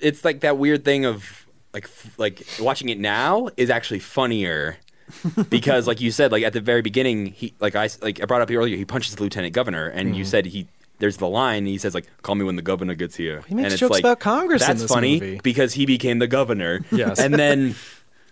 it's 0.01 0.25
like 0.25 0.39
that 0.41 0.57
weird 0.57 0.83
thing 0.83 1.05
of 1.05 1.45
like 1.73 1.87
like 2.17 2.45
watching 2.59 2.89
it 2.89 2.99
now 2.99 3.49
is 3.57 3.69
actually 3.69 3.99
funnier 3.99 4.77
because 5.49 5.85
like 5.87 6.01
you 6.01 6.11
said 6.11 6.31
like 6.31 6.43
at 6.43 6.53
the 6.53 6.61
very 6.61 6.81
beginning 6.81 7.27
he 7.27 7.53
like 7.59 7.75
i 7.75 7.89
like 8.01 8.21
I 8.21 8.25
brought 8.25 8.41
up 8.41 8.49
earlier 8.49 8.75
he 8.77 8.85
punches 8.85 9.15
the 9.15 9.21
lieutenant 9.23 9.53
governor 9.53 9.87
and 9.87 10.15
you 10.15 10.25
said 10.25 10.45
he 10.47 10.67
there's 10.99 11.17
the 11.17 11.27
line 11.27 11.65
he 11.65 11.77
says 11.77 11.93
like 11.93 12.05
call 12.21 12.35
me 12.35 12.43
when 12.43 12.55
the 12.55 12.61
governor 12.61 12.95
gets 12.95 13.15
here. 13.15 13.43
He 13.47 13.55
makes 13.55 13.65
and 13.65 13.73
it's 13.73 13.79
jokes 13.79 13.91
like, 13.91 14.01
about 14.03 14.19
Congress 14.19 14.61
in 14.61 14.67
that's 14.67 14.81
this 14.81 14.91
funny 14.91 15.19
movie. 15.19 15.39
because 15.43 15.73
he 15.73 15.85
became 15.85 16.19
the 16.19 16.27
governor. 16.27 16.81
Yes. 16.91 17.19
and 17.19 17.33
then 17.35 17.75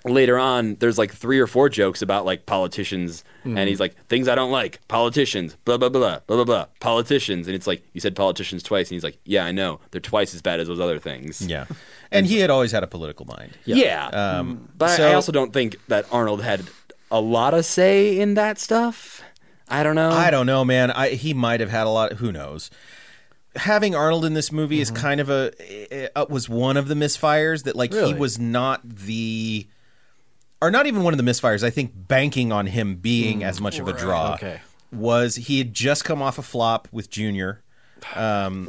later 0.03 0.38
on 0.38 0.76
there's 0.76 0.99
like 0.99 1.11
three 1.11 1.39
or 1.39 1.47
four 1.47 1.68
jokes 1.68 2.01
about 2.01 2.26
like 2.26 2.45
politicians. 2.45 3.24
Mm-hmm. 3.43 3.57
and 3.57 3.70
he's 3.70 3.80
like 3.80 3.95
things 4.07 4.28
i 4.28 4.36
don't 4.36 4.51
like. 4.51 4.80
Politicians. 4.88 5.55
Blah 5.66 5.78
blah 5.78 5.89
blah 5.89 6.20
blah 6.28 6.36
blah 6.38 6.43
blah. 6.45 6.66
Politicians. 6.80 7.47
And 7.47 7.55
it's 7.55 7.68
like 7.68 7.84
you 7.93 8.01
said 8.01 8.16
politicians 8.16 8.63
twice. 8.63 8.89
And 8.89 8.95
he's 8.95 9.03
like 9.03 9.18
yeah 9.26 9.45
i 9.45 9.51
know. 9.51 9.80
They're 9.91 10.01
twice 10.01 10.34
as 10.34 10.41
bad 10.41 10.59
as 10.59 10.68
those 10.68 10.80
other 10.80 10.99
things. 10.99 11.41
Yeah, 11.45 11.66
and 12.11 12.26
he 12.26 12.39
had 12.39 12.49
always 12.49 12.72
had 12.72 12.84
a 12.84 12.88
political 12.88 13.26
mind. 13.26 13.51
yeah, 13.66 14.07
Um, 14.07 14.70
but 14.78 14.97
so- 14.97 15.07
i 15.09 15.13
also 15.13 15.32
don't 15.32 15.53
think 15.53 15.76
that 15.88 16.05
arnold 16.11 16.41
had 16.41 16.63
a 17.11 17.22
lot 17.22 17.53
of 17.53 17.66
say 17.66 18.20
in 18.20 18.34
that 18.34 18.57
stuff 18.57 19.22
i 19.70 19.84
don't 19.84 19.95
know 19.95 20.11
I 20.11 20.30
don't 20.32 20.45
know, 20.45 20.63
man. 20.63 20.91
I 20.91 21.09
he 21.09 21.34
might 21.34 21.59
have 21.59 21.70
had 21.70 21.88
a 21.88 21.89
lot. 21.89 22.13
Who 22.13 22.32
knows? 22.32 22.70
Having 23.55 23.95
Arnold 23.95 24.26
in 24.26 24.34
this 24.34 24.51
movie 24.51 24.82
is 24.82 24.91
mm-hmm. 24.91 25.01
kind 25.01 25.22
of 25.22 25.30
a 25.30 25.51
it, 25.59 26.11
it 26.16 26.30
was 26.30 26.49
one 26.49 26.78
of 26.78 26.88
the 26.88 26.95
misfires 26.95 27.63
that 27.63 27.76
like 27.76 27.93
he 27.93 28.13
was 28.13 28.38
not 28.38 28.82
the 28.88 29.68
or 30.61 30.72
not 30.72 30.88
even 30.88 31.03
one 31.03 31.13
of 31.13 31.18
the 31.18 31.30
misfires. 31.30 31.63
I 31.63 31.70
think 31.70 31.91
banking 31.95 32.51
on 32.51 32.68
him 32.68 32.95
being 32.95 33.39
mm, 33.39 33.45
as 33.45 33.59
much 33.61 33.80
of 33.80 33.88
a 33.88 33.93
draw 33.93 34.34
Okay. 34.36 34.61
was 34.91 35.36
he 35.36 35.57
had 35.57 35.74
just 35.74 36.05
come 36.05 36.22
off 36.22 36.38
a 36.38 36.41
flop 36.41 36.88
with 36.91 37.09
Junior. 37.09 37.61
Um, 38.14 38.66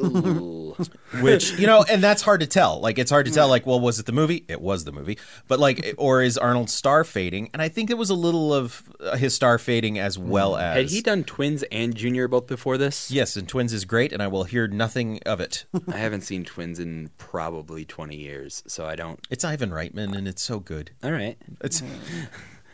which 1.21 1.53
you 1.59 1.67
know, 1.67 1.85
and 1.89 2.03
that's 2.03 2.23
hard 2.23 2.41
to 2.41 2.47
tell. 2.47 2.81
Like 2.81 2.99
it's 2.99 3.11
hard 3.11 3.27
to 3.27 3.33
tell. 3.33 3.49
Like, 3.49 3.67
well, 3.67 3.81
was 3.81 3.99
it 3.99 4.07
the 4.07 4.13
movie? 4.13 4.45
It 4.49 4.61
was 4.61 4.85
the 4.85 4.93
movie, 4.93 5.19
but 5.49 5.59
like, 5.59 5.95
or 5.99 6.23
is 6.23 6.39
Arnold's 6.39 6.73
star 6.73 7.05
fading? 7.05 7.51
And 7.53 7.61
I 7.63 7.69
think 7.69 7.91
it 7.91 7.99
was 7.99 8.11
a 8.11 8.15
little 8.15 8.53
of 8.55 8.83
uh, 9.01 9.17
his 9.17 9.35
star 9.35 9.59
fading 9.59 9.99
as 9.99 10.19
well 10.19 10.57
as 10.57 10.77
had 10.77 10.91
he 10.91 11.01
done 11.01 11.25
twins 11.25 11.63
and 11.71 11.95
junior 11.95 12.29
both 12.29 12.47
before 12.47 12.79
this 12.79 13.11
Yes, 13.11 13.37
and 13.37 13.49
Twins 13.49 13.73
is 13.73 13.85
great, 13.85 14.13
and 14.13 14.23
I 14.23 14.27
will 14.29 14.45
hear 14.45 14.67
nothing 14.69 15.21
of 15.27 15.41
it. 15.41 15.65
i 15.93 15.97
haven't 15.97 16.23
seen 16.23 16.45
twins 16.45 16.79
in 16.79 17.11
probably 17.19 17.85
20 17.85 18.17
years 18.17 18.63
so 18.67 18.87
i 18.87 18.95
don't 18.97 19.21
It's 19.31 19.45
Ivan 19.45 19.71
Reitman, 19.71 20.17
and 20.17 20.27
it's 20.29 20.43
so 20.43 20.59
good. 20.61 20.91
all 21.05 21.13
right 21.13 21.37
It's 21.61 21.83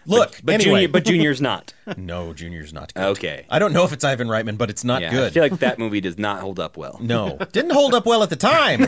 look, 0.07 0.41
but 0.43 0.55
anyway. 0.55 0.83
junior 0.83 0.89
but 0.89 1.05
junior's 1.05 1.41
not 1.41 1.73
no, 1.97 2.33
Junior's 2.33 2.73
not 2.73 2.95
good. 2.95 3.03
Okay. 3.03 3.45
I 3.51 3.59
don't 3.59 3.73
know 3.73 3.85
if 3.85 3.93
it's 3.93 4.05
Ivan 4.05 4.29
Reitman, 4.29 4.57
but 4.57 4.71
it's 4.71 4.85
not 4.85 5.03
yeah, 5.03 5.11
good. 5.11 5.27
I 5.27 5.31
feel 5.31 5.43
like 5.43 5.59
that 5.59 5.79
movie 5.79 6.01
does 6.01 6.19
not 6.19 6.41
hold 6.41 6.61
up 6.61 6.77
well. 6.77 6.99
no, 7.01 7.39
didn't 7.53 7.73
hold 7.73 7.95
up 7.95 8.07
well 8.07 8.23
at 8.23 8.31
the 8.31 8.37
time. 8.37 8.81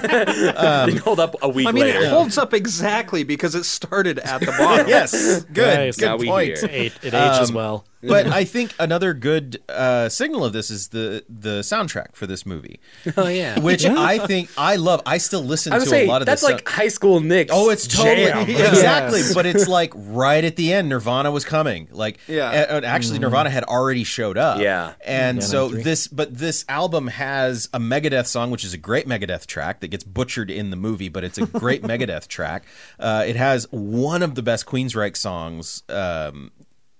Didn't 0.84 0.98
hold 0.98 1.20
up 1.20 1.34
a 1.42 1.48
week 1.48 1.66
I 1.66 1.72
mean, 1.72 1.84
later. 1.84 2.00
it 2.02 2.08
holds 2.08 2.38
up 2.38 2.54
exactly 2.54 3.24
because 3.24 3.54
it 3.54 3.64
started 3.64 4.18
at 4.18 4.40
the 4.40 4.46
bottom. 4.46 4.88
yes, 4.88 5.44
good, 5.44 5.76
Nice. 5.78 5.96
good 5.96 6.06
Now 6.06 6.16
we 6.16 6.26
point. 6.26 6.58
hear. 6.58 6.68
It, 6.70 6.92
it 7.02 7.14
ages 7.14 7.52
well. 7.52 7.84
but 8.02 8.26
I 8.26 8.44
think 8.44 8.74
another 8.78 9.14
good 9.14 9.62
uh, 9.68 10.08
signal 10.08 10.44
of 10.44 10.52
this 10.52 10.70
is 10.70 10.88
the 10.88 11.24
the 11.28 11.60
soundtrack 11.60 12.14
for 12.14 12.26
this 12.26 12.44
movie, 12.46 12.80
oh 13.16 13.28
yeah. 13.28 13.58
which 13.58 13.84
I 13.86 14.18
think 14.18 14.50
I 14.58 14.76
love. 14.76 15.02
I 15.06 15.18
still 15.18 15.42
listen 15.42 15.72
I 15.72 15.78
to 15.78 15.86
say 15.86 16.04
a 16.04 16.08
lot 16.08 16.22
of 16.22 16.26
that's 16.26 16.42
this. 16.42 16.50
like 16.50 16.68
high 16.68 16.88
school 16.88 17.20
Nick. 17.20 17.48
Oh, 17.50 17.70
it's 17.70 17.86
totally 17.86 18.26
jam. 18.26 18.42
exactly. 18.48 19.20
Yes. 19.20 19.34
But 19.34 19.46
it's 19.46 19.68
like 19.68 19.92
right 19.96 20.44
at 20.44 20.56
the 20.56 20.72
end, 20.72 20.90
Nirvana 20.90 21.03
was 21.04 21.44
coming. 21.44 21.88
Like, 21.90 22.18
Yeah. 22.26 22.50
a- 22.50 22.76
and 22.76 22.84
actually, 22.84 23.18
Nirvana 23.18 23.50
had 23.50 23.64
already 23.64 24.04
showed 24.04 24.38
up. 24.38 24.60
Yeah. 24.60 24.92
and 25.04 25.38
Yeah, 25.38 25.44
so 25.44 25.68
this, 25.68 26.08
but 26.08 26.36
this 26.36 26.64
album 26.68 27.08
has 27.08 27.68
a 27.72 27.78
Megadeth 27.78 28.26
song, 28.26 28.50
which 28.50 28.64
is 28.64 28.72
a 28.74 28.78
great 28.78 29.06
Megadeth 29.08 29.46
track 29.46 29.80
that 29.80 29.88
gets 29.88 30.04
butchered 30.04 30.50
in 30.50 30.70
the 30.70 30.76
movie, 30.76 31.08
but 31.08 31.24
it's 31.24 31.38
a 31.38 31.46
great 31.46 31.82
Megadeth 31.90 32.28
track. 32.28 32.64
Uh, 32.98 33.24
it 33.26 33.36
has 33.36 33.66
one 33.70 34.22
of 34.22 34.34
the 34.34 34.42
best 34.42 34.66
Queensryche 34.66 35.16
songs. 35.16 35.82
Um, 35.88 36.50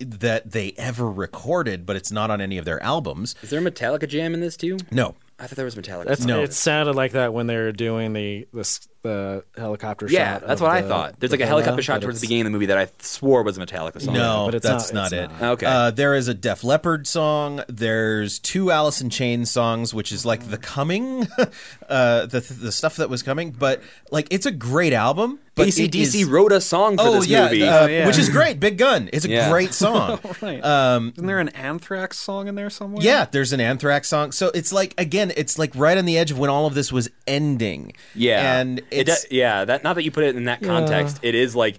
that 0.01 0.51
they 0.51 0.75
ever 0.77 1.09
recorded, 1.09 1.87
but 1.87 1.95
it's 1.95 2.11
not 2.11 2.29
on 2.29 2.41
any 2.41 2.59
of 2.59 2.65
their 2.65 2.83
albums. 2.83 3.35
Is 3.43 3.51
there 3.51 3.65
a 3.65 3.71
Metallica 3.71 4.09
jam 4.09 4.35
in 4.35 4.41
this 4.41 4.57
too? 4.57 4.77
No, 4.91 5.15
I 5.39 5.47
thought 5.47 5.55
there 5.55 5.65
was 5.65 5.77
Metallica. 5.77 6.07
That's, 6.07 6.25
No. 6.25 6.43
It 6.43 6.53
sounded 6.53 6.97
like 6.97 7.13
that 7.13 7.33
when 7.33 7.47
they 7.47 7.57
were 7.57 7.71
doing 7.73 8.13
the 8.13 8.47
this, 8.53 8.87
the 9.05 9.45
helicopter 9.57 10.07
yeah, 10.09 10.35
shot. 10.41 10.47
that's 10.49 10.61
of 10.61 10.67
what 10.67 10.71
I 10.77 10.83
thought. 10.83 11.21
There's 11.21 11.31
the 11.31 11.37
like 11.37 11.41
a 11.43 11.47
villa, 11.47 11.61
helicopter 11.63 11.83
shot 11.83 12.01
towards 12.01 12.21
the 12.21 12.25
beginning 12.25 12.41
of 12.41 12.45
the 12.47 12.51
movie 12.51 12.67
that 12.67 12.79
I 12.79 12.89
swore 12.99 13.43
was 13.45 13.57
a 13.59 13.65
Metallica 13.65 14.01
song. 14.01 14.15
No, 14.15 14.47
but 14.47 14.55
it's 14.57 14.67
that's 14.67 14.93
not- 14.93 15.13
not, 15.13 15.13
it's 15.13 15.33
it. 15.35 15.41
not. 15.41 15.53
Okay. 15.53 15.67
Uh, 15.67 15.91
there 15.93 16.15
is 16.15 16.27
a 16.27 16.35
Def 16.35 16.65
Leppard 16.65 17.07
song. 17.07 17.63
There's 17.69 18.39
two 18.41 18.71
Alice 18.73 19.01
in 19.01 19.11
Chains 19.11 19.51
songs, 19.51 19.93
which 19.95 20.11
is 20.11 20.25
like 20.27 20.49
the 20.51 20.57
coming, 20.59 21.29
uh, 21.89 22.27
the 22.27 22.41
the 22.41 22.73
stuff 22.73 22.97
that 22.97 23.09
was 23.11 23.23
coming. 23.23 23.51
But 23.53 23.83
like, 24.11 24.27
it's 24.31 24.47
a 24.47 24.51
great 24.53 24.93
album. 24.93 25.39
But 25.57 25.69
it 25.69 25.75
ACDC 25.75 25.95
is- 26.23 26.25
wrote 26.25 26.51
a 26.51 26.61
song 26.61 26.97
for 26.97 27.05
Oh 27.05 27.13
this 27.21 27.29
yeah, 27.29 27.45
movie. 27.45 27.63
uh, 27.63 27.85
Oh, 27.85 27.87
yeah. 27.87 28.07
which 28.09 28.19
is 28.19 28.29
great. 28.29 28.59
Big 28.59 28.77
Gun. 28.77 29.09
It's 29.13 29.25
a 29.25 29.29
Yeah. 29.29 29.51
great 29.51 29.73
song. 29.85 30.19
Right. 30.43 30.61
Um, 30.65 31.13
Isn't 31.15 31.27
there 31.29 31.39
an 31.39 31.51
Anthrax 31.51 32.19
song 32.19 32.49
in 32.49 32.57
there 32.57 32.71
somewhere? 32.71 33.05
yeah, 33.05 33.27
there's 33.31 33.53
an 33.53 33.61
Anthrax 33.61 34.09
song. 34.09 34.33
So 34.33 34.51
it's 34.53 34.73
like 34.73 34.95
again, 34.99 35.33
it's 35.37 35.57
like 35.57 35.71
right 35.77 35.97
on 35.97 36.07
the 36.07 36.19
edge 36.19 36.33
of 36.33 36.39
when 36.41 36.51
all 36.51 36.67
of 36.67 36.75
this 36.75 36.91
was 36.91 37.09
ending. 37.29 37.93
yeah, 38.17 38.59
and 38.59 38.81
It 38.95 39.27
yeah. 39.31 39.65
That 39.65 39.85
not 39.85 39.95
that 39.95 40.05
you 40.05 40.11
put 40.11 40.25
it 40.25 40.37
in 40.37 40.45
that 40.45 40.63
context. 40.63 41.21
It 41.23 41.35
is 41.35 41.55
like 41.55 41.79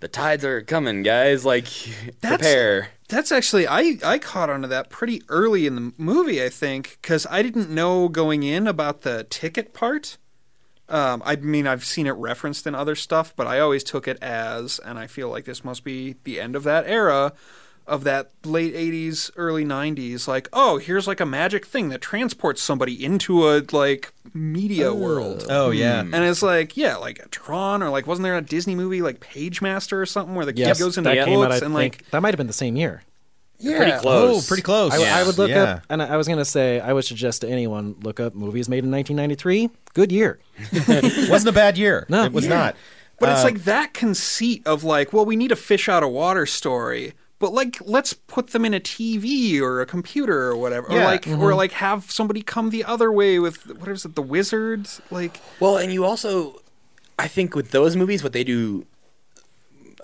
the 0.00 0.08
tides 0.08 0.44
are 0.44 0.62
coming, 0.62 1.02
guys. 1.02 1.44
Like 1.44 1.66
prepare. 2.20 2.88
That's 3.08 3.32
actually 3.32 3.66
I 3.66 3.98
I 4.04 4.18
caught 4.18 4.50
onto 4.50 4.68
that 4.68 4.90
pretty 4.90 5.22
early 5.28 5.66
in 5.66 5.74
the 5.76 5.92
movie, 5.96 6.42
I 6.42 6.48
think, 6.48 6.98
because 7.00 7.26
I 7.30 7.42
didn't 7.42 7.70
know 7.70 8.08
going 8.08 8.42
in 8.42 8.66
about 8.66 9.02
the 9.02 9.24
ticket 9.24 9.74
part. 9.74 10.18
Um, 10.88 11.22
I 11.24 11.36
mean, 11.36 11.66
I've 11.66 11.84
seen 11.84 12.06
it 12.06 12.12
referenced 12.12 12.66
in 12.66 12.74
other 12.74 12.94
stuff, 12.94 13.34
but 13.34 13.46
I 13.46 13.58
always 13.58 13.82
took 13.82 14.06
it 14.06 14.22
as, 14.22 14.78
and 14.78 14.98
I 14.98 15.06
feel 15.06 15.30
like 15.30 15.46
this 15.46 15.64
must 15.64 15.82
be 15.82 16.16
the 16.24 16.38
end 16.38 16.54
of 16.54 16.62
that 16.64 16.86
era, 16.86 17.32
of 17.86 18.04
that 18.04 18.30
late 18.44 18.74
'80s, 18.74 19.30
early 19.36 19.64
'90s. 19.64 20.26
Like, 20.28 20.48
oh, 20.52 20.78
here's 20.78 21.06
like 21.06 21.20
a 21.20 21.26
magic 21.26 21.66
thing 21.66 21.88
that 21.90 22.00
transports 22.00 22.62
somebody 22.62 23.04
into 23.04 23.48
a 23.48 23.62
like 23.72 24.12
media 24.32 24.92
world. 24.94 25.46
oh 25.50 25.70
yeah. 25.70 26.02
Hmm. 26.02 26.14
And 26.14 26.24
it's 26.24 26.42
like, 26.42 26.76
yeah, 26.76 26.96
like 26.96 27.18
a 27.18 27.28
Tron, 27.28 27.82
or 27.82 27.90
like, 27.90 28.06
wasn't 28.06 28.24
there 28.24 28.36
a 28.36 28.42
Disney 28.42 28.74
movie 28.74 29.02
like 29.02 29.20
Page 29.20 29.60
Master 29.62 30.00
or 30.00 30.06
something 30.06 30.34
where 30.34 30.46
the 30.46 30.54
Yes, 30.56 30.78
kid 30.78 30.84
goes 30.84 30.98
into 30.98 31.10
that 31.10 31.24
came 31.24 31.38
out. 31.40 31.48
Books 31.50 31.62
and 31.62 31.74
think 31.74 32.02
like 32.02 32.10
that 32.10 32.22
might 32.22 32.32
have 32.34 32.38
been 32.38 32.46
the 32.46 32.52
same 32.52 32.76
year. 32.76 33.02
Yeah. 33.58 33.76
Pretty 33.76 33.92
close. 33.98 34.44
Oh, 34.44 34.48
pretty 34.48 34.62
close. 34.62 34.92
I, 34.92 35.20
I 35.20 35.24
would 35.24 35.38
look 35.38 35.48
yeah. 35.48 35.62
up, 35.62 35.82
and 35.88 36.02
I 36.02 36.16
was 36.16 36.26
going 36.26 36.40
to 36.40 36.44
say, 36.44 36.80
I 36.80 36.92
would 36.92 37.04
suggest 37.04 37.42
to 37.42 37.48
anyone 37.48 37.94
look 38.02 38.18
up 38.20 38.34
movies 38.34 38.68
made 38.68 38.84
in 38.84 38.90
1993. 38.90 39.70
Good 39.94 40.10
year. 40.12 40.38
wasn't 40.88 41.48
a 41.48 41.52
bad 41.52 41.78
year. 41.78 42.04
No. 42.08 42.24
it 42.24 42.32
was 42.32 42.46
not. 42.46 42.76
But 43.20 43.28
Uh, 43.28 43.32
it's 43.32 43.44
like 43.44 43.64
that 43.64 43.94
conceit 43.94 44.66
of 44.66 44.82
like, 44.84 45.12
well, 45.12 45.24
we 45.24 45.36
need 45.36 45.52
a 45.52 45.56
fish 45.56 45.88
out 45.88 46.02
of 46.02 46.10
water 46.10 46.46
story, 46.46 47.14
but 47.38 47.52
like, 47.52 47.78
let's 47.84 48.12
put 48.12 48.48
them 48.48 48.64
in 48.64 48.72
a 48.74 48.80
TV 48.80 49.60
or 49.60 49.80
a 49.80 49.86
computer 49.86 50.42
or 50.50 50.56
whatever, 50.56 50.88
or 50.88 50.96
Yeah. 50.96 51.04
like, 51.06 51.26
or 51.26 51.54
like 51.54 51.72
have 51.72 52.10
somebody 52.10 52.42
come 52.42 52.70
the 52.70 52.84
other 52.84 53.10
way 53.12 53.38
with 53.38 53.66
what 53.78 53.88
is 53.88 54.04
it, 54.04 54.14
the 54.14 54.22
wizards? 54.22 55.00
Like, 55.10 55.40
Well, 55.60 55.76
and 55.76 55.92
you 55.92 56.04
also, 56.04 56.60
I 57.18 57.28
think 57.28 57.54
with 57.54 57.70
those 57.70 57.96
movies, 57.96 58.22
what 58.22 58.32
they 58.32 58.44
do 58.44 58.86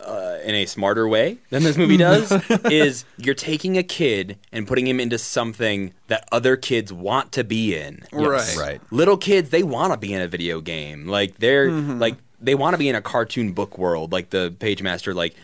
uh, 0.04 0.38
in 0.44 0.54
a 0.54 0.64
smarter 0.66 1.06
way 1.06 1.38
than 1.50 1.62
this 1.62 1.76
movie 1.76 1.96
does 1.98 2.32
is 2.64 3.04
you're 3.18 3.34
taking 3.34 3.76
a 3.76 3.82
kid 3.82 4.38
and 4.50 4.66
putting 4.66 4.86
him 4.86 4.98
into 4.98 5.18
something 5.18 5.92
that 6.08 6.26
other 6.32 6.56
kids 6.56 6.92
want 6.92 7.32
to 7.32 7.44
be 7.44 7.76
in. 7.76 8.02
right, 8.12 8.56
right. 8.56 8.80
Little 8.90 9.16
kids, 9.18 9.50
they 9.50 9.62
want 9.62 9.92
to 9.92 9.98
be 9.98 10.12
in 10.14 10.22
a 10.22 10.28
video 10.28 10.60
game. 10.62 11.06
Like 11.06 11.36
they're 11.38 11.70
like 11.70 12.16
they 12.40 12.54
want 12.54 12.72
to 12.74 12.78
be 12.78 12.88
in 12.88 12.94
a 12.94 13.02
cartoon 13.02 13.52
book 13.52 13.76
world, 13.76 14.10
like 14.12 14.30
the 14.30 14.54
Page 14.58 14.82
Master, 14.82 15.12
like 15.12 15.34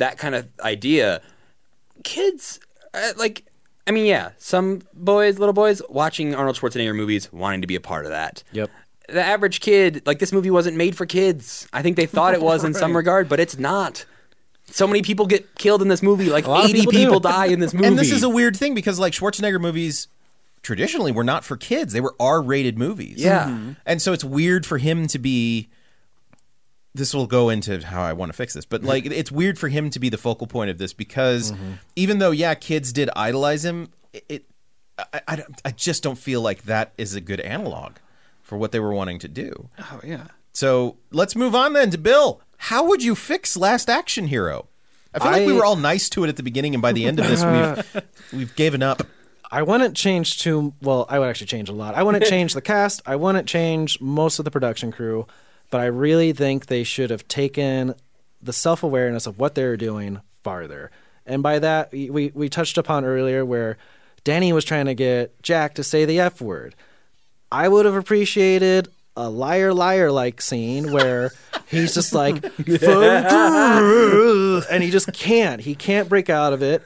that 0.00 0.18
kind 0.18 0.34
of 0.34 0.48
idea. 0.60 1.22
Kids, 2.04 2.60
uh, 2.92 3.12
like. 3.16 3.44
I 3.86 3.92
mean, 3.92 4.06
yeah, 4.06 4.30
some 4.38 4.82
boys, 4.94 5.38
little 5.38 5.52
boys, 5.54 5.82
watching 5.88 6.34
Arnold 6.34 6.56
Schwarzenegger 6.56 6.94
movies, 6.94 7.32
wanting 7.32 7.62
to 7.62 7.66
be 7.66 7.74
a 7.74 7.80
part 7.80 8.04
of 8.04 8.12
that 8.12 8.44
Yep. 8.52 8.70
the 9.08 9.22
average 9.22 9.60
kid, 9.60 10.02
like 10.06 10.20
this 10.20 10.32
movie 10.32 10.50
wasn't 10.50 10.76
made 10.76 10.96
for 10.96 11.06
kids. 11.06 11.66
I 11.72 11.82
think 11.82 11.96
they 11.96 12.06
thought 12.06 12.34
it 12.34 12.42
was 12.42 12.62
in 12.62 12.72
some 12.74 12.94
regard, 12.96 13.28
but 13.28 13.40
it's 13.40 13.58
not. 13.58 14.04
So 14.66 14.86
many 14.86 15.02
people 15.02 15.26
get 15.26 15.56
killed 15.56 15.82
in 15.82 15.88
this 15.88 16.02
movie. 16.02 16.30
Like 16.30 16.46
80 16.46 16.72
people 16.72 16.92
people, 16.92 17.20
die 17.20 17.46
in 17.46 17.58
this 17.58 17.74
movie. 17.74 17.86
And 17.88 17.98
this 17.98 18.12
is 18.12 18.22
a 18.22 18.28
weird 18.28 18.56
thing 18.56 18.74
because 18.74 19.00
like 19.00 19.12
Schwarzenegger 19.12 19.60
movies 19.60 20.06
traditionally 20.62 21.10
were 21.10 21.24
not 21.24 21.42
for 21.44 21.56
kids. 21.56 21.92
They 21.92 22.00
were 22.02 22.14
R-rated 22.20 22.78
movies. 22.78 23.16
Yeah. 23.16 23.72
And 23.84 24.00
so 24.00 24.12
it's 24.12 24.22
weird 24.22 24.64
for 24.66 24.78
him 24.78 25.08
to 25.08 25.18
be 25.18 25.68
this 26.94 27.14
will 27.14 27.26
go 27.26 27.50
into 27.50 27.80
how 27.84 28.02
I 28.02 28.12
want 28.12 28.30
to 28.30 28.36
fix 28.36 28.54
this. 28.54 28.64
But 28.64 28.82
like 28.82 29.04
mm-hmm. 29.04 29.12
it's 29.12 29.30
weird 29.30 29.58
for 29.58 29.68
him 29.68 29.90
to 29.90 29.98
be 29.98 30.08
the 30.08 30.18
focal 30.18 30.46
point 30.46 30.70
of 30.70 30.78
this 30.78 30.92
because 30.92 31.52
mm-hmm. 31.52 31.72
even 31.96 32.18
though 32.18 32.30
yeah, 32.30 32.54
kids 32.54 32.92
did 32.92 33.10
idolize 33.16 33.64
him, 33.64 33.90
it, 34.12 34.24
it 34.28 34.44
I, 34.98 35.20
I, 35.28 35.44
I 35.66 35.70
just 35.70 36.02
don't 36.02 36.18
feel 36.18 36.40
like 36.40 36.64
that 36.64 36.92
is 36.98 37.14
a 37.14 37.20
good 37.20 37.40
analog 37.40 37.96
for 38.42 38.58
what 38.58 38.72
they 38.72 38.80
were 38.80 38.92
wanting 38.92 39.18
to 39.20 39.28
do. 39.28 39.68
Oh 39.78 40.00
yeah. 40.04 40.28
So 40.52 40.96
let's 41.10 41.36
move 41.36 41.54
on 41.54 41.72
then 41.72 41.90
to 41.90 41.98
Bill. 41.98 42.40
How 42.56 42.84
would 42.84 43.02
you 43.02 43.14
fix 43.14 43.56
Last 43.56 43.88
Action 43.88 44.26
Hero? 44.26 44.66
I 45.14 45.18
feel 45.18 45.32
like 45.32 45.46
we 45.46 45.52
were 45.52 45.64
all 45.64 45.76
nice 45.76 46.08
to 46.10 46.24
it 46.24 46.28
at 46.28 46.36
the 46.36 46.42
beginning, 46.42 46.74
and 46.74 46.82
by 46.82 46.92
the 46.92 47.04
end 47.04 47.18
of 47.18 47.26
this, 47.26 47.44
we've 47.44 48.02
we've 48.32 48.56
given 48.56 48.82
up. 48.82 49.02
I 49.50 49.62
wouldn't 49.62 49.96
change 49.96 50.38
too 50.38 50.74
well. 50.80 51.06
I 51.08 51.18
would 51.18 51.28
actually 51.28 51.48
change 51.48 51.68
a 51.68 51.72
lot. 51.72 51.94
I 51.94 52.02
wouldn't 52.02 52.24
change 52.28 52.54
the 52.54 52.60
cast. 52.60 53.02
I 53.06 53.16
wouldn't 53.16 53.48
change 53.48 54.00
most 54.00 54.38
of 54.38 54.44
the 54.44 54.50
production 54.50 54.92
crew, 54.92 55.26
but 55.70 55.80
I 55.80 55.86
really 55.86 56.32
think 56.32 56.66
they 56.66 56.84
should 56.84 57.10
have 57.10 57.26
taken 57.28 57.94
the 58.42 58.52
self 58.52 58.82
awareness 58.82 59.26
of 59.26 59.38
what 59.38 59.54
they 59.54 59.64
were 59.64 59.76
doing 59.76 60.20
farther. 60.42 60.90
And 61.26 61.42
by 61.42 61.58
that, 61.60 61.92
we, 61.92 62.10
we 62.10 62.32
we 62.34 62.48
touched 62.48 62.76
upon 62.78 63.04
earlier 63.04 63.44
where 63.44 63.76
Danny 64.24 64.52
was 64.52 64.64
trying 64.64 64.86
to 64.86 64.94
get 64.94 65.40
Jack 65.42 65.74
to 65.74 65.84
say 65.84 66.04
the 66.04 66.20
F 66.20 66.40
word. 66.40 66.74
I 67.52 67.68
would 67.68 67.86
have 67.86 67.94
appreciated 67.94 68.88
a 69.16 69.28
liar 69.28 69.74
liar 69.74 70.10
like 70.10 70.40
scene 70.40 70.92
where 70.92 71.32
he's 71.66 71.94
just 71.94 72.12
like 72.12 72.42
and 74.70 74.82
he 74.82 74.90
just 74.90 75.12
can't. 75.12 75.60
He 75.60 75.74
can't 75.74 76.08
break 76.08 76.30
out 76.30 76.52
of 76.52 76.62
it. 76.62 76.82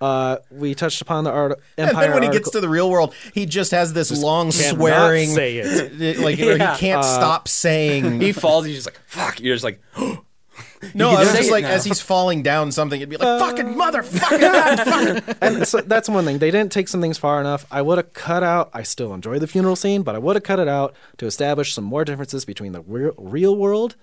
Uh, 0.00 0.36
we 0.50 0.74
touched 0.74 1.00
upon 1.00 1.24
the 1.24 1.30
art 1.30 1.58
And 1.78 1.88
Empire 1.88 2.04
then 2.04 2.12
when 2.12 2.22
he 2.22 2.26
article. 2.28 2.44
gets 2.44 2.50
to 2.52 2.60
the 2.60 2.68
real 2.68 2.90
world, 2.90 3.14
he 3.32 3.46
just 3.46 3.70
has 3.70 3.94
this 3.94 4.10
long 4.10 4.52
swearing, 4.52 5.30
say 5.30 5.56
it. 5.58 6.18
like 6.20 6.38
where 6.38 6.58
Yeah. 6.58 6.74
he 6.74 6.80
can't 6.80 7.02
stop 7.04 7.48
saying. 7.48 8.20
he 8.20 8.32
falls, 8.32 8.66
he's 8.66 8.74
just 8.76 8.86
like, 8.88 9.00
fuck. 9.06 9.40
You're 9.40 9.54
just 9.54 9.64
like, 9.64 9.80
no, 10.94 11.10
I 11.10 11.20
was 11.20 11.32
just 11.32 11.50
like 11.50 11.64
now. 11.64 11.70
as 11.70 11.84
he's 11.84 12.00
falling 12.00 12.42
down 12.42 12.72
something, 12.72 13.00
it'd 13.00 13.08
be 13.08 13.16
like 13.16 13.40
fucking 13.40 13.74
motherfucker. 13.74 15.20
fucking-" 15.24 15.34
and 15.40 15.66
so 15.66 15.80
that's 15.80 16.08
one 16.10 16.24
thing. 16.26 16.38
They 16.38 16.50
didn't 16.50 16.72
take 16.72 16.88
some 16.88 17.00
things 17.00 17.16
far 17.16 17.40
enough. 17.40 17.64
I 17.70 17.80
would 17.82 17.96
have 17.98 18.12
cut 18.12 18.42
out. 18.42 18.70
I 18.74 18.82
still 18.82 19.14
enjoy 19.14 19.38
the 19.38 19.46
funeral 19.46 19.76
scene, 19.76 20.02
but 20.02 20.14
I 20.14 20.18
would 20.18 20.36
have 20.36 20.42
cut 20.42 20.58
it 20.58 20.68
out 20.68 20.94
to 21.16 21.26
establish 21.26 21.72
some 21.72 21.84
more 21.84 22.04
differences 22.04 22.44
between 22.44 22.72
the 22.72 22.82
real, 22.82 23.12
real 23.16 23.56
world 23.56 23.96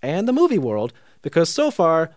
and 0.00 0.28
the 0.28 0.32
movie 0.32 0.58
world. 0.58 0.92
Because 1.22 1.48
so 1.50 1.70
far, 1.70 2.12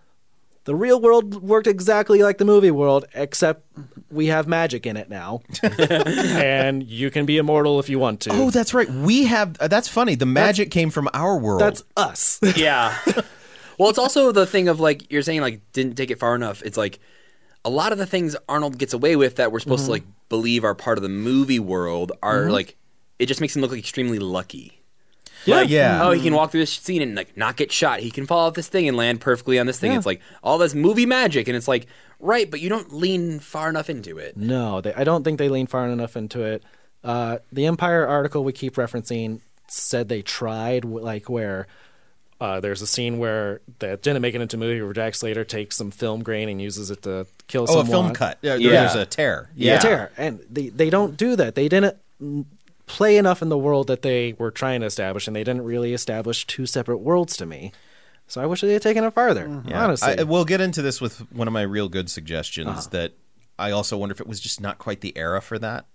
the 0.65 0.75
real 0.75 1.01
world 1.01 1.43
worked 1.43 1.67
exactly 1.67 2.23
like 2.23 2.37
the 2.37 2.45
movie 2.45 2.71
world, 2.71 3.05
except 3.13 3.65
we 4.09 4.27
have 4.27 4.47
magic 4.47 4.85
in 4.85 4.95
it 4.95 5.09
now, 5.09 5.41
and 5.63 6.83
you 6.83 7.11
can 7.11 7.25
be 7.25 7.37
immortal 7.37 7.79
if 7.79 7.89
you 7.89 7.99
want 7.99 8.21
to. 8.21 8.29
oh, 8.31 8.49
that's 8.49 8.73
right. 8.73 8.89
We 8.89 9.25
have. 9.25 9.57
Uh, 9.59 9.67
that's 9.67 9.87
funny. 9.87 10.15
The 10.15 10.25
magic 10.25 10.71
came 10.71 10.89
from 10.89 11.09
our 11.13 11.37
world. 11.37 11.61
that's 11.61 11.83
us. 11.97 12.39
yeah. 12.55 12.97
well, 13.77 13.89
it's 13.89 13.99
also 13.99 14.31
the 14.31 14.45
thing 14.45 14.67
of 14.69 14.79
like, 14.79 15.11
you're 15.11 15.21
saying, 15.21 15.41
like, 15.41 15.61
didn't 15.73 15.95
take 15.95 16.11
it 16.11 16.19
far 16.19 16.35
enough. 16.35 16.61
It's 16.63 16.77
like, 16.77 16.99
a 17.65 17.69
lot 17.69 17.91
of 17.91 17.97
the 17.97 18.05
things 18.05 18.35
Arnold 18.47 18.77
gets 18.77 18.93
away 18.93 19.15
with 19.15 19.37
that 19.37 19.51
we're 19.51 19.59
supposed 19.59 19.85
to 19.85 19.91
like 19.91 20.03
believe 20.29 20.63
are 20.63 20.75
part 20.75 20.97
of 20.97 21.01
the 21.01 21.09
movie 21.09 21.59
world 21.59 22.11
are 22.21 22.49
like, 22.49 22.75
it 23.19 23.25
just 23.27 23.41
makes 23.41 23.55
him 23.55 23.61
look 23.61 23.71
like 23.71 23.79
extremely 23.79 24.19
lucky. 24.19 24.82
Yeah, 25.45 25.55
Like, 25.55 25.69
yeah. 25.69 26.03
Oh, 26.03 26.11
he 26.11 26.21
can 26.21 26.33
walk 26.33 26.51
through 26.51 26.61
this 26.61 26.73
scene 26.73 27.01
and 27.01 27.15
like 27.15 27.35
not 27.37 27.57
get 27.57 27.71
shot. 27.71 27.99
He 27.99 28.11
can 28.11 28.25
fall 28.25 28.47
off 28.47 28.53
this 28.53 28.67
thing 28.67 28.87
and 28.87 28.97
land 28.97 29.21
perfectly 29.21 29.59
on 29.59 29.65
this 29.65 29.79
thing. 29.79 29.91
Yeah. 29.91 29.97
It's 29.97 30.05
like 30.05 30.21
all 30.43 30.57
this 30.57 30.73
movie 30.73 31.05
magic, 31.05 31.47
and 31.47 31.57
it's 31.57 31.67
like 31.67 31.87
right, 32.19 32.49
but 32.49 32.61
you 32.61 32.69
don't 32.69 32.93
lean 32.93 33.39
far 33.39 33.69
enough 33.69 33.89
into 33.89 34.17
it. 34.17 34.37
No, 34.37 34.81
they, 34.81 34.93
I 34.93 35.03
don't 35.03 35.23
think 35.23 35.37
they 35.37 35.49
lean 35.49 35.67
far 35.67 35.87
enough 35.87 36.15
into 36.15 36.43
it. 36.43 36.63
Uh, 37.03 37.39
the 37.51 37.65
Empire 37.65 38.07
article 38.07 38.43
we 38.43 38.53
keep 38.53 38.75
referencing 38.75 39.41
said 39.67 40.09
they 40.09 40.21
tried, 40.21 40.85
like 40.85 41.29
where 41.29 41.67
uh, 42.39 42.59
there's 42.59 42.81
a 42.81 42.87
scene 42.87 43.19
where 43.19 43.61
that 43.79 44.01
didn't 44.01 44.21
make 44.21 44.35
it 44.35 44.41
into 44.41 44.57
a 44.57 44.59
movie 44.59 44.81
where 44.81 44.93
Jack 44.93 45.15
Slater 45.15 45.45
takes 45.45 45.77
some 45.77 45.91
film 45.91 46.23
grain 46.23 46.49
and 46.49 46.61
uses 46.61 46.91
it 46.91 47.01
to 47.03 47.25
kill 47.47 47.63
oh, 47.63 47.65
someone. 47.67 47.85
a 47.85 47.89
film 47.89 48.13
cut. 48.13 48.37
Yeah, 48.41 48.55
Yeah. 48.55 48.71
There's 48.71 48.95
a 48.95 49.05
tear. 49.05 49.49
Yeah, 49.55 49.73
Yeah. 49.73 49.79
tear. 49.79 50.11
And 50.17 50.41
they, 50.49 50.69
they 50.69 50.89
don't 50.89 51.15
do 51.15 51.35
that. 51.35 51.55
They 51.55 51.69
didn't 51.69 51.95
play 52.85 53.17
enough 53.17 53.41
in 53.41 53.49
the 53.49 53.57
world 53.57 53.87
that 53.87 54.01
they 54.01 54.33
were 54.37 54.51
trying 54.51 54.81
to 54.81 54.85
establish, 54.87 55.27
and 55.27 55.35
they 55.35 55.43
didn't 55.43 55.63
really 55.63 55.93
establish 55.93 56.45
two 56.47 56.65
separate 56.65 56.97
worlds 56.99 57.37
to 57.37 57.45
me. 57.45 57.71
So 58.27 58.41
I 58.41 58.45
wish 58.45 58.61
they 58.61 58.73
had 58.73 58.81
taken 58.81 59.03
it 59.03 59.13
farther. 59.13 59.61
Yeah. 59.65 59.83
Honestly, 59.83 60.17
I, 60.19 60.23
we'll 60.23 60.45
get 60.45 60.61
into 60.61 60.81
this 60.81 60.99
with 61.01 61.19
one 61.31 61.47
of 61.47 61.53
my 61.53 61.61
real 61.61 61.89
good 61.89 62.09
suggestions 62.09 62.67
Uh-huh. 62.69 62.87
that 62.91 63.13
I 63.59 63.71
also 63.71 63.97
wonder 63.97 64.13
if 64.13 64.21
it 64.21 64.27
was 64.27 64.39
just 64.39 64.59
not 64.61 64.77
quite 64.77 65.01
the 65.01 65.15
era 65.17 65.41
for 65.41 65.59
that. 65.59 65.85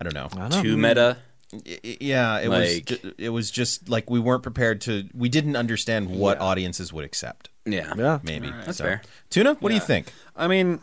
I 0.00 0.04
don't 0.04 0.14
know. 0.14 0.28
I 0.32 0.36
don't 0.48 0.50
know. 0.50 0.62
Too 0.62 0.76
meta. 0.76 1.16
I- 1.52 1.56
I- 1.84 1.96
Yeah, 2.00 2.38
it 2.40 2.48
Like- 2.48 2.90
was. 3.02 3.12
It 3.18 3.28
was 3.30 3.50
just 3.50 3.88
like 3.88 4.08
we 4.10 4.20
weren't 4.20 4.42
prepared 4.42 4.80
to. 4.82 5.08
We 5.14 5.28
didn't 5.28 5.56
understand 5.56 6.10
what 6.10 6.38
audiences 6.40 6.92
would 6.92 7.04
accept. 7.04 7.48
Yeah. 7.64 7.92
Yeah. 7.96 8.18
Maybe 8.22 8.50
That's 8.50 8.78
So- 8.78 8.84
fair. 8.84 9.02
Tuna, 9.30 9.54
what 9.54 9.68
do 9.70 9.74
you 9.74 9.80
think? 9.80 10.12
I 10.36 10.48
mean, 10.48 10.80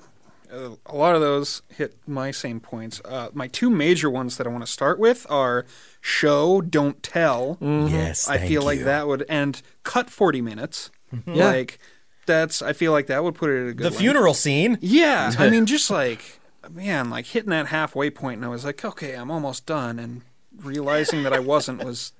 a 0.52 0.96
lot 0.96 1.16
of 1.16 1.22
those 1.22 1.62
hit 1.70 1.96
my 2.08 2.32
same 2.32 2.60
points. 2.60 3.02
Uh, 3.04 3.30
my 3.34 3.48
two 3.48 3.70
major 3.70 4.10
ones 4.10 4.38
that 4.38 4.48
I 4.48 4.50
want 4.50 4.66
to 4.66 4.72
start 4.72 5.00
with 5.00 5.26
are 5.30 5.66
show, 6.02 6.62
don't 6.62 7.02
tell. 7.04 7.58
Yes, 7.62 8.28
I 8.30 8.38
feel 8.38 8.62
like 8.64 8.82
that 8.82 9.08
would 9.08 9.26
and 9.30 9.62
cut 9.84 10.10
forty 10.10 10.42
minutes. 10.42 10.90
Yeah. 11.26 11.46
Like 11.48 11.80
that's 12.26 12.62
I 12.62 12.74
feel 12.74 12.92
like 12.92 13.08
that 13.08 13.24
would 13.24 13.36
put 13.36 13.50
it 13.50 13.64
at 13.64 13.70
a 13.70 13.74
good 13.74 13.78
The 13.78 13.90
length. 13.90 14.00
funeral 14.00 14.34
scene. 14.34 14.78
Yeah, 14.82 15.34
I 15.38 15.50
mean, 15.52 15.66
just 15.66 15.90
like 15.90 16.40
man, 16.70 17.10
like 17.10 17.26
hitting 17.28 17.50
that 17.52 17.68
halfway 17.68 18.10
point, 18.10 18.38
and 18.38 18.46
I 18.46 18.50
was 18.50 18.66
like, 18.66 18.84
okay, 18.84 19.14
I'm 19.16 19.32
almost 19.32 19.66
done, 19.66 20.00
and 20.00 20.22
realizing 20.58 21.24
that 21.24 21.34
I 21.34 21.40
wasn't 21.40 21.84
was 21.84 22.12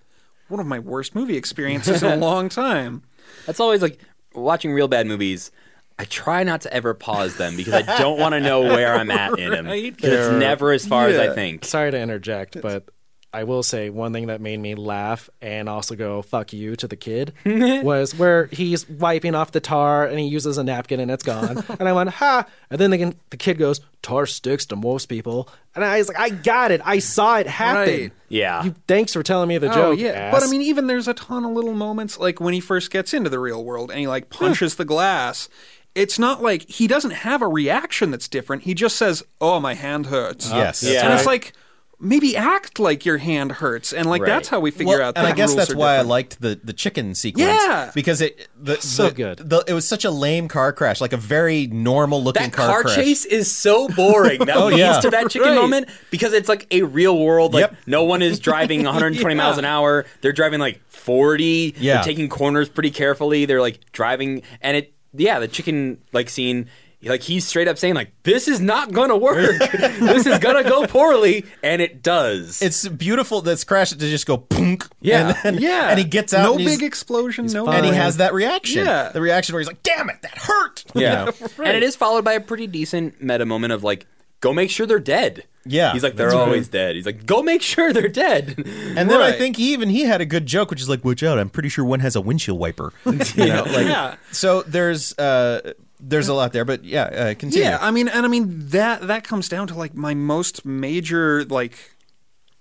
one 0.48 0.60
of 0.62 0.66
my 0.68 0.80
worst 0.80 1.16
movie 1.16 1.36
experiences 1.38 2.02
in 2.04 2.12
a 2.12 2.16
long 2.26 2.48
time. 2.50 3.04
That's 3.46 3.60
always 3.60 3.82
like 3.82 4.00
watching 4.34 4.72
real 4.74 4.88
bad 4.88 5.08
movies. 5.08 5.52
I 6.00 6.06
try 6.06 6.44
not 6.44 6.62
to 6.62 6.74
ever 6.74 6.94
pause 6.94 7.38
them 7.38 7.56
because 7.56 7.74
I 7.74 7.98
don't 7.98 8.20
want 8.20 8.34
to 8.34 8.40
know 8.40 8.62
where 8.62 8.96
I'm 8.96 9.10
at 9.10 9.38
in 9.40 9.50
them. 9.50 9.66
Right. 9.66 9.98
'Cause 9.98 10.10
it's 10.10 10.40
never 10.40 10.72
as 10.72 10.86
far 10.86 11.08
as 11.08 11.18
I 11.18 11.34
think. 11.34 11.66
Sorry 11.66 11.90
to 11.92 12.00
interject, 12.00 12.62
but 12.62 12.90
I 13.34 13.44
will 13.44 13.62
say 13.62 13.90
one 13.90 14.14
thing 14.14 14.28
that 14.28 14.40
made 14.40 14.60
me 14.60 14.74
laugh 14.74 15.30
and 15.42 15.68
also 15.68 15.96
go 15.96 16.22
"fuck 16.22 16.54
you" 16.54 16.76
to 16.78 16.88
the 16.88 16.96
kid 16.96 17.34
was 17.46 18.16
where 18.16 18.46
he's 18.48 18.88
wiping 18.90 19.36
off 19.36 19.52
the 19.52 19.60
tar 19.60 20.06
and 20.06 20.18
he 20.18 20.28
uses 20.28 20.58
a 20.58 20.64
napkin 20.64 21.00
and 21.00 21.12
it's 21.12 21.24
gone. 21.24 21.64
and 21.80 21.90
I 21.90 21.94
went 21.94 22.10
ha, 22.12 22.46
and 22.70 22.80
then 22.80 22.92
the, 22.92 23.16
the 23.30 23.38
kid 23.38 23.58
goes 23.58 23.82
"tar 24.02 24.26
sticks 24.28 24.66
to 24.68 24.76
most 24.76 25.08
people," 25.08 25.50
and 25.76 25.84
I 25.84 25.98
was 25.98 26.08
like, 26.08 26.20
"I 26.20 26.30
got 26.30 26.72
it, 26.72 26.80
I 26.86 27.00
saw 27.00 27.38
it 27.38 27.48
happen." 27.48 27.94
Right. 27.94 28.12
Yeah. 28.30 28.64
You, 28.64 28.76
thanks 28.88 29.14
for 29.14 29.24
telling 29.24 29.50
me 29.50 29.58
the 29.58 29.72
Oh 29.72 29.74
joke. 29.74 30.00
yeah, 30.00 30.10
ass. 30.10 30.34
but 30.34 30.44
I 30.44 30.50
mean, 30.50 30.62
even 30.62 30.88
there's 30.88 31.08
a 31.08 31.14
ton 31.14 31.44
of 31.44 31.52
little 31.52 31.74
moments 31.74 32.18
like 32.18 32.40
when 32.40 32.54
he 32.54 32.60
first 32.60 32.92
gets 32.92 33.14
into 33.14 33.30
the 33.30 33.40
real 33.40 33.64
world 33.64 33.90
and 33.92 34.00
he 34.00 34.08
like 34.08 34.34
hmm. 34.34 34.46
punches 34.46 34.76
the 34.76 34.86
glass. 34.86 35.50
It's 35.98 36.20
not 36.20 36.42
like 36.44 36.70
he 36.70 36.88
doesn't 36.88 37.12
have 37.12 37.42
a 37.42 37.48
reaction 37.48 38.12
that's 38.12 38.28
different. 38.28 38.64
He 38.64 38.74
just 38.74 38.96
says, 38.98 39.24
"Oh, 39.42 39.60
my 39.60 39.74
hand 39.74 40.06
hurts." 40.08 40.50
Uh-huh. 40.50 40.58
Yes. 40.60 40.84
Yeah. 40.84 41.06
and 41.06 41.14
it's 41.14 41.26
like, 41.26 41.54
maybe 42.00 42.38
act 42.38 42.78
like 42.78 43.04
your 43.08 43.18
hand 43.18 43.54
hurts, 43.54 43.92
and 43.92 44.08
like 44.08 44.22
Right. 44.22 44.28
that's 44.28 44.50
how 44.50 44.60
we 44.60 44.70
figure 44.70 45.00
Well, 45.00 45.08
out. 45.10 45.18
and 45.18 45.26
that 45.26 45.32
I 45.34 45.36
guess 45.36 45.50
rules 45.50 45.56
that's 45.58 45.72
are 45.72 45.78
why 45.78 45.94
I 45.94 45.96
different. 45.96 46.10
liked 46.10 46.42
the 46.42 46.60
the 46.64 46.74
chicken 46.74 47.16
sequence. 47.16 47.48
Yeah. 47.48 47.90
because 47.96 48.22
it 48.22 48.48
the, 48.56 48.80
So 48.80 49.10
the- 49.10 49.16
good. 49.16 49.38
the- 49.50 49.64
it 49.68 49.74
was 49.74 49.88
such 49.88 50.06
a 50.06 50.12
lame 50.12 50.48
car 50.48 50.72
crash, 50.74 51.02
like 51.02 51.14
a 51.14 51.18
very 51.18 51.66
normal 51.66 52.24
looking 52.24 52.44
That 52.44 52.54
car, 52.54 52.68
car 52.68 52.82
crash. 52.84 52.96
chase 52.96 53.26
is 53.26 53.52
so 53.52 53.88
boring. 53.88 54.46
That 54.46 54.56
Oh, 54.58 54.68
leads 54.68 54.78
yeah. 54.80 55.00
to 55.00 55.10
that 55.10 55.32
chicken 55.32 55.50
Right. 55.50 55.56
moment 55.56 55.90
because 56.12 56.34
it's 56.34 56.48
like 56.48 56.68
a 56.70 56.84
real 56.84 57.18
world. 57.18 57.56
Like 57.56 57.62
Yep. 57.62 57.76
no 57.88 58.04
one 58.04 58.22
is 58.22 58.38
driving 58.40 58.84
120 58.86 59.34
Yeah. 59.34 59.42
miles 59.42 59.58
an 59.58 59.66
hour. 59.66 60.06
They're 60.22 60.32
driving 60.34 60.60
like 60.60 60.80
40. 60.90 61.74
Yeah. 61.80 61.96
They're 61.96 62.04
taking 62.04 62.30
corners 62.30 62.70
pretty 62.70 62.92
carefully. 62.92 63.46
They're 63.46 63.62
like 63.62 63.80
driving, 63.92 64.44
and 64.62 64.78
it 64.78 64.94
yeah, 65.14 65.40
the 65.40 65.48
chicken 65.48 66.02
like 66.14 66.30
scene. 66.30 66.68
Like 67.04 67.22
he's 67.22 67.46
straight 67.46 67.68
up 67.68 67.78
saying 67.78 67.94
like 67.94 68.12
this 68.24 68.48
is 68.48 68.60
not 68.60 68.92
gonna 68.92 69.16
work. 69.16 69.38
this 69.72 70.26
is 70.26 70.40
gonna 70.40 70.64
go 70.64 70.88
poorly, 70.88 71.46
and 71.62 71.80
it 71.80 72.02
does. 72.02 72.60
It's 72.60 72.88
beautiful. 72.88 73.42
that's 73.42 73.64
crash 73.64 73.92
to 73.92 73.98
just 73.98 74.26
go 74.26 74.38
punk. 74.38 74.88
Yeah. 75.00 75.28
and 75.46 75.58
then, 75.58 75.62
Yeah, 75.64 75.90
and 75.90 76.00
he 76.00 76.06
gets 76.06 76.34
out. 76.34 76.44
No 76.44 76.56
and 76.56 76.66
big 76.66 76.82
explosion. 76.82 77.46
No, 77.48 77.68
and 77.68 77.86
he 77.86 77.92
has 77.92 78.18
that 78.18 78.34
reaction. 78.34 78.84
Yeah. 78.84 79.10
the 79.10 79.22
reaction 79.22 79.54
where 79.54 79.60
he's 79.60 79.68
like, 79.68 79.84
"Damn 79.84 80.10
it, 80.10 80.24
that 80.24 80.40
hurt." 80.40 80.86
You 80.96 81.02
Yeah. 81.02 81.26
know? 81.58 81.64
And 81.64 81.78
it 81.78 81.84
is 81.84 81.96
followed 81.96 82.26
by 82.26 82.34
a 82.34 82.42
pretty 82.42 82.66
decent 82.66 83.22
meta 83.22 83.46
moment 83.46 83.74
of 83.74 83.84
like, 83.84 84.08
go 84.42 84.54
make 84.54 84.70
sure 84.70 84.86
they're 84.86 85.00
dead. 85.00 85.44
Yeah, 85.70 85.92
He's 85.92 86.02
like, 86.04 86.16
they're 86.16 86.28
that's 86.28 86.36
right. 86.36 86.44
always 86.48 86.70
dead. 86.70 86.96
He's 86.96 87.06
like, 87.06 87.26
go 87.26 87.44
make 87.44 87.62
sure 87.62 87.92
they're 87.92 88.08
dead. 88.08 88.56
And 88.98 89.10
then 89.10 89.20
I 89.22 89.32
Right. 89.32 89.38
think 89.38 89.58
he 89.58 89.74
even 89.74 89.90
he 89.90 90.04
had 90.06 90.22
a 90.22 90.26
good 90.26 90.46
joke, 90.46 90.70
which 90.72 90.80
is 90.82 90.88
like, 90.90 91.04
"Watch 91.06 91.22
out! 91.24 91.38
I'm 91.38 91.50
pretty 91.50 91.68
sure 91.70 91.84
one 91.86 92.00
has 92.00 92.16
a 92.16 92.22
windshield 92.22 92.58
wiper." 92.58 92.94
You 93.06 93.48
know, 93.48 93.64
like 93.64 93.86
Yeah. 93.88 94.16
so. 94.32 94.62
There's 94.64 95.18
uh, 95.20 95.74
there's 96.00 96.30
a 96.30 96.34
lot 96.34 96.54
there, 96.54 96.64
but 96.66 96.84
yeah, 96.86 97.04
uh, 97.04 97.34
continue. 97.36 97.68
Yeah, 97.68 97.78
I 97.82 97.92
mean, 97.92 98.08
and 98.08 98.26
I 98.26 98.30
mean 98.30 98.68
that 98.70 99.06
that 99.08 99.24
comes 99.26 99.50
down 99.50 99.68
to 99.68 99.76
like 99.76 99.94
my 99.94 100.14
most 100.14 100.66
major 100.66 101.44
like 101.46 101.96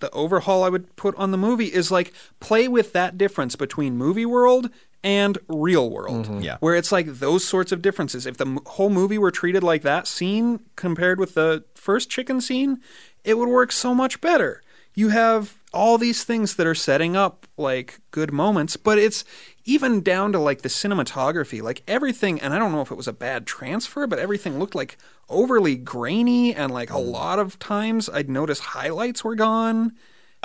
the 0.00 0.10
overhaul 0.10 0.62
I 0.64 0.68
would 0.68 0.94
put 0.96 1.14
on 1.16 1.30
the 1.30 1.38
movie 1.38 1.66
is 1.72 1.90
like 1.90 2.12
play 2.40 2.66
with 2.68 2.92
that 2.92 3.16
difference 3.16 3.56
between 3.56 3.96
movie 3.96 4.26
world 4.26 4.68
and 5.02 5.38
real 5.48 5.90
world. 5.90 6.26
Mm-hmm. 6.26 6.40
Yeah. 6.40 6.56
Where 6.60 6.74
it's 6.74 6.92
like 6.92 7.06
those 7.06 7.46
sorts 7.46 7.72
of 7.72 7.82
differences. 7.82 8.26
If 8.26 8.36
the 8.36 8.46
m- 8.46 8.58
whole 8.66 8.90
movie 8.90 9.18
were 9.18 9.30
treated 9.30 9.62
like 9.62 9.82
that 9.82 10.06
scene 10.06 10.60
compared 10.76 11.18
with 11.20 11.34
the 11.34 11.64
first 11.74 12.10
chicken 12.10 12.40
scene, 12.40 12.80
it 13.24 13.38
would 13.38 13.48
work 13.48 13.72
so 13.72 13.94
much 13.94 14.20
better. 14.20 14.62
You 14.94 15.10
have 15.10 15.60
all 15.72 15.98
these 15.98 16.24
things 16.24 16.56
that 16.56 16.66
are 16.66 16.74
setting 16.74 17.16
up 17.16 17.46
like 17.58 18.00
good 18.10 18.32
moments, 18.32 18.76
but 18.76 18.98
it's 18.98 19.24
even 19.66 20.00
down 20.00 20.32
to 20.32 20.38
like 20.38 20.62
the 20.62 20.68
cinematography, 20.68 21.60
like 21.60 21.82
everything. 21.86 22.40
And 22.40 22.54
I 22.54 22.58
don't 22.58 22.72
know 22.72 22.80
if 22.80 22.90
it 22.90 22.96
was 22.96 23.08
a 23.08 23.12
bad 23.12 23.46
transfer, 23.46 24.06
but 24.06 24.18
everything 24.18 24.58
looked 24.58 24.74
like 24.74 24.96
overly 25.28 25.76
grainy, 25.76 26.54
and 26.54 26.72
like 26.72 26.90
a 26.90 26.94
mm. 26.94 27.10
lot 27.10 27.38
of 27.38 27.58
times 27.58 28.08
I'd 28.08 28.30
notice 28.30 28.60
highlights 28.60 29.22
were 29.22 29.34
gone, 29.34 29.92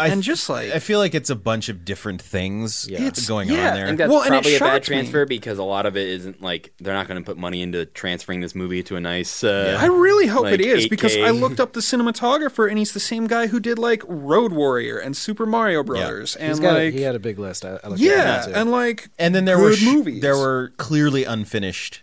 I 0.01 0.07
and 0.07 0.21
just 0.23 0.49
like 0.49 0.71
I 0.71 0.79
feel 0.79 0.99
like 0.99 1.13
it's 1.15 1.29
a 1.29 1.35
bunch 1.35 1.69
of 1.69 1.85
different 1.85 2.21
things 2.21 2.87
It's- 2.89 3.27
going 3.27 3.49
yeah, 3.49 3.69
on 3.69 3.73
there. 3.75 3.83
I 3.85 3.87
think 3.87 3.97
that's 3.99 4.09
Well, 4.11 4.21
and 4.23 4.27
it 4.35 4.41
probably 4.43 4.55
a 4.55 4.59
bad 4.59 4.65
shocked 4.73 4.89
me. 4.89 4.95
transfer 4.97 5.25
because 5.25 5.57
a 5.57 5.63
lot 5.63 5.85
of 5.85 5.95
it 5.97 6.07
isn't 6.09 6.41
like 6.41 6.73
they're 6.79 6.93
not 6.93 7.07
going 7.07 7.21
to 7.21 7.25
put 7.25 7.37
money 7.37 7.61
into 7.61 7.85
transferring 7.85 8.41
this 8.41 8.53
movie 8.55 8.83
to 8.83 8.95
a 8.95 9.01
nice. 9.01 9.43
Uh, 9.43 9.77
I 9.79 9.85
really 9.87 10.27
hope 10.27 10.43
like 10.43 10.55
it 10.55 10.61
is 10.61 10.87
because 10.87 11.13
8K. 11.15 11.25
I 11.27 11.29
looked 11.31 11.59
up 11.61 11.73
the 11.73 11.79
cinematographer 11.81 12.69
and 12.69 12.77
he's 12.77 12.93
the 12.93 12.99
same 12.99 13.27
guy 13.27 13.47
who 13.47 13.59
did 13.59 13.77
like 13.79 14.03
Road 14.07 14.51
Warrior 14.51 14.97
and 14.97 15.15
Super 15.15 15.45
Mario 15.45 15.83
Brothers 15.83 16.35
and 16.35 16.49
He's 16.49 16.59
got 16.59 16.75
a, 16.79 16.85
like 16.85 16.93
he 16.93 17.01
had 17.01 17.15
a 17.15 17.19
big 17.19 17.39
list. 17.39 17.63
I, 17.65 17.75
I 17.83 17.93
yeah, 17.95 18.41
too. 18.45 18.53
and 18.53 18.71
like 18.71 19.09
and 19.19 19.33
then 19.35 19.45
there 19.45 19.59
were 19.59 19.73
sh- 19.73 19.85
movies. 19.85 20.21
there 20.21 20.37
were 20.37 20.73
clearly 20.77 21.23
unfinished, 21.25 22.01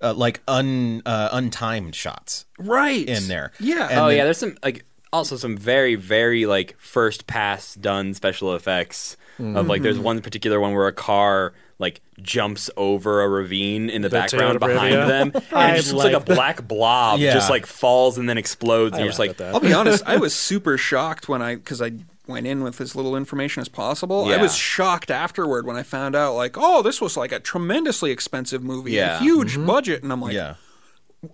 uh, 0.00 0.14
like 0.14 0.40
un 0.46 1.02
uh, 1.06 1.30
untimed 1.36 1.94
shots 1.94 2.44
right 2.58 3.08
in 3.08 3.28
there. 3.28 3.52
Yeah. 3.58 3.88
And 3.90 3.98
oh 4.00 4.08
then- 4.08 4.16
yeah, 4.18 4.24
there's 4.24 4.38
some 4.38 4.56
like 4.62 4.84
also 5.12 5.36
some 5.36 5.56
very 5.56 5.94
very 5.94 6.46
like 6.46 6.76
first 6.78 7.26
pass 7.26 7.74
done 7.74 8.14
special 8.14 8.54
effects 8.54 9.16
of 9.38 9.44
like 9.68 9.78
Mm-hmm. 9.78 9.82
there's 9.84 9.98
one 9.98 10.20
particular 10.20 10.58
one 10.60 10.72
where 10.72 10.88
a 10.88 10.92
car 10.92 11.52
like 11.78 12.00
jumps 12.20 12.68
over 12.76 13.22
a 13.22 13.28
ravine 13.28 13.88
in 13.88 14.02
the, 14.02 14.08
The 14.08 14.16
background 14.16 14.58
behind 14.58 14.94
Brivia. 14.96 15.06
them 15.06 15.30
and 15.34 15.44
I 15.52 15.74
it 15.74 15.76
just 15.76 15.92
looks 15.92 16.04
like 16.06 16.12
a 16.14 16.16
like 16.16 16.26
that. 16.26 16.34
black 16.34 16.66
blob 16.68 17.20
Yeah. 17.20 17.34
just 17.34 17.48
like 17.48 17.64
falls 17.66 18.18
and 18.18 18.28
then 18.28 18.36
explodes 18.36 18.94
and 18.94 19.02
I 19.02 19.04
you're 19.04 19.10
just 19.10 19.20
like 19.20 19.36
that. 19.36 19.54
I'll 19.54 19.60
be 19.60 19.72
honest, 19.72 20.02
I 20.06 20.16
was 20.26 20.34
super 20.34 20.76
shocked 20.76 21.28
when 21.28 21.40
I 21.40 21.54
because 21.54 21.80
I 21.80 21.92
went 22.26 22.46
in 22.48 22.62
with 22.64 22.80
as 22.80 22.94
little 22.96 23.16
information 23.16 23.60
as 23.60 23.68
possible. 23.68 24.26
I 24.26 24.36
was 24.36 24.54
shocked 24.56 25.10
afterward 25.10 25.64
when 25.66 25.76
I 25.76 25.82
found 25.84 26.14
out 26.16 26.34
like, 26.34 26.56
oh, 26.58 26.82
this 26.82 27.00
was 27.00 27.16
like 27.16 27.30
a 27.32 27.38
tremendously 27.40 28.10
expensive 28.10 28.62
movie, 28.62 28.92
Yeah. 28.92 29.16
a 29.16 29.20
huge 29.20 29.56
budget, 29.64 30.02
and 30.02 30.12
I'm 30.12 30.20
like, 30.20 30.34
yeah. 30.34 30.54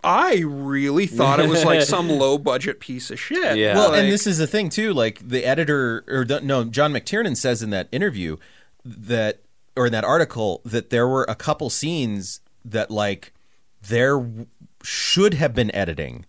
I 0.03 0.43
really 0.47 1.07
thought 1.07 1.41
it 1.41 1.49
was 1.49 1.65
like 1.65 1.83
some 1.83 2.09
low 2.09 2.39
budget 2.39 2.81
piece 2.81 3.11
of 3.11 3.21
shit. 3.21 3.59
Yeah. 3.59 3.75
Well, 3.75 3.93
and 3.95 4.11
this 4.11 4.27
is 4.27 4.39
the 4.39 4.47
thing 4.47 4.71
too. 4.71 4.93
Like 4.95 5.27
the 5.27 5.45
editor, 5.45 6.05
or 6.09 6.25
the, 6.25 6.41
no, 6.41 6.65
John 6.65 6.93
McTiernan 6.93 7.37
says 7.37 7.63
in 7.63 7.71
that 7.71 7.89
interview 7.93 8.37
that, 8.85 9.41
or 9.77 9.87
in 9.87 9.93
that 9.93 10.05
article, 10.05 10.63
that 10.65 10.91
there 10.91 11.07
were 11.07 11.25
a 11.29 11.35
couple 11.35 11.69
scenes 11.69 12.41
that 12.65 12.91
like 12.91 13.33
there 13.83 14.27
should 14.83 15.35
have 15.35 15.55
been 15.55 15.75
editing, 15.75 16.25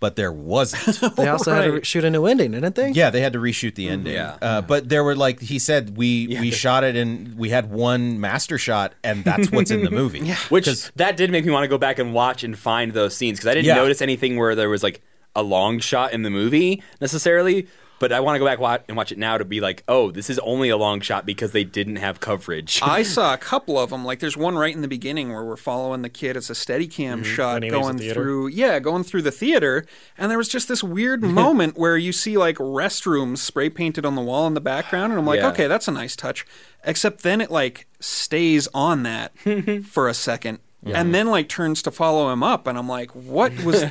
but 0.00 0.16
there 0.16 0.32
wasn't. 0.32 1.00
They 1.16 1.28
also 1.28 1.54
had 1.54 1.62
to 1.64 1.72
re- 1.72 1.84
shoot 1.84 2.04
a 2.04 2.10
new 2.10 2.26
ending, 2.26 2.50
didn't 2.52 2.74
they? 2.74 2.90
yeah, 2.90 3.10
they 3.10 3.20
had 3.20 3.32
to 3.32 3.38
reshoot 3.38 3.74
the 3.74 3.88
ending. 3.88 4.12
Yeah. 4.14 4.36
Uh, 4.42 4.60
but 4.62 4.88
there 4.88 5.02
were 5.02 5.16
like 5.16 5.40
he 5.40 5.58
said, 5.58 5.96
we 5.96 6.26
we 6.40 6.50
shot 6.50 6.84
it 6.84 6.96
and 6.96 7.36
we 7.38 7.48
had 7.50 7.70
one 7.70 8.20
master 8.20 8.58
shot, 8.58 8.94
and 9.02 9.24
that's 9.24 9.50
what's 9.50 9.70
in 9.70 9.84
the 9.84 9.90
movie. 9.90 10.18
yeah. 10.24 10.36
which 10.50 10.66
that 10.96 11.16
did 11.16 11.30
make 11.30 11.44
me 11.44 11.50
want 11.52 11.64
to 11.64 11.68
go 11.68 11.78
back 11.78 11.98
and 11.98 12.12
watch 12.12 12.44
and 12.44 12.58
find 12.58 12.92
those 12.92 13.16
scenes 13.16 13.38
because 13.38 13.48
I 13.48 13.54
didn't 13.54 13.66
Yeah. 13.66 13.76
notice 13.76 14.02
anything 14.02 14.36
where 14.36 14.54
there 14.54 14.68
was 14.68 14.82
like 14.82 15.02
a 15.34 15.42
long 15.42 15.78
shot 15.80 16.12
in 16.12 16.22
the 16.22 16.30
movie 16.30 16.82
necessarily. 17.00 17.66
But 17.98 18.12
I 18.12 18.20
want 18.20 18.34
to 18.34 18.38
go 18.38 18.44
back 18.44 18.84
and 18.88 18.96
watch 18.96 19.10
it 19.10 19.18
now 19.18 19.38
to 19.38 19.44
be 19.44 19.60
like, 19.60 19.82
oh, 19.88 20.10
this 20.10 20.28
is 20.28 20.38
only 20.40 20.68
a 20.68 20.76
long 20.76 21.00
shot 21.00 21.24
because 21.24 21.52
they 21.52 21.64
didn't 21.64 21.96
have 21.96 22.20
coverage. 22.20 22.80
I 22.84 23.02
saw 23.04 23.32
a 23.32 23.38
couple 23.38 23.78
of 23.78 23.90
them. 23.90 24.04
Like 24.04 24.20
there's 24.20 24.36
one 24.36 24.56
right 24.56 24.74
in 24.74 24.82
the 24.82 24.88
beginning 24.88 25.30
where 25.30 25.44
we're 25.44 25.56
following 25.56 26.02
the 26.02 26.10
kid. 26.10 26.36
It's 26.36 26.50
a 26.50 26.54
steady 26.54 26.86
cam 26.86 27.22
mm-hmm. 27.22 27.34
shot 27.34 27.54
When 27.54 27.62
he 27.62 27.70
leaves 27.70 27.86
the 27.86 27.92
going 27.94 28.14
through, 28.14 28.46
yeah, 28.48 28.78
going 28.78 29.02
through 29.02 29.22
the 29.22 29.30
theater. 29.30 29.86
And 30.18 30.30
there 30.30 30.38
was 30.38 30.48
just 30.48 30.68
this 30.68 30.84
weird 30.84 31.22
moment 31.22 31.78
where 31.78 31.96
you 31.96 32.12
see 32.12 32.36
like 32.36 32.56
restrooms 32.56 33.38
spray 33.38 33.70
painted 33.70 34.04
on 34.04 34.14
the 34.14 34.22
wall 34.22 34.46
in 34.46 34.54
the 34.54 34.60
background, 34.60 35.12
and 35.12 35.20
I'm 35.20 35.26
like, 35.26 35.40
Yeah. 35.40 35.48
okay, 35.48 35.66
that's 35.66 35.88
a 35.88 35.92
nice 35.92 36.16
touch. 36.16 36.46
Except 36.84 37.22
then 37.22 37.40
it 37.40 37.50
like 37.50 37.86
stays 37.98 38.68
on 38.74 39.02
that 39.04 39.36
for 39.84 40.08
a 40.08 40.14
second. 40.14 40.60
And 40.84 41.12
then 41.12 41.26
like 41.26 41.48
turns 41.48 41.82
to 41.82 41.90
follow 41.90 42.32
him 42.32 42.44
up, 42.44 42.68
and 42.68 42.78
I'm 42.78 42.88
like, 42.88 43.10
"What 43.10 43.52
was 43.64 43.82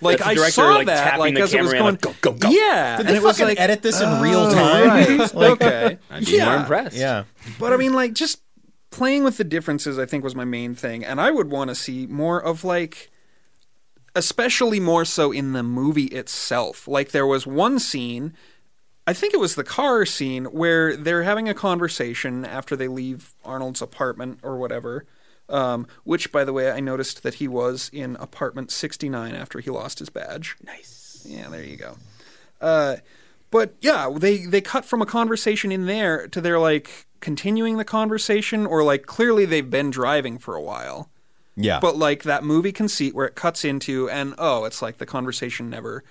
like?" 0.00 0.18
the 0.18 0.26
I 0.26 0.50
saw 0.50 0.70
like, 0.70 0.86
that 0.86 1.04
tapping 1.04 1.20
like 1.20 1.34
the 1.34 1.40
as 1.42 1.54
it 1.54 1.62
was 1.62 1.72
going, 1.72 1.86
and, 1.86 2.04
like, 2.04 2.20
go, 2.22 2.32
go, 2.32 2.32
go. 2.32 2.48
yeah, 2.48 2.96
Did 2.96 3.06
and 3.06 3.14
they 3.14 3.18
it 3.18 3.22
was 3.22 3.40
like, 3.40 3.60
edit 3.60 3.82
this 3.82 4.00
in 4.00 4.20
real 4.20 4.40
oh, 4.40 4.54
time? 4.54 4.88
right. 4.88 5.34
Like, 5.34 5.50
okay, 5.52 5.98
I'd 6.10 6.26
be 6.26 6.40
more 6.40 6.56
impressed. 6.56 6.96
yeah. 6.96 7.24
but 7.58 7.72
I 7.72 7.76
mean, 7.76 7.92
like, 7.92 8.14
just 8.14 8.42
playing 8.90 9.24
with 9.24 9.36
the 9.36 9.44
differences, 9.44 9.98
I 9.98 10.06
think, 10.06 10.24
was 10.24 10.34
my 10.34 10.44
main 10.44 10.74
thing. 10.74 11.04
And 11.04 11.20
I 11.20 11.30
would 11.30 11.50
want 11.50 11.68
to 11.68 11.74
see 11.74 12.06
more 12.06 12.42
of, 12.42 12.64
like, 12.64 13.10
especially 14.14 14.80
more 14.80 15.04
so 15.04 15.32
in 15.32 15.52
the 15.52 15.62
movie 15.62 16.06
itself. 16.06 16.88
Like, 16.88 17.12
there 17.12 17.26
was 17.26 17.46
one 17.46 17.78
scene, 17.78 18.34
I 19.06 19.12
think 19.12 19.32
it 19.32 19.40
was 19.40 19.54
the 19.54 19.64
car 19.64 20.04
scene, 20.04 20.46
where 20.46 20.96
they're 20.96 21.22
having 21.22 21.48
a 21.48 21.54
conversation 21.54 22.44
after 22.44 22.76
they 22.76 22.88
leave 22.88 23.34
Arnold's 23.44 23.80
apartment 23.82 24.40
or 24.42 24.56
whatever. 24.56 25.06
Um, 25.50 25.86
which, 26.04 26.30
by 26.30 26.44
the 26.44 26.52
way, 26.52 26.70
I 26.70 26.80
noticed 26.80 27.22
that 27.24 27.34
he 27.34 27.48
was 27.48 27.90
in 27.92 28.16
apartment 28.16 28.70
69 28.70 29.34
after 29.34 29.58
he 29.58 29.68
lost 29.68 29.98
his 29.98 30.08
badge. 30.08 30.56
Nice. 30.62 31.26
Yeah, 31.28 31.48
there 31.48 31.64
you 31.64 31.76
go. 31.76 31.96
Uh, 32.60 32.96
but 33.50 33.74
yeah, 33.80 34.10
they 34.16 34.46
they 34.46 34.60
cut 34.60 34.84
from 34.84 35.02
a 35.02 35.06
conversation 35.06 35.72
in 35.72 35.86
there 35.86 36.28
to 36.28 36.40
they're 36.40 36.58
like 36.58 37.06
continuing 37.20 37.76
the 37.76 37.84
conversation, 37.84 38.66
or 38.66 38.84
like 38.84 39.06
clearly 39.06 39.44
they've 39.44 39.68
been 39.68 39.90
driving 39.90 40.38
for 40.38 40.54
a 40.54 40.62
while. 40.62 41.10
Yeah. 41.56 41.80
But 41.80 41.96
like 41.96 42.22
that 42.22 42.44
movie 42.44 42.72
conceit 42.72 43.14
where 43.14 43.26
it 43.26 43.34
cuts 43.34 43.64
into 43.64 44.08
and 44.08 44.34
oh, 44.38 44.64
it's 44.64 44.80
like 44.80 44.98
the 44.98 45.06
conversation 45.06 45.68
never. 45.68 46.04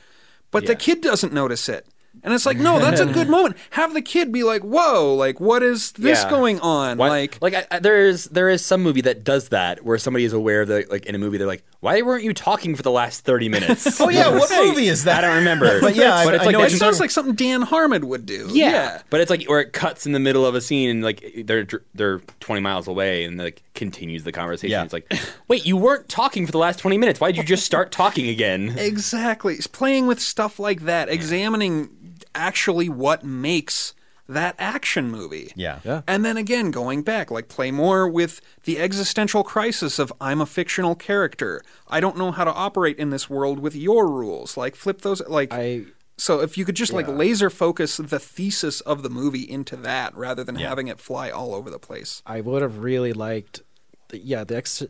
But 0.51 0.65
the 0.65 0.75
kid 0.75 1.01
doesn't 1.01 1.31
notice 1.31 1.69
it. 1.69 1.85
And 2.23 2.33
it's 2.33 2.45
like, 2.45 2.57
no, 2.57 2.79
that's 2.79 2.99
a 2.99 3.05
good 3.05 3.29
moment. 3.37 3.55
Have 3.71 3.93
the 3.93 4.01
kid 4.01 4.31
be 4.31 4.43
like, 4.43 4.61
"Whoa, 4.61 5.13
like 5.15 5.39
what 5.39 5.63
is 5.63 5.91
this 5.93 6.23
Yeah. 6.23 6.29
going 6.29 6.59
on?" 6.59 6.97
Why- 6.97 7.09
like, 7.09 7.41
like 7.41 7.53
I, 7.53 7.65
I, 7.71 7.79
there 7.79 8.05
is 8.05 8.25
there 8.25 8.49
is 8.49 8.65
some 8.65 8.81
movie 8.81 9.01
that 9.01 9.23
does 9.23 9.49
that 9.49 9.83
where 9.85 9.97
somebody 9.97 10.25
is 10.25 10.33
aware 10.33 10.65
that 10.65 10.91
like 10.91 11.05
in 11.05 11.15
a 11.15 11.17
movie 11.17 11.37
they're 11.37 11.47
like, 11.47 11.63
why 11.81 12.01
weren't 12.01 12.23
you 12.23 12.33
talking 12.33 12.75
for 12.75 12.83
the 12.83 12.91
last 12.91 13.21
thirty 13.25 13.47
minutes? 13.49 14.01
oh 14.01 14.09
yeah, 14.09 14.29
what 14.37 14.49
movie 14.65 14.87
is 14.87 15.05
that? 15.05 15.23
I 15.23 15.27
don't 15.27 15.37
remember. 15.37 15.79
But 15.81 15.95
yeah, 15.95 16.25
but 16.25 16.33
it's 16.35 16.43
I 16.43 16.45
like 16.47 16.53
know 16.53 16.59
that 16.59 16.63
what 16.63 16.67
it 16.67 16.71
you're 16.71 16.79
sounds 16.79 16.97
talking- 16.97 16.99
like 17.05 17.11
something 17.11 17.35
Dan 17.35 17.61
Harmon 17.61 18.07
would 18.09 18.25
do. 18.25 18.47
Yeah. 18.51 19.01
but 19.09 19.21
it's 19.21 19.29
like 19.29 19.45
where 19.49 19.61
it 19.61 19.71
cuts 19.73 20.05
in 20.05 20.11
the 20.11 20.19
middle 20.19 20.45
of 20.45 20.55
a 20.55 20.61
scene 20.61 20.89
and 20.89 21.03
like 21.03 21.23
they're 21.45 21.65
they're 21.95 22.19
twenty 22.41 22.61
miles 22.61 22.87
away 22.87 23.23
and 23.23 23.37
like 23.37 23.63
continues 23.75 24.25
the 24.25 24.31
conversation. 24.33 24.71
Yeah. 24.71 24.83
It's 24.83 24.91
like, 24.93 25.11
wait, 25.47 25.65
you 25.65 25.77
weren't 25.77 26.09
talking 26.09 26.45
for 26.45 26.51
the 26.51 26.57
last 26.57 26.79
twenty 26.79 26.97
minutes. 26.97 27.19
Why 27.21 27.31
did 27.31 27.37
you 27.37 27.43
just 27.45 27.65
start 27.65 27.91
talking 27.93 28.27
again? 28.27 28.75
Exactly. 28.77 29.53
It's 29.55 29.67
playing 29.67 30.05
with 30.07 30.19
stuff 30.19 30.59
like 30.59 30.81
that, 30.81 31.07
examining 31.07 31.89
actually 32.35 32.89
what 32.89 33.23
makes 33.23 33.93
that 34.27 34.55
action 34.59 35.09
movie. 35.09 35.51
Yeah. 35.55 35.79
Yeah. 35.83 36.01
And 36.07 36.23
then 36.23 36.37
again, 36.37 36.69
going 36.69 37.01
back, 37.01 37.31
like 37.31 37.47
play 37.47 37.71
more 37.71 38.07
with 38.07 38.41
the 38.65 38.77
existential 38.79 39.43
crisis 39.43 39.97
of 39.97 40.13
I'm 40.21 40.39
a 40.39 40.45
fictional 40.45 40.93
character. 40.95 41.63
I 41.87 41.99
don't 41.99 42.15
know 42.17 42.31
how 42.31 42.43
to 42.43 42.53
operate 42.53 42.97
in 42.97 43.09
this 43.09 43.27
world 43.29 43.59
with 43.59 43.75
your 43.75 44.07
rules. 44.07 44.55
Like 44.55 44.75
flip 44.75 45.01
those 45.01 45.21
like 45.27 45.51
I 45.51 45.85
So 46.17 46.41
if 46.41 46.59
you 46.59 46.65
could 46.65 46.75
just 46.75 46.93
like 46.93 47.07
laser 47.07 47.49
focus 47.49 47.97
the 47.97 48.19
thesis 48.19 48.81
of 48.81 49.01
the 49.01 49.09
movie 49.09 49.49
into 49.49 49.75
that 49.77 50.15
rather 50.15 50.43
than 50.43 50.59
Yeah. 50.59 50.69
having 50.69 50.89
it 50.89 50.99
fly 50.99 51.31
all 51.31 51.55
over 51.55 51.71
the 51.71 51.79
place. 51.79 52.21
I 52.27 52.41
would 52.41 52.61
have 52.61 52.77
really 52.79 53.13
liked, 53.13 53.61
the, 54.09 54.19
yeah, 54.19 54.43
the, 54.43 54.57
ex- 54.57 54.83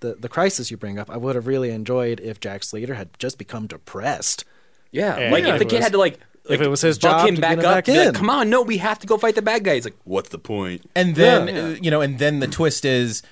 the 0.00 0.14
the 0.18 0.28
crisis 0.30 0.70
you 0.70 0.78
bring 0.78 0.98
up. 0.98 1.10
I 1.10 1.18
would 1.18 1.34
have 1.34 1.46
really 1.46 1.70
enjoyed 1.70 2.18
if 2.20 2.40
Jack 2.40 2.64
Slater 2.64 2.94
had 2.94 3.10
just 3.18 3.36
become 3.36 3.66
depressed. 3.66 4.44
Yeah, 4.90 5.16
And 5.16 5.32
like 5.34 5.44
if 5.44 5.54
if 5.54 5.58
the 5.58 5.64
kid 5.66 5.76
was- 5.76 5.84
had 5.84 5.92
to 5.92 5.98
like, 5.98 6.18
if 6.48 6.60
it 6.60 6.68
was 6.68 6.80
his 6.80 6.98
job 6.98 7.28
him 7.28 7.34
to 7.36 7.40
back 7.40 7.56
get 7.56 7.64
him 7.64 7.70
up, 7.70 7.74
back 7.76 7.84
be 7.86 7.96
like, 7.98 8.08
in. 8.08 8.14
come 8.14 8.30
on, 8.30 8.50
no, 8.50 8.62
we 8.62 8.78
have 8.78 8.98
to 9.00 9.06
go 9.06 9.16
fight 9.18 9.34
the 9.34 9.42
bad 9.42 9.64
guy. 9.64 9.74
He's 9.74 9.84
like, 9.84 9.96
what's 10.04 10.28
the 10.30 10.38
point? 10.38 10.88
And 10.94 11.14
then 11.14 11.48
Yeah. 11.48 11.62
uh, 11.62 11.68
you 11.82 11.90
know, 11.90 12.00
and 12.00 12.18
then 12.18 12.40
the 12.40 12.46
twist 12.46 12.84
is 12.84 13.22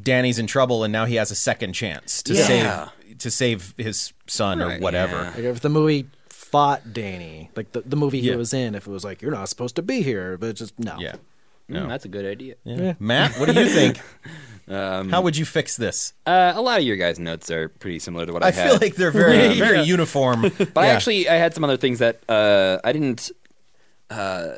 Danny's 0.00 0.38
in 0.38 0.46
trouble, 0.46 0.84
and 0.84 0.92
now 0.92 1.04
he 1.04 1.16
has 1.16 1.30
a 1.30 1.34
second 1.34 1.72
chance 1.72 2.22
to 2.24 2.34
Yeah. 2.34 2.46
save 2.46 3.18
to 3.18 3.30
save 3.30 3.74
his 3.76 4.12
son 4.26 4.62
or 4.62 4.78
whatever. 4.78 5.16
Yeah. 5.16 5.28
Like 5.30 5.38
if 5.56 5.60
the 5.60 5.68
movie 5.68 6.06
fought 6.28 6.92
Danny, 6.92 7.50
like 7.54 7.72
the, 7.72 7.82
the 7.82 7.96
movie 7.96 8.18
Yeah. 8.18 8.32
he 8.32 8.36
was 8.38 8.54
in, 8.54 8.74
if 8.74 8.86
it 8.86 8.90
was 8.90 9.04
like 9.04 9.20
you're 9.22 9.30
not 9.32 9.48
supposed 9.48 9.76
to 9.76 9.82
be 9.82 10.02
here, 10.02 10.38
but 10.38 10.48
it's 10.50 10.60
just 10.60 10.78
no. 10.78 10.96
Yeah. 10.98 11.16
Mm, 11.70 11.88
that's 11.88 12.04
a 12.04 12.08
good 12.08 12.26
idea. 12.26 12.56
Yeah. 12.64 12.94
Matt, 12.98 13.38
what 13.38 13.48
do 13.48 13.60
you 13.60 13.68
think? 13.68 13.98
Um, 14.68 15.08
How 15.08 15.20
would 15.20 15.36
you 15.36 15.44
fix 15.44 15.76
this? 15.76 16.12
uh, 16.26 16.52
a 16.54 16.60
lot 16.62 16.78
of 16.78 16.84
your 16.86 16.96
guys' 16.96 17.18
notes 17.18 17.50
are 17.50 17.70
pretty 17.70 17.98
similar 17.98 18.24
to 18.24 18.32
what 18.32 18.44
I, 18.44 18.52
have. 18.52 18.54
I 18.54 18.60
had. 18.60 18.70
feel 18.70 18.78
like 18.80 18.94
they're 18.94 19.10
very 19.10 19.58
very 19.58 19.82
uniform. 19.82 20.42
But 20.58 20.76
I 20.76 20.86
actually 20.88 21.28
I 21.28 21.34
had 21.34 21.54
some 21.54 21.64
other 21.64 21.76
things 21.76 21.98
that 21.98 22.20
uh, 22.28 22.78
I 22.84 22.92
didn't. 22.92 23.32
Uh, 24.08 24.50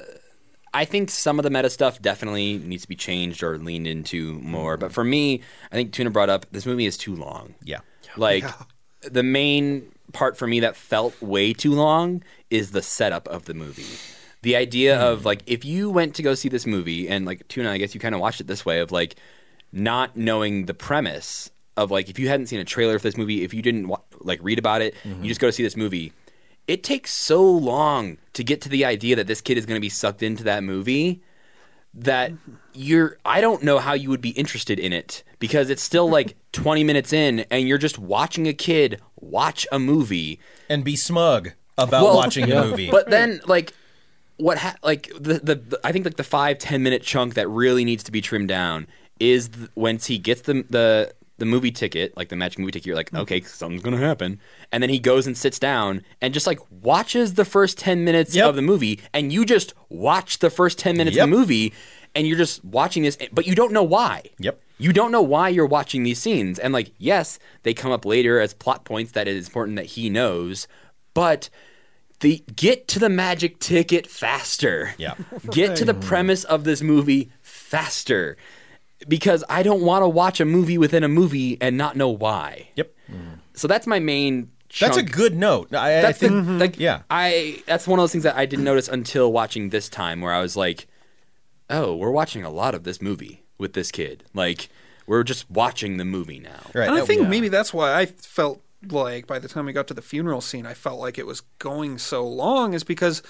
I 0.74 0.84
think 0.84 1.08
some 1.08 1.38
of 1.38 1.44
the 1.44 1.50
meta 1.50 1.70
stuff 1.70 2.02
definitely 2.02 2.58
needs 2.58 2.82
to 2.82 2.88
be 2.88 2.94
changed 2.96 3.42
or 3.42 3.56
leaned 3.56 3.86
into 3.86 4.34
more. 4.40 4.76
But 4.76 4.92
for 4.92 5.02
me, 5.02 5.40
I 5.70 5.76
think 5.76 5.94
Tuna 5.94 6.10
brought 6.10 6.28
up 6.28 6.44
this 6.52 6.66
movie 6.66 6.84
is 6.84 6.98
too 6.98 7.16
long. 7.16 7.54
yeah. 7.64 7.78
Like 8.18 8.44
the 9.00 9.22
main 9.22 9.90
part 10.12 10.36
for 10.36 10.46
me 10.46 10.60
that 10.60 10.76
felt 10.76 11.18
way 11.22 11.54
too 11.54 11.72
long 11.72 12.22
is 12.50 12.72
the 12.72 12.82
setup 12.82 13.26
of 13.28 13.46
the 13.46 13.54
movie. 13.54 13.86
The 14.42 14.56
idea 14.56 14.98
of 15.00 15.20
hmm. 15.20 15.26
like 15.26 15.42
if 15.46 15.64
you 15.64 15.90
went 15.90 16.14
to 16.16 16.22
go 16.22 16.34
see 16.34 16.48
this 16.48 16.66
movie 16.66 17.08
and 17.08 17.24
like 17.24 17.46
Tuna, 17.48 17.70
I 17.70 17.78
guess 17.78 17.94
you 17.94 18.00
kind 18.00 18.14
of 18.14 18.20
watched 18.20 18.40
it 18.40 18.46
this 18.46 18.64
way 18.64 18.80
of 18.80 18.92
like 18.92 19.16
not 19.72 20.16
knowing 20.16 20.66
the 20.66 20.74
premise 20.74 21.50
of 21.76 21.90
like 21.90 22.10
if 22.10 22.18
you 22.18 22.28
hadn't 22.28 22.46
seen 22.46 22.60
a 22.60 22.64
trailer 22.64 22.98
for 22.98 23.04
this 23.04 23.16
movie, 23.16 23.42
if 23.42 23.54
you 23.54 23.62
didn't 23.62 23.88
wa- 23.88 24.00
like 24.20 24.40
read 24.42 24.58
about 24.58 24.82
it, 24.82 24.94
you 25.04 25.10
mm-hmm. 25.12 25.24
just 25.24 25.40
go 25.40 25.48
to 25.48 25.52
see 25.52 25.62
this 25.62 25.76
movie. 25.76 26.12
It 26.68 26.84
takes 26.84 27.12
so 27.12 27.42
long 27.42 28.18
to 28.34 28.44
get 28.44 28.60
to 28.62 28.68
the 28.68 28.84
idea 28.84 29.16
that 29.16 29.26
this 29.26 29.40
kid 29.40 29.58
is 29.58 29.66
going 29.66 29.76
to 29.76 29.80
be 29.80 29.88
sucked 29.88 30.22
into 30.22 30.44
that 30.44 30.62
movie 30.62 31.22
that 31.94 32.32
you're 32.72 33.18
I 33.24 33.40
don't 33.40 33.62
know 33.62 33.78
how 33.78 33.92
you 33.92 34.08
would 34.10 34.20
be 34.20 34.30
interested 34.30 34.78
in 34.78 34.92
it 34.92 35.22
because 35.38 35.70
it's 35.70 35.82
still 35.82 36.08
like 36.08 36.36
20 36.52 36.84
minutes 36.84 37.12
in 37.12 37.40
and 37.50 37.68
you're 37.68 37.78
just 37.78 37.98
watching 37.98 38.46
a 38.46 38.54
kid 38.54 39.00
watch 39.20 39.66
a 39.70 39.78
movie 39.78 40.40
And 40.68 40.84
be 40.84 40.96
smug 40.96 41.52
about 41.76 42.04
Well, 42.04 42.16
watching 42.16 42.50
a 42.50 42.64
movie. 42.64 42.90
but 42.90 43.10
then 43.10 43.40
like 43.46 43.74
what 44.42 44.58
ha- 44.58 44.76
like 44.82 45.10
the, 45.18 45.34
the 45.34 45.54
the 45.54 45.80
I 45.84 45.92
think 45.92 46.04
like 46.04 46.16
the 46.16 46.24
five 46.24 46.58
ten 46.58 46.82
minute 46.82 47.02
chunk 47.02 47.34
that 47.34 47.48
really 47.48 47.84
needs 47.84 48.02
to 48.04 48.12
be 48.12 48.20
trimmed 48.20 48.48
down 48.48 48.86
is 49.20 49.48
th- 49.48 49.70
once 49.74 50.06
he 50.06 50.18
gets 50.18 50.42
the 50.42 50.64
the 50.68 51.12
the 51.38 51.46
movie 51.46 51.72
ticket, 51.72 52.16
like 52.16 52.28
the 52.28 52.36
magic 52.36 52.58
movie 52.60 52.70
ticket, 52.72 52.86
you're 52.86 52.94
like, 52.94 53.08
mm-hmm. 53.08 53.22
okay, 53.22 53.40
something's 53.40 53.82
gonna 53.82 53.96
happen, 53.96 54.38
and 54.70 54.82
then 54.82 54.90
he 54.90 54.98
goes 54.98 55.26
and 55.26 55.36
sits 55.36 55.58
down 55.58 56.02
and 56.20 56.32
just 56.34 56.46
like 56.46 56.60
watches 56.70 57.34
the 57.34 57.44
first 57.44 57.78
ten 57.78 58.04
minutes 58.04 58.34
Yep. 58.34 58.50
of 58.50 58.56
the 58.56 58.62
movie, 58.62 59.00
and 59.12 59.32
you 59.32 59.44
just 59.44 59.74
watch 59.88 60.38
the 60.38 60.50
first 60.50 60.78
ten 60.78 60.96
minutes 60.96 61.16
Yep. 61.16 61.24
of 61.24 61.30
the 61.30 61.36
movie, 61.36 61.72
and 62.14 62.26
you're 62.26 62.36
just 62.38 62.64
watching 62.64 63.02
this, 63.02 63.16
but 63.32 63.46
you 63.46 63.54
don't 63.54 63.72
know 63.72 63.82
why. 63.82 64.22
Yep. 64.38 64.60
You 64.78 64.92
don't 64.92 65.12
know 65.12 65.22
why 65.22 65.48
you're 65.48 65.66
watching 65.66 66.02
these 66.02 66.18
scenes. 66.18 66.58
And 66.58 66.72
like, 66.72 66.90
yes, 66.98 67.38
they 67.62 67.72
come 67.72 67.92
up 67.92 68.04
later 68.04 68.40
as 68.40 68.52
plot 68.52 68.84
points 68.84 69.12
that 69.12 69.28
it 69.28 69.36
is 69.36 69.46
important 69.46 69.76
that 69.76 69.86
he 69.86 70.10
knows, 70.10 70.66
but 71.14 71.48
the 72.22 72.42
get 72.56 72.88
to 72.88 72.98
the 72.98 73.08
magic 73.08 73.58
ticket 73.58 74.06
faster. 74.06 74.94
Yeah. 74.96 75.14
Get 75.50 75.76
to 75.76 75.84
the 75.84 75.92
premise 75.94 76.44
of 76.44 76.64
this 76.64 76.80
movie 76.80 77.30
faster. 77.42 78.36
Because 79.06 79.42
I 79.48 79.62
don't 79.62 79.82
want 79.82 80.02
to 80.02 80.08
watch 80.08 80.40
a 80.40 80.44
movie 80.44 80.78
within 80.78 81.02
a 81.02 81.08
movie 81.08 81.58
and 81.60 81.76
not 81.76 81.96
know 81.96 82.08
why. 82.08 82.68
yep. 82.76 82.94
Mm. 83.10 83.40
So 83.54 83.68
that's 83.68 83.86
my 83.86 83.98
main 83.98 84.50
That's 84.80 84.96
a 84.96 85.02
good 85.02 85.34
note. 85.34 85.74
I, 85.74 85.98
I 85.98 86.02
That's 86.02 86.18
the- 86.20 86.28
think 86.28 86.60
like 86.60 86.72
mm-hmm. 86.72 86.80
yeah. 86.82 87.02
I 87.10 87.62
that's 87.66 87.86
one 87.86 87.98
of 87.98 88.04
those 88.04 88.12
things 88.12 88.24
that 88.24 88.36
I 88.36 88.46
didn't 88.46 88.64
notice 88.64 88.88
until 88.88 89.30
watching 89.32 89.68
this 89.68 89.88
time 89.90 90.20
where 90.22 90.32
I 90.32 90.40
was 90.40 90.56
like, 90.56 90.86
"Oh, 91.68 91.94
we're 91.96 92.10
watching 92.10 92.44
a 92.44 92.50
lot 92.50 92.74
of 92.74 92.84
this 92.84 93.02
movie 93.02 93.42
with 93.58 93.74
this 93.74 93.90
kid. 93.90 94.24
Like 94.32 94.70
we're 95.06 95.24
just 95.24 95.50
watching 95.50 95.98
the 95.98 96.04
movie 96.06 96.38
now." 96.38 96.70
right. 96.72 96.88
And 96.88 96.96
I 96.96 97.04
think 97.04 97.22
yeah. 97.22 97.28
maybe 97.28 97.48
that's 97.48 97.74
why 97.74 97.92
I 97.92 98.06
felt 98.06 98.62
like 98.90 99.26
by 99.26 99.38
the 99.38 99.48
time 99.48 99.66
we 99.66 99.72
got 99.72 99.86
to 99.88 99.94
the 99.94 100.02
funeral 100.02 100.40
scene, 100.40 100.66
I 100.66 100.74
felt 100.74 100.98
like 101.00 101.18
it 101.18 101.26
was 101.26 101.42
going 101.58 101.98
so 101.98 102.26
long, 102.26 102.74
is 102.74 102.84
because 102.84 103.22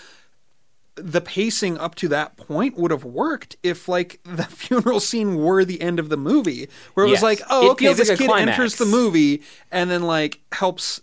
the 0.97 1.21
pacing 1.23 1.79
up 1.79 1.95
to 1.97 2.09
that 2.09 2.37
point 2.37 2.77
would 2.77 2.91
have 2.91 3.05
worked 3.05 3.57
if 3.63 3.89
like 3.89 4.21
the 4.25 4.45
funeral 4.45 5.01
scene 5.01 5.37
were 5.37 5.65
the 5.65 5.81
end 5.81 5.99
of 5.99 6.09
the 6.09 6.17
movie, 6.17 6.69
where 6.95 7.07
it 7.07 7.11
Yes. 7.11 7.19
was 7.19 7.23
like, 7.23 7.41
oh, 7.51 7.67
It 7.67 7.71
okay, 7.73 7.93
this 7.95 8.09
like 8.11 8.19
kid 8.19 8.31
enters 8.31 8.77
the 8.77 8.85
movie 8.87 9.43
and 9.71 9.91
then 9.91 10.03
like 10.03 10.41
helps 10.53 11.01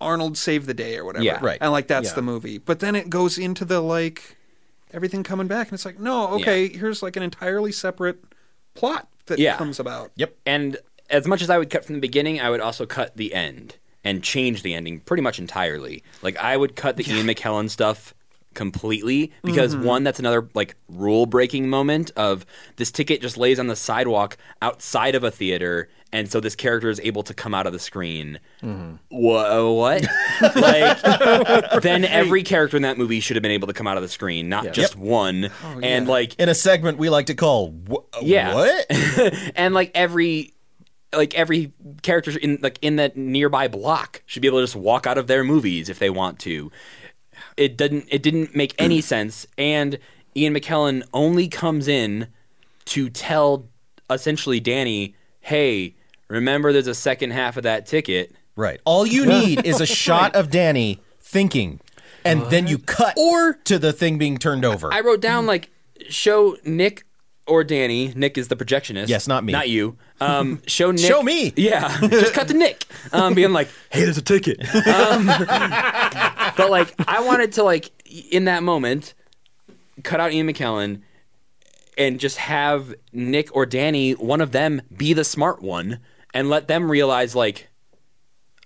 Arnold 0.00 0.38
save 0.38 0.64
the 0.66 0.74
day 0.74 0.96
or 0.96 1.04
whatever, 1.04 1.24
Yeah. 1.24 1.38
Right. 1.42 1.58
And 1.60 1.72
like 1.72 1.86
that's 1.88 2.10
Yeah. 2.10 2.14
the 2.14 2.22
movie, 2.22 2.58
but 2.58 2.80
then 2.80 2.94
it 2.94 3.10
goes 3.10 3.36
into 3.36 3.64
the 3.64 3.80
like 3.80 4.36
everything 4.92 5.22
coming 5.22 5.46
back, 5.46 5.68
and 5.68 5.74
it's 5.74 5.84
like, 5.84 6.00
no, 6.00 6.28
okay, 6.34 6.68
here's 6.68 7.02
like 7.02 7.14
an 7.16 7.22
entirely 7.22 7.70
separate 7.72 8.18
plot 8.74 9.08
that 9.26 9.38
Yeah. 9.38 9.56
comes 9.56 9.78
about. 9.78 10.10
Yep. 10.16 10.36
And 10.46 10.78
as 11.10 11.26
much 11.26 11.42
as 11.42 11.50
I 11.50 11.58
would 11.58 11.70
cut 11.70 11.84
from 11.84 11.96
the 11.96 12.00
beginning, 12.00 12.40
I 12.40 12.50
would 12.50 12.60
also 12.60 12.86
cut 12.86 13.16
the 13.16 13.34
end 13.34 13.76
and 14.04 14.22
change 14.22 14.62
the 14.62 14.74
ending 14.74 15.00
pretty 15.00 15.22
much 15.22 15.38
entirely. 15.38 16.02
Like 16.22 16.36
I 16.38 16.56
would 16.56 16.76
cut 16.76 16.96
the 16.96 17.10
Ian 17.10 17.26
McKellen 17.26 17.68
stuff 17.68 18.14
completely 18.54 19.32
because 19.44 19.74
mm-hmm. 19.74 19.84
one 19.84 20.04
that's 20.04 20.18
another 20.18 20.48
like 20.54 20.74
rule 20.88 21.24
breaking 21.24 21.68
moment 21.68 22.10
of 22.16 22.44
this 22.76 22.90
ticket 22.90 23.22
just 23.22 23.36
lays 23.36 23.60
on 23.60 23.68
the 23.68 23.76
sidewalk 23.76 24.36
outside 24.60 25.14
of 25.14 25.22
a 25.22 25.30
theater 25.30 25.88
and 26.12 26.28
so 26.28 26.40
this 26.40 26.56
character 26.56 26.90
is 26.90 26.98
able 27.00 27.22
to 27.22 27.32
come 27.32 27.54
out 27.54 27.68
of 27.68 27.72
the 27.72 27.78
screen. 27.78 28.40
Mm-hmm. 28.62 28.96
Wha- 29.10 29.72
what? 29.72 30.04
Like 30.40 31.82
then 31.82 32.04
every 32.04 32.42
character 32.42 32.76
in 32.76 32.82
that 32.82 32.98
movie 32.98 33.20
should 33.20 33.36
have 33.36 33.42
been 33.42 33.52
able 33.52 33.68
to 33.68 33.74
come 33.74 33.86
out 33.86 33.96
of 33.96 34.02
the 34.02 34.08
screen 34.08 34.48
not 34.48 34.72
just 34.72 34.96
one. 34.96 35.50
Oh, 35.64 35.80
and 35.80 36.08
like 36.08 36.34
in 36.40 36.48
a 36.48 36.54
segment 36.54 36.98
we 36.98 37.08
like 37.08 37.26
to 37.26 37.34
call 37.34 37.72
wh- 37.88 38.22
Yeah. 38.22 38.54
what? 38.54 38.86
and 39.54 39.74
like 39.74 39.92
every 39.94 40.54
like 41.12 41.34
every 41.34 41.72
character 42.02 42.38
in 42.38 42.58
like 42.62 42.78
in 42.82 42.96
that 42.96 43.16
nearby 43.16 43.68
block 43.68 44.22
should 44.26 44.42
be 44.42 44.48
able 44.48 44.58
to 44.58 44.64
just 44.64 44.76
walk 44.76 45.06
out 45.06 45.18
of 45.18 45.26
their 45.26 45.44
movies 45.44 45.88
if 45.88 45.98
they 45.98 46.10
want 46.10 46.38
to. 46.40 46.70
It 47.56 47.76
didn't 47.76 48.06
it 48.10 48.22
didn't 48.22 48.54
make 48.54 48.74
any 48.78 49.00
mm. 49.00 49.04
sense 49.04 49.46
and 49.58 49.98
Ian 50.36 50.54
McKellen 50.54 51.02
only 51.12 51.48
comes 51.48 51.88
in 51.88 52.28
to 52.86 53.10
tell 53.10 53.68
essentially 54.08 54.60
Danny, 54.60 55.14
"Hey, 55.40 55.96
remember 56.28 56.72
there's 56.72 56.86
a 56.86 56.94
second 56.94 57.32
half 57.32 57.56
of 57.56 57.64
that 57.64 57.86
ticket." 57.86 58.34
Right. 58.56 58.80
All 58.84 59.06
you 59.06 59.26
need 59.40 59.64
is 59.64 59.80
a 59.80 59.86
shot 59.86 60.34
of 60.34 60.50
Danny 60.50 61.00
thinking, 61.20 61.80
and 62.24 62.42
then 62.42 62.66
you 62.66 62.78
cut 62.78 63.14
Or- 63.16 63.54
to 63.64 63.78
the 63.78 63.92
thing 63.92 64.18
being 64.18 64.38
turned 64.38 64.64
over. 64.64 64.92
I 64.92 65.00
wrote 65.00 65.20
down 65.20 65.46
like 65.46 65.70
show 66.08 66.56
Nick 66.64 67.04
or 67.46 67.64
Danny. 67.64 68.12
Nick 68.14 68.38
is 68.38 68.48
the 68.48 68.56
projectionist. 68.56 69.08
Yes, 69.08 69.26
not 69.26 69.44
me. 69.44 69.52
Not 69.52 69.68
you. 69.68 69.96
Um, 70.20 70.62
show 70.66 70.90
Nick. 70.90 71.00
Show 71.00 71.22
me. 71.22 71.52
Yeah, 71.56 71.98
just 72.08 72.34
cut 72.34 72.48
to 72.48 72.54
Nick. 72.54 72.84
Um, 73.12 73.34
being 73.34 73.52
like, 73.52 73.68
"Hey, 73.90 74.04
there's 74.04 74.18
a 74.18 74.22
ticket." 74.22 74.60
Um, 74.90 75.26
but 76.56 76.70
like, 76.70 76.94
I 77.08 77.22
wanted 77.24 77.52
to 77.52 77.62
like 77.62 77.90
in 78.30 78.44
that 78.44 78.62
moment 78.62 79.14
cut 80.02 80.20
out 80.20 80.32
Ian 80.32 80.48
McKellen 80.48 81.02
and 81.96 82.18
just 82.18 82.38
have 82.38 82.94
Nick 83.12 83.54
or 83.54 83.66
Danny, 83.66 84.12
one 84.12 84.40
of 84.40 84.52
them, 84.52 84.82
be 84.96 85.12
the 85.12 85.24
smart 85.24 85.62
one 85.62 86.00
and 86.34 86.48
let 86.48 86.68
them 86.68 86.90
realize 86.90 87.34
like. 87.34 87.68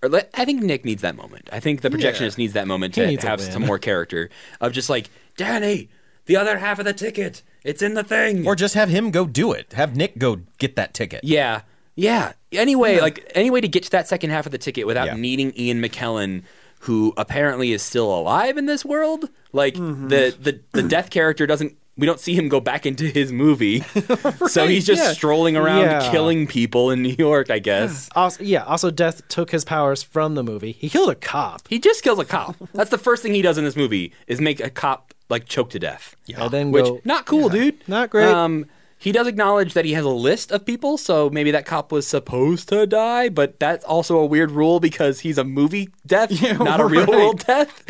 Or 0.03 0.09
let, 0.09 0.29
I 0.35 0.45
think 0.45 0.63
Nick 0.63 0.85
needs 0.85 1.01
that 1.03 1.17
moment. 1.17 1.49
I 1.51 1.61
think 1.61 1.81
the 1.81 1.89
projectionist 1.89 2.37
needs 2.37 2.53
that 2.53 2.67
moment 2.67 2.95
He 2.95 3.17
to 3.17 3.27
have 3.27 3.41
some 3.41 3.65
more 3.65 3.79
character 3.79 4.29
of 4.61 4.73
just 4.73 4.91
like 4.91 5.09
Danny, 5.37 5.89
the 6.27 6.37
other 6.37 6.59
half 6.59 6.79
of 6.79 6.85
the 6.85 6.93
ticket, 6.93 7.43
it's 7.65 7.83
in 7.83 7.95
the 7.95 8.05
thing. 8.05 8.47
or 8.47 8.55
just 8.55 8.75
have 8.75 8.89
him 8.89 9.11
go 9.11 9.27
do 9.27 9.53
it. 9.53 9.73
Have 9.73 9.97
Nick 9.97 10.19
go 10.19 10.41
get 10.59 10.77
that 10.77 10.95
ticket. 10.95 11.25
Yeah. 11.25 11.63
Yeah. 11.97 12.33
Anyway, 12.53 12.97
hmm. 12.97 13.03
like 13.03 13.31
any 13.35 13.51
way 13.51 13.61
to 13.61 13.69
get 13.69 13.83
to 13.85 13.91
that 13.93 14.07
second 14.07 14.31
half 14.31 14.47
of 14.47 14.53
the 14.53 14.59
ticket 14.59 14.87
without 14.87 15.07
Yeah. 15.07 15.15
needing 15.17 15.53
Ian 15.59 15.83
McKellen, 15.83 16.43
who 16.81 17.15
apparently 17.17 17.73
is 17.73 17.83
still 17.83 18.15
alive 18.15 18.57
in 18.57 18.67
this 18.67 18.85
world. 18.85 19.29
Like 19.53 19.75
mm-hmm. 19.75 20.09
the, 20.09 20.37
the 20.39 20.61
the 20.73 20.83
death 20.83 21.11
character 21.11 21.47
doesn't 21.47 21.77
we 21.97 22.07
don't 22.07 22.19
see 22.19 22.35
him 22.35 22.49
go 22.49 22.61
back 22.61 22.87
into 22.87 23.05
his 23.07 23.31
movie. 23.33 23.81
so 24.49 24.67
he's 24.67 24.85
just 24.85 25.03
yeah. 25.03 25.13
strolling 25.13 25.57
around 25.57 25.83
Yeah. 25.83 26.11
killing 26.11 26.47
people 26.47 26.91
in 26.91 27.03
New 27.03 27.15
York, 27.17 27.51
I 27.51 27.59
guess. 27.59 28.09
Also, 28.17 28.43
yeah. 28.43 28.65
Also, 28.65 28.91
Death 28.91 29.27
took 29.29 29.51
his 29.51 29.65
powers 29.65 30.03
from 30.03 30.35
the 30.35 30.43
movie. 30.43 30.73
He 30.73 30.89
killed 30.89 31.11
a 31.11 31.15
cop. 31.15 31.63
He 31.69 31.79
just 31.79 32.03
kills 32.03 32.19
a 32.19 32.25
cop. 32.25 32.57
That's 32.73 32.91
the 32.91 32.99
first 32.99 33.23
thing 33.23 33.35
he 33.35 33.43
does 33.43 33.59
in 33.59 33.65
this 33.65 33.77
movie 33.77 34.13
is 34.27 34.41
make 34.41 34.61
a 34.61 34.71
cop 34.71 35.14
like 35.29 35.47
choke 35.47 35.71
to 35.71 35.79
death. 35.79 36.17
and 36.37 36.51
then 36.51 36.71
Which 36.73 36.85
go. 36.85 37.01
not 37.05 37.27
cool, 37.27 37.49
dude. 37.49 37.77
Not 37.89 38.11
great. 38.11 38.27
Um, 38.29 38.67
he 38.99 39.13
does 39.13 39.27
acknowledge 39.27 39.75
that 39.75 39.85
he 39.85 39.93
has 39.93 40.05
a 40.05 40.09
list 40.11 40.51
of 40.51 40.65
people, 40.65 40.97
so 40.97 41.29
maybe 41.29 41.51
that 41.51 41.67
cop 41.67 41.93
was 41.93 42.07
supposed 42.07 42.69
to 42.71 42.87
die, 42.87 43.29
but 43.29 43.61
that's 43.61 43.85
also 43.85 44.19
a 44.19 44.25
weird 44.25 44.51
rule 44.51 44.81
because 44.81 45.21
he's 45.21 45.37
a 45.37 45.45
movie 45.45 45.91
death, 46.07 46.31
Yeah, 46.43 46.53
not 46.57 46.81
a 46.81 46.87
real 46.87 47.01
right. 47.05 47.09
world 47.11 47.45
death. 47.45 47.83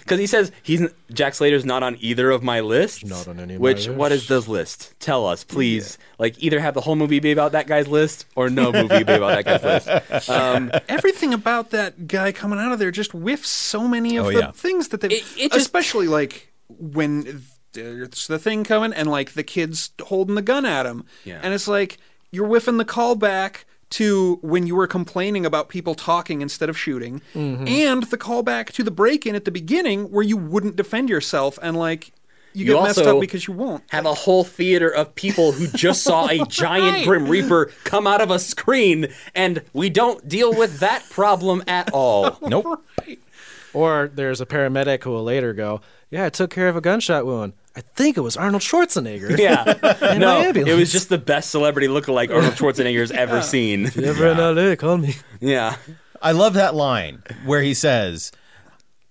because 0.00 0.18
he 0.18 0.26
says 0.26 0.50
he's 0.62 0.82
Jack 1.12 1.34
Slater's 1.34 1.66
not 1.66 1.82
on 1.82 1.96
either 2.00 2.30
of 2.30 2.42
my 2.42 2.60
lists. 2.60 3.04
Not 3.04 3.28
on 3.28 3.38
any 3.38 3.54
of 3.54 3.60
my 3.60 3.64
Which 3.64 3.86
what 3.88 4.12
is 4.12 4.20
lists. 4.20 4.28
those 4.30 4.48
list? 4.48 4.94
Tell 4.98 5.26
us, 5.26 5.44
please. 5.44 5.98
Like 6.18 6.42
either 6.42 6.58
have 6.60 6.72
the 6.72 6.80
whole 6.80 6.96
movie 6.96 7.20
be 7.20 7.32
about 7.32 7.52
that 7.52 7.66
guy's 7.66 7.86
list 7.88 8.24
or 8.34 8.48
no 8.48 8.72
movie 8.72 9.02
be 9.04 9.12
about 9.12 9.44
that 9.44 9.44
guy's 9.44 9.86
list. 9.86 10.28
Um, 10.30 10.70
Everything 10.88 11.34
about 11.34 11.70
that 11.70 12.06
guy 12.08 12.32
coming 12.32 12.58
out 12.58 12.72
of 12.72 12.78
there 12.78 12.90
just 12.90 13.12
whiffs 13.12 13.48
so 13.50 13.86
many 13.86 14.16
of 14.16 14.26
Oh, 14.26 14.32
the 14.32 14.38
yeah. 14.38 14.50
things 14.52 14.88
that 14.88 15.02
they, 15.02 15.08
It- 15.08 15.24
it 15.36 15.52
just- 15.52 15.56
especially 15.66 16.08
like 16.08 16.51
when 16.78 17.42
there's 17.72 18.26
the 18.26 18.38
thing 18.38 18.64
coming 18.64 18.92
and 18.92 19.10
like 19.10 19.32
the 19.32 19.42
kids 19.42 19.90
holding 20.02 20.34
the 20.34 20.42
gun 20.42 20.64
at 20.66 20.86
him, 20.86 21.04
Yeah. 21.24 21.40
and 21.42 21.54
it's 21.54 21.68
like 21.68 21.98
you're 22.30 22.46
whiffing 22.46 22.76
the 22.78 22.84
callback 22.84 23.64
to 23.90 24.38
when 24.42 24.66
you 24.66 24.74
were 24.74 24.86
complaining 24.86 25.44
about 25.44 25.68
people 25.68 25.94
talking 25.94 26.40
instead 26.42 26.68
of 26.70 26.78
shooting, 26.78 27.20
Mm-hmm. 27.34 27.68
and 27.68 28.02
the 28.04 28.16
callback 28.18 28.72
to 28.72 28.82
the 28.82 28.90
break-in 28.90 29.34
at 29.34 29.44
the 29.44 29.50
beginning 29.50 30.10
where 30.10 30.24
you 30.24 30.36
wouldn't 30.36 30.76
defend 30.76 31.08
yourself 31.10 31.58
and 31.62 31.76
like 31.76 32.12
you 32.54 32.66
You 32.66 32.74
get 32.74 32.82
messed 32.82 32.98
up 33.00 33.18
because 33.20 33.46
you 33.46 33.54
won't. 33.54 33.82
have 33.90 34.04
a 34.04 34.12
whole 34.12 34.44
theater 34.44 34.88
of 34.90 35.14
people 35.14 35.52
who 35.52 35.66
just 35.68 36.02
saw 36.02 36.26
a 36.28 36.44
giant 36.48 36.96
Right. 36.98 37.06
Grim 37.06 37.26
Reaper 37.26 37.70
come 37.84 38.06
out 38.06 38.20
of 38.20 38.30
a 38.30 38.38
screen, 38.38 39.08
and 39.34 39.62
we 39.72 39.88
don't 39.88 40.28
deal 40.28 40.52
with 40.54 40.80
that 40.80 41.08
problem 41.08 41.62
at 41.66 41.90
all. 41.94 42.36
Nope. 42.42 42.84
Or 43.74 44.10
there's 44.12 44.40
a 44.40 44.46
paramedic 44.46 45.04
who 45.04 45.10
will 45.10 45.24
later 45.24 45.52
go, 45.52 45.80
"Yeah, 46.10 46.26
I 46.26 46.28
took 46.30 46.50
care 46.50 46.68
of 46.68 46.76
a 46.76 46.80
gunshot 46.80 47.24
wound. 47.24 47.54
I 47.74 47.80
think 47.94 48.16
it 48.16 48.20
was 48.20 48.36
Arnold 48.36 48.62
Schwarzenegger." 48.62 49.38
Yeah, 49.38 50.16
no, 50.18 50.40
it 50.42 50.76
was 50.76 50.92
just 50.92 51.08
the 51.08 51.18
best 51.18 51.50
celebrity 51.50 51.88
lookalike 51.88 52.34
Arnold 52.34 52.54
Schwarzenegger's 52.54 53.10
ever 53.24 53.40
seen. 53.42 53.86
If 53.86 53.96
you're 53.96 54.10
ever 54.10 54.28
in 54.28 54.38
LA, 54.38 54.76
call 54.76 54.98
me. 54.98 55.14
Yeah, 55.40 55.76
I 56.20 56.32
love 56.32 56.54
that 56.54 56.74
line 56.74 57.22
where 57.46 57.62
he 57.62 57.74
says, 57.74 58.30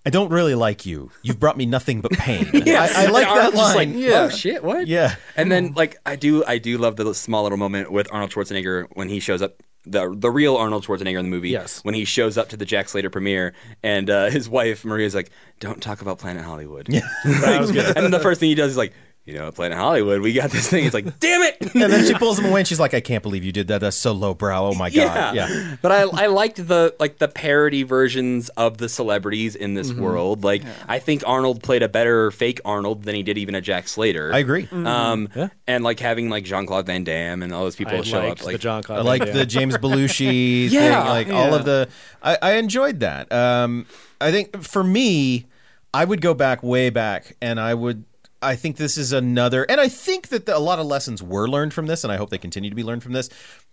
I 0.06 0.10
don't 0.10 0.30
really 0.30 0.54
like 0.54 0.86
you. 0.86 1.10
You've 1.22 1.38
brought 1.38 1.56
me 1.56 1.66
nothing 1.66 2.00
but 2.00 2.12
pain. 2.12 2.48
I, 2.54 2.90
I 2.94 3.06
like 3.06 3.06
And 3.06 3.14
that 3.14 3.28
Arnold's 3.28 3.56
just 3.58 3.76
line. 3.76 4.00
Like, 4.00 4.12
oh 4.12 4.28
shit, 4.30 4.64
what? 4.64 4.86
Yeah. 4.86 5.16
And 5.36 5.50
then 5.50 5.74
like 5.74 5.96
I 6.06 6.16
do, 6.16 6.44
I 6.44 6.58
do 6.58 6.78
love 6.78 6.96
the 6.96 7.12
small 7.14 7.42
little 7.44 7.58
moment 7.58 7.92
with 7.92 8.08
Arnold 8.12 8.30
Schwarzenegger 8.32 8.86
when 8.94 9.08
he 9.08 9.20
shows 9.20 9.42
up. 9.42 9.62
The, 9.84 10.14
the 10.16 10.30
real 10.30 10.56
Arnold 10.56 10.84
Schwarzenegger 10.84 11.18
in 11.18 11.24
the 11.24 11.30
movie, 11.30 11.50
Yes. 11.50 11.82
when 11.84 11.94
he 11.94 12.04
shows 12.04 12.38
up 12.38 12.48
to 12.50 12.56
the 12.56 12.64
Jack 12.64 12.88
Slater 12.88 13.10
premiere, 13.10 13.52
and 13.82 14.08
uh, 14.08 14.30
his 14.30 14.48
wife 14.48 14.84
Maria's 14.84 15.14
like, 15.14 15.30
"Don't 15.58 15.82
talk 15.82 16.02
about 16.02 16.18
Planet 16.18 16.44
Hollywood." 16.44 16.86
Yeah, 16.88 17.00
that 17.24 17.60
was 17.60 17.72
good. 17.72 17.86
And 17.96 18.04
then 18.04 18.10
the 18.12 18.20
first 18.20 18.38
thing 18.38 18.48
he 18.48 18.54
does 18.54 18.70
is 18.70 18.76
like, 18.76 18.92
"You 19.24 19.34
know, 19.34 19.50
Planet 19.52 19.78
Hollywood, 19.78 20.20
we 20.20 20.32
got 20.32 20.50
this 20.50 20.68
thing." 20.68 20.84
It's 20.84 20.94
like, 20.94 21.18
"Damn 21.20 21.42
it!" 21.42 21.56
And 21.74 21.92
then 21.92 22.04
she 22.06 22.14
pulls 22.14 22.38
him 22.38 22.44
away 22.46 22.60
and 22.60 22.68
she's 22.68 22.78
like, 22.80 22.92
I 23.00 23.00
can't 23.00 23.22
believe 23.22 23.44
you 23.44 23.52
did 23.52 23.68
that. 23.68 23.80
That's 23.80 23.96
so 23.96 24.12
lowbrow. 24.12 24.66
Oh 24.68 24.74
my 24.74 24.90
God. 24.90 25.34
Yeah. 25.34 25.48
yeah. 25.48 25.76
But 25.80 25.92
I 25.92 26.02
I 26.02 26.26
liked 26.26 26.66
the 26.66 26.94
like 27.00 27.18
the 27.18 27.28
parody 27.28 27.82
versions 27.82 28.48
of 28.50 28.78
the 28.78 28.88
celebrities 28.88 29.54
in 29.56 29.74
this 29.74 29.92
world. 29.92 30.44
Like 30.44 30.62
I 30.88 30.98
think 30.98 31.22
Arnold 31.26 31.62
played 31.62 31.82
a 31.82 31.88
better 31.88 32.30
fake 32.30 32.60
Arnold 32.64 33.04
than 33.04 33.14
he 33.14 33.22
did 33.22 33.38
even 33.38 33.54
a 33.54 33.60
Jack 33.60 33.88
Slater. 33.88 34.32
I 34.32 34.38
agree. 34.38 34.68
Um 34.72 35.28
Yeah. 35.34 35.48
and 35.66 35.82
like 35.84 35.98
having 36.00 36.28
like 36.30 36.44
Jean 36.44 36.66
Claude 36.66 36.86
Van 36.86 37.04
Damme 37.04 37.42
and 37.42 37.52
all 37.52 37.64
those 37.64 37.76
people 37.76 37.98
I 37.98 38.02
show 38.02 38.18
liked 38.20 38.40
up 38.40 38.46
like 38.46 38.52
the 38.54 38.58
John 38.58 38.82
Claude. 38.82 38.98
I 38.98 39.02
like 39.02 39.32
the 39.32 39.46
James 39.46 39.76
Belushi 39.78 40.68
thing, 40.68 40.72
Yeah, 40.72 41.08
like 41.08 41.30
all 41.30 41.54
of 41.54 41.64
the. 41.64 41.88
I, 42.22 42.38
I 42.42 42.52
enjoyed 42.54 43.00
that. 43.00 43.32
Um, 43.32 43.86
I 44.20 44.30
think 44.30 44.62
for 44.62 44.84
me, 44.84 45.46
I 45.94 46.04
would 46.04 46.20
go 46.20 46.34
back 46.34 46.62
way 46.62 46.90
back, 46.90 47.36
and 47.42 47.58
I 47.60 47.74
would. 47.74 48.04
I 48.42 48.56
think 48.56 48.76
this 48.76 48.98
is 48.98 49.12
another, 49.12 49.64
and 49.64 49.80
I 49.80 49.88
think 49.88 50.28
that 50.28 50.46
the, 50.46 50.56
a 50.56 50.58
lot 50.58 50.78
of 50.78 50.86
lessons 50.86 51.22
were 51.22 51.48
learned 51.48 51.72
from 51.72 51.86
this, 51.86 52.04
and 52.04 52.12
I 52.12 52.16
hope 52.16 52.30
they 52.30 52.38
continue 52.38 52.70
to 52.70 52.76
be 52.76 52.82
learned 52.82 53.02
from 53.02 53.12
this. 53.12 53.28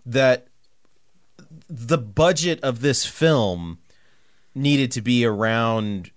That 0.05 0.47
the 1.67 1.97
budget 1.97 2.59
of 2.61 2.81
this 2.81 3.05
film 3.05 3.79
needed 4.55 4.91
to 4.91 5.01
be 5.01 5.25
around 5.25 6.11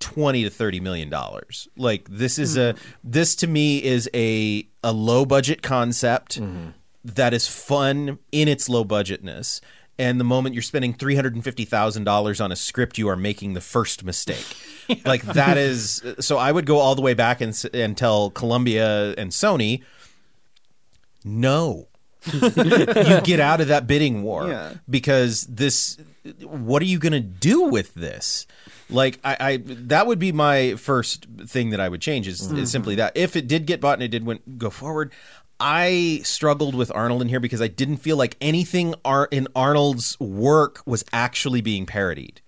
20 0.00 0.44
to 0.44 0.50
30 0.50 0.80
million 0.80 1.08
dollars 1.08 1.68
like 1.76 2.06
this 2.08 2.38
is 2.38 2.56
a 2.56 2.72
hmm. 2.72 2.78
this 3.02 3.34
to 3.34 3.46
me 3.46 3.82
is 3.82 4.08
a 4.14 4.68
a 4.84 4.92
low 4.92 5.24
budget 5.24 5.62
concept 5.62 6.38
mm-hmm. 6.38 6.68
that 7.02 7.32
is 7.32 7.48
fun 7.48 8.18
in 8.30 8.46
its 8.46 8.68
low 8.68 8.84
budgetness 8.84 9.60
and 9.98 10.20
the 10.20 10.24
moment 10.24 10.54
you're 10.54 10.62
spending 10.62 10.94
$350,000 10.94 12.44
on 12.44 12.52
a 12.52 12.56
script 12.56 12.98
you 12.98 13.08
are 13.08 13.16
making 13.16 13.54
the 13.54 13.60
first 13.60 14.04
mistake. 14.04 14.46
Like 15.04 15.22
that 15.22 15.58
is 15.58 16.00
so 16.20 16.38
i 16.38 16.52
would 16.52 16.64
go 16.64 16.78
all 16.78 16.94
the 16.94 17.02
way 17.02 17.12
back 17.12 17.40
and 17.40 17.60
and 17.74 17.96
tell 17.96 18.30
Columbia 18.30 19.14
and 19.14 19.32
Sony 19.32 19.82
no. 21.24 21.88
You 22.32 23.20
get 23.22 23.40
out 23.40 23.60
of 23.60 23.66
that 23.68 23.88
bidding 23.88 24.22
war 24.22 24.48
Yeah. 24.48 24.74
because 24.88 25.42
this 25.48 25.98
what 26.40 26.82
are 26.82 26.86
you 26.86 26.98
going 26.98 27.12
to 27.12 27.20
do 27.20 27.62
with 27.62 27.94
this? 27.94 28.46
Like 28.88 29.18
I, 29.24 29.36
I 29.40 29.56
that 29.64 30.06
would 30.06 30.18
be 30.20 30.32
my 30.32 30.74
first 30.76 31.26
thing 31.46 31.70
that 31.70 31.80
i 31.80 31.88
would 31.88 32.00
change 32.00 32.28
is, 32.28 32.40
is 32.40 32.48
mm-hmm. 32.48 32.64
simply 32.64 32.94
that. 32.96 33.16
If 33.16 33.34
it 33.34 33.48
did 33.48 33.66
get 33.66 33.80
bought 33.80 33.94
and 33.94 34.02
it 34.02 34.08
did 34.08 34.24
went, 34.24 34.58
go 34.58 34.70
forward 34.70 35.12
i 35.60 36.20
struggled 36.24 36.74
with 36.74 36.92
arnold 36.94 37.22
in 37.22 37.28
here 37.28 37.40
because 37.40 37.62
i 37.62 37.68
didn't 37.68 37.98
feel 37.98 38.16
like 38.16 38.36
anything 38.40 38.94
in 39.30 39.48
arnold's 39.54 40.18
work 40.20 40.82
was 40.86 41.04
actually 41.12 41.60
being 41.60 41.86
parodied 41.86 42.40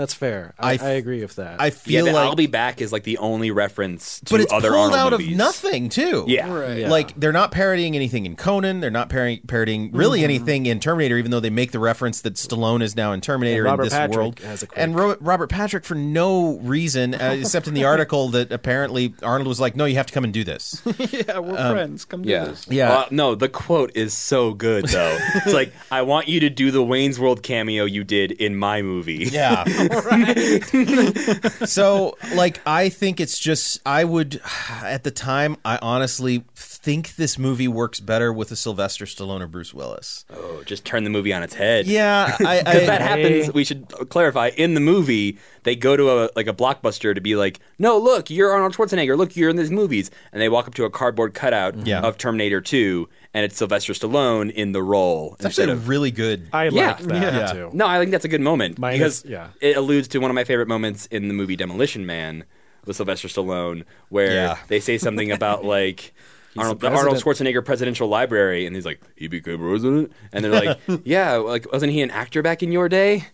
That's 0.00 0.14
fair. 0.14 0.54
I 0.58 0.70
I, 0.70 0.74
f- 0.74 0.82
I 0.82 0.90
agree 0.92 1.20
with 1.20 1.36
that. 1.36 1.60
i 1.60 1.68
feel 1.68 2.06
but 2.06 2.14
like 2.14 2.24
I'll 2.26 2.34
be 2.34 2.46
back 2.46 2.80
is 2.80 2.90
like 2.90 3.02
the 3.02 3.18
only 3.18 3.50
reference 3.50 4.20
to 4.20 4.32
but 4.34 4.40
it's 4.40 4.52
other 4.52 4.70
pulled 4.70 4.92
Arnold 4.94 4.98
out 4.98 5.12
movies. 5.12 5.32
of 5.32 5.36
nothing 5.36 5.90
too 5.90 6.24
Yeah. 6.26 6.50
Right. 6.50 6.78
Yeah. 6.78 6.88
Like 6.88 7.14
they're 7.20 7.32
not 7.32 7.52
parodying 7.52 7.94
anything 7.96 8.24
in 8.24 8.34
Conan. 8.34 8.80
They're 8.80 8.90
not 8.90 9.10
parody- 9.10 9.42
parodying 9.46 9.92
really 9.92 10.20
mm-hmm. 10.20 10.24
anything 10.24 10.64
in 10.66 10.80
Terminator, 10.80 11.18
even 11.18 11.30
though 11.30 11.40
they 11.40 11.50
make 11.50 11.72
the 11.72 11.78
reference 11.78 12.22
that 12.22 12.34
Stallone 12.34 12.82
is 12.82 12.96
now 12.96 13.12
in 13.12 13.20
Terminator 13.20 13.66
in 13.66 13.76
this 13.78 13.92
Patrick 13.92 14.16
world. 14.16 14.38
has 14.40 14.62
a 14.62 14.66
quick- 14.68 14.78
and 14.80 14.96
Ro- 14.96 15.16
Robert 15.20 15.50
Patrick 15.50 15.84
for 15.84 15.94
no 15.94 16.56
reason, 16.60 17.14
uh, 17.14 17.36
except 17.38 17.68
in 17.68 17.74
the 17.74 17.84
article 17.84 18.28
that 18.30 18.50
apparently 18.50 19.12
Arnold 19.22 19.48
was 19.48 19.60
like, 19.60 19.76
"No, 19.76 19.84
you 19.84 19.96
have 19.96 20.06
to 20.06 20.12
come 20.14 20.24
and 20.24 20.32
do 20.32 20.44
this." 20.44 20.80
yeah, 21.10 21.38
we're 21.38 21.58
um, 21.58 21.72
friends. 21.72 22.04
Come 22.06 22.22
do 22.22 22.30
Yeah. 22.30 22.44
this. 22.46 22.66
Yeah. 22.70 22.88
Well, 22.88 23.06
no, 23.10 23.34
the 23.34 23.48
quote 23.50 23.92
is 23.94 24.14
so 24.14 24.54
good 24.54 24.86
though. 24.86 25.18
it's 25.34 25.52
like, 25.52 25.72
I 25.90 26.02
want 26.02 26.28
you 26.28 26.40
to 26.40 26.50
do 26.50 26.70
the 26.70 26.82
Wayne's 26.82 27.18
World 27.20 27.42
cameo 27.42 27.84
you 27.84 28.02
did 28.04 28.32
in 28.32 28.56
my 28.56 28.80
movie. 28.80 29.28
Yeah. 29.30 29.64
so, 31.66 32.16
like, 32.34 32.60
I 32.66 32.88
think 32.88 33.20
it's 33.20 33.38
just, 33.38 33.80
I 33.84 34.04
would, 34.04 34.40
at 34.82 35.04
the 35.04 35.10
time, 35.10 35.56
I 35.64 35.78
honestly 35.82 36.44
think 36.82 37.16
this 37.16 37.38
movie 37.38 37.68
works 37.68 38.00
better 38.00 38.32
with 38.32 38.50
a 38.50 38.56
Sylvester 38.56 39.04
Stallone 39.04 39.42
or 39.42 39.46
Bruce 39.46 39.74
Willis. 39.74 40.24
Oh, 40.30 40.62
just 40.64 40.84
turn 40.84 41.04
the 41.04 41.10
movie 41.10 41.32
on 41.32 41.42
its 41.42 41.52
head. 41.54 41.86
Yeah. 41.86 42.36
I, 42.40 42.44
I, 42.46 42.58
Because 42.62 42.86
that 42.86 43.02
I- 43.02 43.04
happens. 43.04 43.52
We 43.52 43.64
should 43.64 43.86
clarify. 44.08 44.48
In 44.56 44.74
the 44.74 44.80
movie, 44.80 45.38
they 45.64 45.76
go 45.76 45.96
to 45.96 46.10
a 46.10 46.30
like 46.36 46.46
a 46.46 46.54
blockbuster 46.54 47.14
to 47.14 47.20
be 47.20 47.36
like, 47.36 47.60
"No, 47.78 47.98
look, 47.98 48.30
you're 48.30 48.50
Arnold 48.50 48.74
Schwarzenegger. 48.74 49.16
Look, 49.18 49.36
you're 49.36 49.50
in 49.50 49.56
these 49.56 49.70
movies." 49.70 50.10
And 50.32 50.40
they 50.40 50.48
walk 50.48 50.68
up 50.68 50.74
to 50.74 50.84
a 50.84 50.90
cardboard 50.90 51.34
cutout 51.34 51.86
Yeah. 51.86 52.00
of 52.00 52.16
Terminator 52.16 52.60
2, 52.62 53.08
and 53.34 53.44
it's 53.44 53.56
Sylvester 53.58 53.92
Stallone 53.92 54.50
in 54.50 54.72
the 54.72 54.82
role 54.82 55.34
it's 55.34 55.44
actually 55.44 55.64
instead 55.64 55.68
a 55.68 55.72
of. 55.72 55.88
really 55.88 56.10
good. 56.10 56.48
I 56.52 56.64
Yeah. 56.68 56.86
like 56.92 56.98
that 57.00 57.34
Yeah. 57.34 57.52
too. 57.52 57.70
No, 57.74 57.86
I 57.86 57.98
think 57.98 58.10
that's 58.10 58.24
a 58.24 58.28
good 58.28 58.40
moment 58.40 58.78
Minus- 58.78 59.20
because 59.22 59.30
yeah. 59.30 59.48
it 59.60 59.76
alludes 59.76 60.08
to 60.08 60.18
one 60.18 60.30
of 60.30 60.34
my 60.34 60.44
favorite 60.44 60.68
moments 60.68 61.06
in 61.06 61.28
the 61.28 61.34
movie 61.34 61.56
Demolition 61.56 62.06
Man 62.06 62.44
with 62.86 62.96
Sylvester 62.96 63.28
Stallone, 63.28 63.84
where 64.08 64.32
Yeah. 64.32 64.58
they 64.68 64.80
say 64.80 64.96
something 64.96 65.30
about 65.30 65.62
like. 65.76 66.14
Arnold, 66.56 66.80
the 66.80 66.88
the 66.90 66.96
Arnold. 66.96 67.16
Schwarzenegger 67.22 67.64
Presidential 67.64 68.08
Library, 68.08 68.66
and 68.66 68.74
he's 68.74 68.84
like, 68.86 69.00
"He 69.16 69.28
became 69.28 69.58
president," 69.58 70.12
and 70.32 70.44
they're 70.44 70.52
like, 70.52 70.78
"Yeah, 71.04 71.36
like 71.36 71.70
wasn't 71.72 71.92
he 71.92 72.00
an 72.02 72.10
actor 72.10 72.42
back 72.42 72.62
in 72.62 72.72
your 72.72 72.88
day?" 72.88 73.24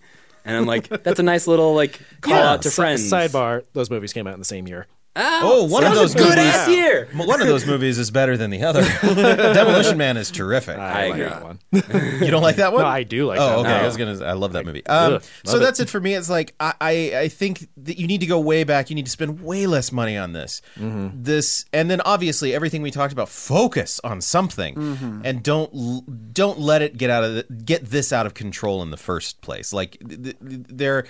And 0.45 0.57
I'm 0.57 0.67
like, 0.67 0.89
"That's 1.03 1.19
a 1.19 1.23
nice 1.25 1.47
little 1.47 1.75
like 1.75 2.01
call 2.21 2.35
Yeah. 2.37 2.53
out 2.53 2.63
to 2.63 2.71
Si- 2.71 2.75
friends." 2.77 3.11
Sidebar: 3.11 3.65
Those 3.73 3.91
movies 3.91 4.13
came 4.13 4.27
out 4.27 4.35
in 4.35 4.39
the 4.39 4.45
same 4.45 4.69
year. 4.69 4.87
Oh, 5.19 5.65
one 5.65 5.85
of 5.85 5.95
those 5.95 6.15
a 6.15 6.19
good 6.19 6.37
movies. 6.37 6.55
ass 6.55 6.69
year. 6.69 7.09
One 7.15 7.41
of 7.41 7.47
those 7.47 7.67
movies 7.67 7.99
is 7.99 8.11
better 8.11 8.37
than 8.37 8.51
the 8.51 8.63
other. 8.63 8.83
Demolition 9.03 9.97
Man 9.97 10.17
is 10.17 10.31
terrific. 10.31 10.77
I, 10.79 11.09
like 11.09 11.19
that 11.21 11.43
one. 11.43 11.59
you 11.73 12.31
don't 12.31 12.43
like 12.43 12.57
that 12.57 12.73
one? 12.73 12.83
No, 12.83 12.89
I 12.89 13.03
do 13.03 13.27
like 13.27 13.39
oh, 13.41 13.47
that 13.49 13.59
okay. 13.61 13.73
one. 13.73 13.81
I 13.81 13.87
was 13.87 13.97
gonna. 13.97 14.25
I 14.25 14.33
love 14.33 14.53
that 14.53 14.65
movie. 14.67 14.85
Um, 14.87 15.15
Ugh, 15.15 15.23
so 15.45 15.53
love 15.53 15.63
it. 15.63 15.65
that's 15.65 15.81
it 15.81 15.89
for 15.89 16.01
me. 16.01 16.15
It's 16.15 16.29
like 16.31 16.55
I, 16.61 16.75
I, 16.81 16.93
I 17.21 17.29
think 17.29 17.69
that 17.79 17.99
you 17.99 18.07
need 18.07 18.21
to 18.21 18.27
go 18.27 18.39
way 18.41 18.65
back. 18.65 18.91
You 18.91 18.97
need 18.97 19.07
to 19.07 19.11
spend 19.11 19.41
way 19.41 19.67
less 19.67 19.93
money 19.93 20.17
on 20.17 20.33
this. 20.33 20.61
Mm-hmm. 20.79 21.23
This, 21.23 21.65
and 21.73 21.91
then 21.91 22.01
obviously 22.03 22.55
everything 22.55 22.83
we 22.83 22.91
talked 22.91 23.13
about. 23.13 23.29
Focus 23.29 24.01
on 24.05 24.21
something, 24.21 24.75
Mm-hmm. 24.75 25.23
and 25.25 25.43
don't 25.43 26.33
don't 26.35 26.59
let 26.59 26.83
it 26.83 26.97
get 26.97 27.11
out 27.11 27.25
of 27.25 27.35
the, 27.35 27.43
get 27.65 27.87
this 27.87 28.13
out 28.13 28.27
of 28.27 28.35
control 28.35 28.83
in 28.83 28.91
the 28.91 28.97
first 28.97 29.41
place. 29.41 29.73
Like 29.73 29.97
th- 30.07 30.23
th- 30.23 30.37
there, 30.41 31.07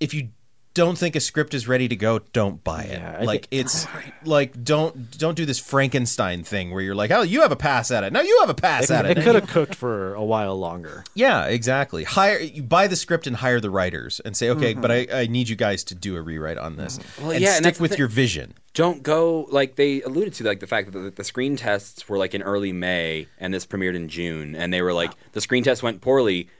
if 0.00 0.12
you 0.12 0.28
don't 0.76 0.98
think 0.98 1.16
a 1.16 1.20
script 1.20 1.54
is 1.54 1.66
ready 1.66 1.88
to 1.88 1.96
go, 1.96 2.18
don't 2.34 2.62
buy 2.62 2.82
it. 2.82 3.00
Yeah, 3.00 3.22
like 3.22 3.46
think- 3.46 3.62
it's 3.62 3.86
like 4.24 4.62
don't 4.62 5.18
don't 5.18 5.34
do 5.34 5.46
this 5.46 5.58
Frankenstein 5.58 6.44
thing 6.44 6.70
where 6.70 6.82
you're 6.82 6.94
like, 6.94 7.10
oh, 7.10 7.22
you 7.22 7.40
have 7.40 7.50
a 7.50 7.56
pass 7.56 7.90
at 7.90 8.04
it. 8.04 8.12
Now 8.12 8.20
you 8.20 8.36
have 8.40 8.50
a 8.50 8.54
pass 8.54 8.90
at 8.90 9.06
it. 9.06 9.16
It 9.16 9.24
could 9.24 9.34
have 9.34 9.48
cooked 9.48 9.74
for 9.74 10.14
a 10.14 10.22
while 10.22 10.56
longer. 10.56 11.02
Yeah, 11.14 11.46
exactly. 11.46 12.04
Hire 12.04 12.38
you 12.38 12.62
buy 12.62 12.86
the 12.88 12.96
script 12.96 13.26
and 13.26 13.36
hire 13.36 13.58
the 13.58 13.70
writers 13.70 14.20
and 14.20 14.36
say, 14.36 14.50
okay, 14.50 14.74
but 14.74 14.90
mm-hmm. 14.90 15.16
I, 15.16 15.22
I 15.22 15.26
need 15.26 15.48
you 15.48 15.56
guys 15.56 15.82
to 15.84 15.94
do 15.94 16.16
a 16.16 16.20
rewrite 16.20 16.58
on 16.58 16.76
this. 16.76 16.98
Mm-hmm. 16.98 17.22
Well, 17.22 17.30
and 17.32 17.40
yeah, 17.40 17.56
and 17.56 17.64
stick 17.64 17.76
the 17.76 17.82
with 17.82 17.92
thing. 17.92 17.98
your 17.98 18.08
vision. 18.08 18.54
Don't 18.74 19.02
go 19.02 19.46
like 19.50 19.76
they 19.76 20.02
alluded 20.02 20.34
to, 20.34 20.44
like 20.44 20.60
the 20.60 20.66
fact 20.66 20.92
that 20.92 20.98
the, 20.98 21.10
the 21.10 21.24
screen 21.24 21.56
tests 21.56 22.06
were 22.06 22.18
like 22.18 22.34
in 22.34 22.42
early 22.42 22.72
May, 22.72 23.28
and 23.38 23.54
this 23.54 23.64
premiered 23.64 23.94
in 23.94 24.10
June, 24.10 24.54
and 24.54 24.70
they 24.74 24.82
were 24.82 24.92
like 24.92 25.12
the 25.32 25.40
screen 25.40 25.64
test 25.64 25.82
went 25.82 26.02
poorly. 26.02 26.50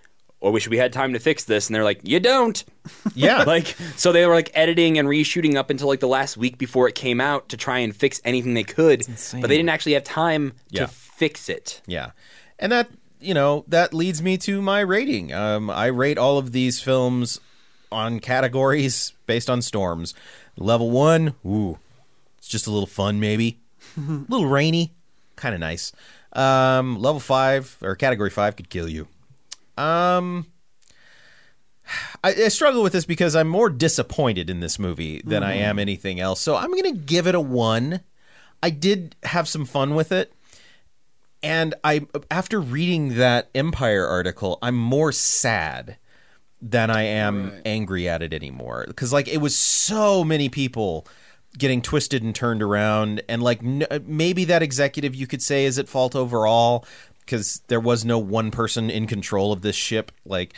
"Oh, 0.46 0.50
wish 0.52 0.68
we 0.68 0.76
had 0.78 0.92
time 0.92 1.12
to 1.12 1.18
fix 1.18 1.44
this," 1.44 1.66
and 1.68 1.74
they're 1.74 1.84
like, 1.84 2.00
"You 2.02 2.20
don't." 2.20 2.62
Yeah. 3.14 3.42
like 3.46 3.76
so 3.96 4.12
they 4.12 4.24
were 4.26 4.34
like 4.34 4.50
editing 4.54 4.98
and 4.98 5.08
reshooting 5.08 5.56
up 5.56 5.70
until 5.70 5.88
like 5.88 6.00
the 6.00 6.08
last 6.08 6.36
week 6.36 6.56
before 6.58 6.86
it 6.88 6.94
came 6.94 7.20
out 7.20 7.48
to 7.48 7.56
try 7.56 7.78
and 7.78 7.94
fix 7.94 8.20
anything 8.24 8.54
they 8.54 8.62
could, 8.64 9.00
but 9.40 9.48
they 9.48 9.56
didn't 9.56 9.70
actually 9.70 9.94
have 9.94 10.04
time 10.04 10.52
Yeah. 10.70 10.82
to 10.82 10.88
fix 10.88 11.48
it. 11.48 11.80
Yeah. 11.86 12.10
And 12.58 12.70
that, 12.72 12.88
you 13.20 13.34
know, 13.34 13.64
that 13.68 13.92
leads 13.92 14.22
me 14.22 14.36
to 14.38 14.62
my 14.62 14.80
rating. 14.80 15.32
Um, 15.32 15.68
I 15.70 15.86
rate 15.86 16.16
all 16.18 16.38
of 16.38 16.52
these 16.52 16.80
films 16.80 17.40
on 17.90 18.20
categories 18.20 19.14
based 19.26 19.48
on 19.50 19.62
storms. 19.62 20.14
Level 20.56 20.90
one, 20.90 21.34
ooh, 21.44 21.78
it's 22.38 22.48
just 22.48 22.66
a 22.66 22.70
little 22.70 22.86
fun, 22.86 23.18
maybe. 23.18 23.58
a 23.96 24.00
little 24.28 24.46
rainy, 24.46 24.94
kind 25.36 25.54
of 25.54 25.60
nice. 25.60 25.92
Um, 26.34 26.98
level 27.00 27.20
five, 27.20 27.76
or 27.82 27.96
category 27.96 28.30
five, 28.30 28.54
could 28.56 28.68
kill 28.70 28.88
you. 28.88 29.08
Um, 29.76 30.46
I, 32.24 32.30
I 32.30 32.48
struggle 32.48 32.82
with 32.82 32.92
this 32.92 33.04
because 33.04 33.36
I'm 33.36 33.48
more 33.48 33.70
disappointed 33.70 34.50
in 34.50 34.60
this 34.60 34.78
movie 34.78 35.22
than 35.24 35.42
I 35.42 35.54
am 35.54 35.78
anything 35.78 36.20
else. 36.20 36.40
So 36.40 36.56
I'm 36.56 36.70
going 36.70 36.94
to 36.94 37.00
give 37.00 37.26
it 37.26 37.34
a 37.34 37.40
one. 37.40 38.00
I 38.62 38.70
did 38.70 39.14
have 39.22 39.48
some 39.48 39.64
fun 39.64 39.94
with 39.94 40.12
it. 40.12 40.32
And 41.42 41.74
I 41.84 42.06
after 42.30 42.60
reading 42.60 43.16
that 43.16 43.50
Empire 43.54 44.06
article, 44.06 44.58
I'm 44.62 44.76
more 44.76 45.12
sad 45.12 45.98
than 46.60 46.90
I 46.90 47.02
am 47.02 47.52
angry 47.64 48.08
at 48.08 48.22
it 48.22 48.32
anymore 48.32 48.84
because 48.88 49.12
like 49.12 49.28
it 49.28 49.38
was 49.38 49.54
so 49.54 50.24
many 50.24 50.48
people 50.48 51.06
getting 51.56 51.82
twisted 51.82 52.22
and 52.22 52.34
turned 52.34 52.62
around 52.62 53.22
and 53.28 53.42
like 53.42 53.62
n- 53.62 53.86
maybe 54.06 54.44
that 54.46 54.62
executive 54.62 55.14
you 55.14 55.26
could 55.26 55.42
say 55.42 55.66
is 55.66 55.78
at 55.78 55.88
fault 55.88 56.16
overall 56.16 56.84
because 57.26 57.60
there 57.66 57.80
was 57.80 58.04
no 58.04 58.18
one 58.18 58.50
person 58.50 58.88
in 58.88 59.06
control 59.06 59.52
of 59.52 59.60
this 59.62 59.76
ship 59.76 60.12
like 60.24 60.54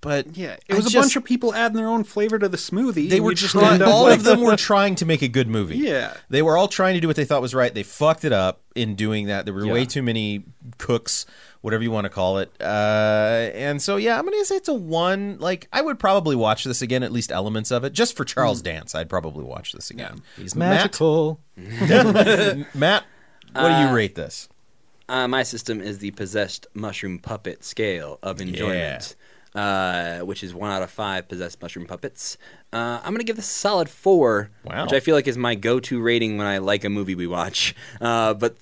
but 0.00 0.36
Yeah, 0.36 0.56
it 0.68 0.74
was 0.74 0.84
a 0.86 0.90
just- 0.90 1.02
bunch 1.02 1.16
of 1.16 1.24
people 1.24 1.54
adding 1.54 1.78
their 1.78 1.88
own 1.88 2.04
flavor 2.04 2.38
to 2.38 2.46
the 2.46 2.58
smoothie. 2.58 3.08
they 3.08 3.20
were 3.20 3.30
you 3.30 3.36
just 3.36 3.52
trying 3.52 3.74
end 3.74 3.82
up 3.82 3.88
all 3.88 4.02
like- 4.02 4.18
of 4.18 4.24
them 4.24 4.42
were 4.42 4.54
trying 4.58 4.94
to 4.96 5.06
make 5.06 5.22
a 5.22 5.28
good 5.28 5.48
movie. 5.48 5.78
Yeah. 5.78 6.12
they 6.28 6.42
were 6.42 6.58
all 6.58 6.68
trying 6.68 6.92
to 6.94 7.00
do 7.00 7.06
what 7.06 7.16
they 7.16 7.24
thought 7.24 7.40
was 7.40 7.54
right. 7.54 7.72
They 7.72 7.82
fucked 7.84 8.24
it 8.26 8.32
up 8.32 8.60
in 8.74 8.96
doing 8.96 9.28
that. 9.28 9.46
There 9.46 9.54
were 9.54 9.66
way 9.66 9.86
too 9.86 10.02
many 10.02 10.44
cooks 10.76 11.24
whatever 11.62 11.82
you 11.82 11.90
want 11.90 12.04
to 12.04 12.10
call 12.10 12.36
it. 12.36 12.52
Uh, 12.60 13.48
and 13.54 13.80
so 13.80 13.96
yeah 13.96 14.18
i'm 14.18 14.26
gonna 14.26 14.44
say 14.44 14.56
it's 14.56 14.68
a 14.68 14.74
one 14.74 15.38
like 15.40 15.66
i 15.72 15.80
would 15.80 15.98
probably 15.98 16.36
watch 16.36 16.64
this 16.64 16.82
again 16.82 17.02
at 17.02 17.10
least 17.10 17.32
elements 17.32 17.70
of 17.70 17.84
it. 17.84 17.94
Just 17.94 18.14
for 18.14 18.26
charles 18.26 18.60
dance 18.60 18.94
i'd 18.94 19.08
probably 19.08 19.44
watch 19.44 19.72
this 19.72 19.90
again. 19.90 20.20
He's 20.36 20.54
Matt? 20.54 20.76
magical. 20.76 21.40
matt. 22.74 23.04
What 23.54 23.68
do 23.68 23.88
you 23.88 23.94
rate 23.94 24.14
this 24.16 24.50
Uh, 25.08 25.28
my 25.28 25.42
system 25.42 25.80
is 25.80 25.98
the 25.98 26.10
possessed 26.12 26.66
mushroom 26.74 27.18
puppet 27.18 27.62
scale 27.62 28.18
of 28.22 28.40
enjoyment, 28.40 29.16
uh, 29.54 30.20
which 30.20 30.42
is 30.42 30.54
one 30.54 30.70
out 30.70 30.82
of 30.82 30.90
five 30.90 31.28
possessed 31.28 31.60
mushroom 31.60 31.86
puppets. 31.86 32.38
Uh, 32.72 33.00
I'm 33.04 33.12
gonna 33.12 33.24
give 33.24 33.36
this 33.36 33.44
a 33.46 33.48
solid 33.58 33.88
four, 33.88 34.50
Wow. 34.64 34.84
which 34.84 34.92
I 34.92 35.00
feel 35.00 35.14
like 35.14 35.28
is 35.28 35.36
my 35.36 35.54
go-to 35.54 36.00
rating 36.00 36.38
when 36.38 36.46
I 36.46 36.58
like 36.58 36.84
a 36.84 36.88
movie 36.90 37.14
we 37.14 37.26
watch. 37.26 37.74
Uh, 38.00 38.32
but 38.34 38.56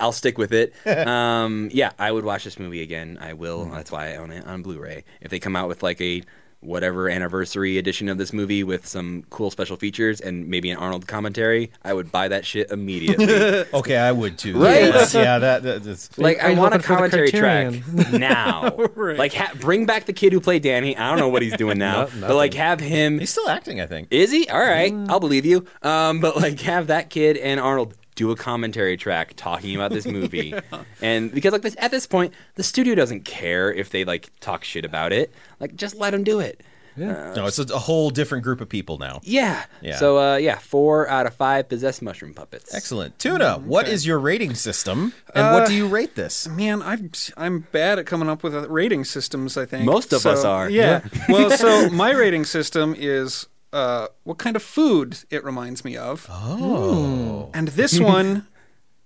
I'll 0.00 0.12
stick 0.12 0.38
with 0.38 0.52
it. 0.52 0.72
um, 1.06 1.68
yeah, 1.72 1.90
I 1.98 2.12
would 2.12 2.24
watch 2.24 2.44
this 2.44 2.58
movie 2.58 2.82
again. 2.82 3.18
I 3.20 3.32
will. 3.32 3.64
That's 3.66 3.90
why 3.90 4.12
I 4.12 4.16
own 4.16 4.30
it 4.30 4.46
on 4.46 4.62
Blu-ray. 4.62 5.04
If 5.20 5.30
they 5.30 5.38
come 5.40 5.56
out 5.56 5.68
with 5.68 5.82
like 5.82 6.00
a 6.00 6.22
whatever 6.60 7.08
anniversary 7.08 7.78
edition 7.78 8.08
of 8.08 8.18
this 8.18 8.32
movie 8.32 8.64
with 8.64 8.84
some 8.86 9.24
cool 9.30 9.50
special 9.50 9.76
features 9.76 10.20
and 10.20 10.48
maybe 10.48 10.70
an 10.70 10.76
Arnold 10.78 11.06
commentary, 11.06 11.70
I 11.84 11.94
would 11.94 12.10
buy 12.10 12.26
that 12.28 12.44
shit 12.44 12.70
immediately. 12.72 13.26
okay 13.74 13.96
i 13.96 14.10
would 14.10 14.36
too 14.38 14.58
Right? 14.60 14.92
yeah, 14.92 15.06
yeah 15.12 15.38
that, 15.38 15.62
that 15.62 15.84
that's 15.84 16.18
Like 16.18 16.38
Are 16.42 16.48
I 16.48 16.54
want 16.54 16.74
a 16.74 16.78
hoping 16.78 16.80
for 16.82 16.88
the 16.88 16.94
commentary 16.96 17.30
track 17.30 17.72
Criterion? 17.84 18.20
now. 18.20 18.70
Like 18.96 19.34
ha- 19.34 19.52
bring 19.60 19.86
back 19.86 20.06
the 20.06 20.12
kid 20.12 20.32
who 20.32 20.40
played 20.40 20.62
Danny. 20.62 20.96
I 20.96 21.08
don't 21.10 21.18
know 21.18 21.28
what 21.28 21.42
he's 21.42 21.56
doing 21.56 21.78
now, 21.78 22.08
No- 22.18 22.26
but 22.28 22.34
like 22.36 22.54
have 22.54 22.80
him. 22.80 23.18
he's 23.20 23.30
still 23.30 23.48
acting 23.48 23.80
i 23.80 23.86
think 23.86 24.08
Is 24.10 24.30
he 24.32 24.48
all 24.48 24.58
right? 24.60 24.92
I'll 25.08 25.20
believe 25.20 25.46
you. 25.46 25.64
Um, 25.82 26.20
but 26.20 26.36
like 26.36 26.58
have 26.62 26.88
that 26.88 27.10
kid 27.10 27.36
and 27.36 27.60
Arnold 27.60 27.94
do 28.18 28.30
a 28.30 28.36
commentary 28.36 28.96
track 28.96 29.32
talking 29.36 29.74
about 29.74 29.90
this 29.92 30.04
movie, 30.06 30.52
and 31.00 31.32
because 31.32 31.52
like 31.52 31.62
this 31.62 31.76
at 31.78 31.90
this 31.90 32.06
point 32.06 32.34
the 32.56 32.62
studio 32.62 32.94
doesn't 32.94 33.24
care 33.24 33.72
if 33.72 33.88
they 33.90 34.04
like 34.04 34.28
talk 34.40 34.64
shit 34.64 34.84
about 34.84 35.12
it. 35.12 35.32
Like 35.60 35.74
just 35.76 35.94
let 35.96 36.10
them 36.10 36.24
do 36.24 36.40
it. 36.40 36.60
no 36.96 37.46
it's 37.46 37.60
a, 37.60 37.62
a 37.72 37.78
whole 37.78 38.10
different 38.10 38.42
group 38.42 38.60
of 38.60 38.68
people 38.68 38.98
now 38.98 39.20
Yeah. 39.22 39.64
Yeah. 39.80 39.96
So 39.98 40.18
uh, 40.18 40.36
yeah, 40.36 40.58
four 40.58 41.08
out 41.08 41.26
of 41.26 41.34
five 41.34 41.68
possessed 41.68 42.02
mushroom 42.02 42.34
puppets. 42.34 42.74
excellent 42.74 43.16
tuna 43.20 43.58
what 43.64 43.86
is 43.86 44.04
your 44.04 44.18
rating 44.18 44.54
system 44.56 45.12
and 45.32 45.54
what 45.54 45.68
do 45.68 45.74
you 45.74 45.86
rate 45.86 46.16
this 46.16 46.48
Man, 46.48 46.82
I'm 46.82 47.12
I'm 47.36 47.60
bad 47.70 48.00
at 48.00 48.06
coming 48.06 48.28
up 48.28 48.42
with 48.42 48.52
uh, 48.52 48.68
rating 48.68 49.04
systems. 49.04 49.56
I 49.56 49.64
think 49.64 49.84
Most 49.84 50.12
of 50.12 50.22
So, 50.22 50.32
us 50.32 50.44
are. 50.44 50.68
Yeah. 50.68 51.06
well, 51.28 51.50
so 51.52 51.88
my 52.04 52.10
rating 52.10 52.44
system 52.44 52.96
is 52.98 53.46
uh, 53.72 54.08
what 54.24 54.38
kind 54.38 54.56
of 54.56 54.62
food 54.62 55.18
it 55.30 55.44
reminds 55.44 55.84
me 55.84 55.96
of, 55.96 56.26
oh 56.30 57.50
and 57.54 57.68
this 57.68 57.98
one 58.16 58.46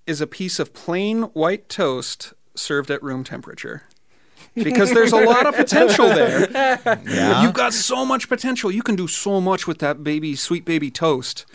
is 0.06 0.20
a 0.20 0.26
piece 0.26 0.59
of 0.59 0.72
plain 0.74 1.22
white 1.34 1.68
toast 1.68 2.32
served 2.55 2.90
at 2.90 3.02
room 3.02 3.24
temperature. 3.24 3.84
Because 4.55 4.93
there's 4.93 5.12
a 5.12 5.20
lot 5.24 5.47
of 5.47 5.55
potential 5.55 6.09
there. 6.09 6.51
yeah 7.06 7.43
You've 7.43 7.55
got 7.55 7.72
so 7.72 8.05
much 8.05 8.28
potential. 8.28 8.70
You 8.70 8.82
can 8.82 8.97
do 8.97 9.09
so 9.09 9.40
much 9.40 9.66
with 9.66 9.78
that 9.78 10.05
baby, 10.05 10.34
sweet 10.36 10.66
baby 10.66 10.90
toast. 10.90 11.47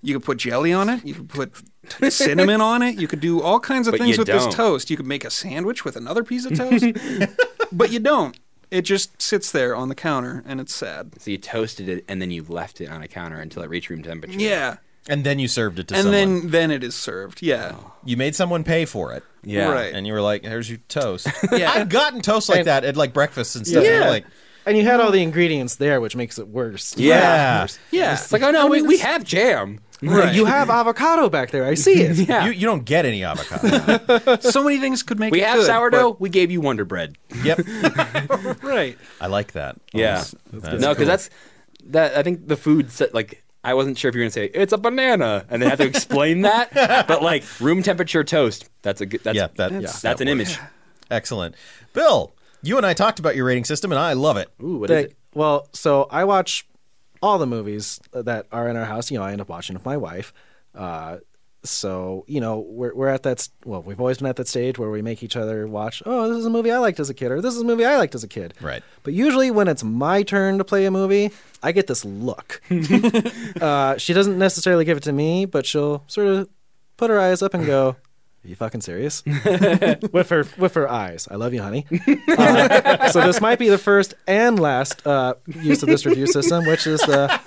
You 0.00 0.14
could 0.14 0.24
put 0.24 0.38
jelly 0.38 0.72
on 0.72 0.88
it. 0.88 1.04
You 1.04 1.14
could 1.14 1.28
put 1.28 2.12
cinnamon 2.12 2.60
on 2.60 2.82
it. 2.82 3.00
You 3.00 3.08
could 3.08 3.18
do 3.18 3.42
all 3.42 3.58
kinds 3.58 3.88
of 3.88 3.92
But 3.92 4.00
things 4.00 4.16
with 4.18 4.28
this 4.28 4.44
don't. 4.44 4.52
toast. 4.52 4.90
You 4.90 4.96
could 4.96 5.06
make 5.06 5.24
a 5.24 5.30
sandwich 5.30 5.84
with 5.84 5.96
another 5.96 6.22
piece 6.22 6.44
of 6.44 6.56
toast. 6.56 6.86
but 7.72 7.90
you 7.90 7.98
don't. 7.98 8.38
It 8.70 8.82
just 8.82 9.20
sits 9.22 9.50
there 9.52 9.74
on 9.76 9.88
the 9.88 9.94
counter, 9.94 10.42
and 10.46 10.60
it's 10.60 10.74
sad. 10.74 11.20
So 11.20 11.30
you 11.30 11.38
toasted 11.38 11.88
it 11.88 12.04
and 12.08 12.20
then 12.20 12.30
you 12.30 12.44
left 12.48 12.80
it 12.80 12.88
on 12.90 13.02
a 13.02 13.08
counter 13.08 13.40
until 13.40 13.62
it 13.62 13.70
reached 13.70 13.90
room 13.90 14.02
temperature. 14.02 14.38
Yeah. 14.38 14.76
and 15.08 15.22
then 15.24 15.38
you 15.38 15.46
served 15.46 15.78
it 15.78 15.86
to 15.88 15.94
And 15.94 16.02
someone 16.04 16.40
then 16.42 16.50
then 16.50 16.70
it 16.72 16.82
is 16.82 16.94
served. 16.96 17.40
Yeah. 17.42 17.76
Oh. 17.76 17.92
you 18.04 18.16
made 18.16 18.34
someone 18.34 18.64
pay 18.64 18.84
for 18.86 19.12
it 19.12 19.22
Yeah. 19.44 19.68
Right. 19.70 19.94
and 19.94 20.04
you 20.04 20.12
were 20.12 20.20
like 20.20 20.44
here's 20.44 20.68
your 20.68 20.80
toast 20.88 21.28
Yeah. 21.52 21.70
i've 21.70 21.88
gotten 21.88 22.20
toast 22.22 22.48
like 22.48 22.58
And- 22.58 22.66
that 22.66 22.84
at 22.84 22.96
like 22.96 23.12
breakfast 23.12 23.54
and 23.54 23.64
stuff 23.64 23.84
Yeah. 23.84 23.98
You're 24.00 24.08
like 24.10 24.24
And 24.66 24.76
you 24.76 24.82
had 24.82 24.98
all 24.98 25.12
the 25.12 25.22
ingredients 25.22 25.76
there, 25.76 26.00
which 26.00 26.16
makes 26.16 26.40
it 26.40 26.48
worse. 26.48 26.96
yeah, 26.98 27.68
Yeah. 27.92 28.14
It's 28.14 28.32
like, 28.32 28.42
oh 28.42 28.50
no, 28.50 28.66
we, 28.66 28.82
we 28.82 28.98
have 28.98 29.22
jam. 29.22 29.78
Right. 30.02 30.34
You 30.34 30.44
have 30.44 30.68
avocado 30.68 31.30
back 31.30 31.50
there. 31.50 31.64
I 31.64 31.74
see 31.74 32.02
it. 32.02 32.28
Yeah. 32.28 32.44
You, 32.46 32.50
you 32.52 32.66
don't 32.66 32.84
get 32.84 33.06
any 33.06 33.24
avocado 33.24 34.36
so 34.40 34.62
many 34.62 34.78
things 34.78 35.02
could 35.02 35.18
make 35.18 35.28
it. 35.28 35.32
we 35.32 35.40
it 35.42 35.46
have 35.46 35.56
good, 35.58 35.66
sourdough. 35.66 36.16
We 36.20 36.28
gave 36.28 36.50
you 36.50 36.60
Wonder 36.60 36.84
Bread. 36.84 37.16
yep 37.42 37.58
right. 38.62 38.96
i 39.20 39.26
like 39.26 39.52
that 39.52 39.76
Yeah. 39.92 40.22
That's 40.52 40.80
no, 40.82 40.88
because 40.90 40.96
cool. 40.96 41.06
that's 41.06 41.30
that. 41.86 42.16
I 42.16 42.22
think 42.22 42.46
the 42.48 42.56
food 42.56 42.90
set 42.90 43.14
like. 43.14 43.42
I 43.64 43.74
wasn't 43.74 43.98
sure 43.98 44.08
if 44.10 44.14
you 44.14 44.20
were 44.20 44.24
gonna 44.26 44.30
say 44.30 44.44
it's 44.46 44.72
a 44.72 44.78
banana, 44.78 45.44
and 45.50 45.60
they 45.60 45.68
have 45.68 45.78
to 45.78 45.86
explain 45.86 46.42
that. 46.42 46.72
But 47.08 47.20
like 47.22 47.42
room 47.60 47.82
temperature 47.82 48.22
toast, 48.22 48.68
that's 48.82 49.00
a 49.00 49.06
good. 49.06 49.24
That's, 49.24 49.34
yeah 49.36 49.48
that 49.56 49.72
that's, 49.72 50.02
that 50.02 50.20
an 50.20 50.28
works. 50.28 50.50
image. 50.56 50.58
excellent 51.10 51.54
bill 51.92 52.34
you 52.62 52.76
and 52.76 52.84
i 52.86 52.92
talked 52.92 53.18
about 53.20 53.34
your 53.36 53.44
rating 53.46 53.64
system 53.64 53.90
and 53.92 53.98
i 53.98 54.12
love 54.12 54.36
it 54.36 54.48
Ooh, 54.62 54.78
what 54.78 54.90
is 54.90 54.96
They- 54.96 55.04
it? 55.10 55.16
Well, 55.34 55.68
so 55.72 56.06
I 56.10 56.24
watch 56.24 56.66
all 57.26 57.38
the 57.38 57.46
movies 57.46 58.00
that 58.12 58.46
are 58.52 58.68
in 58.68 58.76
our 58.76 58.84
house. 58.84 59.10
You 59.10 59.18
know, 59.18 59.24
I 59.24 59.32
end 59.32 59.40
up 59.40 59.48
watching 59.48 59.74
with 59.74 59.84
my 59.84 59.96
wife. 59.96 60.32
Uh, 60.74 61.18
so 61.64 62.24
you 62.28 62.40
know, 62.40 62.60
we're 62.60 62.94
we're 62.94 63.08
at 63.08 63.24
that. 63.24 63.48
Well, 63.64 63.82
we've 63.82 64.00
always 64.00 64.18
been 64.18 64.28
at 64.28 64.36
that 64.36 64.48
stage 64.48 64.78
where 64.78 64.90
we 64.90 65.02
make 65.02 65.22
each 65.22 65.36
other 65.36 65.66
watch. 65.66 66.02
Oh, 66.06 66.28
this 66.28 66.38
is 66.38 66.46
a 66.46 66.50
movie 66.50 66.70
I 66.70 66.78
liked 66.78 67.00
as 67.00 67.10
a 67.10 67.14
kid, 67.14 67.30
or 67.32 67.40
this 67.40 67.54
is 67.54 67.60
a 67.60 67.64
movie 67.64 67.84
I 67.84 67.96
liked 67.96 68.14
as 68.14 68.24
a 68.24 68.28
kid. 68.28 68.54
Right. 68.60 68.82
But 69.02 69.14
usually, 69.14 69.50
when 69.50 69.68
it's 69.68 69.82
my 69.82 70.22
turn 70.22 70.58
to 70.58 70.64
play 70.64 70.86
a 70.86 70.90
movie, 70.90 71.32
I 71.62 71.72
get 71.72 71.86
this 71.86 72.04
look. 72.04 72.62
uh, 73.60 73.98
she 73.98 74.12
doesn't 74.12 74.38
necessarily 74.38 74.84
give 74.84 74.96
it 74.96 75.02
to 75.04 75.12
me, 75.12 75.44
but 75.44 75.66
she'll 75.66 76.04
sort 76.06 76.28
of 76.28 76.48
put 76.96 77.10
her 77.10 77.18
eyes 77.18 77.42
up 77.42 77.54
and 77.54 77.66
go. 77.66 77.96
Are 78.46 78.48
you 78.48 78.54
fucking 78.54 78.82
serious? 78.82 79.24
with 80.12 80.28
her 80.28 80.46
with 80.56 80.74
her 80.74 80.88
eyes. 80.88 81.26
I 81.28 81.34
love 81.34 81.52
you, 81.52 81.60
honey. 81.60 81.84
Uh, 82.28 83.08
so 83.08 83.20
this 83.22 83.40
might 83.40 83.58
be 83.58 83.68
the 83.68 83.76
first 83.76 84.14
and 84.28 84.60
last 84.60 85.04
uh, 85.04 85.34
use 85.48 85.82
of 85.82 85.88
this 85.88 86.06
review 86.06 86.28
system, 86.28 86.64
which 86.64 86.86
is 86.86 87.00
the 87.00 87.40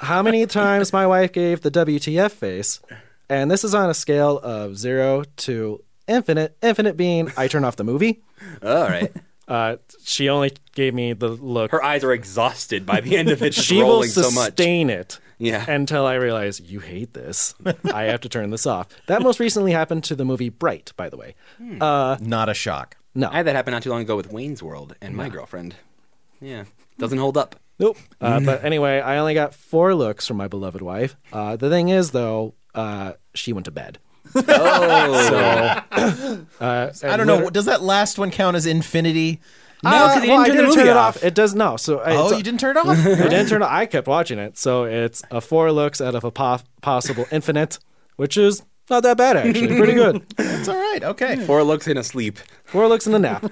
how 0.00 0.22
many 0.22 0.46
times 0.46 0.92
my 0.92 1.08
wife 1.08 1.32
gave 1.32 1.62
the 1.62 1.72
WTF 1.72 2.30
face, 2.30 2.78
and 3.28 3.50
this 3.50 3.64
is 3.64 3.74
on 3.74 3.90
a 3.90 3.94
scale 3.94 4.38
of 4.38 4.78
zero 4.78 5.24
to 5.38 5.82
infinite. 6.06 6.56
Infinite 6.62 6.96
being 6.96 7.32
I 7.36 7.48
turn 7.48 7.64
off 7.64 7.74
the 7.74 7.82
movie. 7.82 8.22
All 8.62 8.84
right. 8.84 9.10
Uh, 9.48 9.76
she 10.04 10.28
only 10.28 10.52
gave 10.74 10.94
me 10.94 11.14
the 11.14 11.28
look. 11.28 11.70
Her 11.72 11.82
eyes 11.82 12.04
are 12.04 12.12
exhausted 12.12 12.86
by 12.86 13.00
the 13.00 13.16
end 13.16 13.30
of 13.30 13.42
it. 13.42 13.54
She 13.58 13.76
will 13.78 13.84
rolling 13.84 14.10
so 14.10 14.30
much. 14.30 14.46
sustain 14.46 14.90
it. 14.90 15.18
Yeah. 15.38 15.64
Until 15.70 16.04
I 16.04 16.14
realize 16.14 16.60
you 16.60 16.80
hate 16.80 17.14
this, 17.14 17.54
I 17.92 18.04
have 18.04 18.20
to 18.22 18.28
turn 18.28 18.50
this 18.50 18.66
off. 18.66 18.88
That 19.06 19.22
most 19.22 19.40
recently 19.40 19.72
happened 19.72 20.04
to 20.04 20.14
the 20.16 20.24
movie 20.24 20.48
Bright, 20.48 20.92
by 20.96 21.08
the 21.08 21.16
way. 21.16 21.34
Uh, 21.80 22.16
not 22.20 22.48
a 22.48 22.54
shock 22.54 22.98
no, 23.18 23.28
I 23.28 23.38
had 23.38 23.46
that 23.46 23.56
happen 23.56 23.72
not 23.72 23.82
too 23.82 23.90
long 23.90 24.02
ago 24.02 24.16
with 24.16 24.32
Wayne's 24.32 24.62
World 24.62 24.94
and 25.02 25.16
my 25.16 25.28
girlfriend. 25.28 25.74
Yeah, 26.40 26.64
doesn't 26.98 27.18
hold 27.18 27.36
up. 27.36 27.56
Nope. 27.80 27.96
Uh, 28.20 28.38
but 28.38 28.64
anyway, 28.64 29.00
I 29.00 29.18
only 29.18 29.34
got 29.34 29.54
four 29.54 29.92
looks 29.94 30.26
from 30.26 30.36
my 30.36 30.46
beloved 30.46 30.82
wife. 30.82 31.16
Uh, 31.32 31.56
the 31.56 31.68
thing 31.68 31.88
is, 31.88 32.12
though, 32.12 32.54
uh, 32.76 33.14
she 33.34 33.52
went 33.52 33.64
to 33.64 33.72
bed. 33.72 33.98
Oh, 34.34 35.84
Uh, 36.60 36.92
i 37.04 37.16
don't 37.16 37.26
know 37.26 37.50
does 37.50 37.66
that 37.66 37.82
last 37.82 38.18
one 38.18 38.30
count 38.30 38.56
as 38.56 38.66
infinity 38.66 39.40
No, 39.82 39.90
Uh, 39.90 40.14
'cause 40.14 40.22
they 40.22 40.28
well, 40.28 40.44
didn't 40.44 40.44
I 40.44 40.46
turn 40.48 40.56
the 40.56 40.62
didn't 40.62 40.68
movie 40.70 40.76
turn 40.80 40.88
it 40.88 40.96
off. 40.96 41.16
off. 41.16 41.24
It 41.24 41.34
does 41.34 41.54
no. 41.54 41.76
So 41.76 41.98
I- 42.00 42.16
Oh, 42.16 42.32
you 42.36 42.42
didn't 42.42 42.60
turn 42.60 42.76
it 42.76 42.80
off? 42.80 42.98
I 42.98 43.14
didn't 43.28 43.48
turn 43.48 43.62
it. 43.62 43.68
I 43.70 43.86
kept 43.86 44.08
watching 44.08 44.38
it. 44.40 44.58
So 44.58 44.84
it's 44.84 45.22
a 45.30 45.40
four 45.40 45.70
looks 45.72 46.00
out 46.00 46.14
of 46.16 46.24
a 46.24 46.30
po- 46.32 46.58
possible 46.82 47.26
infinite, 47.30 47.78
which 48.16 48.36
is 48.36 48.62
not 48.90 49.02
that 49.04 49.16
bad 49.16 49.36
actually. 49.36 49.76
Pretty 49.76 49.94
good. 49.94 50.22
It's 50.38 50.68
all 50.68 50.74
right. 50.76 51.04
Okay. 51.04 51.36
Four 51.46 51.62
looks 51.62 51.86
in 51.86 51.96
a 51.96 52.02
sleep. 52.02 52.38
Four 52.68 52.86
looks 52.88 53.06
in 53.06 53.14
a 53.14 53.18
nap. 53.18 53.40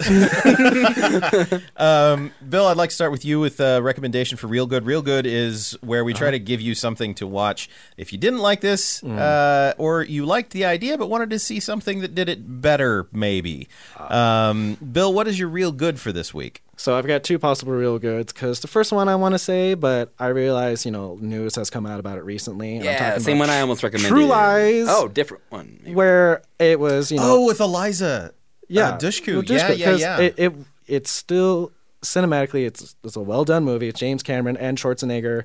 Bill, 2.48 2.66
I'd 2.66 2.76
like 2.76 2.90
to 2.90 2.94
start 2.94 3.12
with 3.12 3.24
you 3.24 3.40
with 3.40 3.60
a 3.60 3.80
recommendation 3.82 4.36
for 4.36 4.46
Real 4.46 4.66
Good. 4.66 4.84
Real 4.84 5.00
Good 5.02 5.26
is 5.26 5.76
where 5.80 6.04
we 6.04 6.12
Uh-huh. 6.12 6.18
try 6.18 6.30
to 6.32 6.38
give 6.38 6.60
you 6.60 6.74
something 6.74 7.14
to 7.14 7.26
watch. 7.26 7.68
If 7.96 8.12
you 8.12 8.18
didn't 8.18 8.40
like 8.40 8.60
this, 8.60 9.00
Mm. 9.00 9.18
uh, 9.18 9.74
or 9.78 10.02
you 10.02 10.26
liked 10.26 10.50
the 10.52 10.64
idea 10.66 10.98
but 10.98 11.08
wanted 11.08 11.30
to 11.30 11.38
see 11.38 11.60
something 11.60 12.00
that 12.00 12.14
did 12.14 12.28
it 12.28 12.60
better, 12.60 13.06
maybe. 13.12 13.68
Uh. 13.98 14.14
Um, 14.14 14.74
Bill, 14.92 15.12
what 15.12 15.26
is 15.28 15.38
your 15.38 15.48
Real 15.48 15.72
Good 15.72 15.98
for 15.98 16.12
this 16.12 16.34
week? 16.34 16.62
So 16.78 16.94
I've 16.98 17.06
got 17.06 17.24
two 17.24 17.38
possible 17.38 17.72
real 17.72 17.98
goods 17.98 18.34
because 18.34 18.60
the 18.60 18.68
first 18.68 18.92
one 18.92 19.08
I 19.08 19.14
want 19.16 19.32
to 19.34 19.38
say, 19.38 19.72
but 19.72 20.12
I 20.18 20.26
realize 20.26 20.84
you 20.84 20.90
know 20.92 21.16
news 21.22 21.54
has 21.56 21.70
come 21.70 21.86
out 21.86 21.98
about 21.98 22.18
it 22.18 22.24
recently. 22.24 22.72
And 22.76 22.80
I'm 22.80 22.84
Yeah, 22.84 23.08
talking 23.12 23.22
same 23.24 23.36
about 23.38 23.48
one 23.48 23.56
I 23.56 23.60
almost 23.62 23.82
recommended. 23.82 24.10
True 24.10 24.26
Lies. 24.26 24.84
Oh, 24.90 25.08
different 25.08 25.42
one. 25.48 25.78
maybe. 25.82 25.94
where 25.94 26.42
it 26.58 26.78
was 26.78 27.10
you 27.10 27.16
know 27.16 27.36
Oh, 27.38 27.46
with 27.46 27.60
Eliza. 27.60 28.34
Yeah 28.68 28.90
uh, 28.90 28.98
Dushku. 28.98 29.34
well, 29.34 29.44
Yeah, 29.44 29.68
Dushku, 29.70 29.78
yeah, 29.78 29.84
'cause 29.86 30.00
yeah. 30.00 30.18
It, 30.20 30.34
it 30.38 30.52
it's 30.86 31.10
still 31.10 31.72
cinematically 32.02 32.66
it's 32.66 32.94
it's 33.04 33.16
a 33.16 33.20
well 33.20 33.44
done 33.44 33.64
movie. 33.64 33.88
It's 33.88 33.98
James 34.00 34.22
Cameron 34.22 34.56
and 34.56 34.78
Schwarzenegger, 34.78 35.44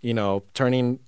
you 0.00 0.14
know, 0.14 0.42
turning 0.54 0.98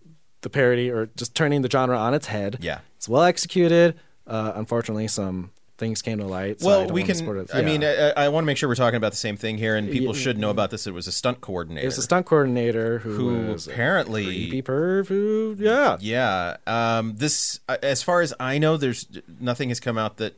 the 0.42 0.50
parody 0.50 0.90
or 0.90 1.06
just 1.16 1.34
turning 1.34 1.62
the 1.62 1.70
genre 1.70 1.96
on 1.98 2.14
its 2.14 2.26
head. 2.26 2.58
Yeah. 2.60 2.80
it's 2.96 3.08
well 3.08 3.22
executed. 3.22 3.94
Uh, 4.26 4.52
unfortunately, 4.54 5.08
some 5.08 5.50
things 5.78 6.00
came 6.02 6.18
to 6.18 6.24
light. 6.26 6.60
So 6.60 6.68
I 6.68 6.76
well, 6.84 6.90
we 6.90 7.02
can. 7.02 7.16
support 7.16 7.38
it. 7.38 7.50
I 7.52 7.62
mean, 7.62 7.82
I, 7.82 8.10
I 8.10 8.28
want 8.28 8.44
to 8.44 8.46
make 8.46 8.56
sure 8.56 8.68
we're 8.68 8.76
talking 8.76 8.96
about 8.96 9.10
the 9.10 9.18
same 9.18 9.36
thing 9.36 9.58
here, 9.58 9.74
and 9.74 9.90
people 9.90 10.14
Yeah. 10.14 10.20
should 10.22 10.38
know 10.38 10.50
about 10.50 10.70
this. 10.70 10.86
It 10.86 10.94
was 10.94 11.08
a 11.08 11.12
stunt 11.12 11.40
coordinator 11.40 11.82
it 11.84 11.86
was 11.86 11.98
a 11.98 12.02
stunt 12.02 12.26
coordinator 12.26 12.98
who, 13.00 13.16
who 13.46 13.56
apparently 13.68 14.24
creepy 14.24 14.62
perv. 14.62 15.08
Who, 15.08 15.56
yeah, 15.58 15.96
Yeah. 16.00 16.56
Um, 16.68 17.14
this, 17.16 17.58
uh, 17.68 17.78
as 17.82 18.02
far 18.02 18.20
as 18.20 18.32
I 18.38 18.58
know, 18.58 18.76
there's 18.76 19.06
nothing 19.40 19.70
has 19.70 19.80
come 19.80 19.98
out 19.98 20.18
that 20.18 20.34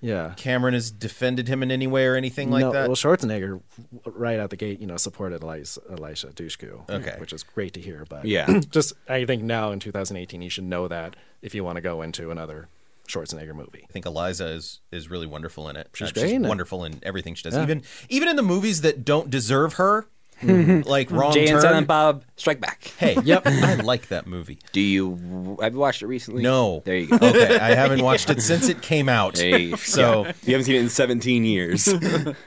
yeah. 0.00 0.34
Cameron 0.36 0.74
has 0.74 0.90
defended 0.90 1.48
him 1.48 1.62
in 1.62 1.70
any 1.70 1.86
way 1.86 2.06
or 2.06 2.14
anything 2.14 2.50
like 2.50 2.62
no, 2.62 2.72
that. 2.72 2.88
Well, 2.88 2.96
Schwarzenegger, 2.96 3.60
right 4.04 4.38
out 4.38 4.50
the 4.50 4.56
gate, 4.56 4.80
you 4.80 4.86
know, 4.86 4.96
supported 4.96 5.42
Elisha, 5.42 5.80
Elisha 5.90 6.28
Dushku. 6.28 6.88
Okay. 6.88 7.16
which 7.18 7.32
is 7.32 7.42
great 7.42 7.74
to 7.74 7.80
hear. 7.80 8.04
But 8.08 8.24
Yeah. 8.24 8.60
just 8.70 8.92
I 9.08 9.24
think 9.24 9.42
now 9.42 9.72
in 9.72 9.80
2018, 9.80 10.42
you 10.42 10.50
should 10.50 10.64
know 10.64 10.88
that 10.88 11.16
if 11.42 11.54
you 11.54 11.64
want 11.64 11.76
to 11.76 11.82
go 11.82 12.02
into 12.02 12.30
another 12.30 12.68
Schwarzenegger 13.08 13.54
movie. 13.54 13.86
I 13.88 13.92
think 13.92 14.06
Eliza 14.06 14.46
is 14.46 14.80
is 14.92 15.10
really 15.10 15.26
wonderful 15.26 15.68
in 15.68 15.76
it. 15.76 15.88
She's 15.94 16.16
Uh, 16.16 16.20
it. 16.20 16.40
wonderful 16.42 16.84
in 16.84 17.00
everything 17.02 17.34
she 17.34 17.42
does. 17.42 17.54
Yeah. 17.54 17.62
Even 17.62 17.82
even 18.08 18.28
in 18.28 18.36
the 18.36 18.42
movies 18.42 18.82
that 18.82 19.04
don't 19.04 19.30
deserve 19.30 19.74
her, 19.74 20.06
like 20.86 21.10
Wrong 21.10 21.32
Jay 21.32 21.40
and 21.42 21.48
Turn. 21.50 21.60
Silent 21.62 21.86
Bob 21.86 22.24
Strike 22.36 22.60
Back. 22.60 22.92
Hey, 22.98 23.16
Yep. 23.24 23.42
I 23.46 23.74
like 23.76 24.08
that 24.08 24.26
movie. 24.26 24.58
Do 24.72 24.80
you 24.80 25.58
I've 25.60 25.74
you 25.74 25.78
watched 25.80 26.02
it 26.02 26.06
recently? 26.06 26.42
No, 26.42 26.82
There 26.84 26.96
you 26.96 27.08
go. 27.08 27.16
Okay, 27.28 27.58
I 27.58 27.74
haven't 27.74 28.02
watched 28.02 28.30
it 28.30 28.40
since 28.42 28.68
it 28.68 28.80
came 28.82 29.08
out. 29.08 29.38
Hey, 29.38 29.72
So 29.76 30.24
yeah. 30.26 30.32
you 30.44 30.52
haven't 30.52 30.64
seen 30.66 30.76
it 30.76 30.80
in 30.82 30.88
17 30.88 31.44
years. 31.44 31.88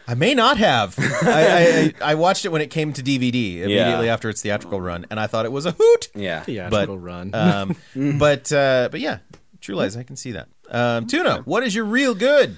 I 0.07 0.13
may 0.15 0.33
not 0.33 0.57
have. 0.57 0.95
I, 0.99 1.93
I, 2.01 2.11
I 2.11 2.15
watched 2.15 2.45
it 2.45 2.49
when 2.49 2.61
it 2.61 2.69
came 2.69 2.93
to 2.93 3.01
DVD 3.03 3.57
immediately 3.63 4.05
Yeah. 4.05 4.13
after 4.13 4.29
its 4.29 4.41
theatrical 4.41 4.79
run, 4.81 5.05
and 5.09 5.19
I 5.19 5.27
thought 5.27 5.45
it 5.45 5.51
was 5.51 5.65
a 5.65 5.71
hoot. 5.71 6.09
yeah. 6.15 6.41
Theatrical 6.43 6.95
but 6.97 7.01
run. 7.01 7.35
um, 7.35 7.75
but 8.19 8.51
uh, 8.53 8.89
but 8.91 8.99
yeah, 9.01 9.19
True 9.59 9.75
Lies. 9.75 9.97
I 9.97 10.03
can 10.03 10.15
see 10.15 10.31
that. 10.31 10.47
Um, 10.69 11.05
Tuna, 11.07 11.41
what 11.45 11.63
is 11.63 11.75
your 11.75 11.85
real 11.85 12.15
good? 12.15 12.57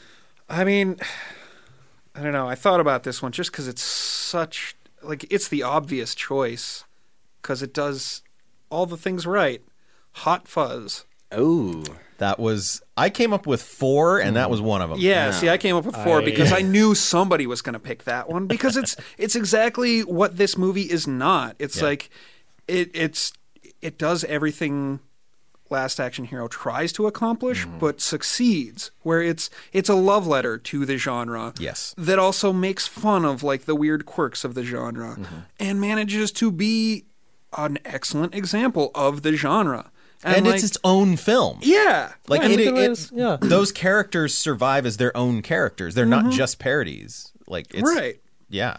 I 0.50 0.64
mean, 0.64 0.98
I 2.16 2.22
don't 2.22 2.32
know. 2.34 2.48
I 2.48 2.54
thought 2.56 2.80
about 2.80 3.04
this 3.04 3.22
one 3.24 3.32
just 3.32 3.52
because 3.52 3.68
it's 3.68 3.82
such 3.82 4.76
like 5.04 5.26
it's 5.32 5.48
the 5.48 5.64
obvious 5.64 6.16
choice 6.16 6.86
because 7.42 7.62
it 7.62 7.74
does 7.74 8.22
all 8.70 8.86
the 8.86 8.98
things 8.98 9.26
right. 9.26 9.62
Hot 10.18 10.48
Fuzz. 10.48 11.06
Oh. 11.32 11.84
That 12.20 12.40
was 12.40 12.82
I 12.96 13.10
came 13.10 13.34
up 13.34 13.46
with 13.48 13.62
four, 13.62 14.20
and 14.20 14.36
that 14.38 14.50
was 14.50 14.62
one 14.62 14.82
of 14.82 14.90
them. 14.92 15.00
Yeah, 15.00 15.32
see, 15.32 15.50
I 15.50 15.58
came 15.58 15.76
up 15.76 15.84
with 15.84 15.96
four 15.96 16.22
I- 16.22 16.26
because 16.26 16.54
I 16.54 16.62
knew 16.62 16.96
somebody 16.96 17.46
was 17.48 17.62
going 17.62 17.74
to 17.74 17.80
pick 17.80 18.04
that 18.06 18.30
one 18.30 18.48
because 18.48 18.78
it's 18.78 18.96
it's 19.18 19.36
exactly 19.36 20.02
what 20.02 20.38
this 20.38 20.58
movie 20.58 20.84
is 20.90 21.06
not. 21.08 21.56
It's 21.60 21.78
Yeah. 21.78 21.84
like 21.84 22.10
it 22.68 22.92
it's 22.94 23.34
it 23.82 23.98
does 23.98 24.24
everything 24.26 25.00
Last 25.70 26.00
Action 26.00 26.26
Hero 26.26 26.48
tries 26.48 26.94
to 26.94 27.08
accomplish, 27.08 27.66
mm-hmm. 27.66 27.80
but 27.80 28.00
succeeds. 28.02 28.92
Where 29.02 29.22
it's 29.22 29.50
it's 29.72 29.90
a 29.90 29.96
love 29.96 30.28
letter 30.28 30.58
to 30.58 30.86
the 30.86 30.98
genre. 30.98 31.54
Yes. 31.60 31.96
that 31.98 32.20
also 32.20 32.54
makes 32.54 32.86
fun 32.88 33.26
of 33.26 33.42
like 33.44 33.66
the 33.66 33.76
weird 33.76 34.06
quirks 34.06 34.44
of 34.44 34.54
the 34.54 34.64
genre, 34.64 35.16
mm-hmm. 35.20 35.36
and 35.60 35.82
manages 35.82 36.32
to 36.34 36.52
be 36.52 37.06
an 37.58 37.80
excellent 37.86 38.36
example 38.36 38.92
of 38.94 39.22
the 39.22 39.34
genre. 39.34 39.92
and 40.24 40.46
like, 40.46 40.56
it's 40.56 40.64
its 40.64 40.78
own 40.84 41.18
film. 41.18 41.60
yeah, 41.62 42.14
Like 42.28 42.42
Yeah, 42.42 42.50
it, 42.50 42.60
it 42.60 42.78
it- 42.78 43.12
yeah. 43.14 43.38
those 43.42 43.72
characters 43.72 44.34
survive 44.36 44.86
as 44.86 44.98
their 44.98 45.16
own 45.18 45.42
characters. 45.42 45.96
They're 45.96 46.06
not 46.06 46.24
mm-hmm. 46.26 46.32
just 46.32 46.60
parodies. 46.60 47.32
Like 47.48 47.74
it's, 47.74 47.84
right. 47.84 48.20
Yeah, 48.50 48.78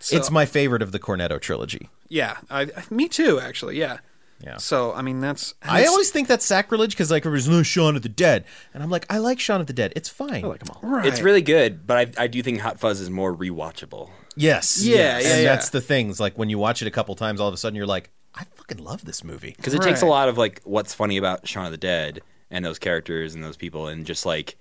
So- 0.00 0.16
it's 0.16 0.30
my 0.30 0.46
favorite 0.46 0.82
of 0.82 0.92
the 0.92 0.98
Cornetto 0.98 1.40
trilogy. 1.40 1.88
Yeah, 2.08 2.38
I- 2.50 2.70
me 2.90 3.08
too. 3.08 3.38
Actually, 3.40 3.78
yeah. 3.78 3.98
Yeah. 4.44 4.56
So 4.56 4.92
I 4.94 5.02
mean, 5.02 5.20
that's. 5.20 5.54
I 5.62 5.86
always 5.86 6.10
think 6.10 6.28
that's 6.28 6.44
sacrilege 6.44 6.92
because 6.92 7.10
like 7.10 7.24
there 7.24 7.32
was 7.32 7.48
no 7.48 7.62
Shaun 7.62 7.96
of 7.96 8.02
the 8.02 8.08
Dead, 8.08 8.44
and 8.72 8.82
I'm 8.82 8.90
like, 8.90 9.06
I 9.10 9.18
like 9.18 9.38
Shaun 9.38 9.60
of 9.60 9.66
the 9.66 9.72
Dead. 9.72 9.92
It's 9.96 10.08
fine. 10.08 10.44
I 10.44 10.48
like 10.48 10.64
them 10.64 10.76
all. 10.76 10.88
right. 10.88 11.06
It's 11.06 11.20
really 11.20 11.42
good, 11.42 11.86
but 11.86 11.96
I, 12.18 12.24
I 12.24 12.26
do 12.26 12.42
think 12.42 12.60
Hot 12.60 12.80
Fuzz 12.80 13.00
is 13.00 13.10
more 13.10 13.34
rewatchable. 13.36 14.10
Yes. 14.36 14.82
Yeah, 14.82 14.94
yes. 14.96 15.22
yeah, 15.24 15.32
And 15.34 15.42
yeah. 15.42 15.48
that's 15.50 15.70
the 15.70 15.80
things. 15.80 16.20
Like 16.20 16.38
when 16.38 16.48
you 16.48 16.58
watch 16.58 16.80
it 16.82 16.88
a 16.88 16.90
couple 16.90 17.14
times, 17.14 17.40
all 17.40 17.48
of 17.48 17.54
a 17.54 17.58
sudden 17.58 17.76
you're 17.76 17.86
like, 17.86 18.10
I 18.34 18.44
fucking 18.54 18.78
love 18.78 19.04
this 19.04 19.24
movie. 19.24 19.54
Because 19.56 19.74
it 19.74 19.82
takes 19.82 20.02
a 20.02 20.06
lot 20.06 20.28
of 20.28 20.38
like 20.38 20.62
what's 20.64 20.94
funny 20.94 21.16
about 21.16 21.46
Shaun 21.46 21.66
of 21.66 21.72
the 21.72 21.76
Dead 21.76 22.20
and 22.50 22.64
those 22.64 22.78
characters 22.78 23.34
and 23.34 23.44
those 23.44 23.56
people 23.56 23.88
and 23.88 24.06
just 24.06 24.24
like 24.24 24.56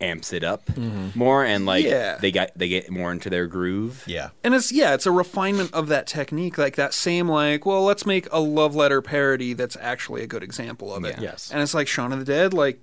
amps 0.00 0.32
it 0.32 0.42
up 0.44 0.66
mm-hmm. 0.66 1.16
more 1.18 1.44
and 1.44 1.66
like 1.66 1.84
Yeah. 1.84 2.16
they 2.16 2.32
got 2.32 2.50
they 2.56 2.68
get 2.68 2.90
more 2.90 3.12
into 3.12 3.30
their 3.30 3.46
groove. 3.46 4.04
Yeah. 4.06 4.30
and 4.42 4.54
it's 4.54 4.72
yeah, 4.72 4.94
it's 4.94 5.06
a 5.06 5.12
refinement 5.12 5.72
of 5.72 5.88
that 5.88 6.06
technique, 6.06 6.58
like 6.58 6.76
that 6.76 6.94
same 6.94 7.28
like, 7.28 7.64
well, 7.64 7.84
let's 7.84 8.04
make 8.04 8.26
a 8.32 8.40
love 8.40 8.74
letter 8.74 9.00
parody 9.00 9.52
that's 9.52 9.76
actually 9.80 10.22
a 10.22 10.26
good 10.26 10.42
example 10.42 10.94
of 10.94 11.04
it. 11.04 11.16
Yeah. 11.16 11.22
Yes. 11.22 11.50
and 11.52 11.62
it's 11.62 11.74
like 11.74 11.88
Shaun 11.88 12.12
of 12.12 12.18
the 12.18 12.24
Dead, 12.24 12.52
like 12.52 12.80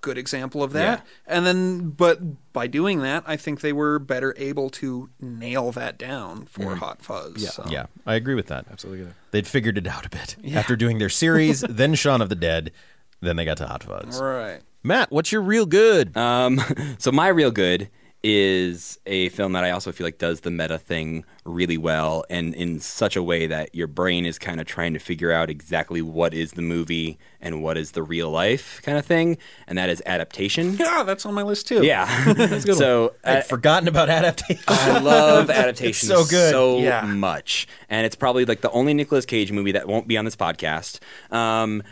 good 0.00 0.18
example 0.18 0.62
of 0.62 0.72
that. 0.72 1.06
And 1.26 1.46
then, 1.46 1.90
but 1.90 2.52
by 2.52 2.66
doing 2.66 3.00
that, 3.00 3.24
I 3.26 3.36
think 3.36 3.60
they 3.60 3.72
were 3.72 3.98
better 3.98 4.34
able 4.36 4.70
to 4.70 5.10
nail 5.20 5.72
that 5.72 5.98
down 5.98 6.46
for 6.46 6.62
mm-hmm. 6.62 6.78
Hot 6.78 7.02
Fuzz. 7.02 7.42
Yeah. 7.42 7.50
so. 7.50 7.64
Yeah. 7.68 7.86
I 8.06 8.14
agree 8.14 8.34
with 8.34 8.46
that. 8.46 8.66
Absolutely. 8.70 9.12
They'd 9.30 9.46
figured 9.46 9.78
it 9.78 9.86
out 9.86 10.06
a 10.06 10.08
bit 10.08 10.36
after 10.54 10.76
doing 10.76 10.98
their 10.98 11.08
series, 11.08 11.60
then 11.68 11.94
Shaun 11.94 12.20
of 12.22 12.28
the 12.28 12.34
Dead, 12.34 12.72
then 13.20 13.36
they 13.36 13.44
got 13.44 13.58
to 13.58 13.66
Hot 13.66 13.82
Fuzz. 13.82 14.20
Right. 14.20 14.60
Matt, 14.82 15.10
what's 15.10 15.30
your 15.30 15.42
real 15.42 15.66
good? 15.66 16.16
Um, 16.16 16.60
so 16.98 17.12
my 17.12 17.28
real 17.28 17.50
good 17.50 17.90
is 18.22 18.98
a 19.06 19.30
film 19.30 19.52
that 19.52 19.64
I 19.64 19.70
also 19.70 19.92
feel 19.92 20.06
like 20.06 20.18
does 20.18 20.40
the 20.40 20.50
meta 20.50 20.76
thing 20.78 21.24
really 21.46 21.78
well 21.78 22.22
and 22.28 22.54
in 22.54 22.78
such 22.78 23.16
a 23.16 23.22
way 23.22 23.46
that 23.46 23.74
your 23.74 23.86
brain 23.86 24.26
is 24.26 24.38
kind 24.38 24.60
of 24.60 24.66
trying 24.66 24.92
to 24.92 24.98
figure 24.98 25.32
out 25.32 25.48
exactly 25.48 26.02
what 26.02 26.34
is 26.34 26.52
the 26.52 26.60
movie 26.60 27.18
and 27.40 27.62
what 27.62 27.78
is 27.78 27.92
the 27.92 28.02
real 28.02 28.30
life 28.30 28.78
kind 28.82 28.98
of 28.98 29.06
thing, 29.06 29.38
and 29.66 29.78
that 29.78 29.88
is 29.88 30.02
adaptation. 30.04 30.74
Yeah, 30.76 31.02
that's 31.02 31.24
on 31.24 31.32
my 31.32 31.42
list 31.42 31.66
too. 31.66 31.82
Yeah. 31.82 32.32
that's 32.34 32.66
good 32.66 32.76
so 32.76 33.14
I'd 33.24 33.38
uh, 33.38 33.42
forgotten 33.42 33.88
about 33.88 34.10
adaptation. 34.10 34.64
I 34.68 34.98
love 34.98 35.48
adaptation 35.48 36.06
so 36.06 36.24
good. 36.26 36.50
so 36.52 36.78
Yeah. 36.78 37.06
much, 37.06 37.66
and 37.88 38.04
it's 38.04 38.16
probably 38.16 38.44
like 38.44 38.60
the 38.60 38.70
only 38.72 38.92
Nicolas 38.92 39.24
Cage 39.24 39.50
movie 39.50 39.72
that 39.72 39.88
won't 39.88 40.06
be 40.08 40.18
on 40.18 40.26
this 40.26 40.36
podcast 40.36 41.00
um, 41.32 41.82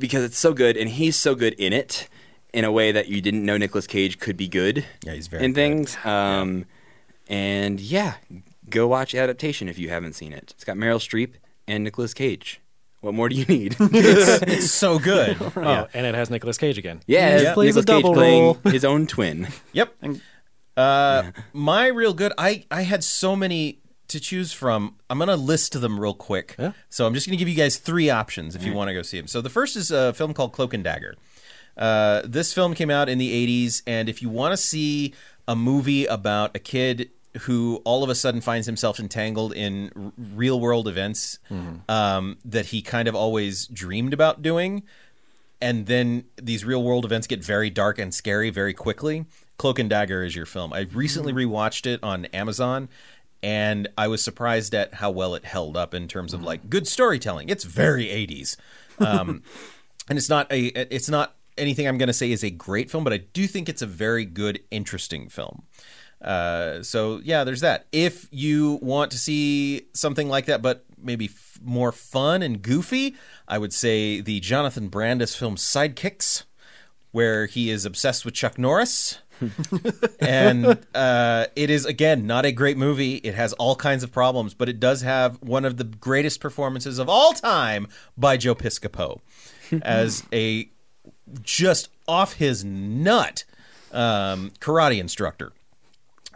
because 0.00 0.24
it's 0.24 0.38
so 0.38 0.52
good, 0.52 0.76
and 0.76 0.88
he's 0.90 1.14
so 1.16 1.34
good 1.34 1.54
in 1.54 1.72
it 1.72 2.08
in 2.52 2.64
a 2.64 2.72
way 2.72 2.90
that 2.90 3.08
you 3.08 3.20
didn't 3.20 3.44
know 3.44 3.56
Nicolas 3.56 3.86
Cage 3.86 4.18
could 4.18 4.36
be 4.36 4.48
good. 4.48 4.84
Yeah, 5.04 5.12
he's 5.12 5.28
very 5.28 5.44
in 5.44 5.50
good. 5.52 5.54
things. 5.56 5.96
Um, 6.04 6.64
And 7.28 7.78
yeah, 7.78 8.14
go 8.68 8.88
watch 8.88 9.14
adaptation 9.14 9.68
if 9.68 9.78
you 9.78 9.88
haven't 9.90 10.14
seen 10.14 10.32
it. 10.32 10.50
It's 10.56 10.64
got 10.64 10.76
Meryl 10.76 10.98
Streep 10.98 11.34
and 11.68 11.84
Nicolas 11.84 12.12
Cage. 12.12 12.60
What 13.02 13.14
more 13.14 13.28
do 13.28 13.36
you 13.36 13.44
need? 13.46 13.76
it's, 13.80 14.42
it's 14.42 14.70
so 14.72 14.98
good. 14.98 15.36
Oh, 15.56 15.86
and 15.94 16.04
it 16.06 16.14
has 16.16 16.28
Nicolas 16.28 16.58
Cage 16.58 16.76
again. 16.76 17.00
yeah, 17.06 17.40
Yeah. 17.40 17.54
Plays 17.54 17.76
a 17.76 17.80
Nicolas 17.80 17.84
Cage 17.96 18.02
double 18.02 18.14
playing 18.14 18.56
his 18.64 18.84
own 18.84 19.06
twin. 19.06 19.46
Yep. 19.72 19.94
Uh, 20.76 21.30
my 21.52 21.86
real 21.86 22.14
good. 22.14 22.32
I 22.38 22.64
I 22.70 22.82
had 22.82 23.04
so 23.04 23.36
many 23.36 23.78
to 24.10 24.20
choose 24.20 24.52
from. 24.52 24.96
I'm 25.08 25.18
gonna 25.18 25.36
list 25.36 25.80
them 25.80 25.98
real 25.98 26.14
quick. 26.14 26.54
Yeah. 26.58 26.72
So 26.88 27.06
I'm 27.06 27.14
just 27.14 27.26
gonna 27.26 27.36
give 27.38 27.48
you 27.48 27.54
guys 27.54 27.76
three 27.78 28.10
options 28.10 28.54
if 28.54 28.64
you 28.64 28.72
want 28.72 28.88
to 28.88 28.94
go 28.94 29.02
see 29.02 29.18
them. 29.18 29.26
So 29.26 29.40
the 29.40 29.50
first 29.50 29.76
is 29.76 29.90
a 29.90 30.12
film 30.12 30.34
called 30.34 30.52
Cloak 30.52 30.74
and 30.74 30.84
Dagger. 30.84 31.16
Uh, 31.76 32.22
this 32.24 32.52
film 32.52 32.74
came 32.74 32.90
out 32.90 33.08
in 33.08 33.18
the 33.18 33.30
80s, 33.46 33.82
and 33.86 34.08
if 34.08 34.20
you 34.22 34.28
want 34.28 34.52
to 34.52 34.56
see 34.56 35.14
a 35.48 35.56
movie 35.56 36.04
about 36.06 36.54
a 36.54 36.58
kid 36.58 37.10
who 37.42 37.80
all 37.84 38.02
of 38.02 38.10
a 38.10 38.14
sudden 38.14 38.40
finds 38.40 38.66
himself 38.66 38.98
entangled 38.98 39.52
in 39.54 39.90
r- 39.96 40.12
real 40.34 40.58
world 40.60 40.88
events 40.88 41.38
um, 41.88 42.36
that 42.44 42.66
he 42.66 42.82
kind 42.82 43.06
of 43.08 43.14
always 43.14 43.66
dreamed 43.68 44.12
about 44.12 44.42
doing, 44.42 44.82
and 45.60 45.86
then 45.86 46.24
these 46.36 46.64
real 46.64 46.82
world 46.82 47.04
events 47.04 47.26
get 47.26 47.42
very 47.42 47.70
dark 47.70 47.98
and 47.98 48.12
scary 48.12 48.50
very 48.50 48.74
quickly, 48.74 49.26
Cloak 49.58 49.78
and 49.78 49.88
Dagger 49.88 50.24
is 50.24 50.34
your 50.34 50.46
film. 50.46 50.72
I 50.72 50.80
recently 50.92 51.32
rewatched 51.32 51.86
it 51.86 52.00
on 52.02 52.24
Amazon 52.26 52.88
and 53.42 53.88
I 53.96 54.08
was 54.08 54.22
surprised 54.22 54.74
at 54.74 54.94
how 54.94 55.10
well 55.10 55.34
it 55.34 55.44
held 55.44 55.76
up 55.76 55.94
in 55.94 56.08
terms 56.08 56.34
of 56.34 56.42
like 56.42 56.68
good 56.68 56.86
storytelling. 56.86 57.48
It's 57.48 57.64
very 57.64 58.06
80s. 58.06 58.56
Um, 58.98 59.42
and 60.08 60.18
it's 60.18 60.28
not 60.28 60.50
a 60.52 60.66
it's 60.94 61.08
not 61.08 61.36
anything 61.56 61.86
I'm 61.86 61.98
going 61.98 62.08
to 62.08 62.12
say 62.12 62.30
is 62.30 62.42
a 62.42 62.50
great 62.50 62.90
film, 62.90 63.04
but 63.04 63.12
I 63.12 63.18
do 63.18 63.46
think 63.46 63.68
it's 63.68 63.82
a 63.82 63.86
very 63.86 64.24
good 64.24 64.60
interesting 64.70 65.28
film. 65.28 65.62
Uh, 66.20 66.82
so 66.82 67.20
yeah, 67.24 67.44
there's 67.44 67.60
that. 67.60 67.86
If 67.92 68.28
you 68.30 68.78
want 68.82 69.10
to 69.12 69.18
see 69.18 69.86
something 69.94 70.28
like 70.28 70.46
that, 70.46 70.60
but 70.60 70.84
maybe 70.98 71.26
f- 71.26 71.58
more 71.62 71.92
fun 71.92 72.42
and 72.42 72.60
goofy, 72.60 73.16
I 73.48 73.56
would 73.58 73.72
say 73.72 74.20
the 74.20 74.40
Jonathan 74.40 74.88
Brandis 74.88 75.34
film 75.34 75.56
Sidekicks, 75.56 76.44
where 77.12 77.46
he 77.46 77.70
is 77.70 77.86
obsessed 77.86 78.24
with 78.24 78.34
Chuck 78.34 78.58
Norris. 78.58 79.18
and 80.20 80.78
uh, 80.94 81.46
it 81.56 81.70
is 81.70 81.86
again 81.86 82.26
not 82.26 82.44
a 82.44 82.52
great 82.52 82.76
movie. 82.76 83.16
It 83.16 83.34
has 83.34 83.52
all 83.54 83.76
kinds 83.76 84.02
of 84.02 84.12
problems, 84.12 84.54
but 84.54 84.68
it 84.68 84.80
does 84.80 85.02
have 85.02 85.40
one 85.42 85.64
of 85.64 85.76
the 85.76 85.84
greatest 85.84 86.40
performances 86.40 86.98
of 86.98 87.08
all 87.08 87.32
time 87.32 87.88
by 88.16 88.36
Joe 88.36 88.54
Piscopo 88.54 89.20
as 89.82 90.24
a 90.32 90.70
just 91.42 91.88
off 92.08 92.34
his 92.34 92.64
nut 92.64 93.44
um, 93.92 94.52
karate 94.60 95.00
instructor. 95.00 95.52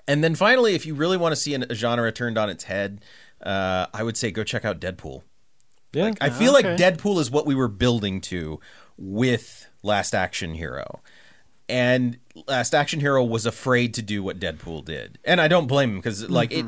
And 0.07 0.23
then 0.23 0.35
finally, 0.35 0.75
if 0.75 0.85
you 0.85 0.95
really 0.95 1.17
want 1.17 1.33
to 1.33 1.37
see 1.37 1.55
a 1.55 1.75
genre 1.75 2.13
turned 2.13 2.37
on 2.37 2.51
its 2.51 2.65
head, 2.65 3.01
uh, 3.43 3.87
I 3.93 4.03
would 4.03 4.17
say 4.17 4.31
go 4.31 4.45
check 4.45 4.65
out 4.65 4.81
Deadpool. 4.81 5.23
Yeah, 5.93 6.13
I 6.21 6.31
feel 6.31 6.53
like. 6.53 6.65
Deadpool 6.65 7.21
is 7.21 7.31
what 7.31 7.47
we 7.47 7.55
were 7.55 7.69
building 7.69 8.21
to 8.23 8.61
with 8.99 9.69
Last 9.83 10.15
Action 10.15 10.55
Hero. 10.55 11.01
And 11.69 12.19
Last 12.47 12.75
Action 12.75 13.01
Hero 13.01 13.25
was 13.25 13.47
afraid 13.47 13.95
to 13.95 14.03
do 14.03 14.23
what 14.23 14.39
Deadpool 14.39 14.85
did. 14.85 15.19
And 15.25 15.41
I 15.41 15.49
don't 15.49 15.67
blame 15.67 15.91
him 15.91 15.97
because 15.97 16.29
like 16.29 16.53
it 16.53 16.67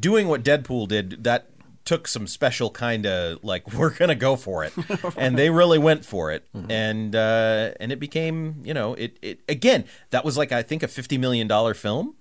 doing 0.00 0.28
what 0.28 0.42
Deadpool 0.42 0.88
did 0.88 1.24
that 1.24 1.50
took 1.84 2.06
some 2.06 2.26
special 2.26 2.70
kind 2.70 3.06
of 3.06 3.42
like 3.42 3.72
we're 3.72 3.90
going 3.90 4.08
to 4.08 4.14
go 4.14 4.36
for 4.36 4.64
it. 4.64 4.72
and 5.16 5.38
they 5.38 5.50
really 5.50 5.78
went 5.78 6.04
for 6.04 6.30
it. 6.30 6.46
And 6.68 7.14
uh 7.14 7.72
and 7.80 7.92
it 7.92 7.98
became, 7.98 8.62
you 8.64 8.74
know, 8.74 8.94
it 8.94 9.18
it 9.20 9.40
again, 9.48 9.84
that 10.10 10.24
was 10.24 10.38
like 10.38 10.52
I 10.52 10.62
think 10.62 10.82
a 10.82 10.88
50 10.88 11.18
million 11.18 11.46
dollar 11.46 11.74
film. 11.74 12.14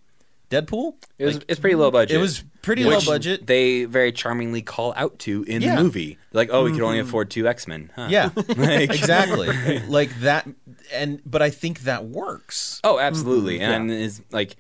Deadpool? 0.50 0.96
It 1.18 1.26
was 1.26 1.40
it's 1.48 1.60
pretty 1.60 1.76
low 1.76 1.92
budget. 1.92 2.18
It 2.18 2.20
was 2.20 2.44
pretty 2.62 2.86
which 2.86 3.06
low 3.06 3.14
budget. 3.14 3.46
They 3.46 3.86
very 3.86 4.12
charmingly 4.12 4.62
call 4.62 4.94
out 4.96 5.20
to 5.20 5.44
in 5.44 5.62
Yeah. 5.62 5.76
the 5.76 5.84
movie. 5.84 6.18
Like, 6.32 6.50
oh, 6.52 6.64
we 6.64 6.72
could 6.72 6.82
only 6.82 7.00
mm-hmm. 7.00 7.08
afford 7.08 7.30
two 7.30 7.48
X 7.48 7.68
Men. 7.68 7.92
Huh? 7.96 8.08
Yeah. 8.10 8.30
Like- 8.58 8.90
exactly. 8.90 9.80
like 9.88 10.18
that 10.22 10.48
and 10.94 11.22
but 11.26 11.42
I 11.42 11.50
think 11.50 11.82
that 11.82 12.06
works. 12.06 12.80
Oh, 12.84 13.00
absolutely. 13.00 13.60
Mm-hmm. 13.60 13.72
And 13.72 13.92
is 13.92 14.22
like, 14.32 14.56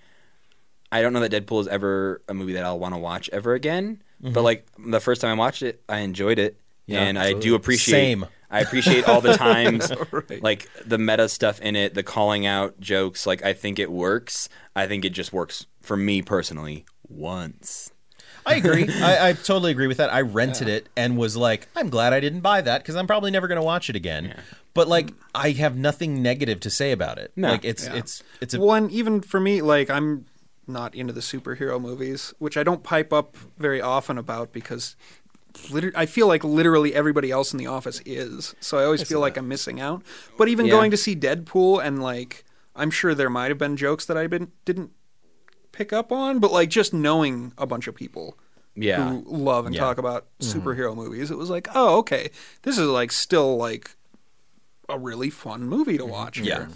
I 0.91 1.01
don't 1.01 1.13
know 1.13 1.21
that 1.21 1.31
Deadpool 1.31 1.61
is 1.61 1.67
ever 1.67 2.21
a 2.27 2.33
movie 2.33 2.53
that 2.53 2.63
I'll 2.63 2.79
want 2.79 2.93
to 2.93 2.99
watch 2.99 3.29
ever 3.31 3.53
again. 3.53 4.01
But 4.19 4.29
mm-hmm. 4.29 4.39
like 4.39 4.67
the 4.79 4.99
first 4.99 5.21
time 5.21 5.31
I 5.31 5.39
watched 5.39 5.61
it, 5.61 5.81
I 5.87 5.99
enjoyed 5.99 6.39
it, 6.39 6.59
Yeah, 6.87 7.03
and 7.03 7.19
I 7.19 7.33
do 7.33 7.55
appreciate. 7.55 7.93
Same. 7.93 8.25
I 8.49 8.61
appreciate 8.61 9.07
all 9.07 9.19
the 9.21 9.33
times, 9.37 9.91
like 10.41 10.69
the 10.85 10.97
meta 10.97 11.27
stuff 11.29 11.59
in 11.61 11.75
it, 11.75 11.93
the 11.93 12.03
calling 12.03 12.45
out 12.45 12.79
jokes. 12.79 13.25
Like 13.27 13.43
I 13.43 13.53
think 13.53 13.77
it 13.79 13.91
works. 13.91 14.47
I 14.75 14.87
think 14.87 15.03
it 15.05 15.09
just 15.09 15.33
works 15.33 15.65
for 15.81 15.97
me 15.97 16.21
personally 16.21 16.85
once. 17.09 17.91
I 18.45 18.55
agree. 18.55 18.87
I, 19.01 19.29
I 19.29 19.33
totally 19.33 19.71
agree 19.71 19.87
with 19.87 19.97
that. 19.97 20.13
I 20.13 20.21
rented 20.21 20.69
it 20.69 20.87
and 20.95 21.17
was 21.17 21.35
like, 21.35 21.67
I'm 21.75 21.89
glad 21.89 22.13
I 22.13 22.21
didn't 22.21 22.39
buy 22.39 22.61
that 22.61 22.81
because 22.81 22.95
I'm 22.95 23.05
probably 23.07 23.31
never 23.31 23.47
going 23.47 23.59
to 23.59 23.65
watch 23.65 23.89
it 23.89 23.95
again. 23.97 24.35
But 24.73 24.87
like, 24.87 25.11
I 25.35 25.51
have 25.51 25.75
nothing 25.75 26.21
negative 26.21 26.61
to 26.61 26.69
say 26.69 26.91
about 26.93 27.17
it. 27.17 27.33
No. 27.35 27.49
Like, 27.49 27.65
it's 27.65 27.85
Yeah. 27.85 27.95
it's 27.95 28.23
it's 28.39 28.53
a 28.53 28.59
One 28.61 28.89
even 28.91 29.21
for 29.21 29.39
me, 29.41 29.61
like 29.61 29.89
I'm 29.89 30.25
not 30.65 30.95
into 30.95 31.11
the 31.13 31.21
superhero 31.21 31.79
movies, 31.81 32.33
which 32.39 32.55
I 32.57 32.63
don't 32.63 32.83
pipe 32.83 33.11
up 33.11 33.35
very 33.57 33.81
often 33.81 34.17
about 34.17 34.53
because 34.53 34.95
liter- 35.69 35.91
I 35.95 36.05
feel 36.05 36.27
like 36.27 36.43
literally 36.43 36.93
everybody 36.93 37.31
else 37.31 37.51
in 37.53 37.57
the 37.59 37.67
office 37.67 38.01
is. 38.05 38.55
So 38.59 38.77
I 38.77 38.83
always 38.85 39.03
feel 39.03 39.19
like 39.19 39.37
I'm 39.37 39.47
missing 39.47 39.79
out. 39.79 40.03
But 40.37 40.47
even 40.49 40.65
Yeah. 40.65 40.71
going 40.71 40.91
to 40.91 40.97
see 40.97 41.15
Deadpool 41.15 41.83
and 41.83 42.01
like 42.01 42.43
I'm 42.75 42.91
sure 42.91 43.15
there 43.15 43.29
might 43.29 43.49
have 43.49 43.57
been 43.57 43.75
jokes 43.75 44.05
that 44.05 44.17
I 44.17 44.27
been 44.27 44.51
didn't 44.65 44.91
pick 45.71 45.91
up 45.91 46.11
on, 46.11 46.39
but 46.39 46.51
like 46.51 46.69
just 46.69 46.93
knowing 46.93 47.53
a 47.57 47.65
bunch 47.65 47.87
of 47.87 47.95
people 47.95 48.37
Yeah. 48.75 49.09
who 49.09 49.23
love 49.27 49.65
and 49.65 49.73
Yeah. 49.75 49.81
talk 49.81 49.97
about 49.97 50.27
superhero 50.39 50.95
movies, 50.95 51.31
it 51.31 51.37
was 51.37 51.49
like, 51.49 51.67
oh, 51.73 51.97
okay, 51.99 52.29
this 52.63 52.77
is 52.77 52.87
like 52.87 53.11
still 53.11 53.57
like 53.57 53.95
a 54.89 54.97
really 54.97 55.29
fun 55.29 55.63
movie 55.67 55.97
to 55.97 56.05
watch. 56.05 56.39
yeah. 56.39 56.43
here. 56.57 56.69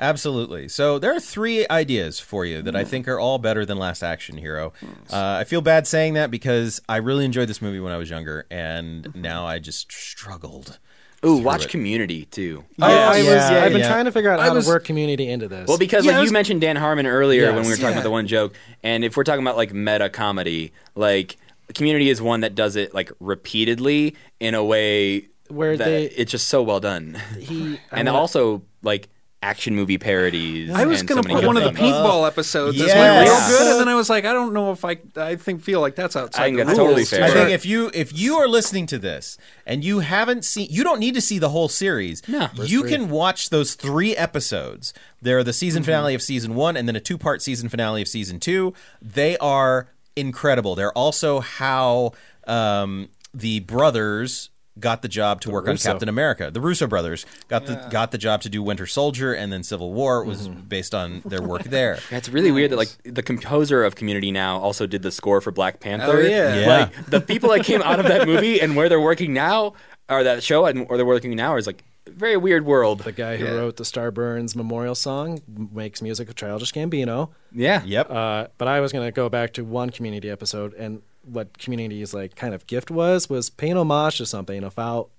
Absolutely. 0.00 0.68
So 0.68 0.98
there 0.98 1.14
are 1.14 1.20
three 1.20 1.66
ideas 1.68 2.18
for 2.18 2.44
you 2.46 2.62
that 2.62 2.74
I 2.74 2.84
think 2.84 3.06
are 3.06 3.20
all 3.20 3.38
better 3.38 3.66
than 3.66 3.78
Last 3.78 4.02
Action 4.02 4.38
Hero. 4.38 4.72
Uh, 5.12 5.38
I 5.40 5.44
feel 5.44 5.60
bad 5.60 5.86
saying 5.86 6.14
that 6.14 6.30
because 6.30 6.80
I 6.88 6.96
really 6.96 7.24
enjoyed 7.26 7.48
this 7.48 7.60
movie 7.60 7.80
when 7.80 7.92
I 7.92 7.98
was 7.98 8.08
younger, 8.08 8.46
and 8.50 9.14
now 9.14 9.46
I 9.46 9.58
just 9.58 9.92
struggled. 9.92 10.78
Ooh, 11.22 11.36
watch 11.36 11.66
it. 11.66 11.70
Community 11.70 12.24
too. 12.24 12.64
I, 12.80 12.92
I 12.94 13.18
was, 13.18 13.26
yeah, 13.26 13.60
I've 13.62 13.72
been 13.72 13.82
yeah. 13.82 13.88
trying 13.88 14.06
to 14.06 14.12
figure 14.12 14.30
out 14.30 14.40
how 14.40 14.54
was- 14.54 14.64
to 14.64 14.70
work 14.70 14.84
community 14.84 15.28
into 15.28 15.48
this. 15.48 15.68
Well, 15.68 15.76
because 15.76 16.06
Yeah, 16.06 16.12
like 16.12 16.20
I 16.20 16.24
you 16.24 16.32
mentioned 16.32 16.62
Dan 16.62 16.76
Harmon 16.76 17.06
earlier 17.06 17.52
when 17.52 17.64
we 17.64 17.68
were 17.68 17.76
talking 17.76 17.88
Yeah. 17.88 17.92
about 17.96 18.04
the 18.04 18.10
one 18.10 18.26
joke, 18.26 18.54
and 18.82 19.04
if 19.04 19.18
we're 19.18 19.24
talking 19.24 19.42
about 19.42 19.58
like 19.58 19.74
meta 19.74 20.08
comedy, 20.08 20.72
like 20.94 21.36
Community 21.74 22.08
is 22.08 22.20
one 22.22 22.40
that 22.40 22.54
does 22.54 22.74
it 22.74 22.94
like 22.94 23.12
repeatedly 23.20 24.16
in 24.40 24.54
a 24.54 24.64
way 24.64 25.28
Where 25.48 25.76
that 25.76 25.84
they- 25.84 26.04
it's 26.06 26.32
just 26.32 26.48
so 26.48 26.62
well 26.62 26.80
done, 26.80 27.20
he 27.38 27.60
and 27.66 27.78
I'm 27.92 28.04
gonna- 28.06 28.18
also 28.18 28.62
like 28.82 29.08
action 29.42 29.74
movie 29.74 29.96
parodies. 29.96 30.70
I 30.70 30.84
was 30.84 31.02
gonna 31.02 31.22
so 31.22 31.28
many 31.28 31.34
put 31.34 31.40
good 31.40 31.46
one 31.46 31.56
of 31.56 31.64
the 31.64 31.78
paintball 31.78 32.26
episodes 32.26 32.80
as 32.80 32.88
my 32.88 32.94
yes. 32.94 33.50
real 33.50 33.58
good, 33.58 33.70
and 33.72 33.80
then 33.80 33.88
I 33.88 33.94
was 33.94 34.10
like, 34.10 34.24
I 34.24 34.32
don't 34.32 34.52
know 34.52 34.72
if 34.72 34.84
I, 34.84 34.98
I 35.16 35.36
think 35.36 35.62
feel 35.62 35.80
like 35.80 35.94
that's 35.94 36.14
outside 36.14 36.42
I 36.42 36.46
think 36.46 36.58
the 36.58 36.64
that's 36.64 36.78
rules. 36.78 36.88
totally 36.88 37.04
fair. 37.06 37.24
I 37.24 37.30
think 37.30 37.50
if 37.50 37.64
you 37.64 37.90
if 37.94 38.18
you 38.18 38.36
are 38.36 38.48
listening 38.48 38.86
to 38.86 38.98
this 38.98 39.38
and 39.64 39.82
you 39.82 40.00
haven't 40.00 40.44
seen, 40.44 40.68
you 40.70 40.84
don't 40.84 41.00
need 41.00 41.14
to 41.14 41.20
see 41.20 41.38
the 41.38 41.48
whole 41.48 41.68
series. 41.68 42.26
No. 42.28 42.48
you 42.56 42.82
can 42.84 43.08
watch 43.08 43.50
those 43.50 43.74
three 43.74 44.14
episodes. 44.14 44.92
They're 45.22 45.44
the 45.44 45.52
season 45.52 45.82
finale 45.82 46.14
of 46.14 46.22
season 46.22 46.54
one, 46.54 46.76
and 46.76 46.86
then 46.86 46.96
a 46.96 47.00
two 47.00 47.16
part 47.16 47.40
season 47.40 47.68
finale 47.68 48.02
of 48.02 48.08
season 48.08 48.40
two. 48.40 48.74
They 49.00 49.38
are 49.38 49.88
incredible. 50.16 50.74
They're 50.74 50.96
also 50.96 51.40
how 51.40 52.12
um, 52.46 53.08
the 53.32 53.60
brothers 53.60 54.50
got 54.80 55.02
the 55.02 55.08
job 55.08 55.40
to 55.42 55.50
work 55.50 55.66
Russo. 55.66 55.88
on 55.90 55.92
Captain 55.94 56.08
America. 56.08 56.50
The 56.50 56.60
Russo 56.60 56.86
brothers 56.86 57.26
got 57.48 57.66
the 57.66 57.74
got 57.90 58.10
the 58.10 58.18
job 58.18 58.42
to 58.42 58.48
do 58.48 58.62
Winter 58.62 58.86
Soldier 58.86 59.32
and 59.32 59.52
then 59.52 59.62
Civil 59.62 59.92
War. 59.92 60.22
It 60.22 60.26
was 60.26 60.48
based 60.48 60.94
on 60.94 61.22
their 61.24 61.42
work 61.42 61.64
there. 61.64 61.98
Yeah, 62.10 62.18
It's 62.18 62.28
really 62.28 62.50
weird 62.50 62.70
that 62.72 62.76
like 62.76 62.90
the 63.04 63.22
composer 63.22 63.84
of 63.84 63.94
Community 63.94 64.30
now 64.32 64.58
also 64.58 64.86
did 64.86 65.02
the 65.02 65.10
score 65.10 65.40
for 65.40 65.50
Black 65.52 65.80
Panther. 65.80 66.18
Oh, 66.18 66.20
yeah. 66.20 66.54
Yeah. 66.56 66.66
Like 66.66 67.06
the 67.06 67.20
people 67.20 67.50
that 67.50 67.64
came 67.64 67.82
out 67.82 68.00
of 68.00 68.06
that 68.06 68.26
movie 68.26 68.60
and 68.60 68.74
where 68.76 68.88
they're 68.88 69.00
working 69.00 69.32
now, 69.34 69.74
or 70.08 70.24
that 70.24 70.42
show, 70.42 70.66
and 70.66 70.88
where 70.88 70.96
they're 70.96 71.06
working 71.06 71.34
now 71.36 71.56
is 71.56 71.66
like 71.66 71.84
very 72.08 72.36
weird 72.36 72.64
world. 72.64 73.00
the 73.00 73.12
guy 73.12 73.36
who 73.36 73.44
Yeah. 73.44 73.52
wrote 73.52 73.76
the 73.76 73.84
Starburns 73.84 74.56
memorial 74.56 74.94
song 74.94 75.40
makes 75.72 76.02
music 76.02 76.26
with 76.28 76.36
Childish 76.36 76.72
Gambino. 76.72 77.30
Yeah. 77.52 77.82
Yep. 77.84 78.10
Uh, 78.10 78.46
but 78.58 78.66
I 78.68 78.80
was 78.80 78.92
going 78.92 79.06
to 79.06 79.12
go 79.12 79.28
back 79.28 79.52
to 79.54 79.64
one 79.64 79.90
community 79.90 80.28
episode, 80.30 80.74
and 80.74 81.02
what 81.24 81.58
community's 81.58 82.14
like 82.14 82.34
kind 82.34 82.54
of 82.54 82.66
gift 82.66 82.90
was 82.90 83.28
was 83.28 83.50
paying 83.50 83.76
homage 83.76 84.18
to 84.18 84.26
something 84.26 84.62
without 84.62 85.10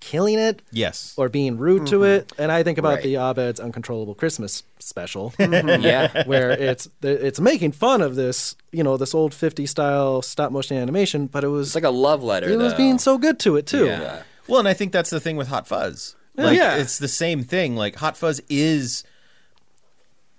killing 0.00 0.38
it 0.38 0.62
yes. 0.70 1.14
or 1.16 1.28
being 1.28 1.56
rude 1.56 1.86
to 1.86 1.96
mm-hmm. 1.96 2.04
it. 2.04 2.32
And 2.38 2.52
I 2.52 2.62
think 2.62 2.78
about 2.78 2.96
Right. 2.96 3.02
the 3.02 3.16
Abed's 3.16 3.58
Uncontrollable 3.58 4.14
Christmas 4.14 4.62
special, 4.78 5.30
mm-hmm. 5.38 5.80
Yeah. 5.82 6.24
where 6.26 6.50
it's 6.50 6.88
it's 7.02 7.40
making 7.40 7.72
fun 7.72 8.02
of 8.02 8.14
this, 8.14 8.56
you 8.72 8.84
know, 8.84 8.96
this 8.96 9.14
old 9.14 9.34
50 9.34 9.66
style 9.66 10.22
stop 10.22 10.52
motion 10.52 10.76
animation, 10.76 11.26
but 11.26 11.44
it 11.44 11.48
was 11.48 11.68
It's 11.68 11.74
like 11.74 11.84
a 11.84 11.90
love 11.90 12.22
letter. 12.22 12.48
it 12.48 12.58
was 12.58 12.74
being 12.74 12.98
so 12.98 13.18
good 13.18 13.38
to 13.40 13.56
it 13.56 13.66
too. 13.66 13.86
Yeah. 13.86 14.22
Well, 14.48 14.60
and 14.60 14.68
I 14.68 14.74
think 14.74 14.92
that's 14.92 15.10
the 15.10 15.18
thing 15.18 15.36
with 15.36 15.48
Hot 15.48 15.66
Fuzz. 15.66 16.14
Like, 16.36 16.56
Yeah. 16.56 16.76
it's 16.76 16.98
the 16.98 17.08
same 17.08 17.42
thing. 17.42 17.74
Like 17.74 17.96
Hot 17.96 18.16
Fuzz 18.16 18.40
is. 18.48 19.02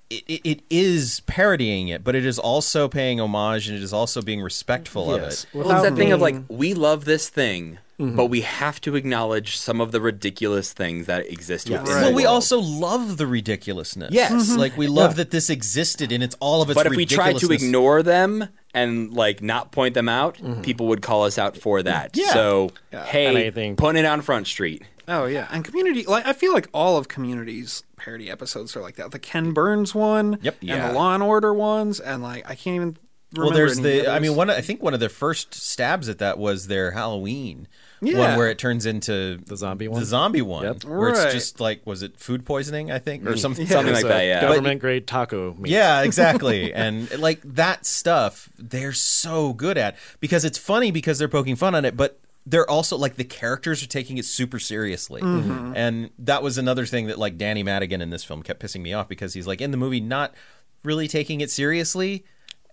It, 0.10 0.24
it, 0.28 0.42
it 0.46 0.60
is 0.70 1.22
parodying 1.28 1.90
it, 1.90 2.04
but 2.04 2.16
it 2.16 2.26
is 2.26 2.40
also 2.40 2.88
paying 2.88 3.20
homage 3.20 3.68
and 3.68 3.78
it 3.78 3.84
is 3.84 3.92
also 3.92 4.22
being 4.22 4.42
respectful 4.42 5.08
Yes. 5.08 5.16
of 5.18 5.20
it. 5.22 5.22
Well, 5.24 5.32
it's 5.32 5.68
Without 5.68 5.84
that 5.84 5.96
thing 5.96 6.12
of 6.14 6.22
like 6.22 6.36
we 6.48 6.74
love 6.74 7.04
this 7.04 7.28
thing, 7.28 7.80
mm-hmm. 8.00 8.16
but 8.16 8.28
we 8.28 8.40
have 8.42 8.80
to 8.82 8.96
acknowledge 8.96 9.58
some 9.58 9.82
of 9.82 9.92
the 9.92 10.00
ridiculous 10.00 10.72
things 10.72 11.08
that 11.08 11.26
exist 11.30 11.68
Yes. 11.68 11.82
within 11.82 11.96
Right. 11.96 12.04
Well, 12.06 12.14
we 12.16 12.26
also 12.26 12.60
love 12.60 13.18
the 13.18 13.28
ridiculousness. 13.28 14.14
Yes. 14.14 14.32
Mm-hmm. 14.32 14.58
like 14.58 14.78
we 14.78 14.88
love 14.88 15.12
Yeah. 15.12 15.16
that 15.24 15.32
this 15.32 15.50
existed 15.50 16.14
and 16.14 16.24
it's 16.24 16.38
all 16.40 16.62
of 16.62 16.70
its. 16.70 16.78
But 16.78 16.88
if 16.88 16.96
we 16.96 17.06
try 17.06 17.34
to 17.34 17.52
ignore 17.52 18.02
them 18.02 18.48
and 18.74 19.12
like 19.12 19.42
not 19.42 19.74
point 19.74 19.94
them 19.94 20.08
out, 20.08 20.36
mm-hmm. 20.38 20.62
people 20.62 20.88
would 20.88 21.02
call 21.02 21.26
us 21.26 21.38
out 21.38 21.58
for 21.58 21.84
that. 21.84 22.16
Yeah. 22.16 22.32
So 22.32 22.70
And 22.94 23.02
hey, 23.04 23.48
I 23.48 23.52
think- 23.52 23.78
putting 23.78 24.04
it 24.04 24.08
on 24.08 24.22
Front 24.22 24.48
Street. 24.48 24.84
Oh 25.08 25.26
yeah, 25.26 25.48
and 25.52 25.64
Community. 25.64 26.04
Like 26.04 26.26
I 26.28 26.34
feel 26.34 26.54
like 26.54 26.68
all 26.74 26.98
of 26.98 27.08
Community's 27.08 27.84
parody 27.96 28.30
episodes 28.30 28.76
are 28.76 28.82
like 28.82 28.96
that. 28.96 29.12
The 29.12 29.20
Ken 29.20 29.52
Burns 29.54 29.96
one, 29.96 30.38
Yep. 30.42 30.58
and 30.62 30.70
Yeah. 30.70 30.88
the 30.90 30.94
Law 30.94 31.14
and 31.14 31.24
Order 31.24 31.54
ones, 31.54 32.00
and 32.00 32.22
like 32.22 32.44
I 32.50 32.56
can't 32.56 32.76
even 32.76 32.98
Well, 33.36 33.52
there's 33.52 33.80
any 33.80 34.02
the. 34.02 34.12
I 34.12 34.20
mean, 34.20 34.36
one. 34.36 34.50
I 34.50 34.62
think 34.62 34.84
one 34.84 34.94
of 34.94 35.00
their 35.00 35.10
first 35.10 35.54
stabs 35.54 36.10
at 36.10 36.18
that 36.20 36.38
was 36.38 36.68
their 36.68 36.92
Halloween 36.92 37.68
Yeah. 38.02 38.20
one, 38.20 38.38
where 38.38 38.50
it 38.50 38.58
turns 38.58 38.86
into 38.86 39.38
The 39.46 39.56
zombie 39.56 39.88
one? 39.88 40.00
The 40.02 40.06
zombie 40.06 40.42
one, 40.42 40.64
Yep. 40.64 40.84
where 40.84 41.10
it's 41.10 41.34
just 41.34 41.60
like, 41.62 41.86
was 41.86 42.04
it 42.04 42.20
food 42.20 42.46
poisoning? 42.46 42.92
I 42.92 43.00
think, 43.00 43.26
or 43.26 43.32
mm. 43.34 43.40
something. 43.40 43.66
Something 43.66 43.94
like 43.94 44.04
that, 44.04 44.24
yeah. 44.24 44.42
Government 44.42 44.82
grade 44.82 45.08
taco 45.08 45.56
meat. 45.58 45.72
Yeah, 45.72 46.02
exactly. 46.04 46.74
and 46.74 47.10
like 47.20 47.40
that 47.44 47.86
stuff, 47.86 48.50
they're 48.58 48.92
so 48.94 49.54
good 49.54 49.78
at 49.78 49.96
because 50.20 50.44
it's 50.44 50.58
funny 50.58 50.92
because 50.92 51.18
they're 51.18 51.28
poking 51.30 51.56
fun 51.56 51.76
on 51.76 51.86
it, 51.86 51.96
but 51.96 52.20
they're 52.50 52.70
also 52.70 52.96
like 52.98 53.16
the 53.16 53.26
characters 53.26 53.84
are 53.84 53.88
taking 53.88 54.18
it 54.18 54.24
super 54.24 54.58
seriously. 54.58 55.22
Mm-hmm. 55.22 55.74
And 55.76 56.10
that 56.20 56.42
was 56.42 56.58
another 56.58 56.86
thing 56.86 57.08
that 57.08 57.20
like 57.20 57.38
Danny 57.38 57.62
Madigan 57.62 58.02
in 58.02 58.10
this 58.10 58.24
film 58.24 58.42
kept 58.42 58.62
pissing 58.64 58.82
me 58.82 58.94
off 58.94 59.10
because 59.10 59.34
he's 59.34 59.46
like 59.46 59.60
in 59.60 59.72
the 59.72 59.78
movie 59.78 60.00
not 60.00 60.34
really 60.84 61.10
taking 61.10 61.42
it 61.42 61.52
seriously. 61.52 62.24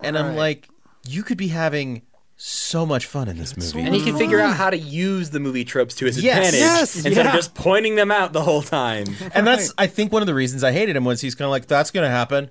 And 0.00 0.16
I'm 0.16 0.36
like, 0.36 0.68
you 1.08 1.24
could 1.24 1.38
be 1.38 1.48
having 1.48 2.02
so 2.36 2.86
much 2.86 3.06
fun 3.06 3.28
in 3.28 3.36
this 3.36 3.56
movie. 3.56 3.84
And 3.86 3.94
he 3.94 4.02
can 4.04 4.16
figure 4.16 4.38
out 4.40 4.54
how 4.56 4.70
to 4.70 4.78
use 4.78 5.30
the 5.30 5.40
movie 5.40 5.64
tropes 5.64 5.94
to 5.96 6.04
his 6.06 6.22
Yes. 6.22 6.36
advantage 6.36 6.60
Yes, 6.60 6.94
instead 6.96 7.24
yeah. 7.24 7.28
of 7.30 7.34
just 7.34 7.54
pointing 7.54 7.96
them 7.96 8.10
out 8.12 8.32
the 8.32 8.42
whole 8.42 8.62
time. 8.62 9.06
And 9.34 9.44
that's 9.46 9.72
I 9.76 9.86
think 9.88 10.12
one 10.12 10.22
of 10.22 10.26
the 10.26 10.34
reasons 10.34 10.62
I 10.62 10.70
hated 10.72 10.94
him 10.94 11.04
was 11.04 11.20
he's 11.20 11.34
kind 11.34 11.46
of 11.46 11.50
like 11.50 11.66
that's 11.66 11.90
going 11.90 12.04
to 12.04 12.10
happen. 12.10 12.50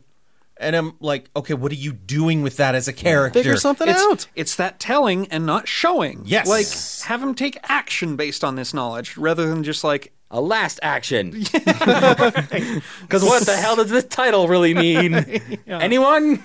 And 0.58 0.76
I'm 0.76 0.96
like, 1.00 1.30
okay, 1.36 1.54
what 1.54 1.72
are 1.72 1.76
you 1.76 1.94
doing 1.94 2.44
with 2.44 2.58
that 2.58 2.76
as 2.76 2.88
a 2.88 2.94
character? 2.94 3.40
Figure 3.40 3.58
something 3.58 3.88
it's, 3.90 4.02
out. 4.02 4.28
It's 4.36 4.56
that 4.58 4.80
telling 4.80 5.28
and 5.28 5.46
not 5.46 5.68
showing. 5.68 6.22
Yes. 6.26 6.48
Like, 6.48 6.68
have 7.08 7.22
him 7.24 7.34
take 7.36 7.58
action 7.64 8.16
based 8.16 8.44
on 8.44 8.56
this 8.56 8.74
knowledge 8.74 9.18
rather 9.18 9.48
than 9.48 9.64
just 9.64 9.84
like, 9.84 10.14
A 10.32 10.40
last 10.40 10.80
action. 10.84 11.32
Because 13.02 13.24
what 13.24 13.46
the 13.46 13.56
hell 13.56 13.76
does 13.76 13.90
this 13.90 14.06
title 14.06 14.48
really 14.48 14.74
mean? 14.74 15.14
Anyone? 15.68 16.42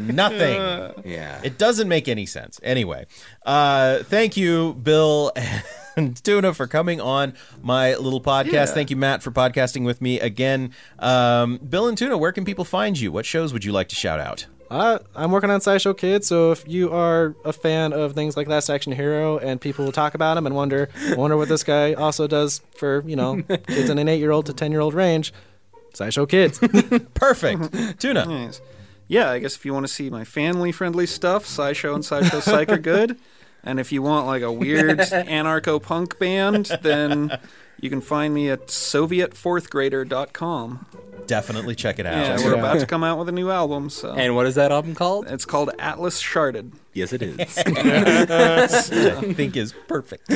Nothing. 0.00 1.02
yeah. 1.04 1.40
It 1.42 1.58
doesn't 1.58 1.88
make 1.88 2.08
any 2.08 2.26
sense. 2.26 2.60
Anyway, 2.62 3.06
uh, 3.44 3.98
thank 4.04 4.36
you, 4.36 4.74
Bill 4.74 5.32
and 5.36 5.62
Tuna, 6.22 6.54
for 6.54 6.66
coming 6.66 7.00
on 7.00 7.34
my 7.62 7.94
little 7.96 8.20
podcast. 8.20 8.52
Yeah. 8.52 8.66
Thank 8.66 8.90
you, 8.90 8.96
Matt, 8.96 9.22
for 9.22 9.30
podcasting 9.30 9.84
with 9.84 10.00
me 10.00 10.20
again. 10.20 10.72
Um, 10.98 11.58
Bill 11.58 11.86
and 11.86 11.96
Tuna, 11.96 12.16
where 12.18 12.32
can 12.32 12.44
people 12.44 12.64
find 12.64 12.98
you? 12.98 13.12
What 13.12 13.26
shows 13.26 13.52
would 13.52 13.64
you 13.64 13.72
like 13.72 13.88
to 13.88 13.94
shout 13.94 14.20
out? 14.20 14.46
Uh, 14.70 14.98
I'm 15.14 15.30
working 15.30 15.50
on 15.50 15.60
SciShow 15.60 15.96
Kids, 15.96 16.26
so 16.26 16.50
if 16.50 16.66
you 16.66 16.90
are 16.92 17.36
a 17.44 17.52
fan 17.52 17.92
of 17.92 18.14
things 18.14 18.36
like 18.36 18.48
Last 18.48 18.70
Action 18.70 18.92
Hero 18.92 19.38
and 19.38 19.60
people 19.60 19.84
will 19.84 19.92
talk 19.92 20.14
about 20.14 20.36
him 20.36 20.46
and 20.46 20.56
wonder 20.56 20.88
wonder 21.16 21.36
what 21.36 21.48
this 21.48 21.62
guy 21.62 21.92
also 21.92 22.26
does 22.26 22.60
for 22.74 23.04
you 23.06 23.14
know 23.14 23.42
kids 23.42 23.90
in 23.90 23.98
an 23.98 24.08
eight 24.08 24.18
year 24.18 24.30
old 24.30 24.46
to 24.46 24.52
ten 24.52 24.72
year 24.72 24.80
old 24.80 24.94
range, 24.94 25.32
SciShow 25.92 26.28
Kids. 26.28 26.58
Perfect. 27.14 28.00
Tuna. 28.00 28.24
nice. 28.24 28.60
Yeah, 29.06 29.30
I 29.30 29.38
guess 29.38 29.54
if 29.54 29.66
you 29.66 29.74
want 29.74 29.86
to 29.86 29.92
see 29.92 30.08
my 30.08 30.24
family 30.24 30.72
friendly 30.72 31.06
stuff, 31.06 31.44
SciShow 31.44 31.94
and 31.94 32.02
SciShow 32.02 32.40
Psych 32.40 32.70
are 32.70 32.78
good. 32.78 33.18
And 33.64 33.80
if 33.80 33.90
you 33.92 34.02
want 34.02 34.26
like 34.26 34.42
a 34.42 34.52
weird 34.52 34.98
anarcho 34.98 35.82
punk 35.82 36.18
band, 36.18 36.66
then 36.82 37.38
you 37.80 37.88
can 37.90 38.00
find 38.00 38.32
me 38.34 38.50
at 38.50 38.66
sovietfourthgrader.com. 38.68 40.86
Definitely 41.26 41.74
check 41.74 41.98
it 41.98 42.04
out. 42.04 42.12
Yeah, 42.14 42.36
we're 42.44 42.52
about 42.54 42.80
to 42.80 42.86
come 42.86 43.02
out 43.02 43.18
with 43.18 43.30
a 43.30 43.32
new 43.32 43.48
album, 43.50 43.88
so 43.88 44.12
And 44.12 44.36
what 44.36 44.44
is 44.46 44.56
that 44.56 44.70
album 44.70 44.94
called? 44.94 45.26
it's 45.26 45.46
called 45.46 45.70
Atlas 45.78 46.22
Sharded. 46.22 46.72
Yes, 46.92 47.14
it 47.14 47.22
is. 47.22 47.38
I 47.66 48.66
think 49.32 49.56
is 49.56 49.72
perfect. 49.88 50.28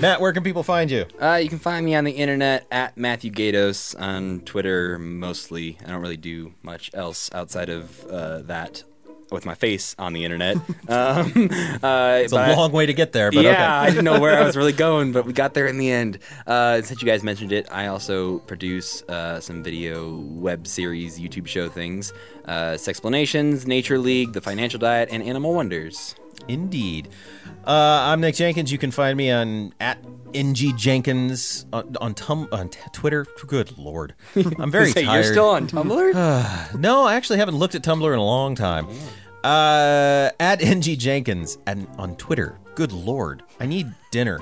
Matt, 0.00 0.22
where 0.22 0.32
can 0.32 0.42
people 0.42 0.62
find 0.62 0.90
you? 0.90 1.04
Uh, 1.20 1.38
you 1.42 1.50
can 1.50 1.58
find 1.58 1.84
me 1.84 1.94
on 1.94 2.04
the 2.04 2.12
internet 2.12 2.66
at 2.70 2.96
Matthew 2.96 3.30
Gatos 3.30 3.94
on 3.94 4.40
Twitter 4.40 4.98
mostly. 4.98 5.76
I 5.84 5.88
don't 5.90 6.00
really 6.00 6.16
do 6.16 6.54
much 6.62 6.90
else 6.94 7.28
outside 7.34 7.68
of 7.68 8.06
uh, 8.06 8.38
that 8.42 8.84
with 9.30 9.44
my 9.46 9.54
face 9.54 9.94
on 9.98 10.12
the 10.12 10.24
internet. 10.24 10.56
Um, 10.86 11.48
uh, 11.82 12.20
It's 12.22 12.32
a 12.32 12.54
long 12.56 12.70
way 12.70 12.84
to 12.86 12.92
get 12.92 13.12
there, 13.12 13.30
but 13.32 13.42
yeah, 13.42 13.80
I 13.80 13.88
didn't 13.88 14.04
know 14.04 14.20
where 14.20 14.38
I 14.38 14.44
was 14.44 14.54
really 14.56 14.72
going, 14.86 15.12
but 15.12 15.24
we 15.24 15.32
got 15.32 15.54
there 15.54 15.66
in 15.66 15.78
the 15.78 15.90
end. 15.90 16.18
Uh, 16.46 16.82
since 16.82 17.00
you 17.00 17.06
guys 17.06 17.22
mentioned 17.24 17.50
it, 17.52 17.66
I 17.72 17.86
also 17.86 18.40
produce 18.40 19.02
uh, 19.04 19.40
some 19.40 19.62
video 19.62 20.16
web 20.18 20.66
series, 20.66 21.18
YouTube 21.18 21.46
show 21.46 21.68
things, 21.70 22.12
uh, 22.44 22.74
Sexplanations, 22.74 23.66
Nature 23.66 23.98
League, 23.98 24.34
The 24.34 24.40
Financial 24.42 24.78
Diet, 24.78 25.08
and 25.10 25.22
Animal 25.22 25.54
Wonders. 25.54 26.14
Indeed. 26.48 27.08
Uh, 27.66 28.10
I'm 28.12 28.20
Nick 28.20 28.34
Jenkins. 28.34 28.70
You 28.70 28.78
can 28.78 28.90
find 28.90 29.16
me 29.16 29.30
on 29.30 29.72
at 29.80 29.98
ng 30.34 30.54
jenkins 30.76 31.64
on 31.72 31.96
on, 32.00 32.12
tum- 32.14 32.48
on 32.52 32.68
t- 32.68 32.78
Twitter. 32.92 33.26
Good 33.46 33.78
lord, 33.78 34.14
I'm 34.58 34.70
very 34.70 34.90
Say, 34.92 35.04
tired. 35.04 35.24
you're 35.24 35.32
still 35.32 35.48
on 35.48 35.66
Tumblr? 35.66 36.74
no, 36.78 37.04
I 37.06 37.14
actually 37.14 37.38
haven't 37.38 37.56
looked 37.56 37.74
at 37.74 37.82
Tumblr 37.82 38.12
in 38.12 38.18
a 38.18 38.24
long 38.24 38.54
time. 38.54 38.86
Uh, 39.42 40.30
at 40.40 40.62
ng 40.62 40.80
jenkins 40.82 41.58
and 41.66 41.86
on 41.98 42.16
Twitter. 42.16 42.58
Good 42.74 42.92
lord, 42.92 43.42
I 43.60 43.66
need 43.66 43.86
dinner. 44.10 44.40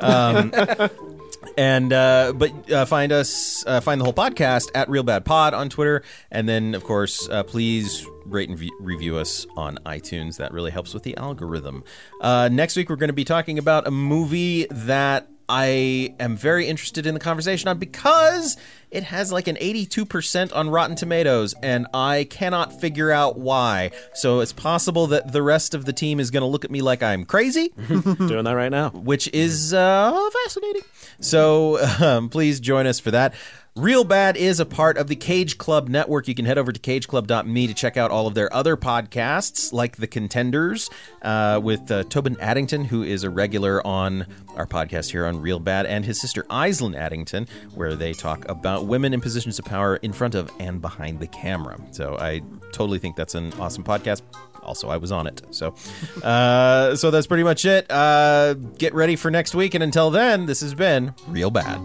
Um, 0.00 0.52
and 1.56 1.92
uh, 1.92 2.32
but 2.34 2.70
uh, 2.70 2.84
find 2.84 3.12
us, 3.12 3.64
uh, 3.66 3.80
find 3.80 4.00
the 4.00 4.04
whole 4.04 4.14
podcast 4.14 4.70
at 4.74 4.88
Real 4.88 5.02
Bad 5.02 5.24
Pod 5.24 5.54
on 5.54 5.68
Twitter, 5.68 6.02
and 6.30 6.48
then 6.48 6.74
of 6.74 6.84
course, 6.84 7.28
uh, 7.28 7.42
please 7.42 8.06
rate 8.26 8.48
and 8.48 8.58
v- 8.58 8.72
review 8.80 9.16
us 9.16 9.46
on 9.56 9.78
iTunes. 9.86 10.36
That 10.38 10.52
really 10.52 10.70
helps 10.70 10.94
with 10.94 11.02
the 11.02 11.16
algorithm. 11.16 11.84
Uh, 12.20 12.48
next 12.50 12.76
week, 12.76 12.88
we're 12.88 12.96
going 12.96 13.08
to 13.08 13.14
be 13.14 13.24
talking 13.24 13.58
about 13.58 13.86
a 13.86 13.90
movie 13.90 14.66
that 14.70 15.28
I 15.48 16.14
am 16.18 16.36
very 16.36 16.66
interested 16.66 17.06
in 17.06 17.14
the 17.14 17.20
conversation 17.20 17.68
on 17.68 17.78
because 17.78 18.56
it 18.94 19.02
has 19.04 19.32
like 19.32 19.48
an 19.48 19.56
82% 19.56 20.54
on 20.54 20.70
Rotten 20.70 20.96
Tomatoes, 20.96 21.54
and 21.62 21.86
I 21.92 22.24
cannot 22.30 22.80
figure 22.80 23.10
out 23.10 23.38
why. 23.38 23.90
So 24.14 24.40
it's 24.40 24.52
possible 24.52 25.06
that 25.08 25.32
the 25.32 25.42
rest 25.42 25.74
of 25.74 25.84
the 25.84 25.92
team 25.92 26.20
is 26.20 26.30
going 26.30 26.42
to 26.42 26.46
look 26.46 26.64
at 26.64 26.70
me 26.70 26.80
like 26.80 27.02
I'm 27.02 27.24
crazy 27.24 27.68
Doing 27.88 28.44
that 28.44 28.54
right 28.56 28.70
now. 28.70 28.90
which 28.90 29.28
is 29.32 29.74
uh, 29.74 30.30
fascinating. 30.44 30.82
So 31.20 31.78
um, 32.00 32.28
please 32.28 32.60
join 32.60 32.86
us 32.86 33.00
for 33.00 33.10
that. 33.10 33.34
Real 33.76 34.04
Bad 34.04 34.36
is 34.36 34.60
a 34.60 34.64
part 34.66 34.96
of 34.98 35.08
the 35.08 35.16
Cage 35.16 35.58
Club 35.58 35.88
network. 35.88 36.28
You 36.28 36.34
can 36.36 36.44
head 36.44 36.58
over 36.58 36.70
to 36.70 36.78
cageclub.me 36.78 37.66
to 37.66 37.74
check 37.74 37.96
out 37.96 38.12
all 38.12 38.28
of 38.28 38.34
their 38.34 38.52
other 38.54 38.76
podcasts, 38.76 39.72
like 39.72 39.96
The 39.96 40.06
Contenders, 40.06 40.88
uh, 41.22 41.58
with 41.60 41.90
uh, 41.90 42.04
Tobin 42.04 42.36
Addington, 42.38 42.84
who 42.84 43.02
is 43.02 43.24
a 43.24 43.30
regular 43.30 43.84
on 43.84 44.26
our 44.54 44.66
podcast 44.66 45.10
here 45.10 45.26
on 45.26 45.40
Real 45.40 45.58
Bad, 45.58 45.86
and 45.86 46.04
his 46.04 46.20
sister 46.20 46.44
Aislinn 46.44 46.94
Addington, 46.94 47.48
where 47.74 47.96
they 47.96 48.12
talk 48.12 48.48
about 48.48 48.83
women 48.84 49.14
in 49.14 49.20
positions 49.20 49.58
of 49.58 49.64
power 49.64 49.96
in 49.96 50.12
front 50.12 50.34
of 50.34 50.50
and 50.60 50.80
behind 50.80 51.20
the 51.20 51.26
camera. 51.26 51.78
So 51.90 52.16
I 52.18 52.42
totally 52.72 52.98
think 52.98 53.16
that's 53.16 53.34
an 53.34 53.52
awesome 53.54 53.84
podcast. 53.84 54.22
Also 54.62 54.88
i 54.88 54.96
was 54.96 55.12
on 55.12 55.26
it. 55.26 55.42
So 55.50 55.74
uh, 56.22 56.96
so 56.96 57.10
that's 57.10 57.26
pretty 57.26 57.44
much 57.44 57.64
it. 57.64 57.90
Uh, 57.90 58.54
get 58.54 58.94
ready 58.94 59.16
for 59.16 59.30
next 59.30 59.54
week. 59.54 59.74
And 59.74 59.82
until 59.82 60.10
then 60.10 60.46
this 60.46 60.60
has 60.60 60.74
been 60.74 61.14
real 61.28 61.50
bad 61.50 61.80